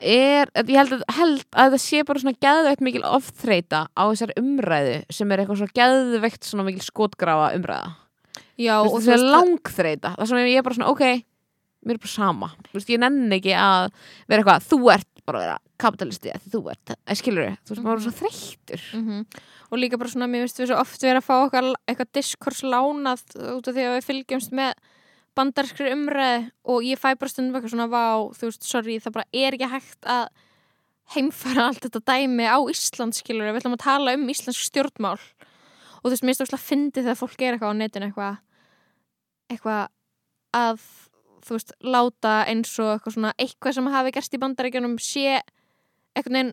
er, 0.00 0.52
ég 0.66 0.76
held 0.78 0.94
að, 0.96 1.02
held 1.16 1.42
að 1.52 1.74
það 1.74 1.82
sé 1.84 2.04
bara 2.08 2.22
svona 2.22 2.38
geðveikt 2.46 2.84
mikil 2.86 3.02
ofþreita 3.08 3.80
á 3.92 4.02
þessari 4.12 4.36
umræðu 4.40 4.94
sem 5.12 5.32
er 5.34 5.42
eitthvað 5.42 5.60
svona 5.62 5.76
geðveikt 5.80 6.48
svona 6.48 6.64
mikil 6.68 6.86
skotgrafa 6.86 7.50
umræða 7.58 7.90
já, 8.60 8.76
Þú 8.78 8.88
og 8.88 8.94
veist, 8.94 9.08
það 9.08 9.16
er 9.16 9.26
langþreita 9.36 10.14
það 10.16 10.30
sem 10.30 10.42
ég 10.52 10.60
er 10.60 10.66
bara 10.68 10.78
svona, 10.78 10.92
ok 10.94 11.04
mér 11.82 11.98
er 11.98 12.02
bara 12.02 12.12
sama, 12.12 12.52
veist, 12.72 12.92
ég 12.92 13.02
nenni 13.02 13.38
ekki 13.38 13.56
að 13.58 13.88
vera 14.30 14.42
eitthvað, 14.42 14.68
þú 14.70 14.78
ert 14.94 15.08
bara 15.26 15.38
að 15.38 15.46
vera 15.46 15.58
kapitalisti, 15.82 16.30
að 16.34 16.46
þú 16.52 16.60
ert, 16.72 16.94
að 16.94 17.18
skilur 17.18 17.50
þú 17.62 17.74
veist, 17.74 17.82
maður 17.82 17.98
er 18.00 18.06
svo 18.06 18.14
þreyttur. 18.22 18.86
Mm 18.98 19.26
og 19.72 19.80
líka 19.80 19.96
bara 19.96 20.12
svona, 20.12 20.28
mér 20.28 20.44
finnst 20.44 20.60
við 20.60 20.68
svo 20.68 20.78
oft 20.82 21.04
vera 21.04 21.20
að 21.22 21.24
fá 21.24 21.34
okkar 21.46 21.68
eitthvað 21.88 22.10
diskurs 22.18 22.60
lánað 22.60 23.22
út 23.54 23.68
af 23.70 23.72
því 23.72 23.84
að 23.88 23.94
við 23.96 24.08
fylgjumst 24.08 24.56
með 24.58 24.74
bandarskri 25.38 25.92
umræði 25.94 26.42
og 26.68 26.84
ég 26.84 27.00
fæ 27.00 27.14
bara 27.16 27.32
stundum 27.32 27.56
eitthvað 27.56 27.72
svona 27.72 27.88
vá, 27.88 28.04
þú 28.36 28.50
veist, 28.50 28.66
sorry, 28.68 28.98
það 29.00 29.14
bara 29.16 29.30
er 29.32 29.56
ekki 29.56 29.70
hægt 29.72 30.10
að 30.12 30.26
heimfæra 31.14 31.70
allt 31.70 31.86
þetta 31.86 32.02
dæmi 32.12 32.50
á 32.52 32.58
Ísland 32.68 33.16
skilur 33.16 33.48
við 33.48 33.62
ætlum 33.62 33.78
að 33.78 33.84
tala 33.86 34.14
um 34.18 34.28
íslensk 34.32 34.68
stjórnmál. 34.68 35.16
Og 36.02 36.04
þú 36.04 36.12
veist, 36.12 36.26
mér 36.28 36.36
finnst 36.36 36.52
það 36.52 36.66
fyndi 36.68 37.00
þegar 37.00 37.20
fólk 37.22 37.40
er 37.40 37.56
eitthvað 37.56 37.72
á 37.72 37.80
netinu 37.80 38.10
eitthvað 38.10 38.36
eitthvað 39.52 39.82
að 40.52 40.86
þú 41.42 41.56
veist, 41.56 41.72
láta 41.82 42.34
eins 42.46 42.72
og 42.78 42.92
eitthvað 42.96 43.16
svona 43.16 43.32
eitthvað 43.38 43.74
sem 43.74 43.86
hafi 43.86 44.12
gerst 44.14 44.34
í 44.34 44.40
bandaríkjunum 44.42 44.98
sé 45.02 45.40
eitthvað 46.14 46.32
neginn 46.36 46.52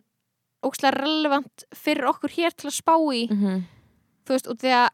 ókslega 0.66 0.96
relevant 0.98 1.64
fyrir 1.76 2.08
okkur 2.10 2.34
hér 2.34 2.56
til 2.56 2.68
að 2.68 2.76
spá 2.76 2.94
í 3.14 3.28
mm 3.30 3.36
-hmm. 3.40 3.62
þú 4.26 4.34
veist, 4.34 4.48
og 4.48 4.56
því 4.58 4.72
að 4.76 4.88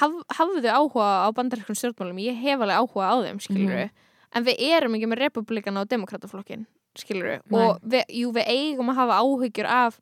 haf, 0.00 0.12
hafðu 0.38 0.68
áhuga 0.68 1.08
á 1.24 1.28
bandaríkjum 1.32 1.78
stjórnmálum 1.78 2.18
ég 2.18 2.40
hef 2.42 2.60
alveg 2.60 2.76
áhuga 2.76 3.10
á 3.10 3.14
þeim, 3.24 3.40
skilur 3.40 3.84
Mhm. 3.84 3.90
en 4.34 4.44
við 4.44 4.56
erum 4.58 4.94
ekki 4.94 5.06
með 5.06 5.18
republikana 5.18 5.80
og 5.80 5.88
demokrataflokkin 5.88 6.66
skilur 6.98 7.40
Nei. 7.50 7.60
og 7.60 7.80
við, 7.82 8.04
jú, 8.08 8.32
við 8.32 8.46
eigum 8.46 8.90
að 8.90 8.94
hafa 8.94 9.20
áhyggjur 9.22 9.66
af 9.66 10.00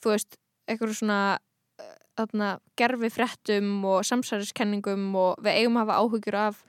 þú 0.00 0.10
veist, 0.10 0.36
eitthvað 0.68 0.94
svona 0.94 1.38
eh, 1.78 2.58
gerfi 2.76 3.10
fréttum 3.10 3.84
og 3.84 4.04
samsæriskenningum 4.04 5.14
og 5.14 5.36
við 5.42 5.52
eigum 5.60 5.76
að 5.76 5.86
hafa 5.86 6.00
áhyggjur 6.00 6.34
af 6.34 6.64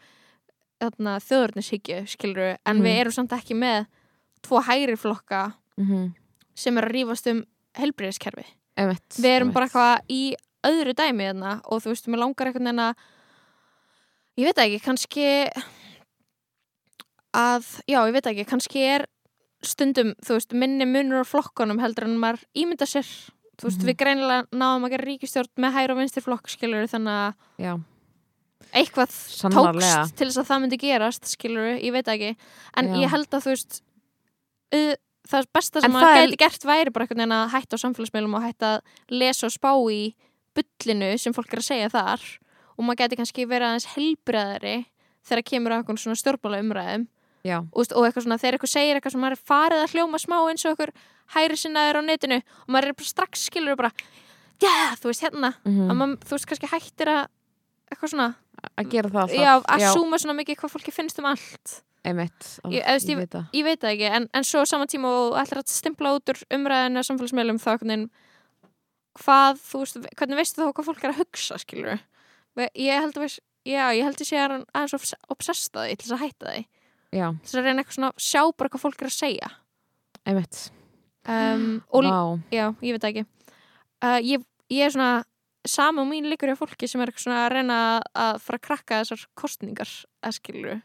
þjóðurnishyggju, 0.81 2.07
skilur 2.07 2.57
en 2.65 2.77
Mhm. 2.77 2.83
við 2.85 2.99
erum 3.01 3.11
samt 3.13 3.31
ekki 3.31 3.55
með 3.55 3.87
tvo 4.43 4.61
hægri 4.63 4.97
flokka 4.97 5.53
Mm 5.77 6.13
sem 6.57 6.75
er 6.77 6.85
að 6.87 6.91
rífast 6.91 7.27
um 7.29 7.45
helbriðiskerfi 7.77 8.43
við 9.21 9.25
erum 9.25 9.51
bara 9.53 9.67
eitthvað 9.67 9.99
í 10.09 10.35
öðru 10.65 10.93
dæmi 10.97 11.27
þarna 11.29 11.61
og 11.65 11.81
þú 11.83 11.91
veist, 11.93 12.07
mér 12.07 12.17
langar 12.19 12.47
eitthvað 12.47 12.67
en 12.69 12.79
að 12.79 12.95
ég 14.37 14.45
veit 14.45 14.57
ekki, 14.57 14.79
kannski 14.81 15.27
að, 17.37 17.67
já, 17.87 17.99
ég 18.07 18.13
veit 18.15 18.25
ekki 18.31 18.45
kannski 18.49 18.81
er 18.95 19.05
stundum 19.61 20.13
þú 20.25 20.37
veist, 20.37 20.53
minni 20.57 20.85
munur 20.85 21.21
á 21.21 21.25
flokkunum 21.29 21.79
heldur 21.81 22.05
en 22.07 22.17
maður 22.17 22.43
ímynda 22.55 22.85
sér. 22.89 23.05
Þú 23.57 23.69
veist, 23.69 23.81
Mhm. 23.81 23.87
við 23.89 23.95
greinilega 23.97 24.47
náðum 24.53 24.85
að 24.85 24.89
gera 24.91 25.05
ríkistjórn 25.05 25.53
með 25.57 25.73
hægri 25.73 25.91
og 25.91 25.97
vinstri 25.97 26.21
flokk, 26.21 26.45
skilur 26.49 26.85
þannig 26.89 27.13
að 27.17 27.33
já, 27.59 27.79
eitthvað 28.73 29.11
Sannarlega. 29.13 30.03
tókst 30.05 30.15
til 30.19 30.27
þess 30.29 30.39
að 30.41 30.47
það 30.51 30.61
myndi 30.63 30.79
gerast 30.81 31.27
skilur, 31.31 31.67
ég 31.81 31.91
veit 31.95 32.07
ekki. 32.13 32.31
En 32.77 32.89
Já. 32.93 32.95
ég 33.03 33.11
held 33.13 33.29
að 33.37 33.43
þú 33.45 33.53
veist 33.53 33.81
uh, 34.75 34.95
það 35.27 35.47
besta 35.53 35.79
En 35.79 35.85
sem 35.87 35.91
það 35.91 36.01
maður 36.01 36.17
er- 36.17 36.27
gæti 36.31 36.41
gert 36.43 36.67
væri 36.69 36.93
bara 36.95 37.05
einhvern 37.07 37.21
veginn 37.23 37.37
að 37.37 37.51
hætta 37.55 37.75
á 37.77 37.83
samfélagsmiðlum 37.83 38.35
og 38.39 38.45
hætta 38.47 38.71
að 38.77 38.81
lesa 39.21 39.47
og 39.49 39.53
spá 39.55 39.71
í 39.91 40.01
bullinu 40.57 41.11
sem 41.21 41.33
fólk 41.35 41.53
er 41.53 41.61
að 41.61 41.67
segja 41.69 41.89
þar. 41.93 42.23
Og 42.77 42.85
maður 42.85 43.01
gæti 43.03 43.17
kannski 43.19 43.45
verið 43.49 43.67
aðeins 43.71 43.89
helbriðari 43.95 44.75
þegar 45.27 45.43
kemur 45.49 45.71
að 45.75 45.81
eitthvað 45.83 46.01
svona 46.03 46.19
stjórnbála 46.21 46.59
umræðum. 46.63 47.07
Já, 47.47 47.57
og, 47.61 47.77
veist, 47.79 47.93
og 47.95 48.03
eitthvað 48.07 48.23
svona, 48.25 48.37
þegar 48.41 48.55
eitthvað 48.57 48.71
segir 48.73 48.97
eitthvað 48.97 49.13
sem 49.13 49.21
maður 49.23 49.35
er 49.37 49.43
farið 49.47 49.81
að 49.83 49.91
hljóma 49.93 50.19
smá 50.19 50.35
eins 50.49 50.65
og 50.65 50.73
eitthvað 50.73 51.05
hæri 51.37 51.57
sinnaður 51.61 51.99
á 51.99 52.01
netinu 52.07 52.37
og 52.41 52.71
maður 52.73 52.87
er 52.89 52.97
bara 52.97 53.07
strax 53.07 53.43
skilur 53.47 53.77
bara, 53.79 53.91
já, 54.63 54.73
þú 54.99 55.07
veist 55.11 55.23
hérna. 55.23 55.51
Mm 55.67 55.85
að 55.91 55.95
maður, 56.01 56.17
þú 56.27 56.35
veist, 56.35 56.47
kannski 56.49 56.69
hættir 56.73 57.11
að 57.13 57.21
eitthvað 57.91 58.11
svona, 58.13 58.27
að 58.77 58.89
gera 58.93 59.09
það 59.13 59.35
já, 59.37 59.51
þar. 59.61 59.67
að 59.77 59.85
súma 59.97 60.19
svona 60.21 60.37
mikið 60.39 60.59
hvað 60.61 60.73
fólki 60.75 60.93
finnst 60.95 61.19
um 61.21 61.29
allt. 61.31 61.81
Einmitt, 62.07 62.45
Ég- 62.71 62.83
eða, 62.85 62.93
veist, 62.95 63.09
ég 63.11 63.17
veit 63.19 63.31
það. 63.33 63.47
ég 63.57 63.63
veit 63.67 63.79
það 63.81 63.91
ekki, 63.95 64.09
en, 64.15 64.27
en 64.33 64.43
svo 64.47 64.61
á 64.63 64.65
sama 64.69 64.85
tíma 64.87 65.09
og 65.11 65.35
ætlar 65.41 65.59
að 65.63 65.73
stimpla 65.73 66.13
út 66.15 66.31
úr 66.31 66.39
umræðinu 66.55 67.01
á 67.03 67.07
samfélagsmiðlum 67.09 67.59
þá 67.59 67.71
hvað, 69.17 69.59
þú 69.65 69.81
veist, 69.81 69.97
hvernig 70.15 70.39
veistu 70.39 70.61
þá 70.61 70.71
hvað 70.77 70.87
fólk 70.87 71.03
er 71.03 71.11
að 71.13 71.21
hugsa, 71.23 71.57
skilur 71.59 71.97
ég 72.77 73.01
held 73.01 73.17
að 73.17 73.37
já, 73.67 73.85
ég 73.93 74.03
held 74.07 74.21
að 74.21 74.29
sé 74.29 74.39
að 74.39 74.55
aðeins 74.73 74.95
obs- 74.97 75.15
obsessed 75.33 75.77
að 75.77 75.87
því 75.89 75.95
til 75.97 76.05
þess 76.07 76.15
að 76.15 76.23
hætta 76.23 76.51
því. 76.53 76.61
Já, 77.17 77.27
til 77.31 77.47
þess 77.47 77.57
að 77.59 77.67
reyna 77.67 77.83
eitthvað 77.83 77.97
svona, 77.97 78.11
sjá 78.27 78.41
bara 78.57 78.71
hvað 78.73 78.83
fólk 78.83 79.01
er 79.03 79.09
að 79.09 79.15
segja. 79.17 79.49
Einmitt. 80.27 80.61
Um, 81.27 81.65
og, 81.91 82.07
já, 82.53 82.65
ég 82.81 82.95
veit 82.95 83.03
það 83.03 83.11
ekki. 83.11 83.25
Uh, 84.03 84.19
ég, 84.23 84.45
ég 84.71 84.85
er 84.87 84.93
svona 84.95 85.11
sama 85.71 86.03
og 86.03 86.09
mín 86.11 86.29
líkur 86.31 86.51
hjá 86.51 86.59
fólki 86.59 86.89
sem 86.89 87.01
er 87.03 87.13
að 87.13 87.49
reyna 87.55 87.79
að 88.13 88.39
fara 88.43 88.59
að 88.59 88.65
krakka 88.69 89.01
þessar 89.01 89.25
kostningar, 89.37 89.91
að 90.23 90.37
skilur 90.39 90.79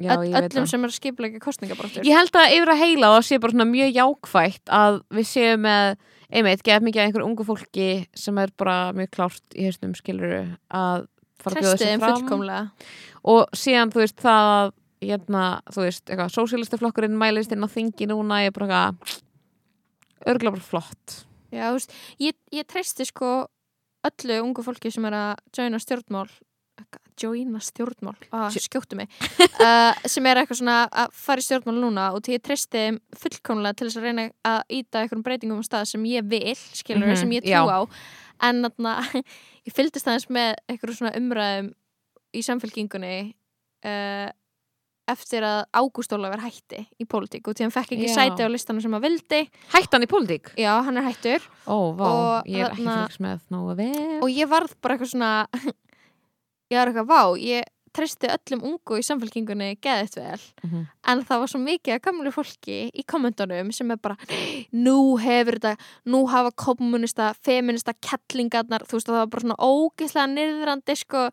já, 0.00 0.14
ég 0.14 0.32
veit 0.34 0.48
öllum 0.50 0.68
sem 0.70 0.84
er 0.84 0.92
að 0.92 0.96
skiplega 0.96 1.42
kostningabráttur 1.42 2.06
Ég 2.08 2.16
held 2.16 2.40
að 2.40 2.56
yfir 2.56 2.72
að 2.72 2.82
heila 2.84 3.12
það 3.16 3.26
sé 3.28 3.40
bara 3.42 3.68
mjög 3.68 3.92
jákvætt 3.98 4.74
að 4.80 5.00
við 5.18 5.30
séum 5.30 5.64
með 5.66 5.94
einmitt, 6.30 6.64
geða 6.66 6.84
mikið 6.86 7.02
af 7.02 7.08
einhverju 7.08 7.28
ungu 7.28 7.46
fólki 7.46 7.88
sem 8.16 8.38
er 8.40 8.52
bara 8.58 8.76
mjög 8.96 9.10
klárt 9.16 9.56
í 9.56 9.66
hausnum 9.66 9.96
skiluru 9.98 10.42
að 10.68 11.08
fara 11.40 11.56
að 11.56 11.64
bjóða 11.64 11.80
þeim 11.80 12.04
fram. 12.04 12.20
fullkomlega. 12.20 12.92
Og 13.30 13.56
síðan 13.56 13.92
þú 13.94 14.02
veist 14.04 14.22
það 14.22 14.50
að 14.52 14.70
hérna, 15.10 15.44
þú 15.72 15.86
veist, 15.86 16.04
eitthvað, 16.06 16.34
sósílistaflokkurinn 16.36 17.18
mælist 17.18 17.54
inn 17.54 17.64
á 17.64 17.68
þingi 17.72 18.08
núna 18.10 18.42
ég 18.44 18.52
er 18.52 18.56
bara 18.56 18.68
eitthvað 18.68 19.16
örgulega 20.30 20.56
bara 20.58 20.66
flott. 20.66 21.16
Já, 21.50 21.64
þú 21.64 21.78
veist, 21.78 21.96
ég, 22.20 22.36
ég 22.54 22.68
treysti 22.68 23.08
sko 23.08 23.30
öllu 24.08 24.38
ungu 24.44 24.62
fólki 24.64 24.90
sem 24.92 25.04
er 25.10 25.12
að 25.12 25.34
joina 25.56 25.78
stjórnmál 25.82 26.28
joina 27.20 27.58
stjórnmál, 27.60 28.14
Jo- 28.32 28.60
skjóttu 28.64 28.96
mig. 28.96 29.10
Uh, 29.60 29.92
sem 30.08 30.24
er 30.30 30.38
eitthvað 30.40 30.62
svona 30.62 30.76
að 30.88 31.10
fara 31.12 31.42
í 31.42 31.44
stjórnmál 31.44 31.76
núna 31.82 32.06
og 32.16 32.22
því 32.24 32.38
ég 32.38 32.44
treysti 32.46 32.84
fullkomlega 33.20 33.76
til 33.76 33.88
þess 33.90 33.98
að 34.00 34.06
reyna 34.08 34.24
að 34.48 34.62
íta 34.78 35.02
einhverjum 35.02 35.24
breytingum 35.26 35.60
á 35.60 35.64
stað 35.68 35.84
sem 35.90 36.06
ég 36.08 36.24
vil, 36.30 36.54
skilur 36.56 37.04
Mhm, 37.10 37.18
sem 37.20 37.34
ég 37.36 37.44
já. 37.44 37.60
trú 37.60 37.68
á. 37.68 37.80
En 38.48 38.62
þarna, 38.64 38.94
ég 39.68 39.76
fylgdist 39.76 40.08
aðeins 40.08 40.30
með 40.32 40.54
einhverjum 40.72 40.96
svona 41.02 41.12
umræðum 41.20 41.68
í 42.32 42.40
samfélkingunni 42.48 43.12
uh, 43.84 44.28
eftir 45.12 45.44
að 45.46 45.60
Ágúst 45.80 46.12
Ólafur 46.16 46.42
hætti 46.44 46.84
í 47.00 47.06
pólitík 47.10 47.48
og 47.50 47.54
því 47.58 47.66
hann 47.66 47.74
fekk 47.74 47.92
ekki 47.96 48.08
Já. 48.08 48.14
sæti 48.18 48.46
á 48.46 48.48
listanum 48.50 48.82
sem 48.84 48.92
hann 48.96 49.02
vildi 49.04 49.42
Hættan 49.74 50.06
í 50.06 50.10
pólitík? 50.10 50.52
já, 50.56 50.72
hann 50.86 50.96
er 51.00 51.08
hættur 51.10 51.40
Ó, 51.66 51.92
vá, 51.96 52.06
Og 52.10 52.46
ég 52.50 52.64
er 52.64 52.70
ekki 52.72 52.86
fylgst 52.88 53.20
með 53.24 53.44
nógu 53.50 53.76
vel 53.76 54.20
og 54.22 54.30
ég 54.30 54.48
varð 54.50 54.74
bara 54.82 54.96
eitthvað 54.96 55.12
svona 55.14 55.32
ég 56.70 56.78
var 56.78 56.90
eitthvað, 56.90 57.10
vá, 57.10 57.22
ég 57.42 57.68
treysti 57.90 58.28
öllum 58.30 58.60
ungu 58.68 59.00
í 59.00 59.02
samfélkingunni 59.02 59.72
geðið 59.82 60.12
vel 60.20 60.42
Mhm. 60.62 60.82
en 61.10 61.22
það 61.26 61.40
var 61.42 61.48
svo 61.50 61.58
mikið 61.58 61.94
að 61.96 62.02
gamlu 62.04 62.30
fólki 62.30 62.76
í 62.94 63.02
kommentunum 63.04 63.72
sem 63.74 63.90
er 63.90 63.96
bara 63.98 64.14
nú 64.72 65.18
hefur 65.18 65.58
þetta, 65.58 65.72
nú 66.06 66.20
hafa 66.30 66.52
kommunista, 66.54 67.32
feminista 67.42 67.92
kettlingarnar 67.98 68.86
þú 68.86 68.94
veist 69.00 69.08
það 69.10 69.18
var 69.18 69.26
bara 69.32 69.42
svona 69.42 69.58
ógeðslega 69.58 70.28
niðrandi 70.36 70.96
sko, 71.02 71.24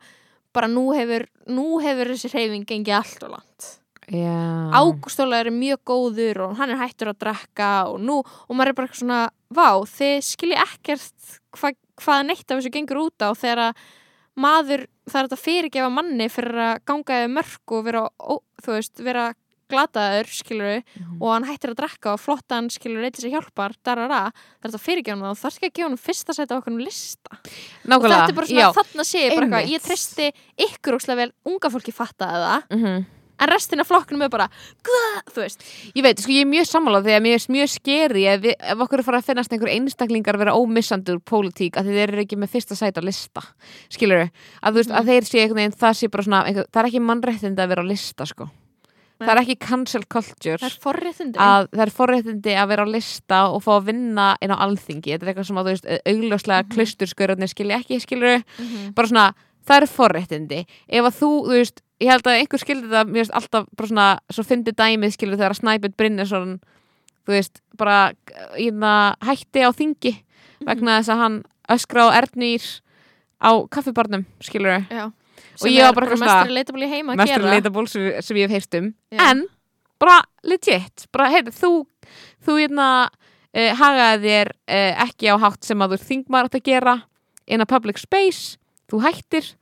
bara 0.58 0.70
nú 0.72 0.90
hefur 0.98 1.28
nú 1.48 1.82
hefur 1.84 2.14
þessi 2.14 2.32
hreyfing 2.34 2.66
gengið 2.68 2.98
allt 3.00 3.28
og 3.28 3.36
langt. 3.38 3.74
Já, 4.08 4.72
Ágústóla 4.72 5.42
er 5.44 5.52
mjög 5.52 5.82
góður 5.90 6.46
og 6.46 6.52
hann 6.62 6.72
er 6.72 6.80
hættur 6.80 7.12
að 7.12 7.20
drekka 7.26 7.72
og 7.92 7.98
nú, 8.00 8.22
og 8.24 8.56
maður 8.56 8.72
er 8.72 8.78
bara 8.78 8.88
eitthvað 8.88 9.02
svona 9.02 9.24
vá, 9.52 9.68
þið 9.84 10.14
skilji 10.24 10.60
ekkert 10.64 11.34
hva, 11.60 11.74
hvað 12.00 12.24
neitt 12.30 12.46
af 12.48 12.62
þessu 12.62 12.72
gengur 12.72 13.02
út 13.02 13.26
á 13.26 13.36
þegar 13.36 13.64
að 13.66 13.82
maður, 14.40 14.86
er 14.88 15.18
þetta 15.18 15.40
fyrirgefa 15.42 15.92
manni 15.92 16.30
fyrir 16.32 16.62
að 16.70 16.80
ganga 16.88 17.20
eða 17.20 17.34
mörg 17.36 17.76
og 17.76 17.84
vera, 17.90 18.06
ó, 18.08 18.40
þú 18.64 18.78
veist, 18.78 19.04
vera 19.04 19.28
glataður, 19.70 20.28
skilur 20.32 20.84
Mhm. 20.98 21.22
og 21.22 21.34
hann 21.34 21.44
hættir 21.46 21.72
að 21.74 21.80
drekka 21.82 22.14
og 22.14 22.20
flottan, 22.20 22.70
skilur, 22.70 23.04
eitthvað 23.04 23.22
sem 23.22 23.32
hjálpar, 23.32 23.74
darara, 23.84 24.32
það 24.62 24.66
er 24.66 24.70
þetta 24.72 24.86
fyrirgefa 24.88 25.18
hann 25.18 25.24
og 25.32 25.38
það 25.38 25.46
er 25.46 25.58
ekki 25.58 25.68
að 25.70 25.76
gefa 25.78 25.88
hann 25.90 25.98
fyrsta 25.98 26.34
sæti 26.34 26.54
á 26.54 26.60
okkur 26.62 26.78
lista 26.82 27.30
og 27.34 27.90
nákvæmlega 27.90 28.18
þetta 28.18 28.30
er 28.30 28.40
bara 28.40 28.48
svona, 28.48 28.62
já. 28.62 28.74
þarna 28.74 29.04
sé 29.04 29.18
ég 29.28 29.36
bara 29.36 29.48
eitthvað, 29.48 29.70
ég 29.74 29.82
treysti 29.82 30.32
ykkur 30.68 30.98
óslega 30.98 31.16
vel, 31.22 31.32
unga 31.46 31.70
fólki 31.70 31.94
fattaði 31.94 32.42
það 32.48 32.64
Mhm. 32.78 33.06
en 33.40 33.50
restin 33.50 33.80
af 33.80 33.86
flokknum 33.88 34.24
er 34.24 34.30
bara, 34.30 34.50
"Guð", 34.82 35.34
þú 35.34 35.42
veist 35.44 35.62
Ég 35.94 36.02
veit, 36.02 36.18
sko, 36.20 36.32
ég 36.32 36.42
er 36.42 36.46
mjög 36.50 36.66
sammálað 36.66 37.04
því 37.06 37.14
að 37.14 37.22
mér 37.22 37.36
er 37.36 37.54
mjög 37.54 37.70
skeri 37.70 38.24
ef, 38.26 38.42
við, 38.42 38.56
ef 38.60 38.78
okkur 38.80 38.98
er 39.00 39.04
fara 39.04 39.18
að 39.20 39.26
finnast 39.26 39.52
einhver 39.54 39.70
einstaklingar 39.70 40.38
vera 40.40 40.54
ómissandi 40.58 41.14
úr 41.14 41.20
pólitík 41.22 41.74
að 41.78 41.86
þeir 41.86 42.10
eru 42.10 42.26
ekki 42.26 42.36
með 42.36 42.50
fyrsta 42.50 42.74
sæti 42.76 42.98
á 42.98 43.04
lista 43.06 43.44
skilur 43.92 44.32
að 44.64 44.74
þú 44.74 44.78
veist, 44.82 44.90
Mhm. 44.90 44.98
að 44.98 45.06
þeir 45.06 45.22
sé 45.22 45.54
veginn 45.54 45.72
það 45.78 45.94
sé 45.94 46.10
bara 46.10 46.24
svona, 46.24 46.46
einhver, 46.48 46.66
það 46.72 46.84
er 46.84 46.90
ekki 46.90 47.00
mannréttindi 47.06 47.58
að 47.62 47.68
vera 47.70 47.84
á 47.84 47.88
lista 47.88 48.26
sko. 48.26 48.50
Það 49.20 49.32
er 49.34 49.42
ekki 49.42 49.56
cancel 49.60 50.04
culture. 50.06 50.58
Það 50.62 50.68
er 50.70 50.78
forréttindi. 50.84 51.40
Að 51.40 51.68
það 51.72 51.84
er 51.86 51.92
forréttindi 51.98 52.54
að 52.62 52.68
vera 52.70 52.86
á 52.86 52.94
lista 52.94 53.40
og 53.52 53.64
fá 53.66 53.72
að 53.80 53.86
vinna 53.92 54.28
inn 54.42 54.52
á 54.54 54.58
alþingi. 54.66 55.12
Þetta 55.16 55.26
er 55.28 55.34
eitthvað 55.34 55.48
sem 55.50 55.58
að 55.58 55.66
þú 55.68 55.74
veist, 55.74 55.86
augljóslega 56.06 56.62
mm 56.62 56.68
Mhm. 56.68 56.74
klausturskörðarnir 56.76 57.50
skilja 57.54 57.80
ekki, 57.82 58.00
skilur 58.06 58.44
Mhm. 58.60 58.94
bara 58.96 59.08
svona, 59.08 59.34
það 59.68 59.82
er 59.82 59.88
forréttindi. 59.88 60.66
Ef 60.90 61.04
að 61.06 61.18
þú, 61.20 61.30
þú 61.48 61.54
veist, 61.58 61.82
ég 62.00 62.10
held 62.12 62.24
að 62.24 62.40
einhver 62.42 62.60
skildi 62.62 62.88
það, 62.94 63.06
mér 63.10 63.22
veist 63.24 63.32
alltaf 63.34 63.66
bara 63.76 63.88
svona 63.88 64.20
svo 64.32 64.44
fyndi 64.46 64.72
dæmið 64.72 65.14
skilur 65.18 65.38
þegar 65.38 65.52
að 65.52 65.62
Snæbjörn 65.62 65.96
Brynjarsson 65.98 66.60
þú 67.28 67.32
veist, 67.34 67.62
bara 67.76 68.14
ína, 68.58 69.16
hætti 69.22 69.60
á 69.66 69.72
þingi 69.74 70.14
vegna 70.66 71.00
þess 71.02 71.10
að 71.10 71.18
hann 71.18 71.44
öskra 71.70 72.08
á 72.08 72.22
Ernýr 72.22 72.64
á 73.42 73.52
kaffibarnum, 73.70 74.26
skilur 74.42 74.86
Já. 74.90 75.12
Og 75.62 75.70
ég 75.72 75.84
var 75.84 75.96
bara 75.98 76.08
eitthvað 76.08 76.24
Mestur 76.26 76.56
leitaból 76.56 76.84
í 76.86 76.90
heima 76.92 77.16
að 77.16 77.32
gera. 77.32 77.52
leitaból 77.54 77.86
sem, 77.90 78.10
sem 78.22 78.38
ég 78.38 78.48
hef 78.48 78.58
heyrst 78.58 78.78
um. 78.80 78.90
Já. 79.14 79.22
en 79.32 79.46
bara 80.02 80.22
legit 80.46 81.08
bara, 81.12 81.30
heyrðu, 81.34 81.54
þú, 81.58 81.72
þú 82.46 82.58
hérna 82.62 82.88
uh, 83.10 83.72
hagaði 83.82 84.28
þér 84.28 84.52
uh, 84.54 85.06
ekki 85.08 85.32
á 85.34 85.36
hátt 85.42 85.66
sem 85.66 85.82
að 85.82 85.96
þú 85.96 86.10
þingmar 86.12 86.50
átt 86.50 86.60
að 86.60 86.68
gera 86.70 86.98
in 87.48 87.64
a 87.64 87.70
public 87.70 87.98
space, 88.02 88.58
þú 88.92 89.02
hættir. 89.06 89.54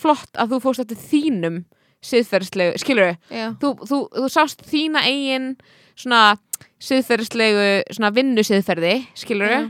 Flott 0.00 0.36
að 0.38 0.54
þú 0.54 0.58
fórst 0.64 0.84
eftir 0.84 1.00
þínum 1.10 1.62
siðferðislegu, 2.04 2.78
skilur 2.80 3.10
Já. 3.28 3.50
þú, 3.60 3.74
þú, 3.84 3.98
þú 4.14 4.28
sást 4.32 4.62
þína 4.64 5.02
eigin 5.04 5.50
svona 5.98 6.38
siðferðislegu 6.80 7.66
svona 7.92 8.12
vinnu 8.16 8.44
siðferði, 8.46 8.94
skilur 9.18 9.52
Já. 9.52 9.66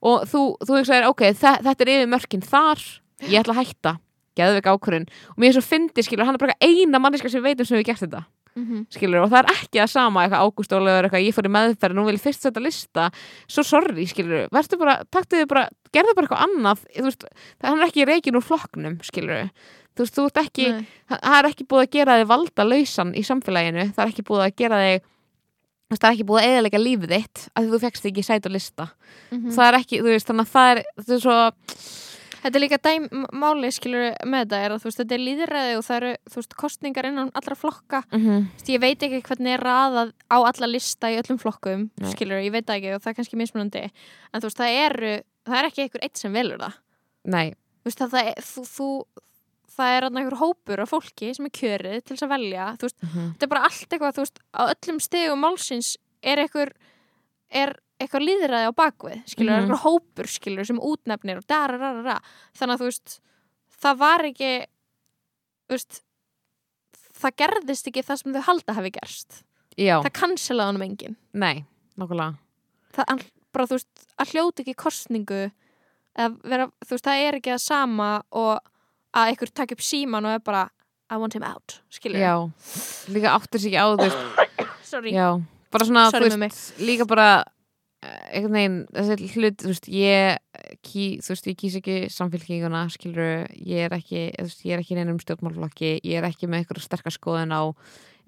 og 0.00 0.24
þú, 0.30 0.44
þú 0.64 0.78
hugsaðir, 0.78 1.08
ok, 1.10 1.26
þe 1.36 1.52
þetta 1.66 1.84
er 1.84 1.92
yfir 1.96 2.10
mörkin 2.14 2.46
þar, 2.46 2.86
ég 3.28 3.42
ætla 3.42 3.56
að 3.56 3.60
hætta 3.60 3.94
geðveik 4.36 4.66
ákvörðin 4.70 5.08
og 5.30 5.38
mér 5.38 5.52
er 5.52 5.58
svo 5.58 5.64
fyndi 5.66 6.02
skilur, 6.06 6.24
hann 6.26 6.34
er 6.34 6.42
bara 6.42 6.56
eina 6.60 6.98
manneska 7.02 7.30
sem 7.30 7.42
veitum 7.44 7.66
sem 7.66 7.78
hefur 7.78 7.86
gert 7.92 8.04
þetta 8.06 8.24
Mhm. 8.54 8.84
skilur, 8.88 9.24
og 9.24 9.30
það 9.32 9.40
er 9.42 9.48
ekki 9.50 9.80
að 9.82 9.88
sama 9.90 10.22
eitthvað 10.22 10.42
Ágúst 10.46 10.72
Ólegur, 10.76 11.08
eitthvað, 11.08 11.24
ég 11.26 11.34
fór 11.34 11.46
í 11.48 11.50
meðferð 11.50 11.94
nú 11.98 12.04
vil 12.06 12.14
ég 12.14 12.22
fyrst 12.22 12.40
setja 12.46 12.62
lista, 12.62 13.10
svo 13.50 13.64
sorry 13.66 14.04
skilur, 14.06 14.44
verður 14.54 14.78
bara, 14.78 14.94
taktu 15.10 15.40
þið 15.40 15.48
bara 15.50 15.64
gerðu 15.92 16.14
bara 16.14 16.26
eitthvað 16.28 16.44
annað, 16.46 16.84
veist 17.02 17.24
það 17.26 17.66
hann 17.66 17.80
er 17.82 17.86
ekki 17.88 18.06
reikin 18.06 18.38
úr 18.38 18.46
flokknum, 18.46 19.00
skilur 19.02 19.50
þú 19.96 20.04
veist, 20.06 20.14
þú 20.14 20.26
ert 20.30 20.38
ekki, 20.44 20.68
Nei. 20.70 20.86
það 21.10 21.18
það 21.26 21.38
er 21.40 21.48
ekki 21.50 21.66
búið 21.66 21.82
að 21.82 21.90
gera 21.90 22.18
þig 22.22 22.30
valda 22.30 22.64
lausan 22.70 23.12
í 23.18 23.22
samfélaginu 23.26 23.84
það 23.90 24.04
er 24.06 24.12
ekki 24.14 24.26
búið 24.30 24.46
að 24.46 24.56
gera 24.62 24.78
þig 24.84 25.02
það 25.98 26.06
er 26.08 26.14
ekki 26.14 26.28
búið 26.30 26.42
að 26.42 26.48
eðalega 26.54 26.78
lífið 26.86 27.10
þitt 27.18 27.48
að 27.58 27.68
þú 27.74 27.80
fegst 27.80 28.06
ekki 28.06 28.22
sæt 28.22 28.46
á 28.46 28.50
lista 28.54 28.86
Mhm. 29.32 29.50
það 29.50 29.66
er 29.66 29.78
ekki, 29.82 29.98
þú 29.98 30.10
veist, 30.14 30.26
þannig 30.30 30.46
að 30.46 30.54
það 30.54 30.70
er 30.70 30.84
þetta 31.02 31.14
er 31.18 31.22
svo, 31.26 31.38
Þetta 32.44 32.58
er 32.58 32.60
líka 32.60 32.78
dæm, 32.84 33.04
m- 33.08 33.28
máli 33.40 33.70
skilur 33.72 34.10
með 34.28 34.42
þetta 34.44 34.58
er 34.60 34.72
að 34.74 34.82
veist, 34.84 34.98
þetta 35.00 35.16
er 35.16 35.22
líðræði 35.24 35.76
og 35.78 35.84
það 35.86 35.96
eru 35.96 36.10
veist, 36.34 36.56
kostningar 36.60 37.08
innan 37.08 37.30
allra 37.40 37.56
flokka. 37.56 38.02
Mm 38.12 38.20
-hmm. 38.20 38.46
Veist, 38.52 38.68
ég 38.68 38.80
veit 38.82 39.02
ekki 39.06 39.22
hvernig 39.28 39.54
er 39.54 39.64
raðað 39.64 40.12
á 40.28 40.36
alla 40.44 40.68
lista 40.68 41.08
í 41.08 41.16
öllum 41.22 41.40
flokkum 41.40 41.90
skilur, 42.12 42.42
ég 42.44 42.52
veit 42.52 42.66
það 42.66 42.76
ekki 42.76 42.94
og 42.94 43.02
það 43.02 43.10
er 43.10 43.16
kannski 43.18 43.40
mismunandi. 43.40 43.84
En 44.34 44.40
veist, 44.44 44.58
það 44.60 44.78
eru, 44.86 45.12
það 45.46 45.58
er 45.58 45.64
ekki 45.70 45.82
einhver 45.82 46.04
eitt 46.04 46.18
sem 46.18 46.32
velur 46.32 46.58
það. 46.60 46.74
Nei, 47.24 47.54
það, 47.88 48.10
það, 48.10 48.26
er, 48.28 48.42
þú, 48.44 48.64
þú, 48.76 48.88
það 49.74 49.96
er 49.96 50.08
einhver 50.10 50.38
hópur 50.38 50.80
af 50.84 50.90
fólki 50.92 51.34
sem 51.34 51.46
er 51.48 51.54
kjörið 51.58 52.02
til 52.04 52.16
þess 52.16 52.26
að 52.26 52.34
velja 52.36 52.66
veist, 52.80 52.98
mm 53.02 53.30
þetta 53.32 53.46
er 53.46 53.52
bara 53.54 53.64
allt 53.64 53.88
eitthvað, 53.88 54.20
veist, 54.20 54.38
á 54.52 54.62
öllum 54.68 55.00
stegum 55.00 55.40
málsins 55.40 55.96
er 56.22 56.38
einhver 56.44 56.72
er 57.50 57.76
eitthvað 58.02 58.26
líðræði 58.28 58.70
á 58.70 58.72
bakvið 58.74 59.20
skilur, 59.30 59.52
mm 59.54 59.60
eitthvað 59.64 59.84
hópur 59.84 60.30
skilur 60.30 60.68
sem 60.68 60.80
útnefnir 60.82 61.40
og 61.40 61.46
dararara, 61.50 62.18
þannig 62.56 62.74
að 62.74 62.82
þú 62.82 62.88
veist 62.90 63.18
það 63.84 64.00
var 64.00 64.26
ekki 64.30 64.52
þú 65.64 65.76
veist 65.76 66.00
það 67.14 67.36
gerðist 67.44 67.90
ekki 67.90 68.04
það 68.04 68.20
sem 68.20 68.34
þau 68.34 68.44
halda 68.48 68.74
hafi 68.76 68.90
gerst. 68.94 69.44
Já, 69.78 69.96
það 70.04 70.12
cancelaði 70.18 70.70
honum 70.72 70.86
enginn. 70.86 71.16
Nei 71.34 71.64
nokkulega, 72.00 72.34
það, 72.94 73.24
bara 73.54 73.68
þú 73.70 73.78
veist, 73.78 74.06
að 74.18 74.32
hljóta 74.34 74.64
ekki 74.64 74.76
kostningu 74.78 75.42
vera, 76.14 76.68
þú 76.84 76.96
veist, 76.96 77.06
það 77.06 77.26
er 77.26 77.38
ekki 77.38 77.54
að 77.54 77.62
sama 77.64 78.08
og 78.34 78.54
að 79.14 79.30
einhver 79.30 79.52
takk 79.54 79.76
upp 79.76 79.84
síman 79.84 80.26
og 80.26 80.38
er 80.38 80.44
bara 80.44 80.68
I 81.12 81.18
want 81.20 81.36
him 81.36 81.44
out, 81.46 81.78
skilur 81.92 82.18
já. 82.18 82.34
Líka 83.12 83.34
áttur 83.36 83.62
sér 83.62 83.74
ekki 83.74 83.82
á, 83.82 83.86
veist. 84.00 84.70
Sorry, 84.88 85.12
já, 85.14 85.28
bara 85.74 85.86
svona, 85.86 86.06
Sorry 86.14 86.30
þú 86.32 86.40
veist 86.42 86.80
líka 86.82 87.06
bara 87.08 87.28
einhvern 88.04 88.56
veginn, 88.56 88.78
þessi 88.94 89.28
hlut, 89.34 89.58
þú 89.62 89.70
veist 89.70 89.88
ég, 89.92 90.38
ký, 90.84 91.04
þú 91.24 91.32
veist, 91.32 91.48
ég 91.50 91.58
kýs 91.60 91.76
ekki 91.80 91.96
samfélkinguna, 92.12 92.84
skilur, 92.92 93.44
ég 93.54 93.86
er 93.86 93.96
ekki 93.96 94.26
veist, 94.36 94.64
ég 94.66 94.76
er 94.76 94.82
ekki 94.82 94.96
í 94.96 94.98
neinum 94.98 95.20
stjórnmálflokki 95.22 95.96
ég 96.00 96.18
er 96.20 96.28
ekki 96.28 96.48
með 96.50 96.64
eitthvað 96.64 96.84
sterkar 96.84 97.14
skoðun 97.14 97.54
á 97.54 97.62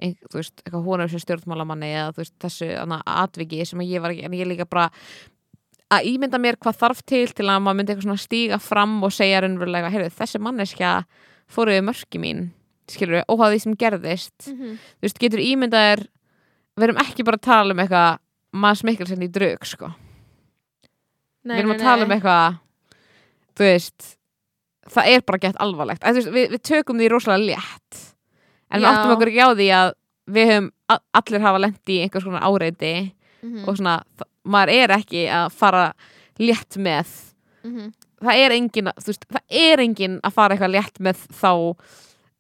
ein, 0.03 0.17
þú 0.27 0.41
veist, 0.41 0.61
eitthvað 0.65 0.89
hóna 0.89 1.09
sem 1.13 1.23
stjórnmálamanni 1.23 1.93
eða 1.93 2.11
þú 2.17 2.23
veist, 2.25 2.37
þessu 2.45 2.71
atviki 3.17 3.63
sem 3.69 3.87
ég 3.87 4.05
var 4.05 4.15
ekki, 4.15 4.27
en 4.29 4.37
ég 4.37 4.51
líka 4.51 4.69
bara 4.69 4.91
að 5.93 6.11
ímynda 6.11 6.41
mér 6.43 6.59
hvað 6.61 6.81
þarf 6.83 7.05
til 7.07 7.25
til 7.31 7.47
að 7.47 7.63
maður 7.63 7.79
myndi 7.81 7.95
eitthvað 7.95 8.09
svona 8.09 8.25
stíga 8.27 8.61
fram 8.63 8.99
og 9.07 9.15
segja 9.15 9.41
raunverulega, 9.45 9.93
heyrðu, 9.95 10.13
þessi 10.19 10.43
manneskja 10.43 10.93
fóruði 11.53 11.85
mörki 11.87 12.21
mín, 12.21 12.49
skilur 12.91 13.23
óháð 13.31 13.55
því 13.55 13.63
sem 13.63 13.79
gerðist. 13.79 14.39
Mhm. 14.51 14.79
þú 14.99 15.07
veist, 15.07 15.21
getur 15.23 15.43
ímyndaðir 15.43 16.07
við 16.77 16.89
erum 16.89 17.01
ekki 17.01 17.25
bara 17.25 17.39
að 17.39 17.47
tala 17.47 17.73
um 17.73 17.83
eitthvað 17.83 18.19
maður 18.63 18.81
smikkelsen 18.83 19.25
í 19.27 19.31
draug, 19.33 19.67
sko 19.69 19.91
nei, 21.47 21.55
við 21.57 21.59
erum 21.63 21.73
nei, 21.73 21.79
að 21.79 21.85
tala 21.87 22.07
um 22.07 22.13
nei. 22.13 22.17
eitthvað 22.19 22.59
þú 23.57 23.69
veist 23.71 24.09
það 24.97 25.13
er 25.13 25.25
bara 25.27 25.43
gett 25.43 25.61
alvarlegt 25.63 26.07
að, 26.07 26.21
veist, 26.21 26.33
við, 26.35 26.51
við 26.55 26.63
tökum 26.71 27.01
því 27.01 27.11
rosalega 27.13 27.57
létt 27.57 28.03
en 28.71 28.81
við 28.81 28.87
Já. 28.87 28.91
áttum 28.93 29.15
okkur 29.17 29.33
ekki 29.33 29.47
á 29.47 29.51
því 29.59 29.69
að 29.81 29.93
við 30.37 30.51
höfum, 30.51 30.71
allir 31.21 31.45
hafa 31.47 31.63
lent 31.63 31.93
í 31.95 32.01
einhvers 32.03 32.27
konar 32.27 32.47
áreiti 32.49 32.95
Mhm, 33.47 33.67
og 33.69 33.77
svona, 33.77 34.01
maður 34.49 34.71
er 34.73 34.93
ekki 34.97 35.27
að 35.31 35.53
fara 35.55 35.83
létt 36.41 36.79
með 36.83 37.11
mhm. 37.63 37.93
það 38.25 38.41
er 38.43 38.55
engin 38.57 38.89
veist, 38.97 39.27
það 39.29 39.61
er 39.61 39.83
engin 39.85 40.17
að 40.25 40.35
fara 40.39 40.57
eitthvað 40.57 40.73
létt 40.73 41.01
með 41.05 41.21
þá 41.37 41.53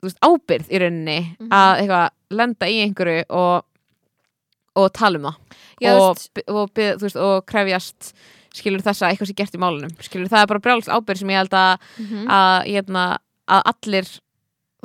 veist, 0.02 0.18
ábyrð 0.24 0.72
í 0.72 0.80
rauninni 0.82 1.18
Mhm. 1.36 1.50
að 1.52 1.82
eitthvað 1.82 2.10
lenda 2.40 2.66
í 2.72 2.80
einhverju 2.86 3.24
og, 3.28 3.64
og 4.74 4.92
tala 4.96 5.20
um 5.20 5.28
það 5.28 5.60
Já, 5.82 5.92
og, 6.00 6.20
og, 6.48 6.70
veist, 6.76 7.16
og 7.20 7.46
krefjast 7.48 8.12
skilur 8.56 8.84
þess 8.84 9.04
að 9.04 9.12
eitthvað 9.12 9.30
sé 9.30 9.34
gert 9.36 9.56
í 9.56 9.60
málunum 9.60 9.96
skilur 10.00 10.30
það 10.32 10.44
er 10.44 10.52
bara 10.52 10.62
brjálst 10.64 10.92
ábyrð 10.92 11.20
sem 11.20 11.32
ég 11.34 11.42
held 11.42 11.56
að, 11.56 11.90
mhm. 12.00 12.30
að, 12.32 12.54
hérna, 12.70 13.02
að 13.56 13.66
allir 13.72 14.14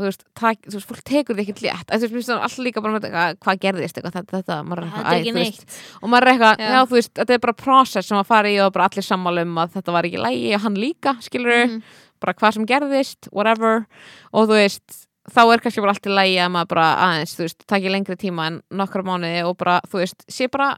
þú 0.02 0.08
veist, 0.08 0.24
tak, 0.38 0.60
þú 0.66 0.78
veist, 0.78 0.89
fólk 0.89 1.04
tekur 1.08 1.38
því 1.38 1.46
ekkert 1.46 1.64
létt 1.66 1.94
þú 1.94 2.10
veist, 2.16 2.32
alltaf 2.34 2.64
líka 2.64 2.84
bara 2.84 2.96
með 2.96 3.08
eitthvað, 3.10 3.39
hvað 3.46 3.62
gerðist 3.66 4.00
eitthvað, 4.00 4.18
þetta, 4.18 4.39
þetta, 4.39 4.58
maður 4.68 4.84
er 4.84 4.92
þetta 4.96 5.16
eitthvað, 5.18 5.50
æ, 5.52 6.00
og 6.00 6.12
maður 6.12 6.28
er 6.28 6.34
eitthvað, 6.34 6.64
Já. 6.64 6.72
já. 6.72 6.80
þú 6.88 6.98
veist, 6.98 7.14
þetta 7.20 7.36
er 7.36 7.44
bara 7.46 7.58
process 7.62 8.10
sem 8.10 8.20
að 8.20 8.32
fara 8.32 8.52
í 8.52 8.58
og 8.64 8.74
bara 8.76 8.88
allir 8.89 9.08
sammála 9.08 9.46
um 9.48 9.62
að 9.62 9.78
þetta 9.78 9.96
var 9.98 10.10
ekki 10.10 10.24
lægi 10.26 10.56
og 10.58 10.66
hann 10.66 10.80
líka, 10.80 11.16
skilur 11.28 11.62
Mhm. 11.68 11.82
bara 12.22 12.36
hvað 12.38 12.54
sem 12.58 12.68
gerðist, 12.70 13.32
whatever 13.32 13.86
og 14.32 14.48
þú 14.50 14.58
veist, 14.60 15.08
þá 15.32 15.41
er 15.53 15.63
kannski 15.63 15.82
bara 15.84 15.93
allt 15.95 16.07
í 16.09 16.13
lægi 16.15 16.38
að 16.43 16.53
maður 16.55 16.71
bara 16.75 16.88
aðeins, 17.07 17.36
þú 17.38 17.45
veist, 17.47 17.67
taki 17.71 17.91
lengri 17.93 18.17
tíma 18.19 18.47
en 18.51 18.61
nokkra 18.71 19.03
mánuði 19.07 19.43
og 19.47 19.57
bara, 19.57 19.79
þú 19.88 20.01
veist 20.03 20.25
sé 20.32 20.47
bara 20.51 20.71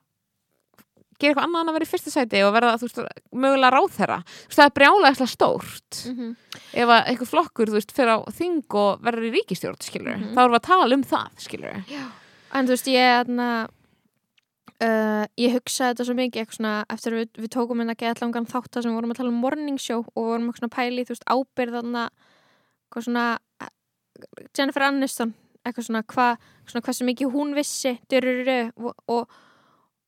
gera 1.21 1.31
eitthvað 1.31 1.45
annað 1.45 1.61
en 1.63 1.69
að 1.71 1.75
vera 1.77 1.85
í 1.85 1.91
fyrsta 1.93 2.11
sæti 2.11 2.39
og 2.43 2.53
verða, 2.55 2.71
þú 2.81 2.87
veist, 2.89 3.19
mögulega 3.31 3.69
ráðherra. 3.71 4.17
Þú 4.25 4.49
veist, 4.49 4.57
það 4.59 4.65
er 4.65 4.73
brjálega 4.79 5.27
stórt. 5.29 5.99
Mhm. 6.09 6.35
ef 6.73 6.89
að 6.89 7.05
eitthvað 7.07 7.31
flokkur, 7.33 7.69
þú 7.69 7.77
veist, 7.77 7.93
fyrir 7.95 8.11
á 8.13 8.19
þing 8.33 8.75
og 8.81 9.01
verður 9.05 9.27
í 9.29 9.31
ríkistjórn, 9.37 9.79
skilur 9.79 10.17
Mhm. 10.17 10.33
þá 10.33 10.39
erum 10.43 10.53
við 10.53 10.59
að 10.59 10.67
tala 10.67 10.93
um 10.95 11.03
það, 11.03 11.29
skilur 11.37 11.85
En 12.53 12.65
þú 12.67 12.69
veist, 12.69 12.85
ég 12.85 13.25
þarna 13.25 13.67
uh, 14.83 15.25
ég 15.39 15.53
hugsaði 15.55 15.93
þetta 15.93 16.05
svo 16.07 16.15
mikið 16.17 16.51
svona, 16.57 16.73
eftir 16.91 17.13
að 17.13 17.19
við, 17.21 17.29
við 17.45 17.49
tókum 17.55 17.79
hérna 17.81 17.95
geða 17.95 18.21
langan 18.21 18.45
þátt 18.49 18.71
þar 18.73 18.83
sem 18.83 18.91
við 18.91 18.97
vorum 18.99 19.13
að 19.13 19.19
tala 19.21 19.29
um 19.33 19.41
morning 19.41 19.79
show 19.81 19.99
og 20.15 20.27
vorum 20.27 20.51
svona 20.53 20.73
pæli, 20.73 21.05
þú 21.05 21.15
veist, 21.15 21.27
ábyrð 21.29 21.77
þarna 21.79 22.03
hvað 22.93 23.07
svona 23.07 23.25
Jennifer 24.53 24.87
Aniston, 24.87 25.33
eitthvað 25.63 25.87
svona 25.87 26.03
hvað 26.13 26.47
svona 26.69 26.85
hversu 26.85 27.07
mikið 27.07 27.33
hún 27.33 27.53
vissi 27.57 27.95
dyruru, 28.11 28.59
og, 28.77 28.97
og, 29.07 29.37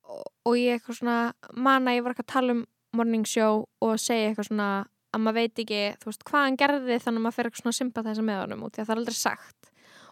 og, 0.06 0.26
og 0.46 0.58
ég 0.60 0.80
eitthvað 0.80 1.00
svona 1.00 1.20
man 1.54 1.88
að 1.90 2.00
ég 2.00 2.06
var 2.06 2.16
eitthvað 2.16 2.28
að 2.28 2.34
tala 2.36 2.58
um 2.58 2.66
morning 2.96 3.26
show 3.28 3.66
og 3.84 3.96
segja 4.00 4.32
eitthvað 4.32 4.50
svona 4.52 4.70
að 5.16 5.24
maður 5.24 5.40
veit 5.40 5.64
ekki, 5.64 5.82
þú 6.02 6.12
veist, 6.12 6.26
hvað 6.28 6.46
hann 6.46 6.60
gerði 6.60 7.00
þannig 7.00 7.22
að 7.22 7.26
maður 7.26 7.38
fer 7.38 7.50
eitthvað 7.50 7.64
svona 7.64 7.80
sympatæsa 7.80 8.26
með 8.26 8.42
honum 8.42 8.64
út 8.68 8.76
því 8.76 8.84
að 8.84 8.88
það 8.88 8.96
er 8.96 9.02
aldrei 9.02 9.18
sagt. 9.20 9.70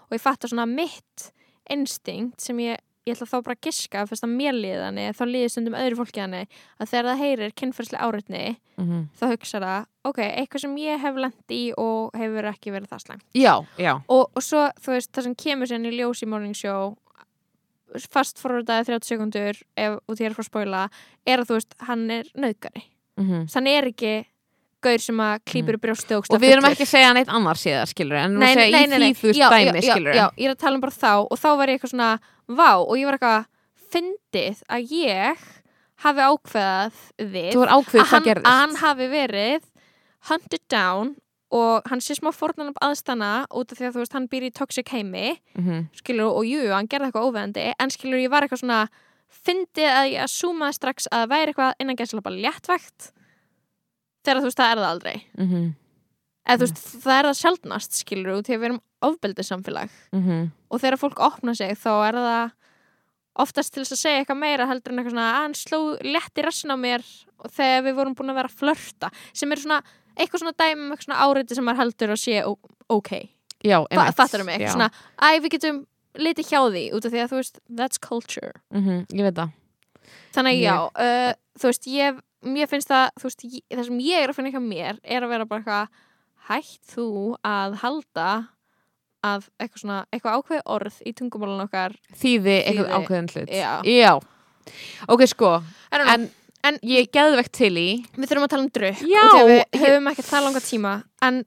Og 0.08 0.16
ég 0.16 0.24
fatt 0.24 0.46
að 0.46 0.54
svona 0.54 0.68
mitt 0.70 1.26
instinkt 1.74 2.44
sem 2.44 2.62
ég, 2.64 2.84
ég 3.04 3.16
ætla 3.16 3.28
þá 3.28 3.38
bara 3.44 3.56
að 3.58 3.68
giska 3.68 4.06
fyrst 4.08 4.26
að 4.26 4.36
mér 4.38 4.56
líði 4.56 4.80
þannig, 4.80 5.16
þá 5.18 5.24
líði 5.28 5.52
stundum 5.52 5.78
öðru 5.80 6.00
fólki 6.00 6.22
þannig 6.22 6.58
að 6.80 6.92
þegar 6.92 7.10
það 7.10 7.24
heyrir 7.24 7.56
kynferðslega 7.60 8.08
áreitni 8.08 8.44
mm 8.48 8.86
-hmm. 8.88 9.04
þá 9.20 9.26
hugsa 9.34 9.62
það, 9.64 9.88
ok, 10.10 10.20
eitthvað 10.24 10.64
sem 10.64 10.78
ég 10.78 11.04
hef 11.04 11.20
lent 11.26 11.56
í 11.56 11.64
og 11.78 12.18
hefur 12.18 12.50
ekki 12.54 12.74
verið 12.74 12.94
það 12.94 13.04
slæmt. 13.06 13.26
Já, 13.36 13.56
já, 13.78 13.94
og, 14.08 14.24
og 14.32 14.44
svo, 14.44 14.70
þú 14.80 14.96
veist, 14.96 15.12
það 15.12 15.24
sem 15.24 15.36
kemur 15.36 15.68
sérn 15.68 15.90
í 15.90 15.96
ljós 15.98 16.24
í 16.24 16.30
morning 16.32 16.56
show 16.56 16.96
fast 18.10 18.40
forvardaði 18.42 18.88
30 18.94 19.06
sekundur 19.06 19.60
ef, 19.78 20.00
og 20.08 20.18
fara 20.18 20.34
að 20.40 20.50
spoila 20.50 20.84
er 21.26 21.40
að 21.42 21.50
þú 21.50 21.58
veist, 21.60 21.76
hann 21.88 22.10
er 22.12 22.30
nöðgari 22.34 22.88
mm 23.18 23.26
hann 23.54 23.68
er 23.68 23.88
ekki 23.92 24.26
gaur 24.84 25.02
sem 25.04 25.22
að 25.26 25.34
klýpur 25.50 25.78
í 25.78 25.82
brjóstu 25.86 26.18
og, 26.20 26.30
við 26.44 26.54
erum 26.56 26.68
ekki 26.70 26.86
að 26.86 26.92
segja 26.94 27.14
neitt 27.18 27.32
annars 27.34 27.64
síðan, 27.66 27.90
skilur 27.92 28.20
en 28.20 28.38
við 28.38 28.44
erum 28.44 28.44
að 28.44 28.62
segja 28.62 28.84
í 28.84 29.14
því, 29.14 29.24
þú 29.24 29.34
já, 29.40 29.50
skilur 29.88 30.14
já, 30.20 30.26
ég 30.38 30.46
er 30.50 30.54
að 30.56 30.62
tala 30.66 30.76
um 30.80 30.84
bara 30.86 30.98
þá 31.00 31.12
og 31.24 31.40
þá 31.40 31.50
var 31.60 31.72
ég 31.74 31.80
eitthvað 31.80 31.94
svona, 31.96 32.12
vá 32.48 32.70
og 32.84 32.94
ég 33.00 33.10
var 33.10 33.18
eitthvað 33.20 33.50
fyndið 33.94 34.64
að 34.74 34.96
ég 35.00 35.44
hafi 36.04 36.24
ákveðað 36.30 37.04
við 37.34 37.60
ákveð 37.64 38.02
að 38.02 38.10
hann, 38.14 38.32
að 38.44 38.58
hann 38.62 38.76
hafi 38.82 39.10
verið 39.12 39.68
hunted 40.30 40.64
down 40.72 41.14
og 41.54 41.86
hann 41.92 42.02
sé 42.02 42.16
smá 42.18 42.32
fórnarnab 42.34 42.80
aðstana 42.82 43.46
út 43.54 43.72
af 43.72 43.78
því 43.78 43.86
að 43.90 43.96
þú 43.98 44.02
veist 44.02 44.16
hann 44.18 44.28
býr 44.32 44.48
í 44.48 44.54
toxic 44.58 44.90
heimi 44.90 45.36
Mhm. 45.54 45.84
skilur 46.00 46.34
og 46.34 46.46
jú, 46.50 46.64
hann 46.74 46.88
gerði 46.90 47.12
eitthvað 47.12 47.28
óveðandi 47.30 47.74
en 47.78 47.90
skilur 47.94 48.18
ég 48.24 48.32
var 48.34 48.42
eitthvað 48.42 48.64
svona 48.64 48.88
fyndið 49.34 49.90
að 49.90 50.08
ég 50.14 50.24
assúmaði 50.26 50.74
strax 50.80 51.08
að 51.12 51.28
væri 51.30 51.54
eitthvað 51.54 51.74
innan 51.80 51.96
gæslega 52.00 52.24
bara 52.26 52.42
léttvægt 52.42 53.12
þegar 54.24 54.42
þú 54.42 54.48
veist 54.50 54.58
það 54.60 54.72
er 54.72 54.78
það 54.82 54.92
aldrei 54.94 55.16
Mhm. 55.38 55.76
eða 56.48 56.58
þú 56.58 56.66
veist 56.68 56.82
það 57.04 57.20
er 57.20 57.26
það 57.30 57.40
sjaldnast 57.42 57.92
skilur 58.02 58.38
út 58.40 58.50
að 58.50 58.60
við 58.60 58.66
erum 58.70 58.82
ofbeldið 59.04 59.46
samfélag 59.52 59.90
Mhm. 60.14 60.52
og 60.72 60.82
þegar 60.82 61.00
fólk 61.00 61.20
opna 61.20 61.56
sig 61.56 61.72
þá 61.78 61.92
er 62.08 62.14
það 62.14 62.52
oftast 63.36 63.74
til 63.74 63.82
þess 63.84 63.96
að 63.96 64.02
segja 64.04 64.20
eitthvað 64.26 64.38
meira 64.40 64.68
heldur 64.70 64.92
en 64.94 65.00
eitthvað 65.00 65.12
svona 65.16 65.30
að 65.34 65.42
hann 65.42 65.54
sló 65.54 65.80
létti 66.06 66.44
rassin 66.46 66.70
á 66.72 66.78
mér 66.78 67.02
þegar 67.50 67.84
við 67.88 67.96
vorum 67.98 68.16
búin 68.16 68.30
að 68.30 68.36
vera 68.36 68.50
að 68.50 68.60
flörta 68.62 69.10
sem 69.34 69.52
er 69.52 69.58
svona 69.58 69.82
eitthvað 70.16 70.40
svona 70.44 70.54
dæmi 70.54 70.84
um 70.86 70.92
eitthvað 70.94 71.08
svona 71.08 71.24
áreiti 71.26 71.56
sem 71.56 71.66
maður 71.66 71.82
heldur 71.82 72.10
að 72.14 72.22
sé 72.22 72.44
ok, 72.90 73.10
einmitt. 73.66 74.16
fattar 74.16 74.44
mig 74.46 74.60
Já. 74.62 74.70
svona, 74.76 74.92
æ 75.18 75.40
við 75.42 75.50
getum 75.58 75.86
litið 76.16 76.46
hjá 76.46 76.60
því 76.70 76.84
út 76.94 77.06
af 77.06 77.12
því 77.12 77.20
að 77.24 77.30
þú 77.32 77.38
veist, 77.42 77.60
that's 77.74 77.98
culture 77.98 78.54
Mhm, 78.72 79.08
ég 79.10 79.24
veit 79.24 79.34
það 79.34 79.52
þannig 80.34 80.54
að 80.54 80.62
Ég- 80.62 80.70
já, 80.70 80.76
uh, 80.94 81.34
þú 81.58 81.66
veist 81.72 81.88
ég, 81.88 82.22
mér 82.44 82.70
finnst 82.72 82.92
það, 82.92 83.06
þú 83.20 83.30
veist 83.30 83.46
ég, 83.48 83.62
það 83.72 83.86
sem 83.90 84.02
ég 84.04 84.24
er 84.24 84.32
að 84.32 84.38
finna 84.38 84.52
eitthvað 84.52 84.68
mér 84.68 85.00
er 85.04 85.26
að 85.26 85.34
vera 85.34 85.48
bara 85.50 85.64
eitthvað 85.64 85.88
hætt 86.50 86.94
þú 86.94 87.08
að 87.48 87.78
halda 87.84 88.28
að 89.24 89.48
eitthvað 89.62 89.82
svona, 89.84 89.98
eitthvað 90.12 90.38
ákveð 90.40 90.64
orð 90.76 91.02
í 91.08 91.14
tungumálun 91.16 91.64
okkar 91.64 91.96
þýði 92.20 92.56
eitthvað 92.60 92.96
ákveðin 92.98 93.30
hlut 93.34 93.54
Já. 93.88 94.14
ok 95.08 95.26
sko, 95.32 95.58
know. 95.92 96.08
en, 96.16 96.30
En- 96.64 96.80
ég 96.88 97.10
geðvegt 97.12 97.52
til 97.52 97.74
í 97.76 97.88
Við 98.16 98.30
þurfum 98.30 98.46
að 98.46 98.52
tala 98.54 98.64
um 98.64 98.70
drukk 98.72 99.02
Já, 99.04 99.24
og 99.36 99.50
við 99.50 99.82
höfum 99.82 100.06
ekki 100.14 100.24
það 100.24 100.46
langa 100.46 100.62
tíma 100.64 100.94
en, 101.28 101.42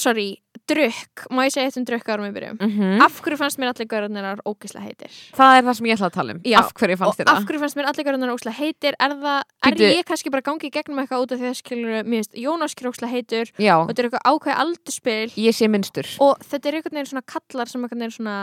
sorry, 0.00 0.28
drukk 0.70 1.24
má 1.34 1.42
ég 1.44 1.52
segja 1.54 1.68
eitt 1.68 1.76
um 1.80 1.84
drukk 1.88 2.08
árum 2.08 2.24
við 2.28 2.34
byrjum 2.38 2.58
mm 2.64 3.02
Af 3.04 3.18
hverju 3.24 3.36
fannst 3.40 3.58
mér 3.60 3.70
allir 3.72 3.88
gaurarnir 3.90 4.40
ógislega 4.48 4.84
heitir? 4.86 5.12
það 5.36 5.56
er 5.58 5.66
það 5.68 5.76
sem 5.78 5.88
ég 5.90 5.96
ætla 5.98 6.08
að 6.08 6.16
tala 6.16 6.32
um. 6.36 6.40
Já, 6.44 6.58
af 6.60 6.72
hverju 6.78 6.96
fannst 7.02 7.20
þér 7.20 7.28
af 7.28 7.36
það? 7.38 7.46
hverju 7.50 7.60
fannst 7.64 7.76
mér 7.80 7.88
allir 7.90 8.06
gaurarnir 8.08 8.32
ógislega 8.34 8.56
heitir? 8.62 8.96
Er 9.04 9.16
það, 9.20 9.40
er 9.68 9.74
Bíddu. 9.76 9.90
ég 9.92 10.04
kannski 10.08 10.30
bara 10.34 10.42
að 10.44 10.48
gangi 10.50 10.66
í 10.70 10.74
gegnum 10.78 11.02
eitthvað 11.04 11.24
út 11.26 11.32
af 11.36 11.38
því 11.44 11.48
að 11.52 11.58
skilur 11.60 11.92
mér 12.08 12.18
veist, 12.24 12.34
Jónas 12.34 12.74
er 12.80 12.88
ógislega 12.90 13.12
heitur. 13.12 13.52
Já, 13.60 13.74
og 13.78 13.88
þetta 13.92 14.00
er 14.00 14.08
eitthvað 14.08 14.26
ákveð 14.32 14.60
aldurspil 14.64 15.30
ég 15.44 15.54
sé 15.56 15.68
minnstur 15.68 16.08
og 16.24 16.36
þetta 16.48 16.68
er 16.72 16.78
einhvern 16.80 16.96
veginn 17.00 17.12
svona 17.12 17.26
kallar 17.34 17.68
sem 17.68 17.84
einhvern 17.84 18.00
veginn 18.06 18.16
svona 18.18 18.36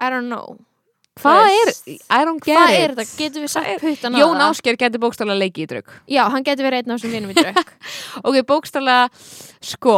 I 0.00 0.08
don't 0.10 0.28
know 0.32 0.56
hvað 1.20 1.50
er, 1.52 1.70
I 2.08 2.24
don't 2.24 2.40
get 2.40 2.56
Hvað 2.56 2.72
it 2.72 2.80
er 2.80 2.94
þetta? 2.96 3.16
Getum 3.18 3.44
við 3.44 3.52
sagt 3.52 3.82
puttan 3.82 4.16
á 4.16 4.18
Jón 4.22 4.38
það? 4.38 4.44
Ásker 4.48 4.78
getur 4.80 5.02
bókstaflega 5.02 5.42
leikið 5.42 5.64
í 5.64 5.68
drug 5.72 5.92
Já, 6.08 6.22
hann 6.32 6.46
getur 6.46 6.68
verið 6.68 6.82
einn 6.82 6.94
af 6.94 7.02
þessum 7.02 7.14
vinum 7.16 7.34
í 7.34 7.36
drukk 7.36 7.72
ok, 8.26 8.38
bókstaflega, 8.48 9.22
sko 9.72 9.96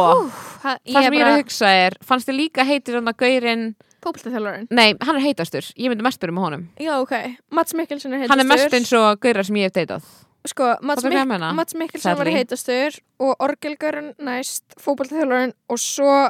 Það 0.65 0.77
það 0.91 1.07
sem 1.07 1.17
ég 1.17 1.23
er 1.23 1.31
að 1.31 1.39
hugsa 1.39 1.71
er, 1.85 1.97
fannst 2.03 2.29
þið 2.31 2.39
líka 2.41 2.67
heitir 2.67 2.99
hann 2.99 3.11
að 3.11 3.19
gaurinn, 3.23 3.65
Fókbaltaþjálfarinn 4.05 4.67
nei, 4.75 4.89
hann 5.07 5.15
er 5.17 5.23
heitastur 5.23 5.71
ég 5.79 5.89
myndi 5.93 6.05
mest 6.05 6.21
byrja 6.21 6.35
með 6.35 6.47
honum 6.49 6.67
Já, 6.83 6.93
ok. 6.99 7.15
Mats 7.55 7.77
Mikkelsen 7.79 8.13
er 8.13 8.25
heitastur. 8.25 8.35
hann 8.35 8.45
er 8.45 8.51
mest 8.51 8.79
eins 8.79 8.95
og 8.99 9.23
gaurar 9.23 9.47
sem 9.47 9.61
ég 9.63 9.69
hef 9.71 9.77
deitað 9.79 10.13
Sko, 10.45 10.75
Mats? 10.85 11.01
Mik 11.01 11.31
Mats 11.57 11.73
Mikkelsen 11.73 12.17
var 12.19 12.29
heitastur 12.29 12.99
og 13.23 13.39
Orgelgörun 13.41 14.11
næst, 14.21 14.65
fókbaltaþjálfarinn 14.81 15.55
og 15.73 15.81
svo... 15.81 16.25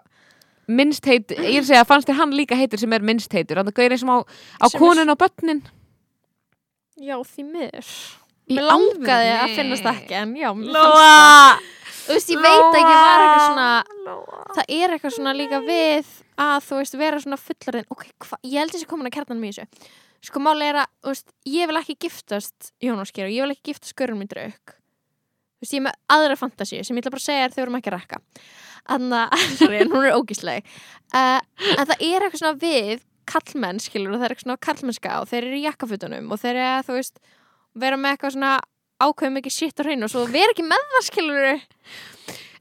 minnst 0.67 1.07
heit, 1.09 1.31
ég 1.31 1.59
er 1.59 1.63
að 1.63 1.71
segja, 1.71 1.87
fannst 1.87 2.09
þér 2.09 2.19
hann 2.21 2.35
líka 2.35 2.57
heitur 2.59 2.81
sem 2.81 2.93
er 2.95 3.05
minnst 3.05 3.33
heitur, 3.33 3.61
hann 3.61 3.71
er 3.71 3.75
gaurinn 3.75 4.01
sem 4.01 4.11
á, 4.11 4.17
á 4.25 4.67
konun 4.73 5.13
og 5.13 5.19
börnin 5.21 5.63
Já, 6.95 7.17
því 7.27 7.43
miður. 7.49 7.87
Mér 8.47 8.67
langaði 8.69 9.31
að 9.35 9.55
finnast 9.57 9.83
það 9.83 9.97
ekki, 9.99 10.15
en 10.21 10.35
já, 10.39 10.47
mér 10.55 10.77
fannst 10.77 10.77
það. 10.79 10.93
Lóa 10.95 11.73
Þú 12.05 12.13
veist, 12.13 12.29
ég 12.29 12.41
veit 12.43 12.77
ekki, 12.77 12.93
var 12.93 13.23
eitthvað 13.23 13.45
svona... 13.49 13.69
Lóa 14.05 14.43
Það 14.55 14.73
er 14.75 14.93
eitthvað 14.93 15.13
svona 15.15 15.33
líka 15.35 15.59
við 15.65 16.11
að, 16.37 16.57
þú 16.67 16.79
veist, 16.79 16.97
vera 17.01 17.21
svona 17.23 17.39
fullarinn. 17.41 17.87
Ok, 17.91 18.03
hva, 18.21 18.39
ég 18.45 18.61
held 18.61 18.75
þessi 18.75 18.89
komin 18.89 19.09
að 19.09 19.15
kjarnan 19.15 19.41
mjög 19.41 19.57
þessu. 19.57 19.89
Sko, 20.29 20.41
máli 20.45 20.69
er 20.69 20.79
að, 20.83 20.91
þú 21.01 21.13
veist, 21.15 21.33
ég 21.49 21.71
vil 21.71 21.79
ekki 21.81 21.97
giftast 22.05 22.69
Jónasker 22.85 23.25
og 23.27 23.33
ég 23.33 23.45
vil 23.45 23.55
ekki 23.55 23.73
giftast 23.73 23.97
Görun 23.97 24.21
mín 24.21 24.29
draug. 24.29 24.75
Þú 24.75 25.65
veist, 25.65 25.73
ég 25.73 25.81
er 25.81 25.87
með 25.87 25.97
aðra 26.15 26.37
fantasíu 26.39 26.85
sem 26.85 26.95
ég 26.95 27.03
ætla 27.03 27.15
bara 27.15 27.23
að 27.23 27.27
segja 27.27 27.51
við 27.55 27.63
erum 27.65 27.79
ekki 27.79 27.91
að 27.91 27.97
rekka. 27.97 28.21
Þannig 28.85 29.17
að, 29.25 29.43
sorry, 29.59 29.79
en 29.81 29.91
hún 29.95 30.05
er 30.09 30.15
ógísleg. 30.19 30.63
Uh, 31.15 31.39
en 31.77 31.85
það 31.89 31.95
er 32.05 32.25
eitthvað 32.25 32.41
svona 32.43 32.59
við 32.61 33.03
kallmenn, 33.25 33.79
skilur, 33.81 34.13
og 34.13 34.19
það 34.19 34.25
er 34.27 34.33
eitthvað 34.35 34.45
svona 34.45 34.63
kallmennska 34.67 35.13
og 35.21 35.29
þeir 35.31 35.43
eru 35.47 35.57
í 35.57 35.63
jakkafutunum 35.65 36.27
og 36.35 36.41
þeir 36.43 36.59
eru, 36.61 36.83
þú 36.85 36.97
veist, 36.99 37.15
vera 37.81 37.97
með 37.97 38.13
eitthvað 38.15 38.35
svona 38.35 38.51
ákveðum 39.05 39.39
ekki 39.41 39.51
shit 39.51 39.81
á 39.81 39.83
hreinu 39.83 40.05
og 40.07 40.11
svo 40.13 40.25
vera 40.29 40.53
ekki 40.53 40.65
með 40.67 40.83
það, 40.93 41.07
skilur, 41.09 41.47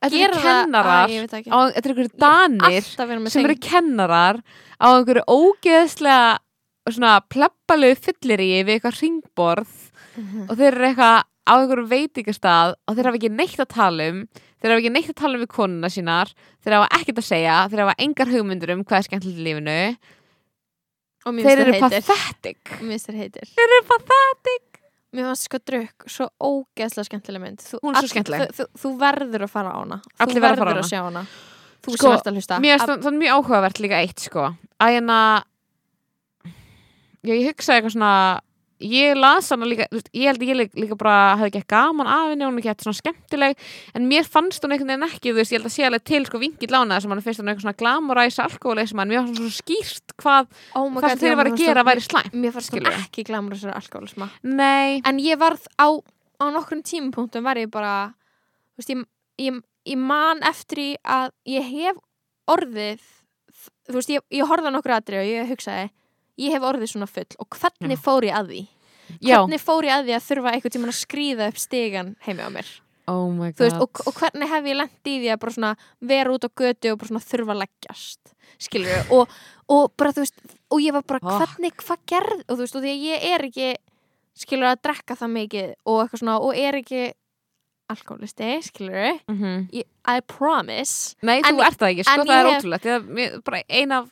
Þetta 0.04 0.18
eru 0.26 0.40
kennarar 0.44 1.12
Þetta 1.24 1.38
eru 1.80 1.92
einhverju 1.94 2.10
danir 2.20 2.88
sem 3.32 3.44
eru 3.46 3.54
kennarar 3.64 4.40
á 4.76 4.86
einhverju 4.90 5.22
ógeðslega 5.32 6.92
svona 6.92 7.12
pleppalegu 7.32 7.96
fyllir 8.04 8.42
í 8.44 8.48
við 8.66 8.74
eitthvað 8.78 8.98
ringborð 9.04 9.76
Mhm. 10.14 10.44
og 10.46 10.58
þeir 10.60 10.68
eru 10.76 10.84
eitthvað 10.90 11.22
á 11.24 11.52
einhverju 11.58 11.86
veitingastað 11.90 12.74
og 12.86 12.94
þeir 12.98 13.08
hafa 13.08 13.18
ekki 13.18 13.30
neitt 13.34 13.56
að 13.64 13.72
tala 13.72 14.04
um 14.12 14.20
þeir 14.64 14.72
hafa 14.72 14.80
ekki 14.80 14.92
neitt 14.94 15.10
að 15.12 15.18
tala 15.20 15.38
við 15.42 15.50
konuna 15.52 15.90
sínar. 15.92 16.30
Þeir 16.64 16.76
hafa 16.78 16.88
ekkert 16.98 17.20
að 17.20 17.26
segja, 17.28 17.56
þeir 17.68 17.82
hafa 17.84 17.94
engar 18.06 18.30
hugmyndur 18.32 18.72
um 18.74 18.84
hvað 18.84 19.02
er 19.02 19.06
skemmtilegt 19.10 19.40
í 19.42 19.44
lífinu. 19.44 19.78
Og 21.24 21.40
þeir 21.44 21.60
eru 21.64 21.74
pathetic. 21.80 22.60
Þeir 22.74 23.64
eru 23.68 23.82
pathetic. 23.92 24.70
Mér 25.14 25.28
fannst 25.30 25.46
sko 25.46 25.58
drukk 25.62 26.08
svo 26.10 26.26
ógeðslega 26.42 27.06
skemmtileg 27.06 27.42
mynd. 27.44 27.60
Þú, 27.62 27.78
er 27.78 27.98
all- 28.00 28.08
skemmtileg. 28.10 28.40
þú, 28.50 28.54
þú, 28.56 28.80
þú 28.82 28.90
verður 28.98 29.44
að 29.46 29.50
fara 29.52 29.70
á 29.70 29.76
hana. 29.78 29.98
Allir 30.18 30.34
þú 30.34 30.40
að 30.40 30.46
verður 30.48 30.70
hana. 30.72 30.80
að 30.82 30.88
sjá 30.90 31.00
hana. 31.04 31.22
Þú 31.84 31.92
Sko, 31.94 32.00
sem 32.08 32.16
ert 32.16 32.26
að 32.26 32.34
hlusta. 32.40 32.58
Að- 32.58 33.04
það 33.04 33.18
mjög 33.20 33.36
áhugavert 33.36 33.80
líka 33.84 34.00
eitt 34.00 34.24
sko. 34.24 34.48
Að 34.80 34.94
hérna 34.96 35.18
ég 37.24 37.46
hugsaði 37.46 37.78
eitthvað 37.78 37.94
svona 37.94 38.12
ég 38.84 39.16
las 39.16 39.48
hana 39.52 39.66
líka, 39.68 39.86
veist, 39.92 40.08
ég 40.14 40.28
held 40.28 40.42
að 40.42 40.50
ég 40.50 40.58
líka, 40.58 40.78
líka 40.82 40.98
bara 41.00 41.16
hefði 41.40 41.50
ekki 41.50 41.68
gaman 41.72 42.10
af 42.10 42.30
henni, 42.30 42.44
hún 42.44 42.58
er 42.58 42.62
ekki 42.62 42.70
eftir 42.72 42.88
svona 42.88 42.98
skemmtileg 43.00 43.64
en 43.96 44.08
mér 44.10 44.28
fannst 44.28 44.64
hún 44.64 44.74
einhvern 44.74 44.92
veginn 44.92 45.06
ekki 45.08 45.34
veist, 45.36 45.54
ég 45.54 45.60
held 45.60 45.70
að 45.70 45.74
sé 45.74 45.86
alveg 45.88 46.04
til 46.10 46.22
sko 46.28 46.40
vingill 46.42 46.76
ána 46.76 47.00
sem 47.00 47.14
hann 47.14 47.22
finnst 47.24 47.42
hún 47.42 47.50
eitthvað 47.52 47.66
svona 47.66 47.80
glamoræsa 47.80 48.46
alkoholism 48.48 49.02
en 49.02 49.12
mér 49.12 49.22
fannst 49.22 49.40
hún 49.40 49.50
svo 49.50 49.62
skýrt 49.62 50.16
hvað 50.20 50.50
oh 50.76 50.90
það 50.98 51.08
sem 51.14 51.22
þeir 51.24 51.38
var 51.40 51.50
að 51.52 51.58
gera 51.62 51.86
væri 51.88 52.04
slæm 52.04 52.38
mér 52.44 52.56
fannst 52.58 52.76
hún 52.76 52.90
ekki 52.92 53.26
glamur 53.30 53.56
þessari 53.56 53.76
alkoholisma 53.80 54.30
Nei, 54.44 55.00
en 55.04 55.20
ég 55.24 55.40
varð 55.40 55.64
á, 55.80 55.88
á 55.88 56.44
nokkrum 56.52 56.84
tímapunktum 56.84 57.46
var 57.46 57.60
ég 57.60 57.72
bara 57.72 58.12
veist, 58.76 58.92
ég, 58.92 59.04
ég, 59.40 59.60
ég 59.88 60.00
man 60.00 60.44
eftir 60.44 60.84
í 60.84 60.90
að 61.02 61.32
ég 61.48 61.68
hef 61.72 62.00
orðið 62.50 63.02
þú 63.88 63.98
veist, 63.98 64.12
ég, 64.12 64.24
ég 64.32 64.48
horfði 64.48 64.72
á 64.72 64.74
nokkur 64.74 64.98
aðri 64.98 65.20
og 65.20 65.28
ég 65.28 65.52
hugsaði 65.52 65.90
ég 66.40 66.54
hef 66.54 66.66
orðið 66.66 66.94
svona 66.94 67.10
full 67.10 67.38
og 67.38 67.58
hvernig 67.58 68.00
fór 68.00 68.26
ég 68.26 68.36
að 68.36 68.50
því 68.50 68.62
já. 69.20 69.36
Hvernig 69.42 69.60
fór 69.60 69.84
ég 69.84 69.94
að 69.98 70.04
því 70.08 70.14
að 70.16 70.26
þurfa 70.28 70.52
einhvern 70.54 70.74
tímann 70.76 70.92
að 70.94 71.00
skríða 71.02 71.48
upp 71.52 71.58
stigan 71.58 72.16
heimi 72.26 72.42
á 72.42 72.50
mér? 72.50 72.68
Oh 73.06 73.28
veist, 73.36 73.60
og, 73.76 74.00
og 74.08 74.14
hvernig 74.16 74.48
hef 74.48 74.64
ég 74.64 74.76
lent 74.78 75.04
í 75.12 75.18
því 75.20 75.28
að 75.34 75.40
bara 75.42 75.52
svona 75.52 75.72
vera 76.00 76.30
út 76.32 76.46
á 76.46 76.50
götu 76.56 76.92
og 76.92 76.98
bara 77.02 77.08
svona 77.12 77.20
þurfa 77.28 77.52
að 77.52 77.60
leggjast 77.64 78.32
skilur 78.64 79.10
og, 79.12 79.28
og 79.68 79.92
bara 79.98 80.12
þú 80.16 80.22
veist 80.24 80.38
og 80.72 80.80
ég 80.80 80.92
var 80.96 81.02
bara 81.04 81.20
Oh. 81.22 81.36
hvernig, 81.42 81.74
hvað 81.84 81.98
gerð 82.08 82.40
og 82.48 82.54
þú 82.56 82.62
veist, 82.64 82.76
og 82.76 82.82
því 82.82 82.94
að 82.94 83.04
ég 83.04 83.26
er 83.34 83.44
ekki 83.50 83.68
skilur 84.34 84.70
að 84.72 84.80
drekka 84.82 85.14
það 85.20 85.30
mikið 85.36 85.68
og 85.84 86.00
eitthvað 86.02 86.22
svona 86.24 86.38
og 86.40 86.56
er 86.56 86.74
ekki 86.80 87.02
alkoholisti, 87.92 88.48
skilur 88.64 89.20
Mhm. 89.28 89.68
I 90.08 90.20
promise. 90.26 91.14
Nei, 91.22 91.40
En- 91.44 91.56
þú 91.56 91.60
ert 91.66 91.78
það 91.78 91.90
ekki, 91.92 92.04
sko, 92.04 92.20
en 92.20 92.26
það 92.26 92.40
er 92.40 92.48
ótrúlegt. 92.54 92.84
Ég, 93.18 93.44
bara 93.44 93.62
ein 93.68 93.92
af, 93.92 94.08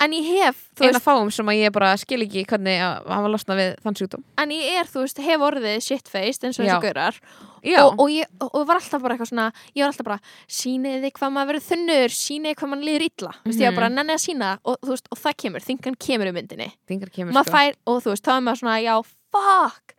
en 0.00 0.14
ég 0.16 0.26
hef, 0.40 0.58
þú 0.74 0.86
ein 0.86 0.90
veist, 0.90 0.98
af 1.00 1.04
fáum 1.04 1.30
sem 1.34 1.50
að 1.52 1.58
ég 1.60 1.72
bara 1.74 1.90
skil 2.00 2.22
ekki 2.24 2.44
hvernig 2.48 2.80
að 2.80 3.08
hafa 3.12 3.30
losnað 3.32 3.60
við 3.60 3.70
þann 3.84 3.96
sjúkdóm. 4.00 4.22
En 4.40 4.50
ég 4.54 4.78
er, 4.80 4.88
þú 4.88 5.02
veist, 5.04 5.18
hef 5.26 5.44
orðið 5.46 5.80
shitfaced 5.84 6.46
eins 6.48 6.60
og 6.60 6.84
gaurar. 6.84 7.18
Já, 7.60 7.80
og, 7.84 8.00
og, 8.00 8.08
ég, 8.08 8.30
og, 8.40 8.66
var 8.66 8.80
alltaf 8.80 9.02
bara 9.02 9.14
eitthvað 9.14 9.28
svona 9.28 9.52
ég 9.76 9.82
var 9.82 9.90
alltaf 9.90 10.06
bara, 10.06 10.20
síniði 10.48 11.02
þið 11.04 11.12
hvað 11.18 11.34
maður 11.34 11.50
verður 11.50 11.66
þunnur 11.66 12.14
síniði 12.16 12.54
hvað 12.56 12.70
maður 12.72 12.86
líður 12.88 13.04
illa. 13.10 13.32
Mm 13.34 13.50
-hmm. 13.50 13.60
ég 13.60 13.66
var 13.66 13.72
Mhm. 13.72 13.80
bara 13.80 13.88
nenni 13.88 14.12
að 14.14 14.24
sína 14.24 14.58
og, 14.64 14.76
veist, 14.82 15.06
og 15.10 15.18
það 15.18 15.36
kemur, 15.36 15.60
þingan 15.60 15.96
kemur 15.98 16.26
í 16.26 16.32
myndinni. 16.32 16.72
Kemur 16.88 17.32
sko. 17.32 17.52
fær, 17.52 17.74
og 17.86 18.02
þú 18.02 18.08
veist, 18.10 18.24
þá 18.24 18.36
er 18.36 18.40
maður 18.40 18.60
svona, 18.60 18.78
já, 18.80 18.94
fuck. 19.32 19.94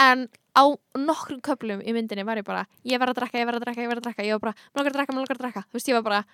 En 0.00 0.28
á 0.56 0.64
nokkrum 0.96 1.40
köflum 1.40 1.80
í 1.86 1.92
myndinni 1.92 2.24
var 2.24 2.36
ég 2.36 2.44
bara, 2.44 2.66
ég 2.84 2.98
verð 2.98 3.14
að 3.14 3.18
drekka, 3.22 3.38
ég 3.38 3.46
verð 3.46 3.60
að 3.60 3.64
drekka, 3.64 3.82
ég 3.82 3.88
verð 3.88 4.02
að 4.02 4.06
drekka 6.02 6.24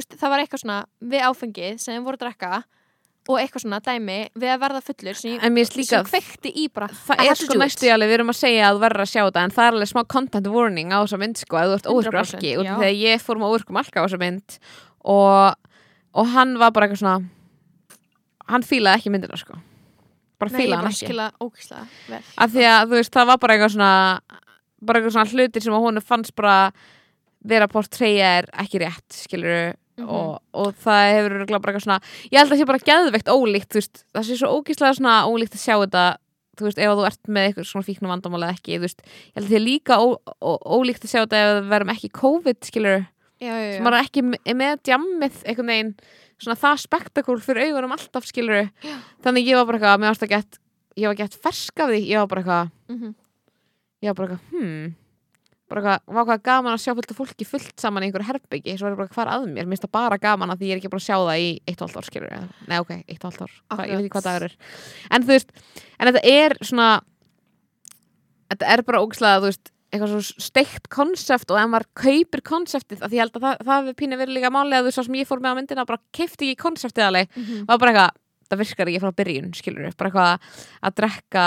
veist, 0.00 0.16
það 0.20 0.32
var 0.34 0.42
eitthvað 0.42 0.62
svona 0.64 0.78
við 1.00 1.26
áfengið 1.28 1.82
sem 1.82 1.98
við 1.98 2.06
voru 2.06 2.18
að 2.20 2.24
drekka 2.24 2.62
og 3.24 3.38
eitthvað 3.40 3.62
svona 3.64 3.80
dæmi 3.80 4.16
við 4.36 4.50
að 4.52 4.58
verða 4.60 4.80
fullur 4.84 5.16
sem, 5.16 5.36
sem 5.88 6.08
kveikti 6.10 6.50
í 6.60 6.66
bara 6.68 6.90
það 6.92 7.22
er 7.24 7.38
sko 7.40 7.56
næstu 7.56 7.88
alveg, 7.88 8.10
við 8.10 8.16
erum 8.18 8.32
að 8.34 8.40
segja 8.40 8.66
að 8.68 8.76
þú 8.76 8.82
verður 8.84 9.04
að 9.04 9.10
sjá 9.14 9.20
þetta 9.22 9.44
en 9.44 9.54
það 9.56 9.68
er 9.68 9.78
alveg 9.78 9.90
smá 9.94 10.02
content 10.14 10.50
warning 10.52 10.92
á 10.92 10.98
þessa 10.98 11.20
mynd 11.22 11.40
sko, 11.40 11.56
að 11.60 11.70
þú 11.70 11.78
ert 11.78 11.88
óvirkur 11.94 12.18
100%, 12.20 12.34
alki 12.36 12.52
og 12.60 12.66
þegar 12.68 12.98
ég 13.00 13.24
fór 13.24 13.40
með 13.40 13.54
óvirkum 13.54 13.80
alka 13.80 14.02
á 14.02 14.04
þessa 14.04 14.20
mynd 14.20 14.58
og, 15.14 15.70
og 16.20 16.34
hann 16.34 16.52
var 16.60 16.74
bara 16.76 16.88
eitthvað 16.88 17.00
svona 17.00 17.16
hann 18.52 18.66
fílaði 18.66 19.00
ekki 19.00 19.14
myndina 19.14 19.38
sko. 19.40 19.56
Bara 20.42 20.52
fílaði 20.52 20.80
hann 20.82 20.90
ekki. 20.90 21.06
af 22.44 22.52
því 22.52 22.66
að 22.68 22.90
þú 22.90 22.98
veist, 23.00 23.14
það 23.14 23.30
var 23.30 23.40
bara 23.40 23.56
eitthvað 23.56 23.74
svona 23.78 23.92
bara 24.84 25.00
eitthvað 25.00 25.16
svona 25.16 25.32
hlutir 25.32 25.64
sem 25.64 25.78
hún 25.86 26.02
fannst 26.04 26.34
bara 26.36 26.58
vera 27.44 27.68
portreyja 27.72 28.34
er 28.42 28.50
ekki 28.64 28.80
rétt, 28.84 29.22
skilur 29.94 30.04
Mhm. 30.04 30.10
og, 30.10 30.42
og 30.54 30.74
það 30.82 31.12
hefur 31.14 31.32
örugglega 31.38 31.62
bara 31.62 31.72
eitthvað 31.72 31.86
svona 31.86 32.00
ég 32.32 32.38
held 32.38 32.48
að 32.50 32.52
það 32.54 32.60
sé 32.60 32.66
bara 32.66 32.86
geðveikt 32.90 33.28
ólíkt 33.30 33.74
veist, 33.78 34.04
það 34.14 34.24
sé 34.26 34.36
svo 34.40 34.48
ógíslega 34.58 34.94
svona 34.98 35.14
ólíkt 35.30 35.54
að 35.54 35.62
sjá 35.64 35.76
þetta 35.84 36.04
þú 36.58 36.64
veist, 36.68 36.78
ef 36.78 36.90
þú 36.94 37.06
ert 37.06 37.28
með 37.28 37.46
eitthvað 37.48 37.66
svona 37.70 37.86
fíknu 37.88 38.08
vandamál 38.10 38.42
eða 38.42 38.54
ekki, 38.54 38.76
þú 38.78 38.84
veist, 38.86 39.00
ég 39.02 39.34
held 39.34 39.44
að 39.44 39.50
það 39.50 39.56
sé 39.56 39.62
líka 39.64 39.94
ó, 39.98 40.06
ó, 40.42 40.50
ólíkt 40.78 41.04
að 41.04 41.10
sjá 41.14 41.20
þetta 41.24 41.40
ef 41.42 41.54
við 41.64 41.68
verum 41.74 41.90
ekki 41.94 42.10
COVID, 42.14 42.58
skilur, 42.62 43.06
sem 43.40 43.86
er 43.90 43.96
ekki 44.00 44.22
me- 44.22 44.38
með 44.54 44.82
djammið 44.86 45.40
einhvern 45.46 45.66
veginn, 45.72 45.94
svona 46.38 46.58
það 46.58 46.82
spektakul 46.84 47.38
fyrir 47.42 47.66
augunum 47.70 47.92
alltaf, 47.94 48.24
skilur 48.26 48.70
Já. 48.82 48.96
þannig 49.22 49.46
ég 49.50 49.54
var 49.58 49.66
bara 49.66 49.78
eitthvað, 49.78 49.98
mér 50.00 50.10
varst 50.14 50.22
að 50.26 50.34
gett 50.34 50.58
ég 50.96 51.06
var 51.10 51.14
gett 51.18 51.34
fersk 51.42 51.80
af 51.80 51.88
því, 51.90 52.00
ég 52.08 52.18
var 52.18 52.26
bara 52.26 52.42
eitthvað 52.42 52.70
Mhm. 52.94 53.14
ég 54.02 54.08
var 54.10 54.14
bara 54.14 54.28
eitthvað, 54.28 54.50
hmm 54.50 54.94
bara 55.70 55.96
hvað 56.04 56.42
gaman 56.44 56.74
að 56.74 56.82
sjá 56.84 56.92
fullt 56.94 57.12
af 57.14 57.18
fólki 57.18 57.46
fullt 57.48 57.80
saman 57.80 58.04
í 58.04 58.08
einhverju 58.08 58.28
herbyggi, 58.28 58.76
svo 58.78 58.88
er 58.88 58.94
ég 58.94 59.00
bara 59.00 59.12
hvað 59.14 59.30
að 59.32 59.46
mér, 59.48 59.64
mér 59.64 59.72
finnst 59.74 59.86
það 59.86 59.94
bara 59.96 60.18
gaman 60.20 60.52
að 60.52 60.60
því 60.60 60.68
ég 60.68 60.74
er 60.76 60.82
ekki 60.82 60.92
bara 60.92 61.02
að 61.02 61.06
sjá 61.08 61.16
það 61.16 61.40
í 61.40 61.50
eitt 61.64 61.78
og 61.80 61.86
halvt 61.86 61.96
ár, 62.00 62.08
skilur 62.10 62.34
nei 62.68 62.78
ok, 62.82 62.92
eitt 63.08 63.24
og 63.24 63.28
halvt 63.30 63.44
ár. 63.46 63.54
Hva, 63.72 63.86
ég 63.88 63.94
veit 63.96 64.04
ekki 64.04 64.14
hvað 64.14 64.26
dagur 64.28 64.46
er, 64.48 64.56
en 65.10 65.24
þú 65.24 65.32
veist 65.32 65.54
en 65.98 66.10
þetta 66.10 66.24
er 66.34 66.56
svona 66.60 66.88
þetta 68.52 68.74
er 68.74 68.84
bara 68.86 69.02
ógislega, 69.04 69.40
þú 69.40 69.50
veist 69.50 69.72
eitthvað 69.94 70.14
svo 70.14 70.42
steikt 70.42 70.88
konsept 70.90 71.52
og 71.54 71.60
ef 71.60 71.68
maður 71.70 71.88
kaupir 72.02 72.42
konseptið, 72.44 73.04
því 73.04 73.18
ég 73.18 73.24
held 73.24 73.38
að 73.38 73.44
það, 73.46 73.60
það 73.68 73.90
pínu 74.00 74.18
verið 74.18 74.38
líka 74.38 74.50
máli 74.52 74.78
að 74.78 74.88
þú 74.88 74.94
svo 74.96 75.04
sem 75.06 75.18
ég 75.20 75.28
fór 75.28 75.42
með 75.44 75.54
á 75.54 75.58
myndina 75.60 75.86
bara 75.86 76.02
kefti 76.14 76.50
ekki 76.50 76.62
konseptið 76.64 77.06
alveg. 77.08 77.30
Mhm. 77.38 77.66
var 77.68 77.78
bara 77.78 77.92
eitthvað, 77.92 78.16
það 78.50 78.62
virkar 78.64 78.90
ekki 78.90 79.02
frá 79.04 79.12
byrjun 79.20 79.54
skilur 79.54 79.94
bara 79.94 80.10
eitthvað 80.10 80.58
að 80.82 80.96
drekka 80.98 81.44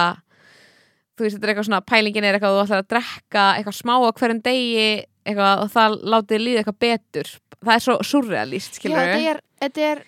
þú 1.17 1.25
veist, 1.25 1.37
þetta 1.37 1.47
er 1.47 1.51
eitthvað 1.53 1.67
svona 1.69 1.81
pælingin 1.91 2.27
er 2.27 2.37
eitthvað, 2.37 2.55
þú 2.57 2.63
ætlar 2.65 2.83
að 2.83 2.89
drekka 2.93 3.45
eitthvað 3.57 3.77
smá 3.77 3.93
á 3.97 4.09
hverjum 4.19 4.41
degi 4.45 4.87
eitthvað, 5.27 5.63
og 5.63 5.71
það 5.73 5.97
látið 6.13 6.43
líða 6.43 6.61
eitthvað 6.61 6.79
betur. 6.85 7.31
Það 7.57 7.73
er 7.73 7.83
svo 7.87 7.97
surrealist, 8.05 8.69
já, 8.71 8.79
skilur 8.79 9.01
þetta 9.01 9.31
er, 9.31 9.41
þetta 9.63 9.87
er 9.91 10.03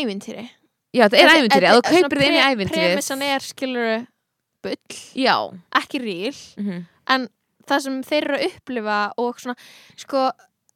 ævintýri. 0.00 0.46
Já, 0.94 1.04
þetta 1.06 1.22
er 1.22 1.32
ævintýri, 1.38 1.70
að 1.70 1.78
þú 1.78 1.86
kaupir 1.90 2.20
þið 2.20 2.26
inn 2.28 2.36
í 2.36 2.42
ævintýrið 2.44 2.90
Premissan 2.90 3.24
er, 3.28 3.46
skilur, 3.46 4.04
bull. 4.64 4.98
Já, 5.18 5.36
ekki 5.80 6.02
ríl. 6.02 6.36
Mhm, 6.60 6.84
en 7.14 7.28
það 7.68 7.84
sem 7.86 7.98
þeir 8.04 8.22
eru 8.28 8.38
að 8.38 8.46
upplifa 8.50 8.98
og 9.22 9.40
svona, 9.40 9.56
sko 9.96 10.28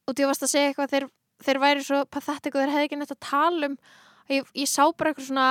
og 0.09 0.17
þú 0.17 0.29
varst 0.31 0.45
að 0.47 0.53
segja 0.55 0.73
eitthvað, 0.73 0.93
þeir, 0.95 1.09
þeir 1.45 1.61
væri 1.63 1.85
svo 1.85 2.05
pathetic 2.09 2.55
og 2.55 2.63
þeir 2.63 2.73
hefði 2.75 2.89
ekki 2.89 3.01
neitt 3.01 3.15
að 3.15 3.27
tala 3.29 3.69
um 3.69 3.77
ég, 4.33 4.47
ég 4.57 4.69
sá 4.71 4.87
bara 4.97 5.13
eitthvað 5.13 5.29
svona 5.29 5.49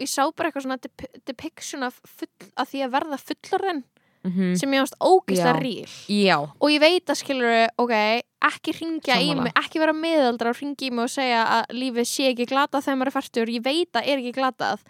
ég 0.00 0.10
sá 0.10 0.22
bara 0.30 0.50
eitthvað 0.50 0.66
svona 0.66 0.80
dep 0.82 1.06
depiction 1.28 1.86
af, 1.86 1.98
full, 2.06 2.30
af 2.56 2.70
því 2.70 2.84
að 2.86 2.94
verða 2.96 3.18
fullorðin 3.22 3.82
mhm. 4.28 4.54
sem 4.60 4.76
ég 4.76 4.84
ást 4.86 4.96
ógislega 5.00 5.56
Já. 5.56 5.62
ríl 5.62 5.96
já, 6.08 6.36
og 6.40 6.68
ég 6.72 6.82
veit 6.82 7.12
að 7.12 7.20
skilur, 7.22 7.58
ok 7.82 7.96
ekki 8.42 8.76
ringja 8.78 9.18
í 9.22 9.34
mig, 9.38 9.52
ekki 9.58 9.82
vera 9.82 9.96
miðaldra 9.96 10.54
og 10.54 10.62
ringja 10.62 10.88
í 10.88 10.94
mig 10.94 11.06
og 11.06 11.12
segja 11.12 11.42
að 11.58 11.76
lífið 11.78 12.08
sé 12.10 12.30
ekki 12.32 12.48
glatað 12.50 12.86
þegar 12.86 12.98
maður 13.00 13.12
er 13.12 13.18
færtur, 13.18 13.52
ég 13.52 13.66
veit 13.66 14.00
að 14.00 14.08
er 14.08 14.22
ekki 14.22 14.34
glatað 14.38 14.82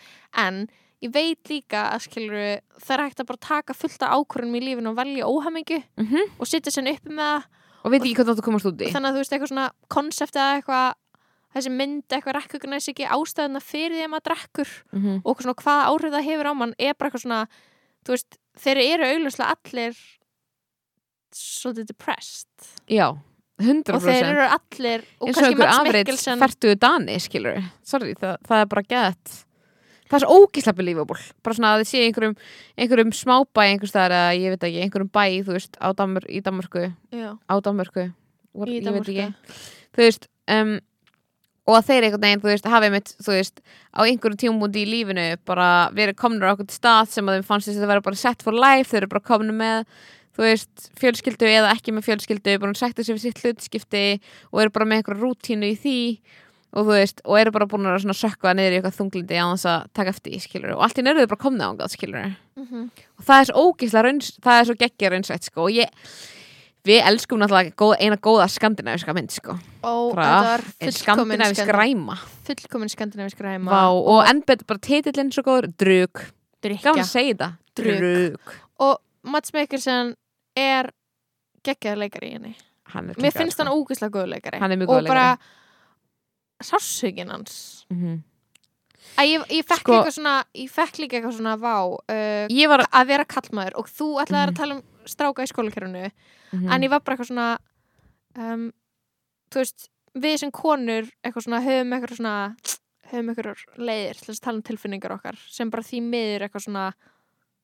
en 0.45 0.63
ég 1.03 1.11
veit 1.13 1.51
líka 1.51 1.89
að 1.93 2.07
skilur, 2.07 2.61
það 2.79 2.95
er 2.95 3.05
hægt 3.07 3.23
að 3.23 3.29
bara 3.33 3.43
taka 3.49 3.77
fullt 3.77 4.05
af 4.07 4.15
ákvörunum 4.21 4.59
í 4.59 4.63
lífinu 4.63 4.93
og 4.93 4.99
velja 5.01 5.29
óhamingju 5.29 5.81
mhm. 5.99 6.37
og 6.39 6.49
sitja 6.49 6.73
sér 6.75 6.93
uppi 6.95 7.11
með 7.11 7.27
það. 7.27 7.51
Og 7.83 7.91
veit 7.91 8.05
ekki 8.05 8.15
hvað 8.21 8.37
þú 8.39 8.45
komast 8.47 8.69
út 8.71 8.83
í. 8.83 8.91
þannig 8.95 9.09
að 9.09 9.17
þú 9.17 9.23
veist 9.23 9.33
eitthvað 9.35 9.51
svona 9.51 9.69
konsept 9.91 10.37
eða 10.39 10.59
eitthvað 10.61 10.93
þessi 11.53 11.73
mynd 11.73 12.15
eitthvað 12.17 12.39
recognize 12.39 12.93
ekki 12.93 13.09
ástæðuna 13.09 13.61
fyrir 13.65 13.97
því 13.99 14.07
að 14.07 14.13
maður 14.15 14.27
drekkur 14.31 14.73
mhm, 14.93 15.21
og 15.23 15.33
eitthvað 15.33 15.47
svona 15.49 15.63
hvaða 15.63 15.91
áhrif 15.91 16.17
það 16.17 16.29
hefur 16.31 16.51
á 16.51 16.53
mann 16.63 16.75
er 16.79 16.97
bara 16.97 17.11
eitthvað 17.11 17.25
svona 17.27 17.43
þú 18.03 18.17
veist, 18.17 18.39
þeir 18.63 18.83
eru 18.87 19.11
augljóslega 19.11 19.55
allir 19.57 20.01
svolítið 21.33 21.93
depressed. 21.93 22.73
Já, 22.91 23.07
100% 23.63 23.95
og 23.95 24.05
þeir 24.05 24.27
eru 24.27 24.45
allir 24.49 25.07
og 25.21 25.29
eins 25.29 25.39
og 25.39 25.39
kannski 25.39 25.49
einhver 25.53 25.65
Mads 25.69 25.79
afrið 25.79 25.99
Mikkelsen 26.01 26.43
færtuðu 26.43 26.77
dani, 26.83 27.17
skilur 27.23 27.65
sorry, 27.87 28.13
það, 28.19 28.37
það 28.49 28.65
er 28.65 28.71
bara 28.75 28.85
gett. 28.89 29.35
Það 30.13 30.19
er 30.19 30.25
svo 30.27 30.39
ógislega 30.43 30.77
believable. 30.77 31.23
Bara 31.41 31.57
svona 31.57 31.69
að 31.73 31.83
þið 31.83 31.89
sé 31.89 32.01
einhverjum, 32.05 32.35
einhverjum 32.85 33.13
smábæ 33.17 33.63
einhvers 33.65 33.93
staðar 33.95 34.15
eða 34.19 34.33
ég 34.37 34.53
veit 34.53 34.67
ekki, 34.69 34.83
einhverjum 34.85 35.13
bæ 35.15 35.23
þú 35.47 35.55
veist, 35.57 35.79
á 35.81 35.89
Danmör, 35.97 36.27
í 36.29 36.43
Danmörku. 36.45 36.83
Já, 37.17 37.31
á 37.49 37.55
Danmörku, 37.65 38.05
What- 38.53 38.69
í 38.69 38.83
ég 38.83 38.93
veit 38.93 39.09
ekki. 39.09 39.29
Þú 39.97 40.05
veist, 40.05 40.29
um, 40.53 40.75
og 41.73 41.79
að 41.79 41.87
þeir 41.89 42.07
einhvern 42.07 42.25
veginn, 42.27 42.43
þú 42.43 42.51
veist, 42.51 42.67
hafið 42.69 42.95
mitt 42.95 43.13
þú 43.17 43.37
veist, 43.37 43.63
á 43.97 44.01
einhverjum 44.05 44.41
tímúndi 44.43 44.83
í 44.83 44.91
lífinu 44.91 45.25
bara 45.49 45.69
verið 45.97 46.19
komnur 46.21 46.53
á 46.53 46.53
okkur 46.53 46.69
stað 46.73 47.15
sem 47.15 47.29
að 47.29 47.39
þeim 47.39 47.49
fannst 47.49 47.71
þess 47.71 47.81
að 47.81 47.87
það 47.87 47.93
vera 47.95 48.05
bara 48.09 48.21
set 48.23 48.45
for 48.45 48.59
life 48.59 48.91
þeir 48.93 49.03
eru 49.03 49.13
bara 49.15 49.27
komnur 49.31 49.57
með 49.57 49.89
þú 50.37 50.47
veist, 50.47 50.87
fjölskyldu 51.01 51.49
eða 51.49 51.73
ekki 51.75 51.97
með 51.97 52.07
fjölskyldu 52.09 52.59
bara 52.61 52.79
sagt 52.79 53.01
þessi 53.01 53.17
við 53.17 53.25
sitt 53.27 53.43
hlutskipti 53.43 54.07
og 54.53 54.63
eru 54.65 54.73
bara 54.75 54.89
með 54.89 55.03
einhverja 55.03 55.25
rútínu 55.25 55.73
í 55.73 55.77
því 55.81 55.99
og 56.73 56.87
þú 56.87 56.95
veist, 56.97 57.19
og 57.29 57.37
eru 57.37 57.53
bara 57.53 57.69
búin 57.69 57.89
að 57.91 58.07
sökka 58.17 58.55
niður 58.57 58.73
í 58.73 58.79
eitthvað 58.81 58.97
þunglindi 58.97 59.41
á 59.41 59.47
þess 59.53 59.67
að 59.69 59.89
taka 59.99 60.15
eftir, 60.15 60.39
skilur 60.41 60.77
og 60.77 60.85
allt 60.87 61.01
í 61.01 61.05
nörðu 61.05 61.27
bara 61.29 61.43
komna 61.43 61.69
ángað, 61.69 61.93
skilur 61.97 62.31
mm 62.57 62.87
og 63.19 63.27
það 63.29 63.41
er 63.41 63.47
svo 63.49 63.65
ógislega 63.69 64.05
raunс, 64.07 64.31
það 64.43 64.59
er 64.59 64.65
svo 64.67 64.75
geggja 64.81 65.11
raunsætt, 65.13 65.45
sko, 65.47 65.69
og 65.69 65.77
ég 65.77 65.89
við 66.85 67.01
elskum 67.07 67.39
náttúrulega 67.39 67.75
góð, 67.79 67.93
eina 68.03 68.17
góða 68.17 68.49
skandinaviska 68.51 69.15
mynd, 69.15 69.31
sko, 69.31 69.55
og 69.87 70.17
var 70.17 70.61
en 70.81 70.91
fullkomin 70.93 71.39
skandinavisk 71.39 71.69
ræma. 71.77 72.17
fullkomin 72.49 72.89
skandinavisk 72.91 73.39
ræma. 73.41 73.71
Vá, 73.71 73.85
og 73.93 74.25
enn 74.27 74.43
betur 74.47 74.67
bara 74.67 74.79
titillinn 74.83 75.31
svo 75.33 75.43
góður, 75.47 75.71
drug 75.79 76.13
gaman 76.13 76.33
drikja 76.63 76.93
að 76.97 77.07
segja 77.07 77.35
þetta, 77.35 77.51
Drugg. 77.75 77.99
drug 78.03 78.53
og 78.81 78.99
Mats 79.25 79.53
Mikkelsen 79.55 80.15
er 80.57 80.91
geggjaður 81.65 81.99
leikari 82.03 82.29
í 82.29 82.33
henni. 82.35 82.57
Hann 82.93 83.11
er 83.11 83.15
mér 83.15 83.23
geggjaður, 83.23 83.39
finnst 83.39 83.57
sko. 83.57 83.63
hann 83.65 83.73
ógeðslega 83.79 84.11
góður 84.17 84.33
leikari. 84.35 84.59
Hann 84.59 84.73
er 84.73 84.77
mjög 84.77 84.89
og 84.91 84.97
góður 85.03 85.09
bara 85.09 85.39
sársökin 86.63 87.31
hans. 87.31 87.85
Mhm. 87.91 88.23
að 89.19 89.27
ég, 89.29 89.43
ég 89.51 89.65
fekk 89.67 89.81
Sko- 89.83 89.93
eitthvað 89.93 90.15
svona 90.17 90.45
ég 90.57 90.71
fekk 90.71 90.99
líka 91.03 91.17
eitthvað 91.19 91.37
svona 91.39 91.57
vá 91.59 91.75
uh, 91.85 92.69
var 92.69 92.87
að 92.87 93.07
vera 93.07 93.25
kallmaður. 93.25 93.75
Og 93.77 93.87
þú 93.91 94.07
ætlaði 94.23 94.47
Mhm. 94.47 94.53
að 94.53 94.57
tala 94.57 94.75
um 94.75 94.83
stráka 95.11 95.43
í 95.45 95.51
skólakerfinu 95.51 96.11
Mhm. 96.53 96.69
en 96.73 96.83
ég 96.83 96.91
var 96.91 97.01
bara 97.01 97.17
eitthvað 97.17 97.31
svona 97.33 97.59
um, 98.37 98.73
þú 99.51 99.61
veist, 99.63 99.89
við 100.15 100.39
sem 100.39 100.51
konur 100.53 101.09
eitthvað 101.25 101.47
svona, 101.47 101.61
höfum 101.65 101.93
eitthvað 101.97 102.17
svona 102.19 102.57
höfum 103.13 103.31
eitthvað 103.33 103.65
leiðir 103.79 104.21
til 104.21 104.33
að 104.35 104.41
tala 104.41 104.57
um 104.57 104.63
tilfinningar 104.63 105.15
okkar 105.17 105.39
sem 105.49 105.71
bara 105.71 105.83
því 105.83 106.03
miður 106.03 106.45
eitthvað 106.47 106.67
svona 106.67 106.93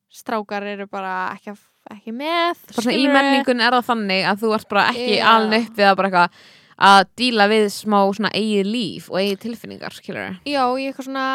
strákar 0.08 0.64
eru 0.64 0.86
bara 0.88 1.34
ekki, 1.36 1.52
ekki 1.92 2.12
með 2.16 2.62
í 2.96 3.04
menningun 3.12 3.60
er 3.60 3.76
það 3.76 3.88
þannig 3.90 4.24
að 4.30 4.40
þú 4.42 4.54
ert 4.56 4.68
bara 4.68 4.86
ekki 4.92 5.18
Já. 5.18 5.26
aln 5.34 5.52
upp 5.58 5.76
við 5.76 5.84
að 5.90 5.96
bara 5.96 6.08
eitthvað 6.08 6.30
að 6.88 7.04
díla 7.18 7.48
við 7.50 7.64
smá 7.74 7.98
svona 8.14 8.30
eigið 8.32 8.68
líf 8.72 9.10
og 9.10 9.18
eigið 9.20 9.38
tilfinningar, 9.44 9.92
skilur 9.92 10.38
Já, 10.46 10.62
ég 10.78 10.92
eitthvað 10.94 11.08
svona 11.10 11.26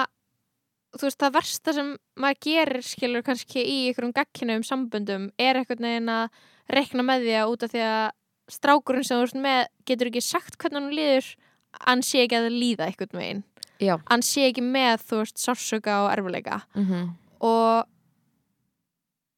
þú 0.93 1.07
veist, 1.07 1.19
það 1.21 1.37
versta 1.37 1.73
sem 1.73 1.93
maður 2.21 2.41
gerir 2.47 2.85
skilur 2.85 3.25
kannski 3.25 3.63
í 3.63 3.77
einhverjum 3.87 4.13
gagkinnum 4.15 4.65
samböndum 4.67 5.29
er 5.41 5.59
eitthvað 5.59 5.85
neginn 5.85 6.11
að 6.13 6.43
rekna 6.73 7.05
með 7.05 7.25
því 7.25 7.33
að 7.39 7.53
út 7.53 7.65
af 7.65 7.73
því 7.73 7.85
að 7.87 8.05
strákurinn 8.53 9.07
sem 9.07 9.19
þú 9.19 9.27
ert 9.27 9.39
með 9.45 9.61
getur 9.89 10.11
ekki 10.11 10.23
sagt 10.23 10.59
hvernig 10.59 10.81
hann 10.81 10.93
líður 10.97 11.31
hann 11.87 12.05
sé 12.05 12.23
ekki 12.23 12.39
að 12.39 12.51
líða 12.53 12.87
eitthvað 12.87 13.17
megin 13.17 13.43
Já. 13.81 13.97
hann 14.09 14.23
sé 14.23 14.47
ekki 14.49 14.63
með, 14.63 15.01
þú 15.09 15.23
veist, 15.23 15.41
sársöka 15.41 16.03
og 16.05 16.11
erfuleika 16.13 16.61
mm 16.75 16.85
-hmm. 16.85 17.09
og 17.39 17.89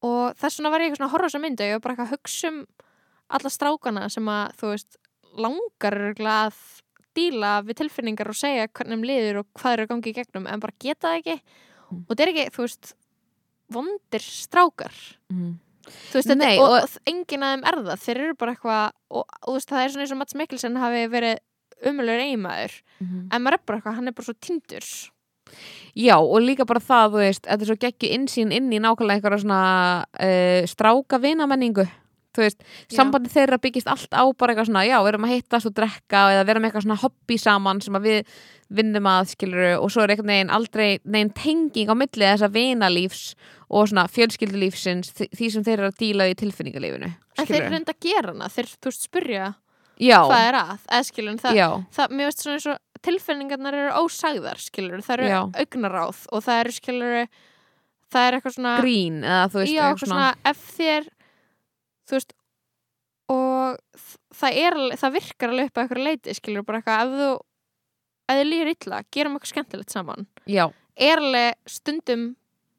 og 0.06 0.36
þess 0.36 0.58
vegna 0.58 0.70
var 0.70 0.80
ég 0.80 0.86
eitthvað 0.86 0.98
svona 1.00 1.08
að 1.08 1.14
horfa 1.14 1.26
á 1.26 1.28
þessa 1.30 1.42
myndu 1.42 1.64
ég 1.64 1.72
var 1.72 1.80
bara 1.80 1.92
eitthvað 1.94 2.06
að 2.06 2.14
hugsa 2.14 2.48
um 2.48 2.66
alla 3.28 3.50
strákana 3.50 4.08
sem 4.08 4.28
að, 4.28 4.52
þú 4.58 4.66
veist, 4.70 4.98
langar 5.36 5.96
að 6.20 6.54
díla 7.16 7.52
við 7.66 7.78
tilfinningar 7.82 8.28
og 8.30 8.36
segja 8.38 8.68
hvernig 8.68 8.98
um 9.00 9.06
liður 9.08 9.40
og 9.42 9.46
hvað 9.58 9.72
eru 9.78 9.86
að 9.86 9.90
gangi 9.94 10.12
í 10.12 10.16
gegnum 10.20 10.46
en 10.52 10.60
bara 10.62 10.76
geta 10.78 11.08
það 11.08 11.20
ekki 11.22 11.40
Mm. 11.86 12.00
og 12.02 12.16
þetta 12.16 12.22
er 12.24 12.30
ekki, 12.32 12.44
þú 12.50 12.62
veist 12.66 12.94
vondir 13.70 14.22
strákar 14.26 14.94
Mhm. 15.30 15.52
þú 16.10 16.14
veist, 16.18 16.36
Nei, 16.36 16.58
og, 16.58 16.64
og- 16.70 16.82
og 16.82 16.96
enginn 17.06 17.42
af 17.46 17.52
þeim 17.54 17.62
er 17.68 17.76
það 17.86 18.00
þeir 18.04 18.16
eru 18.24 18.34
bara 18.34 18.54
eitthvað 18.54 18.90
og, 19.10 19.24
og 19.42 19.46
þú 19.46 19.54
veist, 19.54 19.68
það 19.70 19.84
er 19.84 19.88
svona 19.92 20.02
eins 20.02 20.12
og 20.12 20.18
Mats 20.18 20.34
Mikkelsen 20.34 20.76
hafi 20.82 21.06
verið 21.12 21.38
umulur 21.86 22.18
eiginmaður 22.24 22.72
Mhm. 23.00 23.28
en 23.32 23.42
maður 23.42 23.54
er 23.54 23.62
bara 23.66 23.78
eitthvað, 23.80 23.94
hann 23.94 24.08
er 24.08 24.12
bara 24.12 24.24
svo 24.26 24.34
tindur 24.40 25.10
Já, 25.94 26.16
og 26.18 26.42
líka 26.42 26.66
bara 26.66 26.80
það, 26.80 27.10
þú 27.12 27.18
veist, 27.22 27.42
þetta 27.46 27.62
er 27.62 27.66
svo 27.70 27.76
geggju 27.78 28.08
innsýn 28.18 28.52
inn 28.52 28.72
í 28.72 28.80
nákvæmlega 28.82 29.20
einhverja 29.22 29.42
svona 29.44 30.04
uh, 30.18 30.66
stráka 30.66 31.20
vinamenningu 31.22 31.86
þú 32.36 32.44
veist, 32.44 32.60
Já. 32.86 32.98
sambandi 33.00 33.32
þeirra 33.32 33.58
byggist 33.62 33.88
allt 33.90 34.12
á 34.12 34.22
bara 34.36 34.52
eitthvað 34.54 34.68
svona, 34.70 34.84
já, 34.86 34.96
við 35.00 35.10
erum 35.14 35.26
að 35.26 35.34
hittast 35.34 35.70
og 35.70 35.74
drekka 35.80 36.22
eða 36.34 36.46
vera 36.50 36.62
með 36.62 36.70
eitthvað 36.70 36.86
svona 36.86 37.00
hobby 37.02 37.38
saman 37.40 37.82
sem 37.84 37.98
að 37.98 38.08
við 38.10 38.32
vinnum 38.76 39.06
að, 39.10 39.28
skiluru, 39.34 39.68
og 39.78 39.92
svo 39.94 40.02
er 40.02 40.12
einhvern 40.14 40.32
veginn 40.32 40.54
aldrei 40.56 40.86
neginn 41.04 41.34
tenging 41.38 41.92
á 41.92 41.94
milli 41.96 42.26
þessa 42.26 42.50
vinalífs 42.50 43.26
og 43.66 43.90
svona 43.90 44.06
fjölskyldulífsins 44.10 45.12
því, 45.16 45.50
sem 45.54 45.66
þeir 45.66 45.78
eru 45.80 45.90
að 45.92 46.00
díla 46.02 46.26
í 46.30 46.34
tilfinningalífinu 46.38 47.12
en 47.12 47.16
þeir 47.38 47.46
skilurðu. 47.46 47.72
reynda 47.76 47.94
að 47.94 48.02
gera 48.08 48.34
hana, 48.34 48.50
þeir, 48.52 48.72
þú 48.74 48.90
veist, 48.92 49.06
spurja 49.06 49.52
Já, 49.96 50.18
hvað 50.28 50.46
er 50.50 50.56
að, 50.58 50.80
eða 50.92 51.04
skilur 51.08 51.36
það, 51.40 51.58
það, 51.96 52.10
mér 52.18 52.28
veist 52.28 52.42
svona 52.42 52.56
eins 52.58 52.66
og 52.68 53.04
tilfinningarnar 53.06 53.76
eru 53.80 53.92
ósagðar, 54.02 54.58
skilur 54.60 55.04
það 55.06 55.22
eru 55.22 55.38
augnaráð 55.62 56.18
og 56.36 56.42
það 56.44 56.60
eru 56.64 56.74
skilur 56.76 57.14
það 58.12 58.26
er 58.26 58.36
eitthvað 58.36 58.56
svona 58.58 58.74
grín 58.82 59.22
eða 59.24 59.46
þú 59.52 59.62
veist, 59.62 59.72
já, 59.72 59.82
eitthvað 59.86 60.12
svona, 60.12 60.28
ef 60.50 60.66
þér 60.76 61.08
þú 62.06 62.18
veist 62.18 62.34
og 63.32 64.02
það 64.36 64.58
er 64.62 64.78
það 65.00 65.14
virkar 65.16 65.52
alveg 65.52 65.70
upp 65.70 65.78
að 65.78 65.84
eitthvað 65.84 66.06
leiti, 66.06 66.34
skilur 66.38 66.66
bara 66.66 66.80
eitthvað 66.80 67.04
ef 67.04 67.20
þú, 67.20 67.30
ef 68.26 68.40
þið 68.40 68.50
líður 68.50 68.72
illa, 68.72 69.00
gerum 69.14 69.38
eitthvað 69.38 69.52
skemmtilegt 69.52 69.94
saman. 69.94 70.28
Já, 70.46 70.66
er 70.96 71.22
alveg 71.22 71.70
stundum 71.70 72.26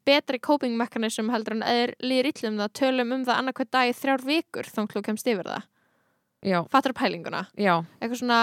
betri 0.08 0.40
coping 0.40 0.76
mechanism 0.80 1.28
heldur 1.32 1.58
en 1.58 1.66
eða 1.68 1.90
líður 2.00 2.30
illa 2.30 2.52
um 2.52 2.62
það, 2.62 2.70
tölum 2.80 3.12
um 3.18 3.26
það 3.28 3.42
annarkvæð 3.42 3.72
dag 3.76 3.90
í 3.90 3.98
þrjár 3.98 4.24
vikur 4.24 4.70
þá 4.70 4.80
þú 4.94 5.02
kemst 5.04 5.28
yfir 5.28 5.50
það. 5.50 5.66
Já, 6.48 6.58
fattur 6.70 6.94
pælinguna. 6.96 7.44
Já. 7.58 7.74
Eitthvað 7.98 8.22
svona, 8.22 8.40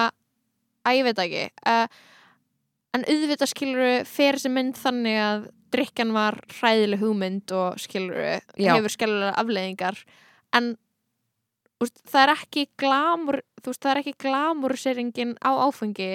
að 0.85 0.99
ég 0.99 1.07
veit 1.07 1.21
ekki 1.23 1.45
uh, 1.71 1.87
en 2.95 3.05
auðvitað 3.09 3.51
skiluru 3.51 3.93
fer 4.07 4.37
þessi 4.37 4.51
mynd 4.53 4.77
þannig 4.79 5.19
að 5.23 5.47
drikkan 5.75 6.13
var 6.15 6.37
hræðileg 6.59 7.01
hugmynd 7.01 7.51
og 7.55 7.81
skiluru 7.81 8.37
hefur 8.59 8.93
skiluru 8.93 9.31
afleðingar 9.33 9.97
en 10.55 10.73
úst, 11.83 11.99
það 12.09 12.21
er 12.23 12.33
ekki 12.35 12.65
glamur 12.79 13.41
veist, 13.65 13.81
það 13.81 13.91
er 13.91 14.01
ekki 14.03 14.15
glamurisering 14.21 15.11
á 15.41 15.51
áfengi 15.65 16.13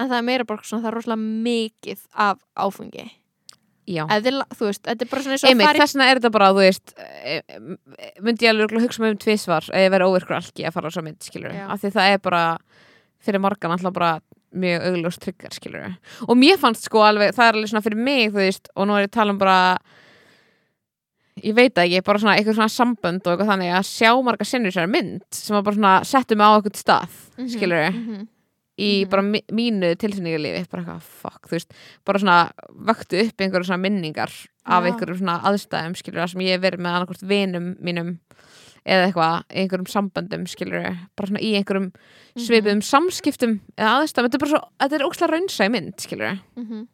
en 0.00 0.08
það 0.08 0.18
er 0.18 0.26
meira 0.26 0.46
bara 0.48 0.64
svona, 0.64 0.84
það 0.84 0.90
er 0.90 0.96
rosalega 0.96 1.46
mikið 1.46 2.04
af 2.26 2.38
áfengi. 2.56 3.06
Eða, 3.90 4.44
þú 4.54 4.68
veist, 4.68 4.82
þetta 4.86 5.04
er 5.04 5.10
bara 5.10 5.22
svona 5.24 5.34
eins 5.34 5.44
og 5.44 5.50
einmitt, 5.50 5.66
að 5.66 5.78
í 5.78 5.80
þess 5.82 5.94
vegna 5.96 6.06
er 6.06 6.18
þetta 6.20 6.32
bara, 6.36 6.50
þú 6.54 6.60
veist 6.62 6.92
eh, 7.02 7.40
eh, 7.40 8.10
myndi 8.22 8.46
ég 8.46 8.52
alveg 8.52 8.84
hugsa 8.84 9.02
mig 9.02 9.14
um 9.16 9.22
tvisvar 9.24 9.66
ef 9.66 9.82
ég 9.82 9.90
verið 9.90 10.12
óvirkur 10.12 10.36
algi 10.36 10.66
að 10.68 10.76
fara 10.76 10.92
á 10.92 10.94
svo 10.94 11.02
mynd, 11.04 11.18
skilur 11.26 11.56
af 11.64 11.80
því 11.82 11.90
það 11.96 12.12
er 12.14 12.20
bara, 12.22 12.42
fyrir 13.26 13.42
margan 13.42 13.74
alltaf 13.74 13.96
bara 13.96 14.12
mjög 14.62 14.86
augljós 14.90 15.18
tryggar, 15.24 15.56
skilur 15.56 15.88
og 15.90 16.38
mér 16.38 16.60
fannst 16.62 16.86
sko 16.86 17.02
alveg, 17.06 17.34
það 17.34 17.48
er 17.48 17.58
alveg 17.58 17.72
svona 17.72 17.84
fyrir 17.88 18.04
mig, 18.06 18.30
þú 18.30 18.44
veist, 18.44 18.70
og 18.76 18.86
nú 18.86 18.94
er 18.94 19.08
ég 19.08 19.10
að 19.10 19.16
tala 19.18 19.34
um 19.34 19.42
bara 19.42 19.58
ég 21.44 21.54
veit 21.54 21.74
það 21.74 21.86
ekki, 21.86 22.04
bara 22.04 22.18
svona 22.18 22.34
eitthvað 22.38 22.58
svona 22.58 22.74
sambönd 22.74 23.26
og 23.26 23.32
eitthvað 23.32 23.50
þannig 23.52 23.72
að 23.78 23.88
sjá 23.90 24.10
marga 24.24 24.44
sinnur 24.44 24.72
sér 24.74 24.88
mynd 24.90 25.22
sem 25.32 25.56
að 25.56 25.64
bara 25.64 25.76
svona 25.76 25.94
settu 26.04 26.36
mig 26.36 26.46
á 26.46 26.52
eitthvað 26.58 26.80
stað, 26.82 27.08
Mhm, 27.38 27.48
skilur 27.48 27.90
mhm. 27.92 28.28
í 28.80 28.90
Mhm. 29.04 29.10
bara 29.10 29.22
mi- 29.22 29.44
mínu 29.52 29.94
tilfinningarlífi 29.96 30.68
bara 30.70 30.82
eitthvað, 30.82 31.02
fuck, 31.02 31.48
þú 31.48 31.50
veist 31.58 31.72
bara 32.04 32.18
svona 32.18 32.52
vöktu 32.72 33.20
upp 33.26 33.36
einhverju 33.40 33.66
svona 33.66 33.80
minningar 33.84 34.30
af 34.66 34.84
Já. 34.84 34.90
einhverju 34.92 35.18
svona 35.18 35.40
aðstæðum 35.42 35.96
skilur 35.96 36.28
sem 36.28 36.40
ég 36.40 36.60
verið 36.60 36.78
með 36.80 36.94
annarkvort 36.96 37.22
vinum 37.26 37.76
mínum 37.82 38.18
eða 38.86 39.12
eitthvað, 39.12 39.44
einhverjum 39.50 39.86
samböndum 39.92 40.46
skilur, 40.48 40.96
bara 41.16 41.26
svona 41.28 41.40
í 41.44 41.52
einhverjum 41.58 41.92
Mhm. 41.92 42.46
svipuðum 42.46 42.82
samskiptum 42.82 43.60
eða 43.76 44.00
aðstæðum, 44.00 44.28
þetta 44.28 44.34
er 44.34 44.38
bara 44.38 44.50
svo, 44.50 44.62
þetta 44.80 44.94
er 44.94 45.06
ókslega 45.06 45.30
raunsa 45.34 45.64
í 45.66 45.70
mynd 45.70 45.96
skilur, 45.96 46.40
Mhm. 46.56 46.88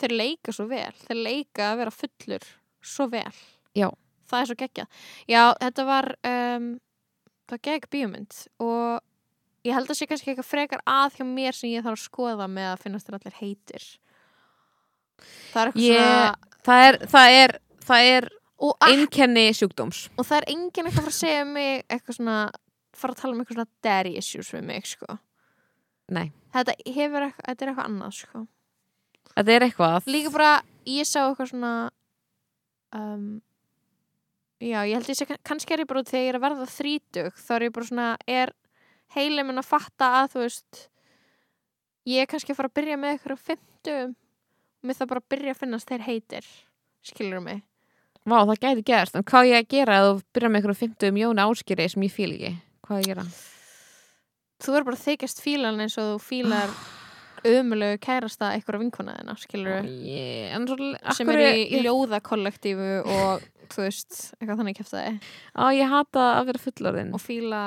þeir 0.00 0.16
leika 0.16 0.52
svo 0.52 0.66
vel 0.68 0.92
þeir 1.06 1.22
leika 1.22 1.62
að 1.72 1.76
vera 1.76 1.90
fullur 1.90 2.42
svo 2.82 3.06
vel 3.10 3.32
Já. 3.80 3.88
það 4.30 4.40
er 4.44 4.50
svo 4.50 4.58
geggjað. 4.62 4.88
Já, 5.32 5.42
þetta 5.64 5.86
var 5.88 6.10
um, 6.32 6.66
það 7.48 7.56
var 7.56 7.62
gegg 7.68 7.88
bíómynd 7.94 8.36
og 8.62 9.00
ég 9.66 9.74
held 9.76 9.90
að 9.92 9.98
sé 9.98 10.06
kannski 10.08 10.30
eitthvað 10.32 10.48
frekar 10.50 10.82
að 10.88 11.16
hjá 11.18 11.24
mér 11.28 11.56
sem 11.56 11.72
ég 11.74 11.82
þarf 11.84 11.98
að 11.98 12.04
skoða 12.06 12.46
með 12.48 12.68
að 12.74 12.84
finnast 12.84 13.08
þér 13.08 13.18
allir 13.18 13.38
heitir. 13.40 13.88
Það 15.52 15.62
er 15.62 15.72
eitthvað 15.72 15.88
Ég- 15.88 16.04
svona 16.04 16.36
það 16.68 16.84
er 16.90 17.00
það 17.14 17.34
er, 17.40 17.56
það 17.88 18.10
er 18.14 18.28
einkenni 18.90 19.44
sjúkdóms. 19.56 20.04
Og 20.20 20.26
það 20.28 20.38
er 20.42 20.48
enginn 20.54 20.86
eitthvað 20.88 21.00
að 21.00 21.08
fara 21.08 21.14
að 21.14 21.18
segja 21.20 21.42
um 21.44 21.52
mig 21.56 21.84
eitthvað 21.88 22.16
svona 22.20 22.38
fara 23.00 23.14
að 23.14 23.20
tala 23.22 23.34
um 23.34 23.40
eitthvað 23.42 23.58
svona 23.58 23.74
daddy 23.86 24.14
issues 24.20 24.50
við 24.54 24.64
mig 24.68 24.86
sko. 24.90 25.18
Nei. 26.10 26.32
þetta 26.54 26.74
hefur 26.90 27.22
eitthvað, 27.28 27.44
þetta 27.46 27.64
er 27.64 27.70
eitthvað 27.70 27.86
annað 27.90 28.16
sko. 28.18 28.40
Þetta 29.30 29.52
er 29.54 29.64
eitthvað. 29.68 30.08
Líka 30.10 30.32
bara, 30.34 30.50
ég 30.90 31.06
sá 31.06 31.20
eitthvað 31.22 31.50
svona 31.52 31.72
um, 32.98 33.28
já, 34.60 34.80
ég 34.86 34.94
held 34.96 35.10
ég 35.10 35.18
sé 35.18 35.26
kannski 35.46 35.74
er 35.74 35.84
ég 35.84 35.90
bara 35.90 36.02
út 36.02 36.10
þegar 36.10 36.24
ég 36.24 36.32
er 36.32 36.38
að 36.38 36.46
verða 36.46 36.68
þrítug 36.70 37.40
þá 37.40 37.52
er 37.56 37.66
ég 37.66 37.74
bara 37.76 37.90
svona, 37.90 38.08
er 38.28 38.54
heilin 39.16 39.48
minn 39.48 39.62
að 39.62 39.70
fatta 39.70 40.10
að 40.20 40.34
þú 40.34 40.44
veist 40.44 40.82
ég 42.10 42.24
er 42.24 42.30
kannski 42.30 42.54
að 42.54 42.60
fara 42.60 42.72
að 42.72 42.78
byrja 42.80 42.98
með 43.00 43.14
eitthvað 43.16 43.40
á 43.40 43.46
fimmtugum 43.48 44.14
og 44.80 44.88
mér 44.88 45.00
það 45.00 45.12
bara 45.12 45.24
að 45.24 45.30
byrja 45.34 45.54
að 45.54 45.60
finnast 45.64 45.90
þeir 45.90 46.06
heitir 46.06 46.50
skilur 47.04 47.44
mig? 47.44 47.62
Vá, 48.28 48.36
það 48.44 48.58
gæti 48.60 48.84
gerst, 48.84 49.16
en 49.16 49.24
hvað 49.24 49.46
á 49.46 49.48
ég 49.48 49.62
að 49.62 49.70
gera 49.72 49.96
að 49.96 50.10
þú 50.10 50.18
byrja 50.36 50.50
með 50.50 50.60
einhverjum 50.60 50.82
50 50.82 51.08
um 51.08 51.20
Jóni 51.22 51.46
Áskýri 51.46 51.88
sem 51.88 52.04
ég 52.04 52.12
fíl 52.12 52.32
ekki, 52.34 52.52
hvað 52.84 52.96
á 52.96 53.00
ég 53.00 53.10
gera? 53.10 53.24
þú 54.60 54.76
er 54.76 54.86
bara 54.86 54.98
að 54.98 55.04
þykjast 55.06 55.40
fílan 55.40 55.80
eins 55.80 55.96
og 56.00 56.14
þú 56.14 56.18
fílar 56.24 56.72
ömulegu 57.46 57.98
kærasta 58.04 58.50
eitthvað 58.56 58.82
vinkona 58.84 59.14
þina, 59.20 59.34
skilur 59.40 59.86
Yeah, 59.88 60.64
sem 61.16 61.28
eru 61.32 61.46
í, 61.56 61.64
í 61.76 61.82
ljóðakollektífu 61.86 62.88
og 63.04 63.44
þú 63.70 63.84
veist, 63.86 64.18
eitthvað 64.40 64.60
þannig 64.62 64.78
kæftæði 64.80 65.12
Á, 65.56 65.64
ég 65.76 65.92
hata 65.92 66.26
að 66.40 66.50
vera 66.50 66.62
fullorðin. 66.64 67.12
Og 67.14 67.22
fíla 67.22 67.62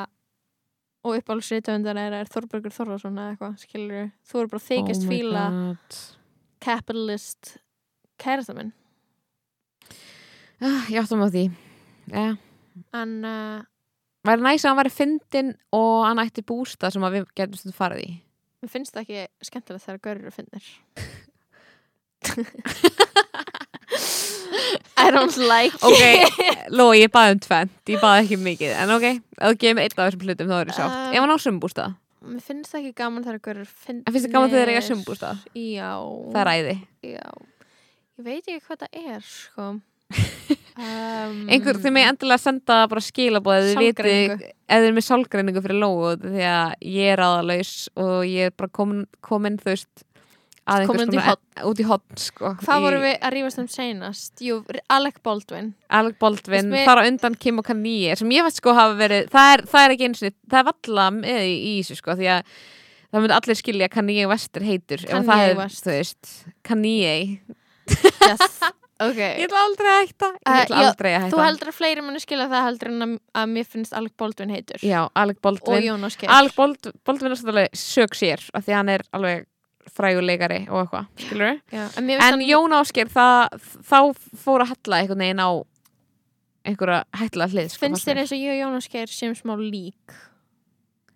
og 1.03 1.17
uppáhaldsriðtöndar 1.19 1.97
er, 1.99 2.13
er 2.21 2.29
Þorbergur 2.31 2.71
Þorrason 2.71 3.17
eða 3.19 3.33
eitthvað, 3.33 3.57
skilur 3.65 4.05
þú 4.29 4.39
eru 4.43 4.51
bara 4.53 4.61
að 4.63 4.69
þykjast 4.69 5.03
Oh 5.03 5.11
fíla 5.11 5.43
God. 5.57 5.97
capitalist 6.63 7.53
kærasta 8.23 8.55
minn. 8.55 8.71
Ah, 10.63 10.85
Ég 10.91 11.01
áttum 11.03 11.23
á 11.23 11.27
því. 11.27 11.47
Ja. 12.13 12.29
en 12.95 13.11
uh, 13.27 13.61
Væri 14.23 14.41
næs 14.43 14.63
að 14.63 14.69
hann 14.71 14.77
væri 14.79 14.91
fyndin 14.95 15.49
og 15.75 16.05
hann 16.07 16.21
ætti 16.23 16.43
bústa 16.47 16.87
sem 16.91 17.03
við 17.11 17.25
getum 17.35 17.59
stundu 17.59 17.75
farið 17.75 18.05
í 18.05 18.11
mér 18.63 18.71
finnst 18.71 18.95
það 18.95 19.03
ekki 19.03 19.49
skemmtilegt 19.49 19.85
þegar 19.85 20.01
gaurur 20.07 20.33
finnir 20.33 20.65
I 24.97 25.11
don't 25.11 25.35
like 25.51 25.75
Ok, 25.83 26.03
Ló, 26.71 26.85
ég 26.95 27.11
baði 27.13 27.35
um 27.35 27.41
tvent 27.43 27.91
Ég 27.91 27.99
baði 28.01 28.23
ekki 28.23 28.37
mikið, 28.39 28.71
en 28.79 28.93
ok. 28.95 29.05
Ef 29.11 29.43
þú 29.43 29.57
gefur 29.59 29.75
mig 29.77 29.83
einn 29.89 29.97
af 29.97 30.07
þessum 30.07 30.23
hlutum 30.27 30.51
þá 30.53 30.55
er 30.61 30.71
ég 30.71 30.77
sátt. 30.77 30.93
Um, 30.95 31.13
Ef 31.13 31.19
hann 31.25 31.33
á 31.35 31.37
sumbústað, 31.43 31.95
Mér 32.23 32.43
finnst 32.45 32.71
það 32.71 32.79
ekki 32.85 32.93
gaman 33.01 33.25
þegar 33.25 33.39
ykkur 33.41 33.57
finnir 33.67 34.03
en 34.07 34.13
finnst 34.15 34.27
þið 34.29 34.35
gaman 34.37 34.53
þegar 34.53 34.69
þeir 34.69 34.73
eiga 34.77 34.85
sumbústað 34.87 35.41
Já. 35.59 35.89
Það 36.31 36.41
er 36.43 36.51
æði. 36.53 36.75
Já. 37.11 37.27
Ég 38.13 38.27
veit 38.29 38.45
ekki 38.47 38.61
hvað 38.69 38.85
það 38.85 38.91
er 39.03 39.25
sko 39.27 39.65
um, 40.77 41.35
Einhver, 41.49 41.77
þið 41.83 41.93
með 41.97 42.07
endilega 42.11 42.41
senda 42.41 42.79
bara 42.91 43.03
skilabóð 43.03 43.69
ef 43.73 43.99
þið 43.99 44.47
er 44.79 44.95
með 44.95 45.05
sálgreiningu 45.09 45.61
fyrir 45.65 45.79
Lóu 45.83 46.15
Því 46.23 46.47
að 46.49 46.73
ég 46.93 47.11
er 47.13 47.21
aðalaus 47.27 47.75
Og 47.99 48.23
ég 48.29 48.49
er 48.49 48.57
bara 48.57 48.71
komin, 48.73 49.05
komin 49.21 49.59
þú 49.61 49.71
veist 49.73 50.05
Komin 50.63 51.09
út 51.09 51.11
í 51.11 51.19
konar- 51.19 51.65
út 51.67 51.79
í 51.83 51.85
hotn 51.89 52.15
sko, 52.23 52.53
Hvað 52.61 52.83
vorum 52.85 53.01
við 53.03 53.15
að 53.19 53.33
rífast 53.35 53.59
um 53.59 53.65
seinast? 53.67 54.31
Jú, 54.39 54.61
Alec 54.95 55.17
Baldwin 55.21 55.73
Alec 55.91 56.15
Baldwin, 56.21 56.69
Þess 56.71 56.87
þar 56.87 57.01
á 57.03 57.07
undan 57.09 57.35
Kim 57.35 57.59
og 57.59 57.65
Kanye 57.67 58.15
sem 58.15 58.31
ég 58.31 58.45
veit 58.47 58.55
sko 58.61 58.71
hafa 58.77 58.95
verið 58.95 59.27
það 59.33 59.49
er, 59.57 59.63
það 59.73 59.83
er 59.89 59.95
ekki 59.97 60.07
eins 60.07 60.23
og 60.23 60.37
það 60.53 60.61
er 60.61 60.69
valla 60.69 61.09
með 61.17 61.41
í, 61.49 61.57
í 61.67 61.73
þessu 61.81 61.99
sko 61.99 62.15
því 62.15 62.29
að 62.37 62.53
það 63.11 63.25
myndi 63.25 63.35
allir 63.41 63.59
skilja 63.59 63.91
Kanye 63.91 64.29
West 64.31 64.55
er 64.61 64.65
heitur 64.69 65.03
Kanye 65.11 65.57
West. 65.59 66.31
Kanye, 66.63 67.13
yes. 68.23 68.63
Ok. 69.01 69.17
Ég 69.17 69.45
ætla 69.47 69.61
aldrei 69.65 69.89
að 69.89 70.01
hætta. 70.07 70.27
Ég 70.33 70.41
Eh, 70.53 70.59
ætla 70.65 70.75
já, 70.83 70.87
aldrei 70.89 71.11
að 71.15 71.21
hætta. 71.23 71.35
Þú 71.35 71.43
heldur 71.43 71.67
að 71.71 71.77
fleiri 71.79 72.01
muni 72.05 72.19
skilja 72.21 72.45
það 72.51 72.65
heldur 72.67 72.87
en 72.93 73.01
að, 73.05 73.15
að 73.41 73.47
mér 73.55 73.65
finnst 73.65 73.93
Alec 73.97 74.13
Baldwin 74.17 74.49
heitur. 74.53 74.77
Já, 74.85 74.99
Alec 75.15 75.37
og 75.37 75.41
Baldwin 75.41 75.83
Jónas 75.87 76.15
Geir. 76.19 76.29
Alec 76.31 76.55
Bald, 76.55 76.91
Baldwin 77.03 77.31
er 77.31 77.35
svolítið 77.41 77.73
sög 77.73 78.13
sér 78.15 78.45
af 78.53 78.63
því 78.67 78.71
að 78.71 78.77
hann 78.77 78.89
er 78.93 79.01
alveg 79.13 79.45
fræguleikari 79.93 80.61
og 80.69 80.77
eitthvað, 80.85 81.07
skilur 81.19 81.49
við 81.49 81.59
Já, 81.73 81.83
En, 81.97 82.09
en 82.09 82.21
hann- 82.21 82.45
Jón 82.47 82.73
Ásker, 82.77 83.09
það, 83.11 83.57
þá 83.83 83.97
fór 84.45 84.63
að 84.63 84.71
hella 84.75 84.99
einhvern 85.01 85.23
veginn 85.25 85.43
á 85.43 85.51
einhverja 86.63 87.03
hætla 87.19 87.47
hlið 87.51 87.69
sko, 87.73 87.81
finnst 87.83 88.07
þér 88.07 88.21
eins 88.21 88.31
og 88.31 88.39
ég 88.39 88.53
og 88.53 88.61
Jónas 88.61 88.87
Geir 88.93 89.07
sem 89.11 89.33
smá 89.35 89.57
lík? 89.59 90.15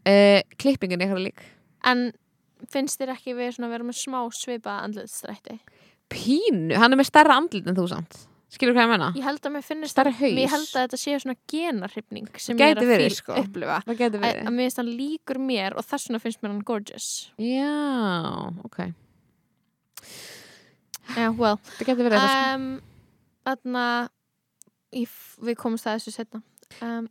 Uh, 0.08 0.42
klippingin 0.60 1.02
er 1.02 1.08
eitthvað 1.08 1.24
lík. 1.30 1.42
En 1.88 2.12
finnst 2.74 3.00
þér 3.00 3.14
ekki 3.16 3.34
við 3.38 3.54
svona 3.56 3.70
vera 3.72 3.84
með 3.88 3.98
smá 4.02 4.20
svipa 4.36 4.82
andlitstrætti 4.84 5.60
pínu, 6.12 6.76
hann 6.80 6.94
er 6.96 7.00
með 7.00 7.10
stærra 7.12 7.38
andlit 7.40 7.68
en 7.68 7.78
þú 7.78 7.88
samt. 7.92 8.18
Skilur 8.48 8.72
hvað 8.78 8.86
ég 8.86 8.92
menna? 8.94 9.08
ég 9.18 9.26
held 9.28 9.44
að 9.44 9.52
mér 9.58 9.64
finnst 9.68 9.92
Stærri 9.92 10.14
að, 10.16 10.36
mér 10.38 10.48
haus. 10.48 10.54
held 10.54 10.70
að 10.80 10.84
þetta 10.86 10.98
sé 11.02 11.16
svona 11.20 11.36
genarhrifning 11.52 12.30
sem 12.40 12.56
ég 12.62 12.72
er 12.72 12.80
að 12.80 12.92
fíl, 12.94 13.16
sko. 13.18 13.36
upplifa. 13.42 13.80
Að, 13.84 14.16
að 14.24 14.54
mér 14.56 14.62
finnst 14.64 14.80
hann 14.80 14.92
líkur 14.96 15.40
mér 15.44 15.76
og 15.76 15.84
þess 15.84 16.08
vegna 16.08 16.22
finnst 16.24 16.40
mér 16.46 16.54
hann 16.54 16.64
gorgeous. 16.70 17.08
Já, 17.44 18.54
ok. 18.64 18.80
Yeah, 21.18 21.32
well, 21.36 21.60
það 21.78 21.90
getur 21.92 22.08
verið 22.08 22.24
um, 22.56 22.66
þarna 23.48 23.84
ég, 24.96 25.12
við 25.44 25.60
komumst 25.60 25.88
að 25.88 26.00
þessu 26.00 26.16
setna 26.18 26.42
um, 26.84 27.08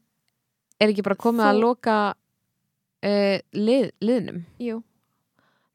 er 0.80 0.92
ekki 0.92 1.05
bara 1.05 1.16
komið 1.20 1.47
að 1.49 1.57
þú- 1.57 1.62
loka 1.64 1.97
uh, 2.12 3.36
lið, 3.57 3.88
liðnum? 4.05 4.42
Jú 4.62 4.80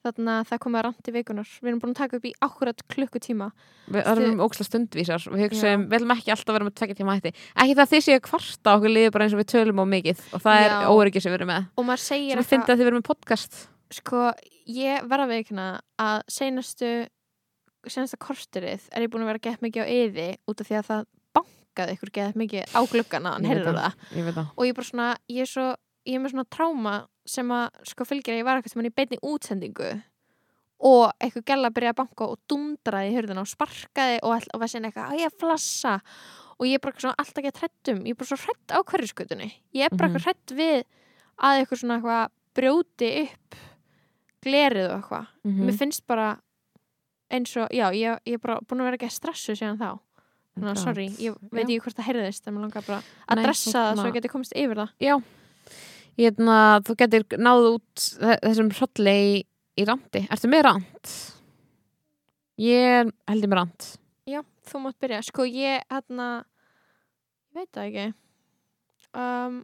þarna 0.05 0.35
það 0.49 0.61
komið 0.63 0.79
að 0.79 0.85
randi 0.87 1.13
vikunar 1.15 1.51
við 1.61 1.69
erum 1.71 1.81
búin 1.81 1.93
að 1.93 1.99
taka 2.01 2.17
upp 2.17 2.25
í 2.25 2.33
akkurat 2.47 2.83
klukkutíma. 2.91 3.47
Við 3.91 4.09
erum 4.11 4.43
óksla 4.45 4.65
stundvísar. 4.67 5.27
Við 5.29 5.45
hugsaum, 5.45 5.85
við 5.91 5.97
ætlum 5.99 6.15
ekki 6.15 6.33
alltaf 6.33 6.51
að 6.51 6.57
vera 6.57 6.67
með 6.67 6.75
tvekja 6.81 6.97
tíma 6.99 7.15
hætti. 7.17 7.33
Ekki 7.63 7.77
það 7.79 7.91
þið 7.93 8.03
séu 8.07 8.23
kvarta 8.27 8.75
okkur 8.77 8.95
liður 8.95 9.15
bara 9.15 9.27
eins 9.27 9.37
og 9.37 9.41
við 9.41 9.49
tölum 9.53 9.81
á 9.81 9.85
mikið. 9.93 10.25
Og 10.31 10.43
það 10.45 10.65
er 10.65 10.73
Já. 10.73 10.89
óryggið 10.95 11.25
sem 11.25 11.33
við 11.33 11.39
erum 11.39 11.51
með. 11.53 11.69
Og 11.75 11.87
maður 11.87 12.03
segir 12.07 12.33
sem 12.33 12.41
við 12.41 12.51
finnum 12.51 12.67
að 12.67 12.81
þið 12.81 12.89
verum 12.89 13.01
með 13.01 13.07
podcast. 13.11 13.61
Sko, 13.91 14.25
ég 14.71 15.09
verða 15.11 15.27
að 15.27 15.33
veikna 15.35 15.67
að 16.01 16.21
senastu 16.31 16.91
senasta 17.89 18.19
korterið 18.21 18.89
er 18.93 19.05
ég 19.05 19.11
búin 19.11 19.25
að 19.25 19.33
vera 19.33 19.43
gett 19.47 19.63
mikið 19.63 19.85
á 19.85 19.87
yði 19.89 20.27
út 20.49 20.61
af 20.61 20.69
því 20.69 20.77
að 20.77 20.89
það 20.89 21.05
bankaði 21.37 21.95
ykkur 21.97 22.11
gett 22.17 22.37
mikið 22.37 22.75
á 22.77 22.79
gluggana 22.91 23.33
hann 23.35 23.47
Ég 23.47 23.57
ég 23.57 24.37
og 24.37 24.65
ég 24.65 24.69
er 24.69 24.77
bara 24.77 24.87
svona, 24.87 25.07
ég 25.31 25.47
er 25.47 25.49
svo 25.49 25.67
ég 26.05 26.17
er 26.17 26.21
með 26.21 26.35
svona 26.35 26.49
tráma 26.53 26.95
sem 27.25 27.51
að 27.51 27.69
sko 27.91 28.05
fylgir 28.05 28.33
að 28.33 28.39
ég 28.41 28.45
var 28.47 28.57
eitthvað 28.59 28.71
sem 28.73 28.81
hann 28.81 28.89
í 28.91 28.95
beinni 28.95 29.19
útsendingu 29.21 29.89
og 30.81 31.11
eitthvað 31.21 31.45
gæla 31.45 31.69
að 31.69 31.75
byrja 31.77 31.89
að 31.93 31.99
banka 32.01 32.27
og 32.27 32.39
dundraði 32.49 33.11
í 33.11 33.15
hörðuna 33.17 33.41
og 33.45 33.47
sparkaði 33.51 34.15
og, 34.23 34.31
all, 34.33 34.47
og 34.55 34.59
var 34.63 34.67
sinni 34.71 34.89
eitthvað, 34.89 35.11
að 35.13 35.19
ég 35.21 35.29
að 35.29 35.39
flassa. 35.43 35.95
Og 36.57 36.65
ég 36.67 36.77
er 36.77 36.81
bara 36.83 36.99
svona 37.01 37.15
alltaf 37.21 37.37
ekki 37.41 37.51
að 37.51 37.59
hrættum 37.61 37.99
ég 38.05 38.13
er 38.15 38.17
bara 38.21 38.29
svo 38.31 38.37
hrætt 38.41 38.73
á 38.73 38.79
hverjuskutunni 38.85 39.49
ég 39.77 39.85
er 39.85 39.89
bara 39.97 40.07
Mhm. 40.09 40.15
eitthvað 40.15 40.25
hrætt 40.25 40.55
við 40.57 40.83
að 41.41 41.59
eitthvað 41.61 41.79
svona 41.81 41.97
eitthvað 41.97 42.29
brjóti 42.57 43.11
upp 43.23 43.55
glerið 44.41 44.87
og 44.89 44.95
eitthvað. 45.01 45.27
Mhm. 45.45 45.65
mér 45.65 45.77
finnst 45.77 46.07
bara 46.07 46.39
eins 47.31 47.55
og, 47.57 47.69
já, 47.71 47.87
ég, 47.93 48.19
ég 48.25 48.33
er 48.33 48.37
bara 48.39 48.59
búin 48.61 48.81
að 48.81 48.89
vera 48.89 48.97
ekki 48.97 49.07
að 49.07 49.15
stressu 49.19 49.53
síðan 49.55 49.77
þá. 49.79 49.99
Þannig 50.57 50.71
að 50.73 50.81
sorry, 50.83 51.07
ég 51.15 51.37
veit 51.51 51.63
ekki 51.63 51.79
hvort 51.79 51.95
það 51.95 52.07
heyrðist 52.09 52.47
en 52.47 52.53
mér 52.57 52.61
langar 52.65 52.83
bara 52.85 52.97
að 53.29 53.35
Nei, 53.37 53.43
dressa 53.45 53.71
það 53.71 53.95
svo 54.01 54.05
ég 54.09 54.13
geti 54.17 54.27
komist 54.33 54.51
yfir 54.53 54.75
það. 54.81 54.89
Já, 54.99 55.21
hérna, 56.19 56.57
þú 56.85 56.95
getur 56.99 57.25
náð 57.39 57.67
út 57.75 58.05
þe- 58.19 58.39
þessum 58.43 58.71
hrolli 58.77 59.15
í, 59.21 59.35
í 59.79 59.85
randi. 59.87 60.23
Ertu 60.31 60.49
með 60.51 60.65
rand? 60.67 61.13
Ég 62.61 63.11
heldur 63.31 63.51
með 63.51 63.59
rand. 63.61 63.87
Já, 64.29 64.41
þú 64.69 64.83
mátt 64.83 64.99
byrja. 65.01 65.21
Sko 65.25 65.45
ég, 65.49 65.81
hérna, 65.91 66.27
veit 67.55 67.71
það 67.73 67.87
ekki. 67.89 68.07
Um, 69.17 69.61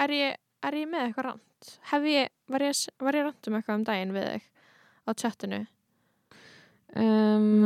er, 0.00 0.14
ég, 0.16 0.38
er 0.64 0.78
ég 0.78 0.88
með 0.92 1.08
eitthvað 1.08 1.28
rand? 1.30 1.46
Ég, 2.08 2.30
var 2.48 2.64
ég, 2.64 2.78
ég 2.80 3.20
rand 3.26 3.50
um 3.50 3.58
eitthvað 3.58 3.76
um 3.80 3.84
daginn 3.88 4.14
við 4.16 4.28
þig 4.30 4.46
á 5.04 5.10
chattinu? 5.20 5.60
Um, 6.90 7.64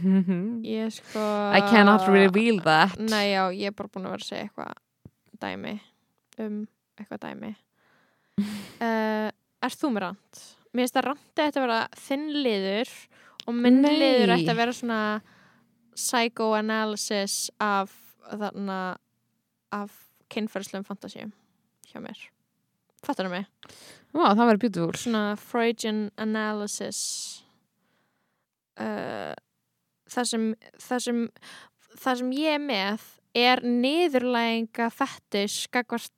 Ég 0.64 0.92
sko... 0.94 1.20
I 1.52 1.60
cannot 1.68 2.06
reveal 2.08 2.60
that. 2.64 2.96
Nei, 3.00 3.32
já, 3.34 3.48
ég 3.52 3.68
er 3.72 3.76
bara 3.76 3.90
búin 3.92 4.06
að 4.08 4.14
vera 4.14 4.24
að 4.24 4.28
segja 4.30 4.44
eitthvað 4.46 4.72
dæmi 5.42 5.74
um 6.46 6.62
eitthvað 6.98 7.22
dæmi. 7.26 7.52
uh, 8.86 9.28
er 9.30 9.76
þú 9.76 9.92
með 9.94 10.06
rand? 10.06 10.42
Mér 10.70 10.86
finnst 10.86 11.00
að 11.00 11.06
randi 11.08 11.44
ætti 11.44 11.58
að 11.58 11.66
vera 11.66 11.80
þinn 11.98 12.26
liður 12.44 12.92
og 13.46 13.56
minn 13.56 13.80
Nei. 13.82 13.92
liður 13.98 14.34
ætti 14.36 14.52
að 14.52 14.60
vera 14.60 14.76
svona 14.76 15.00
psychoanalysis 15.98 17.38
af 17.60 17.94
þarna 18.30 18.80
af 19.74 19.96
kynferðslegum 20.30 20.86
fantasíum 20.86 21.32
hjá 21.90 21.98
mér. 22.02 22.20
Fattar 23.02 23.26
það 23.26 23.40
mig? 23.40 23.76
Vá, 24.12 24.24
það 24.34 24.44
verður 24.44 24.62
beautiful. 24.64 24.98
Svona 25.00 25.24
Freudian 25.40 26.02
analysis 26.20 27.00
uh, 28.78 29.34
það 30.10 30.30
sem 30.32 30.46
það 30.78 31.04
sem 31.06 31.24
það 32.00 32.22
sem 32.22 32.32
ég 32.38 32.56
er 32.56 32.64
með 32.64 33.08
er 33.40 33.62
niðurlæginga 33.66 34.88
fettis 34.94 35.62
skakvart 35.66 36.12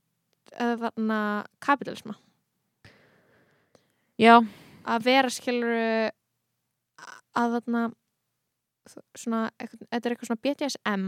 kapitalisma 1.63 2.17
Já, 4.21 4.39
að 4.85 5.05
vera 5.07 5.31
skilur 5.33 6.13
að 7.33 7.55
þarna 7.57 7.85
svona, 9.17 9.45
þetta 9.59 10.03
er 10.03 10.15
eitthvað 10.15 10.29
svona 10.29 10.45
BDSM 10.45 11.07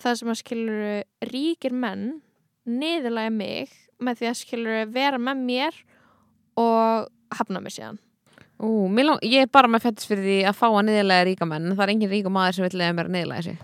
það 0.00 0.18
sem 0.20 0.32
að 0.32 0.40
skilur 0.40 1.30
ríkir 1.32 1.74
menn 1.76 2.20
niðurlæga 2.68 3.32
mig 3.34 3.74
með 4.00 4.20
því 4.20 4.30
að 4.30 4.38
skilur 4.38 4.92
vera 4.94 5.18
með 5.20 5.42
mér 5.48 5.82
og 6.60 7.10
hafna 7.34 7.62
mig 7.64 7.74
síðan 7.76 8.00
Ú, 8.60 8.90
lang, 8.92 9.16
ég 9.24 9.46
er 9.46 9.48
bara 9.48 9.70
með 9.72 9.86
fettis 9.86 10.08
fyrir 10.08 10.26
því 10.26 10.38
að 10.50 10.56
fá 10.58 10.66
að 10.68 10.82
niðurlega 10.84 11.24
ríka 11.30 11.46
menn. 11.48 11.70
Það 11.72 11.84
er 11.86 11.92
engin 11.94 12.10
ríka 12.10 12.32
maður 12.32 12.58
sem 12.58 12.66
vil 12.66 12.80
lega 12.82 12.96
mér 12.98 13.08
að 13.08 13.14
niðurlega 13.14 13.44
sig. 13.46 13.62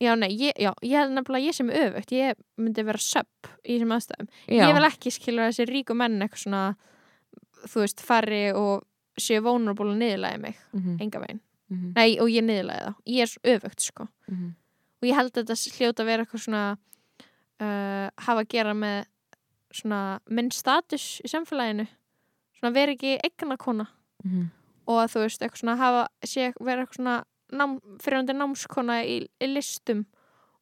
Já, 0.00 0.14
nei, 0.16 0.30
ég, 0.32 0.54
já, 0.56 0.70
ég 0.82 0.96
held 0.96 1.12
nefnilega 1.12 1.44
ég 1.50 1.54
sem 1.54 1.68
öfugt, 1.68 2.12
ég 2.16 2.38
myndi 2.56 2.84
vera 2.88 2.98
söpp 3.04 3.50
í 3.68 3.74
þessum 3.76 3.92
aðstæðum. 3.98 4.28
Já, 4.48 4.62
Ég 4.64 4.74
vil 4.78 4.86
ekki 4.88 5.10
skilur 5.12 5.50
þessi 5.50 5.66
ríku 5.68 5.96
menn 5.98 6.22
eitthvað 6.24 6.44
svona, 6.46 6.62
þú 7.68 7.82
veist, 7.84 8.00
fari 8.00 8.42
og 8.56 8.86
séu 9.20 9.42
vulnerable 9.44 9.92
og 9.92 9.98
niðurlægi 10.00 10.40
mig, 10.40 10.56
Mhm, 10.72 10.96
enga 11.04 11.20
veginn. 11.20 11.40
mhm, 11.70 11.92
Nei, 11.96 12.18
og 12.18 12.28
ég 12.32 12.44
niðurlægi 12.44 12.84
það. 12.86 12.94
Ég 13.06 13.20
er 13.44 13.58
öfugt, 13.58 13.80
sko. 13.80 14.08
mhm. 14.30 14.54
Og 15.02 15.08
ég 15.08 15.14
held 15.14 15.32
að 15.32 15.44
þetta 15.44 15.76
hljóta 15.76 16.00
að 16.02 16.06
vera 16.06 16.24
eitthvað 16.24 16.44
svona, 16.44 16.78
uh, 17.60 18.10
hafa 18.18 18.40
að 18.44 18.48
gera 18.48 18.72
með 18.74 19.04
svona 19.72 20.20
minn 20.28 20.50
status 20.50 21.20
í 21.24 21.28
samfélaginu. 21.28 21.86
Svona 22.58 22.72
vera 22.74 22.92
ekki 22.92 23.18
eignakona 23.24 23.86
mhm. 24.24 24.50
og 24.88 24.96
að 25.04 25.12
þú 25.14 25.20
veist, 25.24 25.40
eitthvað 25.42 25.60
svona 25.62 25.76
hafa, 25.76 26.08
sé, 26.24 26.52
vera 26.60 26.82
eitthvað 26.84 26.96
svona 26.96 27.24
nám, 27.56 27.78
fyrirhundi 28.02 28.36
námskona 28.36 29.00
í, 29.04 29.22
í 29.40 29.50
listum 29.50 30.04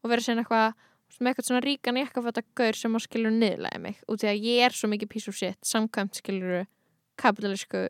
og 0.03 0.12
vera 0.12 0.24
síðan 0.24 0.45
eitthvað 0.45 0.76
með 1.18 1.30
eitthvað 1.32 1.47
svona 1.49 1.62
ríkan 1.64 1.99
jakkafata 1.99 2.45
gaur 2.59 2.76
sem 2.78 2.95
á 2.95 2.99
skilur 3.03 3.32
niðurlega 3.34 3.80
mig 3.82 4.03
út 4.11 4.22
í 4.22 4.28
að 4.30 4.45
ég 4.45 4.66
er 4.68 4.76
svo 4.76 4.91
mikið 4.93 5.11
piece 5.11 5.30
of 5.30 5.39
shit 5.39 5.59
samkvæmt 5.66 6.20
skilur 6.20 6.66
kapitalísku 7.18 7.86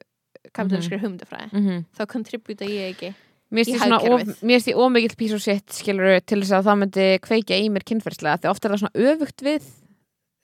kapitalískri 0.55 0.99
mm 0.99 1.05
humdafræði 1.05 1.49
mhm. 1.53 1.83
þá 1.97 2.05
kontributa 2.11 2.69
ég 2.69 2.95
ekki 2.95 3.15
Mér 3.49 3.65
finnst 3.65 3.79
því 3.81 3.81
svona 3.81 3.99
of, 3.99 4.05
hagkerfið. 4.05 4.41
mér 4.45 4.59
finnst 4.59 4.69
því 4.69 4.75
ómikill 4.85 5.17
pís 5.17 5.31
og 5.33 5.41
sitt 5.41 5.73
skilur 5.73 6.19
til 6.21 6.41
þess 6.43 6.57
að 6.59 6.67
það 6.67 6.81
myndi 6.83 7.07
kveikja 7.25 7.61
í 7.63 7.69
mér 7.73 7.85
kynferðslega 7.89 8.41
því 8.43 8.51
oft 8.51 8.65
er 8.65 8.75
það 8.75 8.83
svona 8.83 9.07
öfugt 9.13 9.45
við 9.47 9.69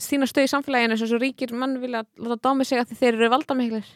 þína 0.02 0.28
stöð 0.30 0.46
í 0.46 0.50
samfélaginu 0.50 0.98
sem 0.98 1.10
svo 1.10 1.20
ríkir 1.22 1.54
mann 1.54 1.78
vilja 1.82 2.02
láta 2.18 2.40
dámi 2.48 2.66
sig 2.66 2.80
að 2.82 2.94
þeir 2.98 3.12
eru 3.14 3.30
valdamiklir? 3.32 3.88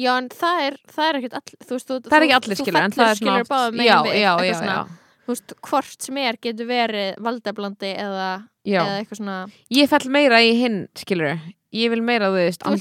Já, 0.00 0.12
en 0.16 0.28
það 0.32 0.64
er, 0.66 0.78
það 0.92 1.08
er 1.08 1.20
ekkert 1.20 1.38
all, 1.38 1.56
þú 1.60 1.76
veist, 1.76 1.88
þú, 1.88 1.98
það 2.08 2.18
er 2.18 2.26
ekki 2.26 2.32
þú- 2.32 2.40
allir 2.40 2.56
þú 2.56 2.66
skilur 2.66 2.82
en 2.82 2.96
fellur, 2.96 3.04
það 3.04 3.10
er 3.10 3.20
skilur 3.20 3.48
báðum 3.52 3.80
megin 3.80 4.12
eitthvað 4.12 4.98
þú 5.22 5.34
veist, 5.34 5.56
hvort 5.68 6.06
sem 6.08 6.22
er 6.22 6.38
getur 6.42 6.66
verið 6.66 7.10
valdablandi 7.22 7.92
eða, 7.94 8.30
eða 8.66 8.94
eitthvað 9.00 9.20
svona 9.20 9.36
ég 9.70 9.92
fell 9.92 10.06
meira 10.10 10.40
í 10.42 10.54
hinn 10.58 10.80
skilur 10.98 11.36
ég 11.72 11.92
vil 11.92 12.02
meira 12.04 12.28
þú 12.30 12.38
veist 12.38 12.64
þú 12.64 12.74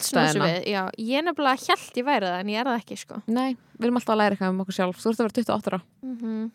já, 0.68 0.82
ég 1.00 1.24
nefnilega 1.26 1.64
hjælt 1.64 2.00
ég 2.02 2.08
væri 2.08 2.28
það 2.28 2.40
en 2.42 2.52
ég 2.52 2.60
er 2.62 2.70
það 2.70 2.82
ekki, 2.82 2.98
sko. 3.00 3.22
Nei, 3.32 3.56
við 3.78 3.88
erum 3.88 4.00
alltaf 4.02 4.16
að 4.16 4.22
læra 4.22 4.36
eitthvað 4.36 4.54
um 4.54 4.64
okkur 4.66 4.78
sjálf. 4.78 5.00
Þú 5.00 5.12
ert 5.12 5.22
að 5.22 5.26
vera 5.26 5.36
28 5.40 5.72
ára. 5.72 5.82
Mm 6.04 6.52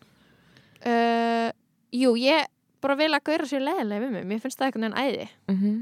uh, 0.85 1.49
Jú, 1.97 2.13
ég 2.19 2.49
bara 2.83 2.97
vil 2.99 3.13
að 3.15 3.23
gauðra 3.25 3.47
sér 3.49 3.63
leðilega 3.63 4.03
við 4.03 4.11
mig. 4.13 4.25
Mér 4.27 4.41
finnst 4.43 4.59
það 4.59 4.67
einhvern 4.67 4.85
veginn 4.85 4.99
æði. 5.07 5.27
Mm 5.47 5.57
-hmm. 5.57 5.77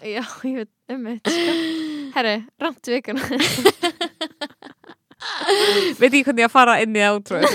Já, 0.00 0.22
ég 0.44 0.56
veit 0.56 0.70
um 0.94 1.02
mitt 1.04 1.28
sko. 1.28 1.52
Herri, 2.16 2.34
ramt 2.60 2.88
vikuna. 2.88 3.20
Veit 6.00 6.14
ég 6.16 6.24
hvernig 6.24 6.40
ég 6.42 6.48
að 6.48 6.52
fara 6.54 6.78
inn 6.80 6.94
í 6.96 7.00
það 7.02 7.18
útrúið 7.18 7.52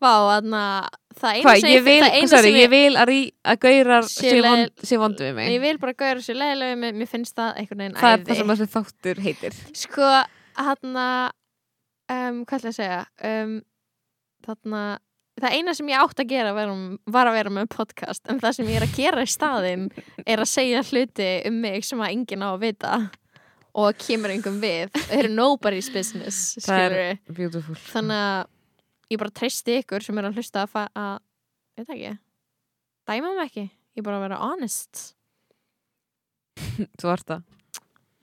Vá, 0.00 0.12
þannig 0.30 0.56
að 0.60 0.86
það 1.16 1.32
eina 1.36 1.44
Hvað, 1.44 1.60
sem 1.60 1.70
ég 1.74 1.84
vil, 1.86 1.98
það 2.02 2.16
eina 2.16 2.30
sorry, 2.32 2.48
sem 2.50 2.58
ég 2.60 2.70
vil 2.72 2.96
að, 2.96 3.06
rí, 3.10 3.18
að 3.52 3.58
gaurar 3.66 4.08
Sé 4.08 4.16
sé 4.30 4.34
leið- 4.40 4.48
vond, 4.48 4.84
sé 4.90 4.98
vondu 5.00 5.22
við 5.26 5.34
mig. 5.38 5.46
Ég 5.54 5.62
vil 5.66 5.76
bara 5.82 5.94
gauðra 6.02 6.24
sér 6.24 6.38
leðilega 6.40 6.72
við 6.74 6.80
mig 6.84 6.92
mér 7.02 7.10
finnst 7.12 7.36
það 7.36 7.50
einhvern 7.62 7.82
veginn 7.84 7.96
það 8.00 8.12
er 8.12 8.18
æði. 8.18 8.26
það 8.30 8.40
sem 8.40 8.50
þessi 8.52 8.68
þáttur 8.76 9.22
heitir. 9.26 9.52
Sko, 9.82 10.10
þarna 10.60 11.06
um, 12.12 12.44
hvað 12.46 12.58
ætla 12.58 12.70
ég 12.70 12.74
að 12.74 12.78
segja? 12.78 13.02
Um, 13.30 13.58
þarna 14.46 14.82
það 15.36 15.56
eina 15.58 15.74
sem 15.76 15.90
ég 15.90 16.00
átt 16.00 16.22
að 16.22 16.30
gera 16.32 16.54
var, 16.56 16.72
var 17.12 17.28
að 17.28 17.36
vera 17.36 17.52
með 17.52 17.68
podcast 17.74 18.30
en 18.32 18.40
það 18.40 18.58
sem 18.58 18.70
ég 18.72 18.78
er 18.80 18.86
að 18.86 18.96
gera 18.96 19.24
í 19.24 19.30
staðinn 19.30 19.86
er 20.24 20.42
að 20.42 20.48
segja 20.48 20.84
hluti 20.88 21.30
um 21.50 21.58
mig 21.64 21.84
sem 21.84 22.00
að 22.00 22.12
enginn 22.14 22.44
á 22.46 22.48
að 22.54 22.62
vita 22.64 22.92
og 23.76 23.98
kemur 24.00 24.32
einhverjum 24.32 24.62
við. 24.62 24.92
Það 25.10 25.18
er 25.18 25.26
nobody's 25.28 25.90
business 25.92 26.56
þannig 27.92 28.22
að 28.22 28.46
ég 29.12 29.20
bara 29.20 29.34
treysti 29.36 29.76
ykkur 29.82 30.06
sem 30.06 30.16
er 30.16 30.30
að 30.30 30.40
hlusta 30.40 30.64
að, 30.64 30.88
að 30.96 31.18
veit 31.76 31.92
ekki 31.92 32.14
dæma 33.06 33.34
mig 33.36 33.44
ekki, 33.44 33.66
ég 33.98 34.06
bara 34.06 34.16
að 34.18 34.24
vera 34.24 34.40
honest. 34.40 35.04
Þú 36.96 37.12
ert 37.12 37.28
það 37.28 37.44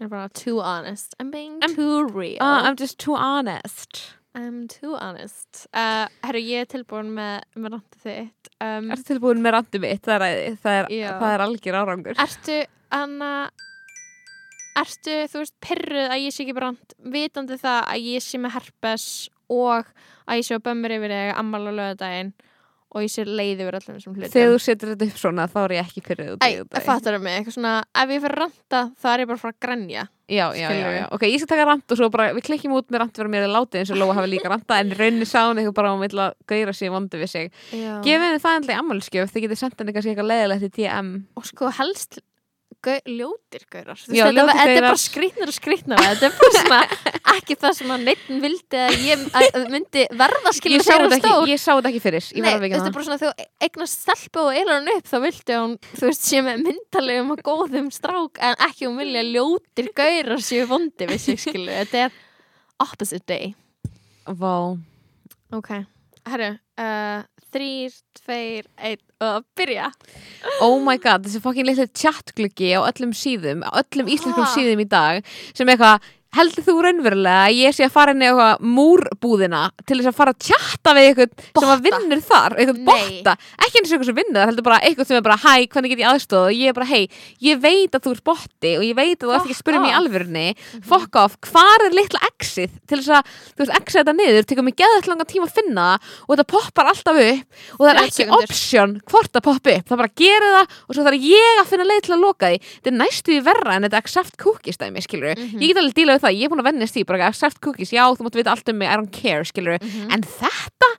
er 0.03 0.11
bara 0.11 0.29
too 0.29 0.59
honest. 0.61 1.15
I'm 1.19 1.31
being 1.31 1.59
I'm- 1.61 1.75
too 1.75 2.07
real. 2.07 2.37
ah, 2.41 2.63
I'm 2.67 2.75
just 2.79 2.97
too 2.99 3.15
honest. 3.15 4.03
I'm 4.35 4.67
too 4.67 4.95
honest. 4.97 5.67
Uh, 5.73 6.07
Herru, 6.25 6.39
ég 6.41 6.63
er 6.63 6.69
tilbúin 6.71 7.11
með, 7.13 7.43
með 7.55 7.75
randið 7.75 8.05
þitt. 8.07 8.49
Um, 8.65 8.87
Ertu 8.95 9.03
tilbúin 9.11 9.43
með 9.45 9.53
randi 9.59 9.81
mitt? 9.83 10.01
Það 10.07 10.25
er, 10.25 10.55
það 10.63 10.77
er, 10.79 10.87
það 11.21 11.33
er 11.35 11.43
algjör 11.45 11.77
árangur. 11.83 12.17
Ertu, 12.23 12.55
Anna 12.97 13.29
Ertu, 14.73 15.19
þú 15.29 15.43
veist, 15.43 15.53
pyrruð 15.61 16.07
að 16.09 16.23
ég 16.23 16.33
sé 16.33 16.41
ekki 16.47 16.55
brand 16.57 16.95
vitandi 17.13 17.59
það 17.61 17.79
að 17.93 18.07
ég 18.09 18.23
sé 18.25 18.39
með 18.41 18.55
herpes 18.55 19.03
og 19.53 19.91
að 20.25 20.39
ég 20.39 20.47
sé 20.47 20.55
að 20.57 20.63
bömmur 20.65 20.95
yfir 20.95 21.13
þig 21.13 21.33
ammál 21.37 21.67
á 21.69 21.71
lögadaginn 21.77 22.31
og 22.93 23.05
ég 23.05 23.11
sé 23.11 23.25
leið 23.27 23.63
yfir 23.65 23.77
öllum 23.79 23.97
þessum 23.97 24.15
hlutum 24.17 24.33
Þegar 24.33 24.51
þú 24.53 24.59
setur 24.63 24.91
þetta 24.93 25.07
upp 25.09 25.21
svona 25.21 25.47
þá 25.49 25.59
er 25.63 25.75
ég 25.77 25.87
ekki 25.87 26.03
fyrir 26.05 26.35
Æ, 26.37 26.49
fattar 26.85 27.17
það 27.17 27.23
mig, 27.25 27.37
eitthvað 27.39 27.57
svona 27.57 27.73
ef 27.83 28.13
ég 28.13 28.23
fyrir 28.23 28.37
að 28.37 28.43
randa 28.43 28.81
þá 29.01 29.07
er 29.13 29.23
ég 29.23 29.31
bara 29.31 29.39
að 29.39 29.43
fara 29.43 29.55
að 29.55 29.63
grænja 29.67 30.05
Já, 30.33 30.55
já, 30.55 30.69
já, 30.71 30.87
já, 30.95 31.03
ok, 31.11 31.23
ég 31.27 31.41
skal 31.41 31.49
taka 31.51 31.65
rand 31.67 31.83
og 31.91 31.99
svo 31.99 32.07
bara, 32.09 32.29
við 32.33 32.45
klikkjum 32.47 32.73
út 32.77 32.87
með 32.87 33.01
rand 33.01 33.17
fyrir 33.17 33.31
mér 33.33 33.43
að 33.43 33.55
láta 33.57 33.79
eins 33.81 33.91
og 33.91 33.99
Lóa 33.99 34.15
hafi 34.15 34.29
líka 34.31 34.47
randa 34.49 34.77
en 34.79 34.93
í 34.93 34.97
rauninni 34.97 35.27
sá 35.27 35.41
hún 35.49 35.59
eitthvað 35.59 35.75
bara 35.81 35.91
hún 35.91 36.03
vill 36.05 36.21
að 36.23 36.37
gauðra 36.47 36.73
sig 36.77 36.93
vondu 36.93 37.19
við 37.19 37.29
sig. 37.33 37.49
Já. 37.75 37.97
Gefið 38.05 38.23
henni 38.29 38.41
það 38.45 38.55
endlega 38.61 38.83
ammálskjöf, 38.85 39.33
þið 39.33 39.45
getið 39.45 39.59
sendt 39.59 39.83
henni 39.83 39.95
kannski 39.97 40.13
eitthvað 40.13 40.29
leðilegt 40.31 40.69
í 40.69 40.71
DM. 40.79 41.09
og 41.35 41.49
sko 41.51 41.73
helst 41.75 42.21
ljótir 43.07 43.63
gaurar. 43.71 43.99
Já, 44.03 44.25
þetta, 44.27 44.31
ljótir 44.35 44.57
þetta 44.59 44.73
er 44.73 44.85
bara 44.85 44.99
skrýtnar 45.01 45.51
og 45.51 45.55
skrýtnar. 45.55 46.01
Þetta 46.03 46.27
er 46.27 46.33
bara 46.39 46.53
svona 46.57 46.79
ekki 47.33 47.57
það 47.59 47.75
sem 47.77 47.93
að 47.93 48.05
neitt 48.07 48.25
vildi 48.43 48.79
að 48.79 48.95
ég 49.07 49.23
að, 49.39 49.57
myndi 49.71 50.03
verða 50.19 50.53
þegar 50.55 50.85
þetta 50.85 50.97
hún 51.03 51.15
stór 51.21 51.51
ég 51.51 51.61
sá 51.61 51.69
þetta 51.71 51.91
ekki 51.91 52.03
fyrir, 52.03 52.27
Nei, 52.43 52.49
þetta 52.63 52.81
er 52.89 52.95
bara 52.97 53.07
svona 53.07 53.19
þegar 53.21 53.47
eignast 53.67 54.03
stelpu 54.03 54.43
og 54.43 54.59
eilar 54.59 54.79
hann 54.79 54.91
upp 54.93 55.09
þá 55.09 55.17
vildi 55.23 55.59
hún, 55.59 55.75
þú 55.93 56.09
veist, 56.09 56.27
sé 56.27 56.43
með 56.45 56.63
myndalegum 56.67 57.33
og 57.35 57.43
góðum 57.47 57.89
strák 57.93 58.41
en 58.49 58.67
ekki 58.67 58.87
hún 58.89 58.99
vilja 59.01 59.25
ljótir 59.29 59.91
gaurar 59.97 60.43
séu 60.43 60.67
vondi 60.69 61.09
við 61.09 61.23
sig 61.23 61.41
skilur, 61.41 61.73
þetta 61.83 62.07
er 62.07 62.19
opposite 62.83 63.25
day. 63.29 63.53
Vá, 64.27 64.55
ok, 65.55 65.71
herru 66.29 66.53
uh, 66.53 67.23
þrýr, 67.53 67.97
tveir, 68.19 68.69
einn 68.77 69.01
og 69.23 69.45
byrja. 69.57 69.89
Oh 70.65 70.77
my 70.83 70.97
god, 71.01 71.25
þessi 71.27 71.41
fokkin 71.43 71.69
litli 71.69 71.87
chatgluggi 71.95 72.73
á 72.75 72.83
öllum 72.83 73.13
síðum, 73.17 73.63
á 73.63 73.79
öllum 73.83 74.11
íslenskum 74.11 74.49
síðum 74.53 74.83
í 74.83 74.87
dag, 74.89 75.23
sem 75.55 75.69
eitthvað, 75.71 76.03
heldur 76.33 76.63
þú 76.65 76.73
raunverulega 76.85 77.41
að 77.47 77.57
ég 77.59 77.75
sé 77.77 77.85
að 77.87 77.93
fara 77.93 78.13
inn 78.15 78.23
í 78.23 78.27
eitthvað 78.29 78.63
múrbúðina 78.77 79.61
til 79.87 79.97
þess 79.99 80.09
að 80.11 80.17
fara 80.17 80.33
að 80.33 80.47
chatta 80.47 80.93
við 80.97 81.07
eitthvað 81.09 81.43
sem 81.61 81.71
að 81.73 81.83
vinnur 81.87 82.21
þar, 82.27 82.55
eitthvað 82.57 82.79
botta? 82.87 83.35
Ekki 83.63 83.79
eins 83.81 83.89
og 83.89 83.95
eitthvað 83.97 84.09
sem 84.09 84.17
vinnur 84.19 84.39
þar, 84.39 84.49
heldur 84.51 84.65
bara 84.67 84.79
eitthvað 84.87 85.09
sem 85.09 85.17
er 85.19 85.25
bara 85.27 85.37
hæ, 85.43 85.53
hvernig 85.73 85.93
get 85.93 86.01
ég 86.03 86.09
aðstóð 86.11 86.45
og 86.49 86.57
ég 86.57 86.71
er 86.71 86.77
bara 86.77 86.89
hei, 86.89 87.03
ég 87.47 87.61
veit 87.63 87.97
að 87.97 88.05
þú 88.07 88.13
ert 88.17 88.23
botti 88.29 88.73
og 88.79 88.85
ég 88.87 88.97
veit 88.97 89.17
að 89.17 89.27
þú 89.27 89.33
ert 89.37 89.43
ekki 89.47 89.55
að 89.57 89.61
spyrja 89.61 89.83
mig 89.83 89.89
í 89.89 89.93
Fuck 89.93 89.99
off. 89.99 90.03
alvörunni. 90.03 90.47
Fuck 90.89 91.19
off, 91.23 91.37
hvar 91.51 91.85
er 91.87 91.95
litla 91.97 92.23
exið 92.31 92.73
til 92.89 92.99
þess 93.01 93.13
að, 93.19 93.31
þú 93.53 93.63
veist, 93.63 93.75
exið 93.79 93.99
þetta 94.01 94.15
niður 94.19 94.47
tekur 94.49 94.67
mig 94.67 94.77
geðvægt 94.81 95.09
langan 95.11 95.29
tíma 95.33 95.47
að 95.49 95.55
finna 95.59 95.87
það 95.93 96.11
og 96.23 96.33
þetta 96.33 96.47
poppar 96.53 96.91
alltaf 96.93 97.21
upp 97.23 97.61
og 97.77 97.83
það 97.83 97.91
er 97.93 98.01
30 98.03 98.23
ekki 98.23 98.37
option 98.39 98.95
hvort 99.13 99.31
það 99.37 99.45
poppi 99.49 99.75
upp, 99.77 99.87
það 99.91 100.01
bara 100.03 100.13
gerir 100.23 100.55
það 100.57 100.77
og 100.87 100.97
svo 100.97 101.05
þarf 101.07 101.27
ég 101.29 101.61
að 101.63 101.69
finna 101.73 101.87
leið 101.89 102.03
til 102.07 102.15
að 102.17 102.23
loka 102.23 102.51
því. 102.53 102.59
Þetta 102.73 102.91
er 102.93 102.97
næstu 102.99 103.33
í 103.37 103.41
verra 103.45 103.75
en 103.77 103.87
þetta 103.87 104.01
accept 104.03 104.37
cookies 104.41 104.79
dæmi, 104.81 105.03
skilur 105.05 105.33
Mhm. 105.33 105.59
ég 105.61 105.67
get 105.73 105.77
alveg 105.81 105.95
dílað 105.97 106.17
við 106.19 106.22
það, 106.23 106.37
ég 106.39 106.47
er 106.47 106.53
búin 106.53 106.63
að 106.63 106.69
vennast 106.71 106.95
því 106.97 107.03
bara 107.09 107.27
accept 107.27 107.59
cookies, 107.63 107.91
já, 107.93 108.03
þú 108.15 108.25
mátt 108.27 108.39
vita 108.39 108.51
allt 108.55 108.69
um 108.73 108.77
mig, 108.81 108.87
I 108.89 108.95
don't 108.97 109.11
care 109.13 109.43
skilur, 109.45 109.77
Mhm. 109.83 110.11
en 110.13 110.21
þetta 110.23 110.89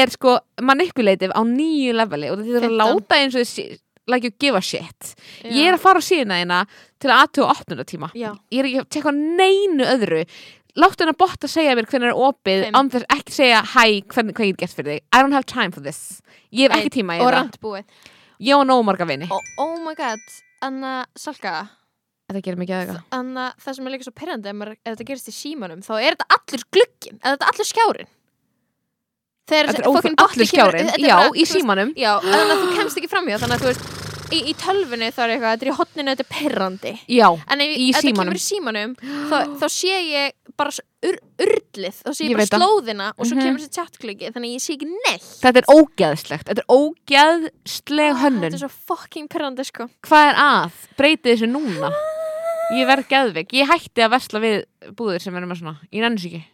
er 0.00 0.10
sko 0.10 0.38
manipulative 0.60 1.32
á 1.36 1.42
nýju 1.44 1.92
leveli 1.94 2.30
og 2.32 2.38
þetta 2.40 2.56
er 2.56 2.68
að 2.68 2.68
15. 2.68 2.78
láta 2.80 3.16
eins 3.20 3.34
og 3.34 3.44
þessi 3.44 3.78
like 4.10 4.24
you 4.24 4.32
give 4.40 4.56
a 4.56 4.60
shit. 4.60 5.14
Ég 5.44 5.68
er 5.68 5.74
að 5.76 5.80
fara 5.84 6.00
á 6.00 6.02
síðuna 6.02 6.40
þína 6.42 6.66
til 6.98 7.10
að 7.10 7.20
aðtuga 7.26 7.52
opnunartíma. 7.54 8.08
Já. 8.16 8.32
ég 8.50 8.58
er 8.58 8.64
ekki 8.66 8.80
að 8.80 8.88
tekka 8.90 9.12
neinu 9.14 9.84
öðru. 9.86 10.24
Láttu 10.76 11.02
hennar 11.04 11.16
bort 11.18 11.40
að 11.42 11.50
segja 11.50 11.74
mér 11.76 11.86
hvernig 11.86 12.10
er 12.10 12.18
opið 12.18 12.70
án 12.74 12.90
þess 12.90 13.04
ekki 13.10 13.32
segja 13.34 13.62
hæ, 13.62 14.02
hvernig, 14.06 14.34
hvað 14.34 14.46
ég 14.50 14.56
get 14.56 14.70
fyrir 14.70 14.92
þig? 14.96 15.00
I 15.12 15.22
don't 15.22 15.32
have 15.32 15.44
time 15.46 15.70
for 15.72 15.80
this. 15.80 16.22
Ég 16.52 16.70
hef 16.70 16.78
ekki 16.80 17.02
tíma 17.02 17.18
í 17.18 17.20
og 17.20 17.26
þetta. 17.28 17.34
rand 17.36 17.58
búið 17.60 17.84
ég 18.40 18.54
á 18.56 18.62
nóg 18.66 18.84
marga 18.84 19.06
vini. 19.06 19.28
Oh, 19.30 19.40
oh 19.58 19.78
my 19.84 19.94
god, 19.94 20.18
Anna 20.62 21.04
Salka 21.16 21.68
þetta 22.30 22.42
gerir 22.46 22.60
mikið 22.62 22.76
aðeins 22.78 23.04
Anna, 23.18 23.48
það 23.60 23.74
sem 23.76 23.86
er 23.86 23.94
líka 23.96 24.06
svo 24.08 24.14
perrandi 24.16 24.48
ef, 24.54 24.62
ef 24.70 24.94
þetta 24.94 25.08
gerist 25.10 25.28
í 25.28 25.36
símanum 25.36 25.82
þá 25.84 25.92
er 26.00 26.16
þetta 26.16 26.30
allur 26.38 26.64
glugginn 26.72 27.18
eða 27.20 27.36
þetta 27.36 27.50
allur 27.52 27.70
skjárin. 27.74 28.10
Þegar 29.50 29.66
þetta 29.72 29.80
er 29.82 29.88
botti 29.90 30.10
allur 30.14 30.28
kemur- 30.30 30.50
skjárin. 30.52 30.90
er 30.94 31.00
já, 31.02 31.16
bara, 31.16 31.26
í 31.26 31.32
þú 31.32 31.40
veist, 31.42 31.56
símanum. 31.58 31.88
Já, 31.98 32.12
þannig 32.22 32.52
að 32.54 32.60
þú 32.62 32.76
kemst 32.78 33.00
ekki 33.00 33.10
framhjá 33.10 33.38
þannig 33.42 33.56
að 33.56 33.64
þú 33.64 33.70
veist 33.72 33.96
í, 34.30 34.38
í 34.46 34.52
tölvunni 34.54 35.08
þá 35.10 35.18
er 35.24 35.30
eitthvað, 35.34 35.54
þetta 35.56 35.64
er 35.66 35.70
í 35.70 35.74
hotninu 35.80 36.12
þetta 36.12 36.22
er 36.22 36.28
perrandi 36.30 36.92
já, 37.10 37.26
en 37.50 37.62
ef, 37.64 37.72
Í 37.82 37.88
símanum. 37.98 38.20
kemur 38.20 38.38
í 38.38 38.42
símanum. 38.44 38.92
þá, 39.26 39.36
þá 39.58 39.66
sé 39.74 39.96
ég 40.06 40.36
bara 40.60 40.70
ur, 41.08 41.18
urlið 41.42 41.96
þá 41.98 42.10
sé 42.14 42.22
Ég 42.22 42.30
ég 42.30 42.36
bara 42.38 42.46
það. 42.46 42.62
slóðina 42.62 43.08
og 43.16 43.26
svo 43.26 43.34
Mhm. 43.34 43.42
kemur 43.42 43.58
þessi 43.64 43.74
chatgluggi 43.74 44.30
þannig 44.30 44.50
að 44.50 44.54
ég 44.54 44.62
sé 44.62 44.76
ekki 44.76 44.86
neitt. 44.86 45.26
Þetta 45.42 45.58
er 45.64 45.68
ógeðslegt 45.74 46.46
þetta 46.46 46.62
er 46.62 46.70
ógeðsleg 46.78 48.12
Ah, 48.14 48.20
hönnun 48.22 48.46
Þetta 48.46 48.54
er 48.60 48.68
svo 48.68 48.70
fucking 48.86 49.26
perrandi 49.28 49.64
sko. 49.66 49.88
Hvað 50.06 50.30
er 50.30 50.36
að, 50.46 50.70
breytið 50.96 51.34
þessu 51.34 51.50
núna 51.50 51.90
ég 52.78 52.88
verð 52.90 53.08
geðveik, 53.10 53.54
ég 53.56 53.70
hætti 53.70 54.04
að 54.04 54.12
versla 54.14 54.42
við 54.42 54.56
búðir 54.98 55.24
sem 55.24 55.34
verður 55.34 55.50
með 55.50 55.60
svona 55.62 55.76
ég 55.90 56.04
nenni 56.04 56.22
sér 56.22 56.30
ekki. 56.30 56.44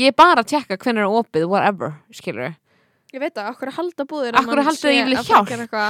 Ég 0.00 0.12
er 0.12 0.16
bara 0.16 0.42
að 0.42 0.50
tjekka 0.52 0.78
hvernig 0.80 1.04
er 1.04 1.14
opið, 1.20 1.46
whatever, 1.50 1.94
skilur 2.14 2.52
Ég 3.10 3.18
veit 3.18 3.34
það, 3.34 3.48
okkur 3.50 3.72
halda 3.74 4.04
búðir 4.06 4.36
hverju 4.38 4.64
haldið 4.68 4.84
þið 4.84 4.92
ég 4.94 5.08
vilja 5.08 5.22
hjálp? 5.26 5.48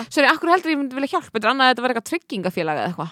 Sorry, 0.09 0.29
akkur 0.31 0.53
heldur 0.55 0.73
ég 0.73 0.85
vilja 0.97 1.11
hjálp? 1.19 1.35
Er 1.37 1.49
annað 1.51 1.67
að 1.67 1.73
þetta 1.75 1.83
var 1.85 1.93
eitthvað 1.93 2.07
tryggingafélag 2.09 2.79
eða 2.81 2.87
eitthvað. 2.89 3.11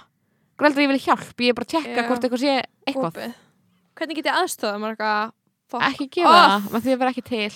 Akkur 0.55 0.69
heldur 0.69 0.85
ég 0.85 0.89
vilja 0.93 1.05
hjálp? 1.11 1.43
Ég 1.45 1.53
er 1.53 1.59
bara 1.59 1.67
að 1.69 1.75
tjekka 1.75 2.05
hvort 2.07 2.25
eitthvað 2.25 2.41
sé 2.45 2.55
eitthvað. 2.89 3.11
Opið. 3.11 3.35
Hvernig 4.01 4.19
get 4.19 4.31
ég 4.31 4.39
aðstofað 4.41 4.81
maður 4.81 4.97
eitthvað? 4.97 5.35
Ekki 5.91 6.09
gefa 6.17 6.33
það, 6.39 6.71
maður 6.73 6.87
því 6.87 6.95
að 6.95 7.03
vera 7.03 7.13
ekki 7.13 7.25
til. 7.29 7.51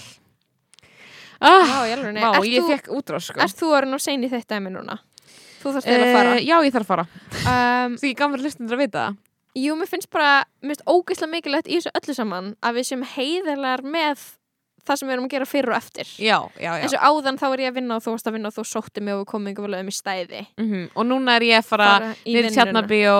Ah, 1.42 1.72
Vá, 1.72 1.78
ég 1.88 2.04
Vá, 2.20 2.36
ég 2.46 2.60
þú, 2.60 2.68
fekk 2.68 2.92
útrás 3.00 3.30
sko. 3.30 3.40
ert 3.42 3.56
þú 3.58 3.72
orðin 3.74 3.96
og 3.96 4.04
sein 4.04 4.22
í 4.22 4.28
þetta 4.30 4.58
dæmi 4.58 4.70
núna? 4.76 5.00
Þú 5.62 5.72
þarfst 5.76 5.88
eða 5.92 6.06
að 6.06 6.14
fara. 6.16 6.34
Eh, 6.36 6.44
Já, 6.46 6.56
ég 6.66 6.74
þarf 6.74 6.86
að 6.86 6.92
fara. 6.92 7.06
Um, 7.46 7.96
Því 8.02 8.12
mér 8.18 8.44
hlustundur 8.46 8.76
að 8.76 8.82
vita 8.84 9.02
það. 9.06 9.18
Jú, 9.62 9.74
mér 9.76 9.88
finnst 9.90 10.10
bara 10.10 10.30
Mér 10.62 10.72
finnst 10.74 10.86
ógeðslega 10.88 11.32
mikilvægt 11.32 11.68
í 11.68 11.76
þessu 11.78 11.92
öllu 11.98 12.14
saman 12.16 12.54
að 12.64 12.78
við 12.78 12.88
séum 12.88 13.04
heiðarlegar 13.14 13.82
með 13.84 14.22
það 14.82 14.98
sem 14.98 15.08
við 15.08 15.14
erum 15.14 15.26
að 15.28 15.34
gera 15.36 15.46
fyrir 15.46 15.70
og 15.70 15.76
eftir. 15.78 16.08
Já, 16.18 16.38
já, 16.58 16.70
já. 16.72 16.82
Eins 16.82 16.96
og 16.98 17.04
áðan 17.06 17.38
þá 17.38 17.46
er 17.52 17.60
ég 17.62 17.70
að 17.70 17.76
vinna 17.78 17.96
og 17.98 18.02
þú 18.02 18.14
varst 18.16 18.26
að 18.30 18.36
vinna 18.38 18.50
og 18.50 18.56
þú 18.56 18.64
sótti 18.66 19.02
mig 19.04 19.14
og 19.14 19.20
við 19.22 19.28
komum 19.30 19.50
yngur 19.52 19.68
vel 19.68 19.78
um 19.78 19.90
í 19.92 19.94
stæði. 19.94 20.42
Mm 20.58 20.88
Og 20.96 21.06
núna 21.06 21.36
er 21.38 21.46
ég 21.46 21.58
að 21.60 21.68
fara 21.68 21.90
í 22.26 22.32
Niður 22.32 22.48
vinnuna. 22.48 22.56
tjarnabíó 22.56 23.18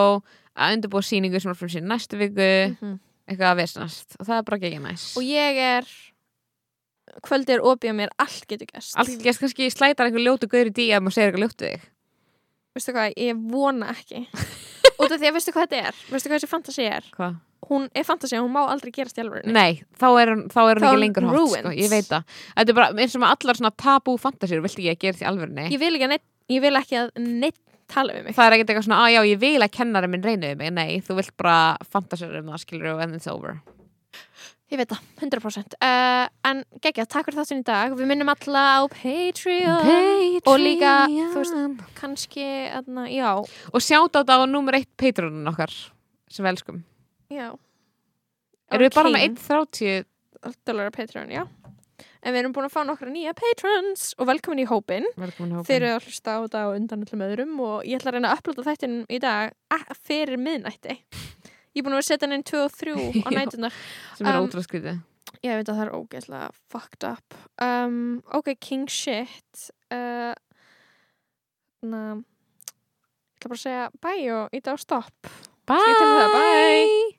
Að 0.53 0.75
undirbúa 0.77 1.01
sýningu 1.01 1.41
sem 1.41 1.51
er 1.53 1.57
frá 1.57 1.69
sér 1.71 1.87
næstu 1.87 2.19
viku. 2.19 2.77
Mhm. 2.81 2.99
eitthvað 3.29 3.53
að 3.53 3.61
vesnast 3.63 4.17
og 4.19 4.27
það 4.27 4.37
er 4.39 4.43
bara 4.43 4.57
ekki 4.59 4.81
næs. 4.83 5.17
Og 5.17 5.23
ég 5.23 5.57
er 5.57 5.85
kvöldi 7.23 7.55
er 7.55 7.63
opið 7.67 7.93
á 7.93 7.95
mér, 7.95 8.11
allt 8.19 8.47
getur 8.51 8.67
gæst 8.67 8.97
allt 8.99 9.13
ekki 9.15 9.33
kannski 9.39 9.69
slætar 9.73 10.09
einhver 10.09 10.25
ljótu 10.25 10.49
gaur 10.51 10.71
í 10.71 10.75
díam 10.75 11.07
og 11.07 11.13
segir 11.15 11.31
eitthvað 11.33 11.45
ljótu 11.47 11.69
þig 11.69 11.81
veistu 12.77 12.95
hvað, 12.97 13.15
ég 13.21 13.41
vona 13.53 13.93
ekki. 13.95 14.27
Út 15.01 15.09
af 15.11 15.19
því 15.19 15.31
að 15.31 15.39
veistu 15.39 15.55
hvað 15.55 15.67
þetta 15.69 15.89
er? 15.91 16.05
Veistu 16.13 16.31
hvað 16.31 16.39
þessi 16.41 16.53
fantasi 16.53 16.87
er? 16.89 17.09
Hvað? 17.17 17.41
hún 17.73 17.89
er 17.95 18.05
fantasi, 18.05 18.37
hún 18.43 18.53
má 18.53 18.65
aldrei 18.67 18.91
gerast 18.95 19.19
í 19.19 19.23
alvörinu 19.23 19.53
Nei, 19.55 19.83
þá 19.99 20.07
er 20.21 20.33
hún, 20.33 20.41
þá 20.51 20.61
er 20.67 20.81
hún 20.81 20.83
Þá 20.85 20.89
ekki 20.89 21.01
lengur 21.03 21.27
hot 21.29 21.35
sko. 21.37 21.43
ruined. 21.63 21.79
ég 21.79 21.91
veit 21.93 22.09
það, 22.11 22.39
þetta 22.57 22.73
er 22.73 22.79
bara 22.79 23.03
eins 23.05 23.15
og 23.17 23.23
með 23.23 23.35
allar 23.37 23.59
svona 23.61 23.73
tabú 23.85 24.15
fantasíur, 24.21 24.63
viltu 24.65 24.83
ekki 24.83 24.91
að 24.93 25.05
gera 25.05 25.19
því 25.21 25.29
alvörni 25.31 25.67
ég 25.71 25.83
vil 25.83 25.93
ekki 25.95 26.07
að 26.09 26.13
neitt, 26.15 26.25
ég 26.53 26.65
vil 26.65 26.73
ekki 26.81 26.99
að 26.99 27.13
neitt 27.23 27.61
tala 27.93 28.17
við 28.17 28.27
mig. 28.27 28.37
Það 28.37 28.47
er 28.49 28.57
ekkert 28.57 28.73
eitthvað 28.73 28.87
svona, 28.89 29.01
að 29.05 29.13
já, 29.13 29.21
ég 29.29 29.41
vil 29.43 29.63
að 29.63 29.73
kennari 29.77 30.09
minn 30.11 30.27
reyna 30.27 30.51
við 30.51 30.61
mig, 30.63 30.71
nei, 30.75 31.01
þú 31.07 31.17
vilt 31.19 31.35
bara 31.39 31.57
fantasíur 31.93 32.39
um 32.41 32.51
það, 32.53 32.63
skilur 32.65 32.93
og 32.95 33.03
and 33.05 33.19
it's 33.19 33.31
over 33.31 33.59
ég 34.73 34.81
veit 34.81 34.93
það, 34.93 35.03
100% 35.21 35.77
uh, 35.77 36.27
en 36.49 36.63
geggja, 36.85 37.05
takk 37.05 37.29
fyrir 37.29 37.41
þáttin 37.43 37.61
í 37.61 37.67
dag. 37.69 37.97
Við 37.99 38.09
minnum 38.09 38.31
alla 38.33 38.63
á 38.79 38.83
Patreon. 38.93 40.39
Og 40.49 40.61
líka, 40.61 40.95
þú 41.09 41.43
veist, 41.43 41.83
kannski, 41.99 42.47
aðna, 42.73 43.09
já. 43.13 43.33
Og 43.73 43.85
sjátt 43.85 44.17
á 44.17 44.21
þetta 44.23 44.39
á 44.41 44.49
nummer 44.49 44.79
eitt 44.79 44.91
Patreonin 45.01 45.51
okkar 45.53 45.75
sem 46.33 46.45
við 46.45 46.55
elskum. 46.55 46.81
Já. 47.33 47.51
Erum 48.73 48.89
við 48.89 48.97
bara 48.97 49.13
með 49.13 49.27
King. 49.27 49.43
1.30 49.43 50.09
dólar 50.65 50.89
á 50.89 50.97
Patreon, 50.97 51.33
já. 51.33 51.45
En 52.23 52.31
við 52.31 52.45
erum 52.45 52.53
búin 52.55 52.69
að 52.69 52.75
fá 52.77 52.83
nokkra 52.87 53.11
nýja 53.11 53.33
patrons. 53.35 54.13
Og 54.23 54.29
velkomin 54.31 54.63
í 54.63 54.67
hópin 54.71 55.09
velkomin 55.19 55.57
hópin. 55.59 55.67
þeir 55.67 55.81
eru 55.81 55.97
að 55.97 56.05
hlusta 56.07 56.37
á 56.39 56.43
þetta 56.45 56.61
og 56.69 56.77
undan 56.79 57.03
öllum 57.03 57.25
öðrum. 57.27 57.57
Og 57.67 57.89
ég 57.89 57.99
ætla 57.99 58.13
að 58.13 58.17
reyna 58.17 58.31
að 58.31 58.39
upplota 58.39 58.67
þættin 58.69 58.95
í 59.11 59.19
dag 59.23 59.57
fyrir 60.07 60.39
miðnætti 60.39 61.01
ég 61.73 61.81
er 61.81 61.87
búin 61.87 61.95
að 61.95 61.99
vera 62.01 62.05
að 62.05 62.11
setja 62.11 62.27
hann 62.29 62.37
inn 62.39 62.45
2 62.51 62.61
og 62.63 62.77
3 62.81 62.93
á 62.93 62.99
Já. 63.23 63.31
nætunar 63.39 63.79
sem 64.19 64.27
er 64.29 64.39
um, 64.39 64.47
ótrúlega 64.47 64.69
skrítið. 64.69 65.01
Ég 65.43 65.57
veit 65.59 65.69
að 65.73 65.79
það 65.79 65.85
er 65.87 65.95
ógeðslega 65.97 66.49
fucked 66.71 67.07
up. 67.09 67.39
Um, 67.65 67.97
ok, 68.37 68.53
king 68.61 68.85
shit. 68.93 69.65
Uh, 69.93 70.35
na, 71.89 72.03
ég 72.21 73.41
ætla 73.41 73.49
bara 73.51 73.59
að 73.59 73.65
segja 73.65 73.89
bye 74.05 74.29
og 74.37 74.55
íta 74.61 74.77
á 74.77 74.79
stopp. 74.79 75.33
Bye, 75.67 77.19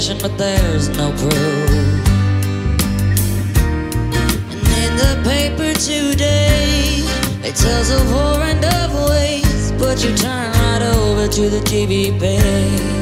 suspicion, 0.00 0.18
but 0.22 0.38
there's 0.38 0.88
no 0.96 1.10
proof. 1.12 1.70
And 4.54 4.78
in 4.84 4.96
the 4.96 5.20
paper 5.22 5.74
today, 5.78 7.02
it 7.42 7.54
tells 7.56 7.90
war 8.10 8.40
and 8.40 8.64
of 8.64 9.10
ways, 9.10 9.72
But 9.72 10.02
you 10.02 10.16
turn 10.16 10.50
right 10.52 10.82
over 10.96 11.28
to 11.28 11.50
the 11.50 11.60
TV 11.60 12.18
page. 12.18 13.01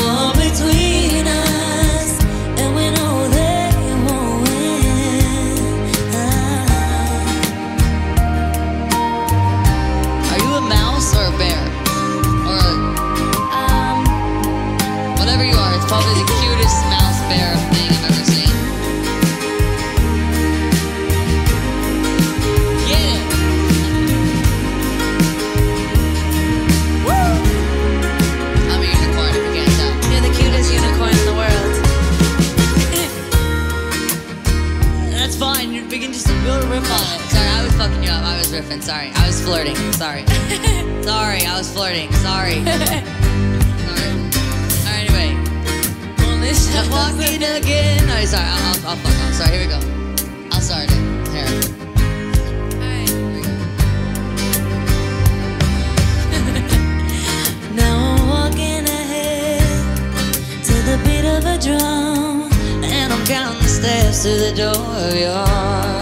To 0.00 0.06
build 0.06 0.12
a 0.12 0.14
wall 0.14 0.32
between 0.34 0.79
flirting. 41.80 42.12
Sorry. 42.12 42.56
Sorry. 42.64 42.92
Alright, 44.84 45.08
anyway. 45.08 45.32
I'm 46.76 46.90
walking 46.90 47.42
again. 47.42 48.06
No, 48.06 48.22
sorry. 48.26 48.44
I'll, 48.44 48.60
I'll, 48.66 48.88
I'll 48.88 48.96
fuck 48.96 49.16
off. 49.24 49.32
Sorry, 49.32 49.50
here 49.56 49.64
we 49.64 49.72
go. 49.72 49.80
I'll 50.52 50.60
start 50.60 50.84
it. 50.84 50.90
Here. 51.32 51.48
Alright, 52.76 53.08
here 53.08 53.32
we 53.32 53.40
go. 53.40 53.52
Now 57.74 57.94
I'm 58.12 58.28
walking 58.28 58.84
ahead 58.84 59.64
to 60.62 60.74
the 60.84 60.96
beat 61.06 61.24
of 61.24 61.46
a 61.46 61.56
drum, 61.64 62.52
and 62.84 63.10
I'm 63.10 63.24
counting 63.24 63.62
the 63.62 63.68
steps 63.68 64.22
to 64.24 64.28
the 64.28 64.52
door 64.54 64.84
of 65.08 65.14
your 65.16 65.99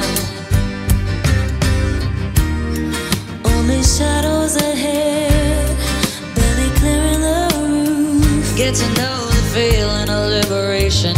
Get 8.58 8.74
to 8.74 8.88
know 8.94 9.24
the 9.28 9.50
feeling 9.54 10.10
of 10.10 10.30
liberation 10.30 11.14